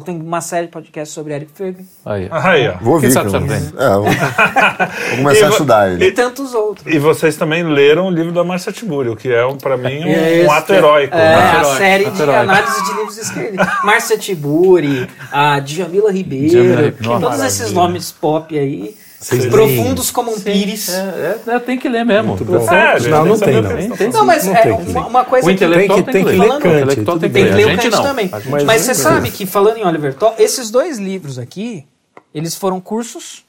tem 0.05 0.21
uma 0.21 0.39
série 0.39 0.67
de 0.67 0.71
podcasts 0.71 1.13
sobre 1.13 1.33
Eric 1.33 1.51
Ferguson. 1.53 1.85
Aí, 2.05 2.29
aí 2.31 2.69
ó. 2.69 2.77
Vou 2.81 2.93
ouvir. 2.93 3.11
Sabe, 3.11 3.29
sabe 3.29 3.51
é, 3.51 3.59
vou, 3.89 4.03
vou 4.03 5.17
começar 5.17 5.47
a 5.47 5.49
estudar 5.49 5.91
ele. 5.91 6.05
E 6.05 6.11
tantos 6.11 6.53
outros. 6.53 6.87
E 6.87 6.97
vocês 6.97 7.35
também 7.35 7.63
leram 7.63 8.07
o 8.07 8.09
livro 8.09 8.31
da 8.31 8.45
Marcia 8.45 8.71
Tiburi, 8.71 9.13
que 9.17 9.27
é, 9.27 9.45
um, 9.45 9.57
para 9.57 9.75
mim, 9.75 10.05
um, 10.05 10.07
é 10.07 10.45
um 10.47 10.51
ato 10.51 10.73
heróico. 10.73 11.13
É, 11.13 11.35
né? 11.35 11.51
a 11.59 11.63
série 11.77 12.09
de 12.09 12.23
análise 12.23 12.85
de 12.85 12.93
livros 12.93 13.17
escritos. 13.17 13.67
Marcia 13.83 14.17
Tiburi, 14.17 15.09
a 15.31 15.59
Djamila 15.59 16.11
Ribeiro, 16.11 16.49
Djamila, 16.49 16.91
todos 16.91 17.21
maravilha. 17.21 17.47
esses 17.47 17.73
nomes 17.73 18.11
pop 18.11 18.57
aí. 18.57 18.95
Sim. 19.23 19.49
Profundos 19.49 20.11
como 20.11 20.31
um 20.31 20.39
pires. 20.39 20.89
É, 20.89 21.39
é, 21.47 21.59
tem 21.59 21.79
que 21.79 21.87
ler 21.87 22.03
mesmo. 22.03 22.29
Muito 22.29 22.45
bom. 22.45 22.69
É, 22.69 22.99
não, 22.99 23.25
não 23.25 23.39
tem, 23.39 23.61
não. 23.61 23.75
Tem, 23.75 23.89
tem, 23.91 24.09
não, 24.09 24.25
mas 24.25 24.45
não 24.45 24.55
é 24.55 24.73
uma, 24.73 25.07
uma, 25.07 25.25
coisa 25.25 25.47
o 25.47 25.51
intelectual 25.51 26.03
que 26.03 26.11
tem 26.11 26.23
que, 26.23 26.29
tem 26.29 26.39
que 26.39 26.45
ler 26.45 26.59
Kant. 26.59 27.09
O 27.09 27.19
tem 27.19 27.31
que 27.31 27.43
ler 27.43 27.65
o 27.65 27.77
Kant 27.77 28.03
também. 28.03 28.29
Mas, 28.49 28.63
mas 28.63 28.81
você 28.81 28.93
sabe 28.93 29.31
que, 29.31 29.45
falando 29.45 29.77
em 29.77 29.85
Oliver 29.85 30.13
Toll, 30.13 30.33
esses 30.37 30.69
dois 30.69 30.99
livros 30.99 31.39
aqui, 31.39 31.85
eles 32.33 32.55
foram 32.55 32.81
cursos 32.81 33.45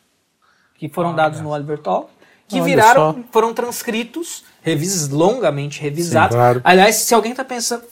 que 0.78 0.88
foram 0.88 1.10
ah, 1.10 1.14
dados 1.14 1.40
no 1.40 1.50
Oliver 1.50 1.78
Toll, 1.78 2.08
que 2.46 2.56
Olha 2.56 2.64
viraram, 2.64 3.14
só. 3.14 3.18
foram 3.32 3.54
transcritos, 3.54 4.44
revis, 4.62 5.08
longamente 5.08 5.80
revisados. 5.80 6.32
Sim, 6.32 6.38
claro. 6.38 6.60
Aliás, 6.62 6.96
se 6.96 7.14
alguém 7.14 7.32
está 7.32 7.44
pensando, 7.44 7.82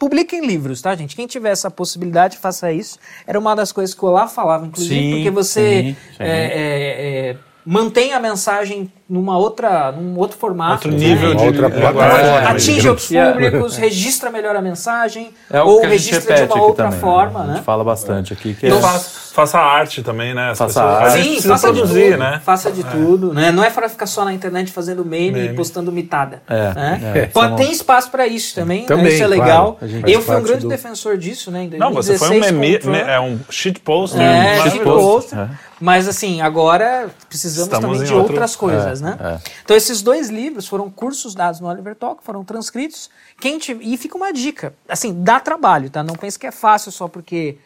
publiquem 0.00 0.46
livros, 0.46 0.80
tá, 0.80 0.96
gente? 0.96 1.14
Quem 1.14 1.26
tiver 1.26 1.50
essa 1.50 1.70
possibilidade, 1.70 2.38
faça 2.38 2.72
isso. 2.72 2.98
Era 3.26 3.38
uma 3.38 3.54
das 3.54 3.70
coisas 3.70 3.94
que 3.94 4.02
o 4.02 4.08
Olá 4.08 4.26
falava, 4.26 4.66
inclusive, 4.66 4.94
sim, 4.94 5.10
porque 5.12 5.30
você 5.30 5.82
sim, 5.82 5.96
sim. 6.16 6.16
É, 6.18 6.26
é, 6.26 7.28
é, 7.30 7.36
mantém 7.64 8.12
a 8.12 8.20
mensagem 8.20 8.90
numa 9.08 9.36
outra, 9.36 9.90
num 9.90 10.16
outro 10.16 10.38
formato. 10.38 10.86
Outro 10.86 10.92
nível 10.92 11.30
né? 11.30 11.34
de 11.34 11.46
outra 11.46 11.68
plataforma. 11.68 12.48
Atinge 12.48 12.88
outros 12.88 13.08
públicos, 13.10 13.76
registra 13.76 14.30
melhor 14.30 14.54
a 14.54 14.62
mensagem, 14.62 15.32
é 15.50 15.60
ou 15.60 15.80
registra 15.82 16.36
de 16.36 16.52
uma 16.52 16.62
outra 16.62 16.84
também, 16.84 17.00
forma. 17.00 17.40
Né? 17.40 17.44
A 17.44 17.46
gente 17.48 17.56
né? 17.56 17.62
fala 17.64 17.82
bastante 17.82 18.32
aqui. 18.32 18.54
Que 18.54 18.68
é... 18.68 18.80
faça, 18.80 19.34
faça 19.34 19.58
arte 19.58 20.02
também, 20.02 20.32
né? 20.32 20.50
As 20.50 20.58
faça 20.58 20.82
arte. 20.82 21.22
Sim, 21.22 21.42
faça 21.42 21.72
produzir, 21.72 21.94
de 21.94 22.10
tudo, 22.10 22.18
né? 22.18 22.40
Faça 22.44 22.70
de 22.70 22.80
é. 22.80 22.84
tudo. 22.84 23.34
Né? 23.34 23.50
Não 23.50 23.64
é 23.64 23.70
para 23.70 23.88
ficar 23.88 24.06
só 24.06 24.24
na 24.24 24.32
internet 24.32 24.70
fazendo 24.70 25.04
meme, 25.04 25.32
meme. 25.32 25.48
e 25.48 25.54
postando 25.54 25.90
mitada. 25.90 26.42
É, 26.48 26.74
né? 26.74 27.12
é. 27.14 27.26
Pode, 27.26 27.56
tem 27.56 27.72
espaço 27.72 28.10
para 28.12 28.28
isso 28.28 28.54
também, 28.54 28.86
também 28.86 29.06
né? 29.06 29.10
isso 29.10 29.24
é 29.24 29.26
legal. 29.26 29.76
Claro. 29.78 30.08
Eu 30.08 30.22
fui 30.22 30.36
um 30.36 30.42
grande 30.42 30.62
do... 30.62 30.68
defensor 30.68 31.18
disso, 31.18 31.50
né? 31.50 31.64
Em 31.64 31.68
2016, 31.68 31.80
Não, 31.80 32.02
você 32.02 32.18
foi 32.18 32.36
um 32.36 32.60
meme, 32.60 32.98
é 33.00 33.20
um 33.20 33.40
shitpost. 33.50 34.16
É, 34.16 34.70
shitpost. 34.70 35.34
Mas 35.80 36.06
assim, 36.06 36.42
agora 36.42 37.08
precisamos 37.28 37.72
Estamos 37.72 37.98
também 37.98 38.06
de 38.06 38.12
outro... 38.12 38.32
outras 38.34 38.54
coisas, 38.54 39.00
né? 39.00 39.40
Então 39.64 39.74
esses 39.74 40.02
dois 40.02 40.28
livros 40.28 40.68
foram 40.68 40.90
cursos 40.90 41.34
dados 41.34 41.58
no 41.58 41.68
Oliver 41.68 41.96
Talk, 41.96 42.22
foram 42.22 42.44
transcritos. 42.44 43.08
Quem 43.40 43.58
te... 43.58 43.76
E 43.80 43.96
fica 43.96 44.16
uma 44.16 44.30
dica, 44.32 44.74
assim, 44.86 45.22
dá 45.22 45.40
trabalho, 45.40 45.88
tá? 45.88 46.02
Não 46.02 46.14
pense 46.14 46.38
que 46.38 46.46
é 46.46 46.50
fácil 46.50 46.92
só 46.92 47.08
porque 47.08 47.56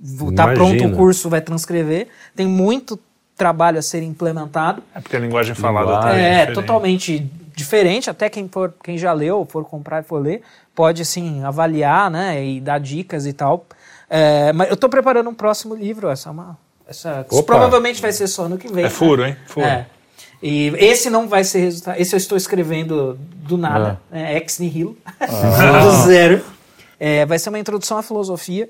está 0.00 0.52
pronto 0.54 0.84
o 0.84 0.92
curso, 0.94 1.28
vai 1.28 1.40
transcrever. 1.40 2.08
Tem 2.36 2.46
muito 2.46 2.98
trabalho 3.36 3.78
a 3.78 3.82
ser 3.82 4.02
implementado. 4.02 4.82
É 4.94 5.00
porque 5.00 5.16
a 5.16 5.20
linguagem 5.20 5.54
falada 5.54 5.86
linguagem, 5.86 6.10
tá 6.12 6.18
é, 6.18 6.42
é 6.42 6.52
totalmente 6.52 7.28
diferente. 7.54 8.08
Até 8.08 8.28
quem 8.28 8.48
for, 8.48 8.72
quem 8.82 8.96
já 8.96 9.12
leu, 9.12 9.44
for 9.44 9.64
comprar 9.64 10.00
e 10.00 10.04
for 10.04 10.20
ler, 10.20 10.42
pode 10.74 11.02
assim 11.02 11.42
avaliar, 11.42 12.10
né, 12.10 12.44
e 12.44 12.60
dar 12.60 12.78
dicas 12.78 13.26
e 13.26 13.32
tal. 13.32 13.66
É, 14.08 14.52
mas 14.52 14.68
eu 14.68 14.74
estou 14.74 14.88
preparando 14.88 15.28
um 15.28 15.34
próximo 15.34 15.74
livro. 15.74 16.08
Essa 16.08 16.28
é 16.28 16.32
uma, 16.32 16.56
essa 16.86 17.26
provavelmente 17.46 18.00
vai 18.00 18.12
ser 18.12 18.26
só 18.26 18.44
ano 18.44 18.58
que 18.58 18.68
vem. 18.68 18.84
É 18.84 18.90
furo, 18.90 19.24
hein? 19.24 19.36
Furo. 19.46 19.66
É. 19.66 19.86
E 20.42 20.68
esse 20.76 21.08
não 21.08 21.26
vai 21.26 21.42
ser 21.42 21.60
resultado. 21.60 21.98
Esse 21.98 22.14
eu 22.14 22.18
estou 22.18 22.36
escrevendo 22.36 23.18
do 23.18 23.56
nada, 23.56 24.00
ah. 24.12 24.18
é, 24.18 24.36
ex 24.36 24.58
nihilo, 24.58 24.96
ah. 25.18 25.26
do 25.84 26.06
zero. 26.06 26.44
É, 27.00 27.24
vai 27.24 27.38
ser 27.38 27.48
uma 27.48 27.58
introdução 27.58 27.96
à 27.96 28.02
filosofia, 28.02 28.68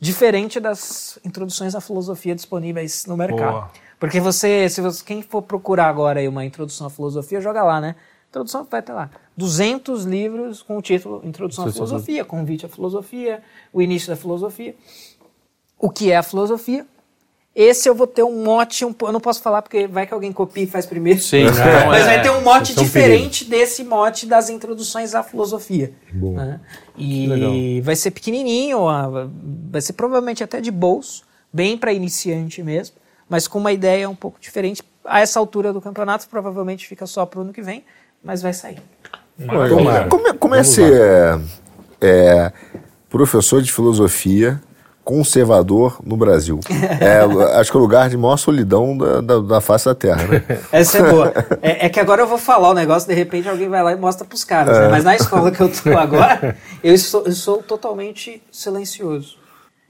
diferente 0.00 0.58
das 0.58 1.18
introduções 1.24 1.74
à 1.74 1.80
filosofia 1.80 2.34
disponíveis 2.34 3.04
no 3.06 3.16
mercado. 3.16 3.52
Boa. 3.52 3.70
Porque 4.00 4.18
você, 4.20 4.68
se 4.68 4.80
você, 4.80 5.04
quem 5.04 5.22
for 5.22 5.42
procurar 5.42 5.88
agora 5.88 6.18
aí 6.18 6.26
uma 6.26 6.44
introdução 6.44 6.86
à 6.86 6.90
filosofia, 6.90 7.40
joga 7.40 7.62
lá, 7.62 7.80
né? 7.80 7.94
Introdução 8.30 8.66
vai 8.68 8.80
ter 8.80 8.94
lá 8.94 9.10
200 9.36 10.04
livros 10.04 10.62
com 10.62 10.78
o 10.78 10.82
título 10.82 11.20
Introdução 11.22 11.66
à 11.66 11.72
Filosofia, 11.72 12.24
Convite 12.24 12.64
à 12.64 12.68
Filosofia, 12.68 13.42
o 13.70 13.82
início 13.82 14.08
da 14.08 14.16
filosofia, 14.16 14.74
o 15.78 15.90
que 15.90 16.10
é 16.10 16.16
a 16.16 16.22
filosofia 16.22 16.86
esse 17.54 17.86
eu 17.86 17.94
vou 17.94 18.06
ter 18.06 18.22
um 18.22 18.42
mote, 18.42 18.82
um, 18.84 18.94
eu 19.02 19.12
não 19.12 19.20
posso 19.20 19.42
falar 19.42 19.60
porque 19.60 19.86
vai 19.86 20.06
que 20.06 20.14
alguém 20.14 20.32
copia 20.32 20.64
e 20.64 20.66
faz 20.66 20.86
primeiro. 20.86 21.20
Sim, 21.20 21.44
mas 21.86 22.04
vai 22.06 22.22
ter 22.22 22.30
um 22.30 22.40
mote 22.40 22.74
diferente 22.74 23.44
perigo. 23.44 23.62
desse 23.64 23.84
mote 23.84 24.24
das 24.24 24.48
introduções 24.48 25.14
à 25.14 25.22
filosofia. 25.22 25.92
Né? 26.12 26.60
E 26.96 27.82
vai 27.84 27.94
ser 27.94 28.10
pequenininho, 28.10 28.78
vai 29.70 29.82
ser 29.82 29.92
provavelmente 29.92 30.42
até 30.42 30.62
de 30.62 30.70
bolso, 30.70 31.24
bem 31.52 31.76
para 31.76 31.92
iniciante 31.92 32.62
mesmo, 32.62 32.96
mas 33.28 33.46
com 33.46 33.58
uma 33.58 33.72
ideia 33.72 34.08
um 34.08 34.14
pouco 34.14 34.40
diferente. 34.40 34.82
A 35.04 35.20
essa 35.20 35.38
altura 35.38 35.74
do 35.74 35.80
campeonato, 35.80 36.26
provavelmente 36.28 36.86
fica 36.86 37.06
só 37.06 37.26
para 37.26 37.40
o 37.40 37.42
ano 37.42 37.52
que 37.52 37.60
vem, 37.60 37.84
mas 38.24 38.40
vai 38.40 38.54
sair. 38.54 38.78
Como, 40.08 40.34
como 40.38 40.54
é 40.54 40.62
ser 40.62 41.40
é, 42.00 42.52
professor 43.10 43.60
de 43.60 43.70
filosofia 43.70 44.60
conservador 45.04 45.98
no 46.04 46.16
Brasil. 46.16 46.60
É, 47.02 47.20
acho 47.58 47.70
que 47.70 47.76
é 47.76 47.80
o 47.80 47.82
lugar 47.82 48.08
de 48.08 48.16
maior 48.16 48.36
solidão 48.36 48.96
da, 48.96 49.20
da, 49.20 49.40
da 49.40 49.60
face 49.60 49.86
da 49.86 49.94
Terra, 49.94 50.24
né? 50.26 50.44
Essa 50.70 50.98
é 50.98 51.10
boa. 51.10 51.32
É, 51.62 51.86
é, 51.86 51.88
que 51.88 51.98
agora 51.98 52.22
eu 52.22 52.26
vou 52.26 52.38
falar 52.38 52.70
o 52.70 52.74
negócio, 52.74 53.08
de 53.08 53.14
repente 53.14 53.48
alguém 53.48 53.68
vai 53.68 53.82
lá 53.82 53.92
e 53.92 53.96
mostra 53.96 54.24
pros 54.24 54.44
caras, 54.44 54.76
né? 54.76 54.84
é. 54.84 54.86
né? 54.86 54.90
Mas 54.90 55.04
na 55.04 55.16
escola 55.16 55.50
que 55.50 55.60
eu 55.60 55.70
tô 55.70 55.96
agora, 55.96 56.56
eu 56.82 56.96
sou, 56.98 57.24
eu 57.24 57.32
sou 57.32 57.62
totalmente 57.62 58.42
silencioso. 58.50 59.36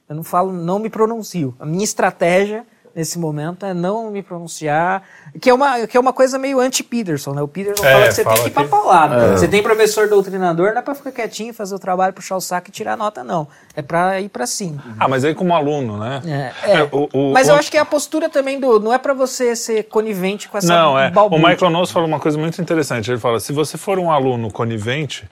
Eu 0.08 0.16
não 0.16 0.22
falo, 0.22 0.52
não 0.52 0.78
me 0.78 0.88
pronuncio. 0.88 1.54
A 1.58 1.66
minha 1.66 1.84
estratégia 1.84 2.64
nesse 2.94 3.18
momento 3.18 3.64
é 3.64 3.72
não 3.74 4.10
me 4.10 4.22
pronunciar, 4.22 5.02
que 5.40 5.48
é 5.48 5.54
uma, 5.54 5.86
que 5.86 5.96
é 5.96 6.00
uma 6.00 6.12
coisa 6.12 6.38
meio 6.38 6.60
anti-Peterson, 6.60 7.32
né? 7.32 7.42
O 7.42 7.48
Peterson 7.48 7.84
é, 7.84 7.92
fala 7.92 8.06
que 8.06 8.14
você 8.14 8.24
fala 8.24 8.36
tem 8.36 8.44
que 8.44 8.50
ir 8.50 8.52
pra 8.52 8.64
palavra. 8.64 9.22
É. 9.22 9.32
Você 9.32 9.48
tem 9.48 9.62
professor 9.62 10.08
doutrinador, 10.08 10.72
não 10.72 10.78
é 10.78 10.82
pra 10.82 10.94
ficar 10.94 11.12
quietinho, 11.12 11.54
fazer 11.54 11.74
o 11.74 11.78
trabalho, 11.78 12.12
puxar 12.12 12.36
o 12.36 12.40
saco 12.40 12.68
e 12.68 12.72
tirar 12.72 12.96
nota, 12.96 13.24
não. 13.24 13.48
É 13.74 13.82
pra 13.82 14.20
ir 14.20 14.28
pra 14.28 14.46
cima. 14.46 14.82
Ah, 14.98 15.08
mas 15.08 15.24
aí 15.24 15.34
como 15.34 15.54
aluno, 15.54 15.98
né? 15.98 16.22
É, 16.64 16.70
é. 16.70 16.74
é 16.80 16.88
o, 16.92 17.08
o, 17.12 17.32
mas 17.32 17.48
o... 17.48 17.52
eu 17.52 17.56
acho 17.56 17.70
que 17.70 17.76
é 17.76 17.80
a 17.80 17.84
postura 17.84 18.28
também 18.28 18.60
do... 18.60 18.78
Não 18.78 18.92
é 18.92 18.98
pra 18.98 19.14
você 19.14 19.56
ser 19.56 19.84
conivente 19.84 20.48
com 20.48 20.58
essa 20.58 20.66
Não, 20.66 20.98
é. 20.98 21.12
O 21.14 21.36
Michael 21.36 21.70
Knowles 21.70 21.90
fala 21.90 22.06
uma 22.06 22.20
coisa 22.20 22.38
muito 22.38 22.60
interessante. 22.60 23.10
Ele 23.10 23.20
fala, 23.20 23.40
se 23.40 23.52
você 23.52 23.78
for 23.78 23.98
um 23.98 24.10
aluno 24.10 24.50
conivente 24.50 25.28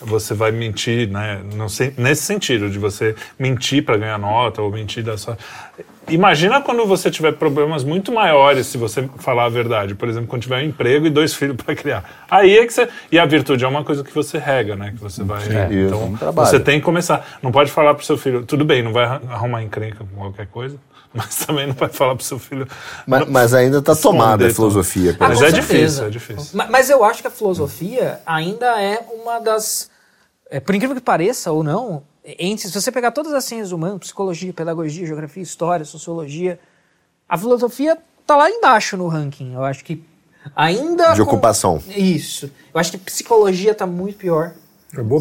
você 0.00 0.34
vai 0.34 0.50
mentir, 0.50 1.08
né? 1.08 1.40
Não 1.54 1.68
sei, 1.68 1.94
nesse 1.96 2.22
sentido, 2.22 2.68
de 2.68 2.78
você 2.78 3.14
mentir 3.38 3.84
para 3.84 3.96
ganhar 3.96 4.18
nota 4.18 4.60
ou 4.60 4.70
mentir 4.70 5.02
da 5.02 5.16
sua. 5.16 5.38
Imagina 6.08 6.60
quando 6.60 6.84
você 6.86 7.10
tiver 7.10 7.32
problemas 7.32 7.84
muito 7.84 8.12
maiores 8.12 8.66
se 8.66 8.76
você 8.76 9.08
falar 9.18 9.44
a 9.44 9.48
verdade. 9.48 9.94
Por 9.94 10.08
exemplo, 10.08 10.28
quando 10.28 10.42
tiver 10.42 10.62
um 10.62 10.66
emprego 10.66 11.06
e 11.06 11.10
dois 11.10 11.32
filhos 11.34 11.56
para 11.56 11.74
criar. 11.74 12.24
Aí 12.30 12.58
é 12.58 12.66
que 12.66 12.72
você. 12.72 12.88
E 13.10 13.18
a 13.18 13.24
virtude 13.24 13.64
é 13.64 13.68
uma 13.68 13.84
coisa 13.84 14.04
que 14.04 14.14
você 14.14 14.38
rega, 14.38 14.76
né? 14.76 14.92
Que 14.92 15.00
você 15.00 15.22
vai. 15.22 15.42
É, 15.48 15.68
então, 15.70 16.16
é 16.20 16.28
um 16.28 16.32
você 16.32 16.60
tem 16.60 16.78
que 16.78 16.84
começar. 16.84 17.38
Não 17.42 17.50
pode 17.50 17.70
falar 17.70 17.94
pro 17.94 18.04
seu 18.04 18.18
filho, 18.18 18.44
tudo 18.44 18.64
bem, 18.64 18.82
não 18.82 18.92
vai 18.92 19.04
arrumar 19.04 19.62
encrenca 19.62 19.98
com 19.98 20.16
qualquer 20.16 20.46
coisa. 20.46 20.78
Mas 21.14 21.46
também 21.46 21.68
não 21.68 21.74
vai 21.74 21.88
falar 21.88 22.16
pro 22.16 22.24
seu 22.24 22.40
filho. 22.40 22.66
Mas, 23.06 23.28
mas 23.28 23.54
ainda 23.54 23.78
está 23.78 23.94
tomada 23.94 24.48
a 24.48 24.50
filosofia. 24.50 25.16
Ah, 25.20 25.28
mas 25.28 25.40
é 25.42 25.52
difícil, 25.52 26.06
é 26.06 26.10
difícil. 26.10 26.50
Mas, 26.54 26.68
mas 26.68 26.90
eu 26.90 27.04
acho 27.04 27.22
que 27.22 27.28
a 27.28 27.30
filosofia 27.30 28.18
ainda 28.26 28.82
é 28.82 28.98
uma 29.22 29.38
das. 29.38 29.88
É, 30.50 30.58
por 30.58 30.74
incrível 30.74 30.96
que 30.96 31.00
pareça 31.00 31.52
ou 31.52 31.62
não, 31.62 32.02
entre, 32.24 32.66
se 32.68 32.80
você 32.80 32.90
pegar 32.90 33.10
todas 33.10 33.34
as 33.34 33.44
ciências 33.44 33.72
humanas, 33.72 33.98
psicologia, 33.98 34.52
pedagogia, 34.52 35.06
geografia, 35.06 35.42
história, 35.42 35.84
sociologia, 35.84 36.58
a 37.28 37.36
filosofia 37.36 37.98
está 38.20 38.36
lá 38.36 38.50
embaixo 38.50 38.96
no 38.96 39.08
ranking. 39.08 39.52
Eu 39.52 39.62
acho 39.62 39.84
que 39.84 40.02
ainda. 40.56 41.12
De 41.12 41.22
com... 41.22 41.30
ocupação. 41.30 41.82
Isso. 41.88 42.50
Eu 42.72 42.80
acho 42.80 42.92
que 42.92 42.98
psicologia 42.98 43.72
está 43.72 43.86
muito 43.86 44.16
pior. 44.16 44.54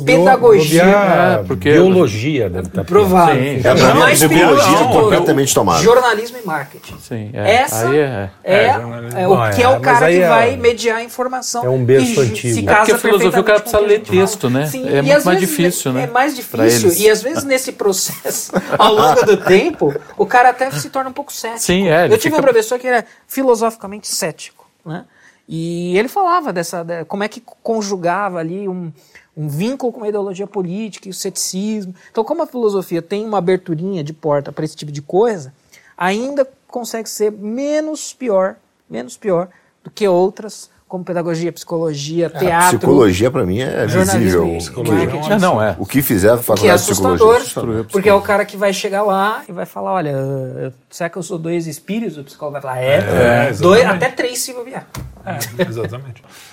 Pedagogia. 0.05 0.83
É, 0.83 1.43
porque 1.43 1.71
biologia 1.71 2.49
deve 2.49 2.67
estar 2.67 2.83
provável. 2.83 3.35
Sim, 3.35 3.61
é, 3.63 3.89
é 3.89 3.93
mais 3.93 4.23
biologia 4.23 4.77
completamente 4.91 5.53
tomada. 5.53 5.81
Jornalismo 5.83 6.37
e 6.41 6.45
marketing. 6.45 6.97
Sim, 6.99 7.29
é. 7.33 7.55
Essa 7.55 7.95
é, 7.95 8.29
é, 8.43 8.55
é, 8.55 8.67
é 9.23 9.27
o 9.27 9.51
que 9.51 9.63
é 9.63 9.69
o 9.69 9.79
cara 9.79 10.11
que 10.11 10.19
vai 10.19 10.57
mediar 10.57 10.97
a 10.97 11.03
informação. 11.03 11.63
É 11.63 11.69
um 11.69 11.83
berço 11.83 12.21
antigo. 12.21 12.53
Se 12.53 12.63
casa 12.63 12.79
porque 12.79 12.91
a 12.91 12.97
filosofia 12.97 13.39
o 13.39 13.43
cara 13.43 13.59
precisa 13.59 13.81
ler 13.81 14.01
texto, 14.01 14.49
né? 14.49 14.67
Sim, 14.67 14.87
é 14.87 15.01
muito 15.01 15.25
mais 15.25 15.39
difícil, 15.39 15.93
né? 15.93 16.03
É 16.03 16.07
mais 16.07 16.35
difícil. 16.35 16.93
E 16.93 17.09
às 17.09 17.21
vezes 17.21 17.43
nesse 17.43 17.71
processo, 17.71 18.51
ao 18.77 18.93
longo 18.93 19.25
do 19.25 19.37
tempo, 19.37 19.93
o 20.17 20.25
cara 20.25 20.49
até 20.49 20.69
se 20.71 20.89
torna 20.89 21.09
um 21.09 21.13
pouco 21.13 21.31
cético. 21.31 21.59
Sim, 21.59 21.87
é. 21.87 22.07
Eu 22.07 22.17
tive 22.17 22.35
um 22.35 22.41
professor 22.41 22.77
que 22.77 22.87
era 22.87 23.05
filosoficamente 23.27 24.07
cético, 24.07 24.67
né? 24.85 25.05
E 25.47 25.97
ele 25.97 26.07
falava 26.07 26.53
dessa, 26.53 26.85
como 27.07 27.23
é 27.23 27.27
que 27.27 27.41
conjugava 27.61 28.39
ali 28.39 28.67
um, 28.67 28.93
um 29.35 29.47
vínculo 29.47 29.91
com 29.91 30.03
a 30.03 30.09
ideologia 30.09 30.45
política 30.45 31.07
e 31.07 31.11
o 31.11 31.13
ceticismo. 31.13 31.93
Então, 32.11 32.23
como 32.23 32.43
a 32.43 32.47
filosofia 32.47 33.01
tem 33.01 33.25
uma 33.25 33.39
aberturinha 33.39 34.03
de 34.03 34.13
porta 34.13 34.51
para 34.51 34.63
esse 34.63 34.75
tipo 34.75 34.91
de 34.91 35.01
coisa, 35.01 35.53
ainda 35.97 36.47
consegue 36.67 37.09
ser 37.09 37.31
menos 37.31 38.13
pior, 38.13 38.55
menos 38.89 39.17
pior 39.17 39.49
do 39.83 39.89
que 39.89 40.07
outras 40.07 40.71
como 40.93 41.03
pedagogia, 41.03 41.51
psicologia, 41.51 42.27
é, 42.27 42.37
teatro. 42.37 42.77
Psicologia 42.77 43.31
para 43.31 43.43
mim 43.43 43.61
é 43.61 43.87
visível. 43.87 44.45
É, 45.27 45.39
não 45.39 45.59
é. 45.59 45.75
O 45.79 45.87
que 45.87 46.03
fizer 46.03 46.37
faculdade 46.37 46.83
é 46.83 46.85
de 46.85 46.91
psicologia. 46.91 47.83
Porque 47.91 48.07
é 48.07 48.13
o 48.13 48.21
cara 48.21 48.45
que 48.45 48.55
vai 48.55 48.71
chegar 48.71 49.01
lá 49.01 49.43
e 49.49 49.51
vai 49.51 49.65
falar, 49.65 49.93
olha, 49.93 50.71
será 50.91 51.09
que 51.09 51.17
eu 51.17 51.23
sou 51.23 51.39
dois 51.39 51.65
espíritos? 51.65 52.19
O 52.19 52.23
psicólogo 52.23 52.53
vai 52.53 52.61
falar, 52.61 52.79
é, 52.79 53.47
é 53.49 53.53
dois, 53.53 53.83
até 53.83 54.07
três 54.09 54.37
se 54.37 54.53
bobear. 54.53 54.87
É, 55.25 55.63
exatamente. 55.67 56.23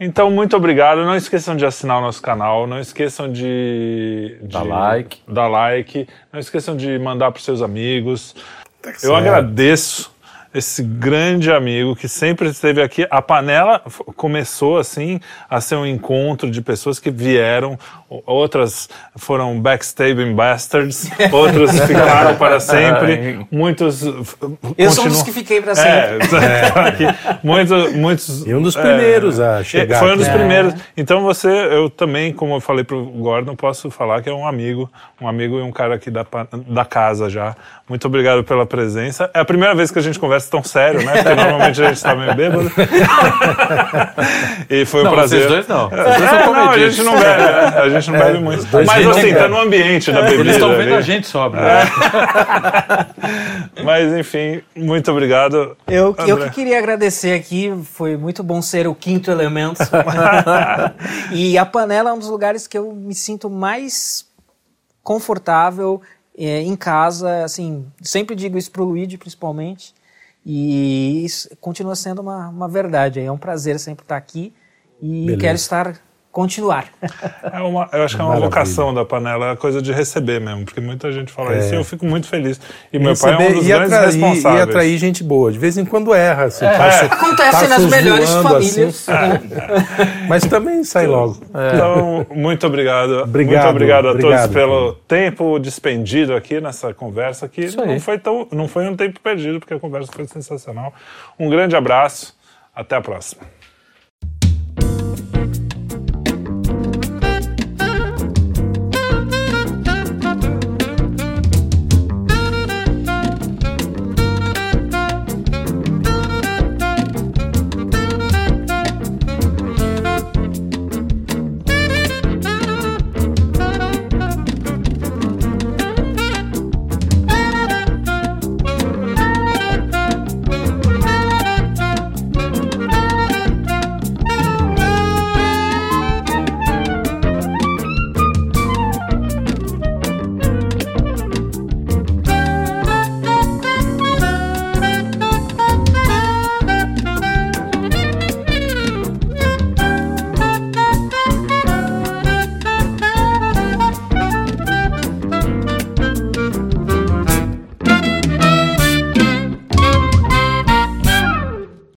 Então, 0.00 0.30
muito 0.30 0.56
obrigado. 0.56 1.04
Não 1.04 1.16
esqueçam 1.16 1.56
de 1.56 1.66
assinar 1.66 1.98
o 1.98 2.00
nosso 2.00 2.22
canal. 2.22 2.66
Não 2.66 2.78
esqueçam 2.78 3.30
de, 3.30 4.38
de 4.40 4.48
dar 4.48 4.62
like. 4.62 5.18
Dar 5.26 5.48
like. 5.48 6.06
Não 6.32 6.38
esqueçam 6.38 6.76
de 6.76 6.98
mandar 6.98 7.32
para 7.32 7.42
seus 7.42 7.60
amigos. 7.60 8.36
Tá 8.80 8.92
Eu 9.02 9.16
agradeço 9.16 10.12
esse 10.54 10.82
grande 10.82 11.50
amigo 11.50 11.94
que 11.94 12.08
sempre 12.08 12.48
esteve 12.48 12.80
aqui. 12.80 13.06
A 13.10 13.20
panela 13.20 13.80
começou 14.16 14.78
assim 14.78 15.20
a 15.48 15.60
ser 15.60 15.76
um 15.76 15.86
encontro 15.86 16.50
de 16.50 16.62
pessoas 16.62 16.98
que 16.98 17.10
vieram, 17.10 17.78
outras 18.08 18.88
foram 19.16 19.60
backstabbing 19.60 20.34
bastards, 20.34 21.10
outros 21.30 21.78
ficaram 21.86 22.36
para 22.36 22.58
sempre, 22.58 23.46
muitos. 23.50 24.02
Eu 24.76 24.90
sou 24.90 25.04
um 25.04 25.08
dos 25.08 25.22
que 25.22 25.32
fiquei 25.32 25.60
para 25.60 25.74
sempre. 25.74 26.36
É, 26.36 27.04
é, 27.04 27.38
muitos, 27.42 27.92
muitos. 27.92 28.46
E 28.46 28.54
um 28.54 28.62
dos 28.62 28.74
primeiros 28.74 29.38
é, 29.38 29.58
a 29.58 29.64
chegar. 29.64 29.98
Foi 29.98 30.14
um 30.14 30.16
dos 30.16 30.28
primeiros. 30.28 30.74
Então 30.96 31.22
você, 31.22 31.48
eu 31.48 31.90
também, 31.90 32.32
como 32.32 32.54
eu 32.54 32.60
falei 32.60 32.84
para 32.84 32.96
o 32.96 33.04
Gordon, 33.04 33.54
posso 33.54 33.90
falar 33.90 34.22
que 34.22 34.30
é 34.30 34.32
um 34.32 34.46
amigo, 34.46 34.90
um 35.20 35.28
amigo 35.28 35.58
e 35.58 35.62
um 35.62 35.72
cara 35.72 35.94
aqui 35.96 36.10
da, 36.10 36.24
da 36.66 36.84
casa 36.84 37.28
já. 37.28 37.54
Muito 37.88 38.06
obrigado 38.06 38.44
pela 38.44 38.66
presença. 38.66 39.30
É 39.34 39.40
a 39.40 39.44
primeira 39.44 39.74
vez 39.74 39.90
que 39.90 39.98
a 39.98 40.02
gente 40.02 40.18
conversa 40.18 40.50
tão 40.50 40.62
sério, 40.62 41.02
né? 41.04 41.22
Porque 41.22 41.34
normalmente 41.34 41.82
a 41.82 41.86
gente 41.86 41.96
está 41.96 42.14
meio 42.14 42.34
bêbado. 42.34 42.70
e 44.68 44.84
foi 44.84 45.00
um 45.00 45.04
não, 45.04 45.12
prazer. 45.12 45.40
Vocês 45.40 45.50
dois 45.50 45.68
não. 45.68 45.86
É, 45.90 46.46
não, 46.46 46.70
a 46.70 46.78
gente 46.78 47.02
não 47.02 47.12
bebe, 47.12 47.42
né? 47.42 47.97
A 47.98 48.00
gente 48.00 48.12
não 48.14 48.20
é, 48.20 48.32
bebe 48.32 48.44
muito. 48.44 48.66
Mas 48.86 49.06
assim, 49.06 49.34
tá 49.34 49.48
no 49.48 49.60
ambiente 49.60 50.10
da 50.10 50.22
bebida. 50.22 50.40
Eles 50.40 50.54
estão 50.54 50.76
vendo 50.76 50.94
a 50.94 51.00
gente 51.00 51.26
sobra. 51.26 51.60
É. 51.60 51.84
Mas 53.84 54.12
enfim, 54.18 54.62
muito 54.76 55.10
obrigado. 55.10 55.76
Eu, 55.86 56.14
eu 56.26 56.38
que 56.38 56.50
queria 56.50 56.78
agradecer 56.78 57.32
aqui, 57.34 57.72
foi 57.84 58.16
muito 58.16 58.42
bom 58.42 58.62
ser 58.62 58.86
o 58.86 58.94
quinto 58.94 59.30
elemento. 59.30 59.80
e 61.32 61.58
a 61.58 61.66
panela 61.66 62.10
é 62.10 62.12
um 62.12 62.18
dos 62.18 62.28
lugares 62.28 62.66
que 62.66 62.78
eu 62.78 62.92
me 62.92 63.14
sinto 63.14 63.50
mais 63.50 64.26
confortável 65.02 66.00
é, 66.36 66.60
em 66.62 66.76
casa, 66.76 67.42
assim, 67.42 67.86
sempre 68.00 68.36
digo 68.36 68.56
isso 68.56 68.70
para 68.70 68.82
o 68.82 68.84
Luigi, 68.84 69.18
principalmente, 69.18 69.92
e 70.46 71.24
isso 71.24 71.48
continua 71.60 71.96
sendo 71.96 72.22
uma, 72.22 72.48
uma 72.48 72.68
verdade. 72.68 73.20
É 73.20 73.32
um 73.32 73.38
prazer 73.38 73.78
sempre 73.80 74.04
estar 74.04 74.16
aqui 74.16 74.52
e 75.02 75.26
Beleza. 75.26 75.40
quero 75.40 75.56
estar 75.56 76.00
continuar. 76.38 76.84
É 77.50 77.60
uma, 77.60 77.88
eu 77.92 78.02
acho 78.02 78.14
que 78.14 78.20
é 78.20 78.24
uma 78.24 78.34
Maravilha. 78.34 78.50
vocação 78.50 78.92
da 78.92 79.04
panela, 79.04 79.46
é 79.46 79.50
a 79.52 79.56
coisa 79.56 79.80
de 79.80 79.90
receber 79.92 80.40
mesmo, 80.40 80.64
porque 80.64 80.80
muita 80.80 81.10
gente 81.10 81.32
fala 81.32 81.54
é. 81.54 81.58
isso 81.58 81.74
e 81.74 81.76
eu 81.76 81.84
fico 81.84 82.04
muito 82.04 82.26
feliz. 82.26 82.60
E 82.92 82.98
meu 82.98 83.16
pai 83.16 83.32
é 83.32 83.48
um 83.48 83.52
dos 83.54 83.64
e 83.64 83.68
grandes 83.68 83.92
atrair, 83.92 84.12
responsáveis. 84.12 84.60
E 84.60 84.62
atrair 84.62 84.98
gente 84.98 85.24
boa, 85.24 85.50
de 85.50 85.58
vez 85.58 85.78
em 85.78 85.84
quando 85.84 86.14
erra. 86.14 86.44
Assim, 86.44 86.64
é. 86.64 86.76
Passo, 86.76 87.04
Acontece 87.06 87.68
nas 87.68 87.84
melhores 87.86 88.30
famílias. 88.30 89.08
Assim, 89.08 89.48
né? 89.48 90.26
Mas 90.28 90.44
também 90.44 90.84
sai 90.84 91.06
logo. 91.06 91.38
É. 91.54 91.74
Então, 91.74 92.26
muito 92.34 92.66
obrigado. 92.66 93.22
Obrigado, 93.22 93.64
muito 93.64 93.70
obrigado 93.70 94.08
a 94.08 94.10
obrigado, 94.10 94.40
todos 94.40 94.54
pelo 94.54 94.92
tempo 94.92 95.58
despendido 95.58 96.34
aqui 96.34 96.60
nessa 96.60 96.92
conversa, 96.92 97.48
que 97.48 97.74
não 97.76 97.98
foi, 97.98 98.18
tão, 98.18 98.46
não 98.52 98.68
foi 98.68 98.88
um 98.88 98.94
tempo 98.94 99.18
perdido, 99.20 99.58
porque 99.58 99.74
a 99.74 99.80
conversa 99.80 100.12
foi 100.12 100.26
sensacional. 100.26 100.92
Um 101.38 101.48
grande 101.48 101.74
abraço, 101.74 102.36
até 102.74 102.94
a 102.96 103.00
próxima. 103.00 103.57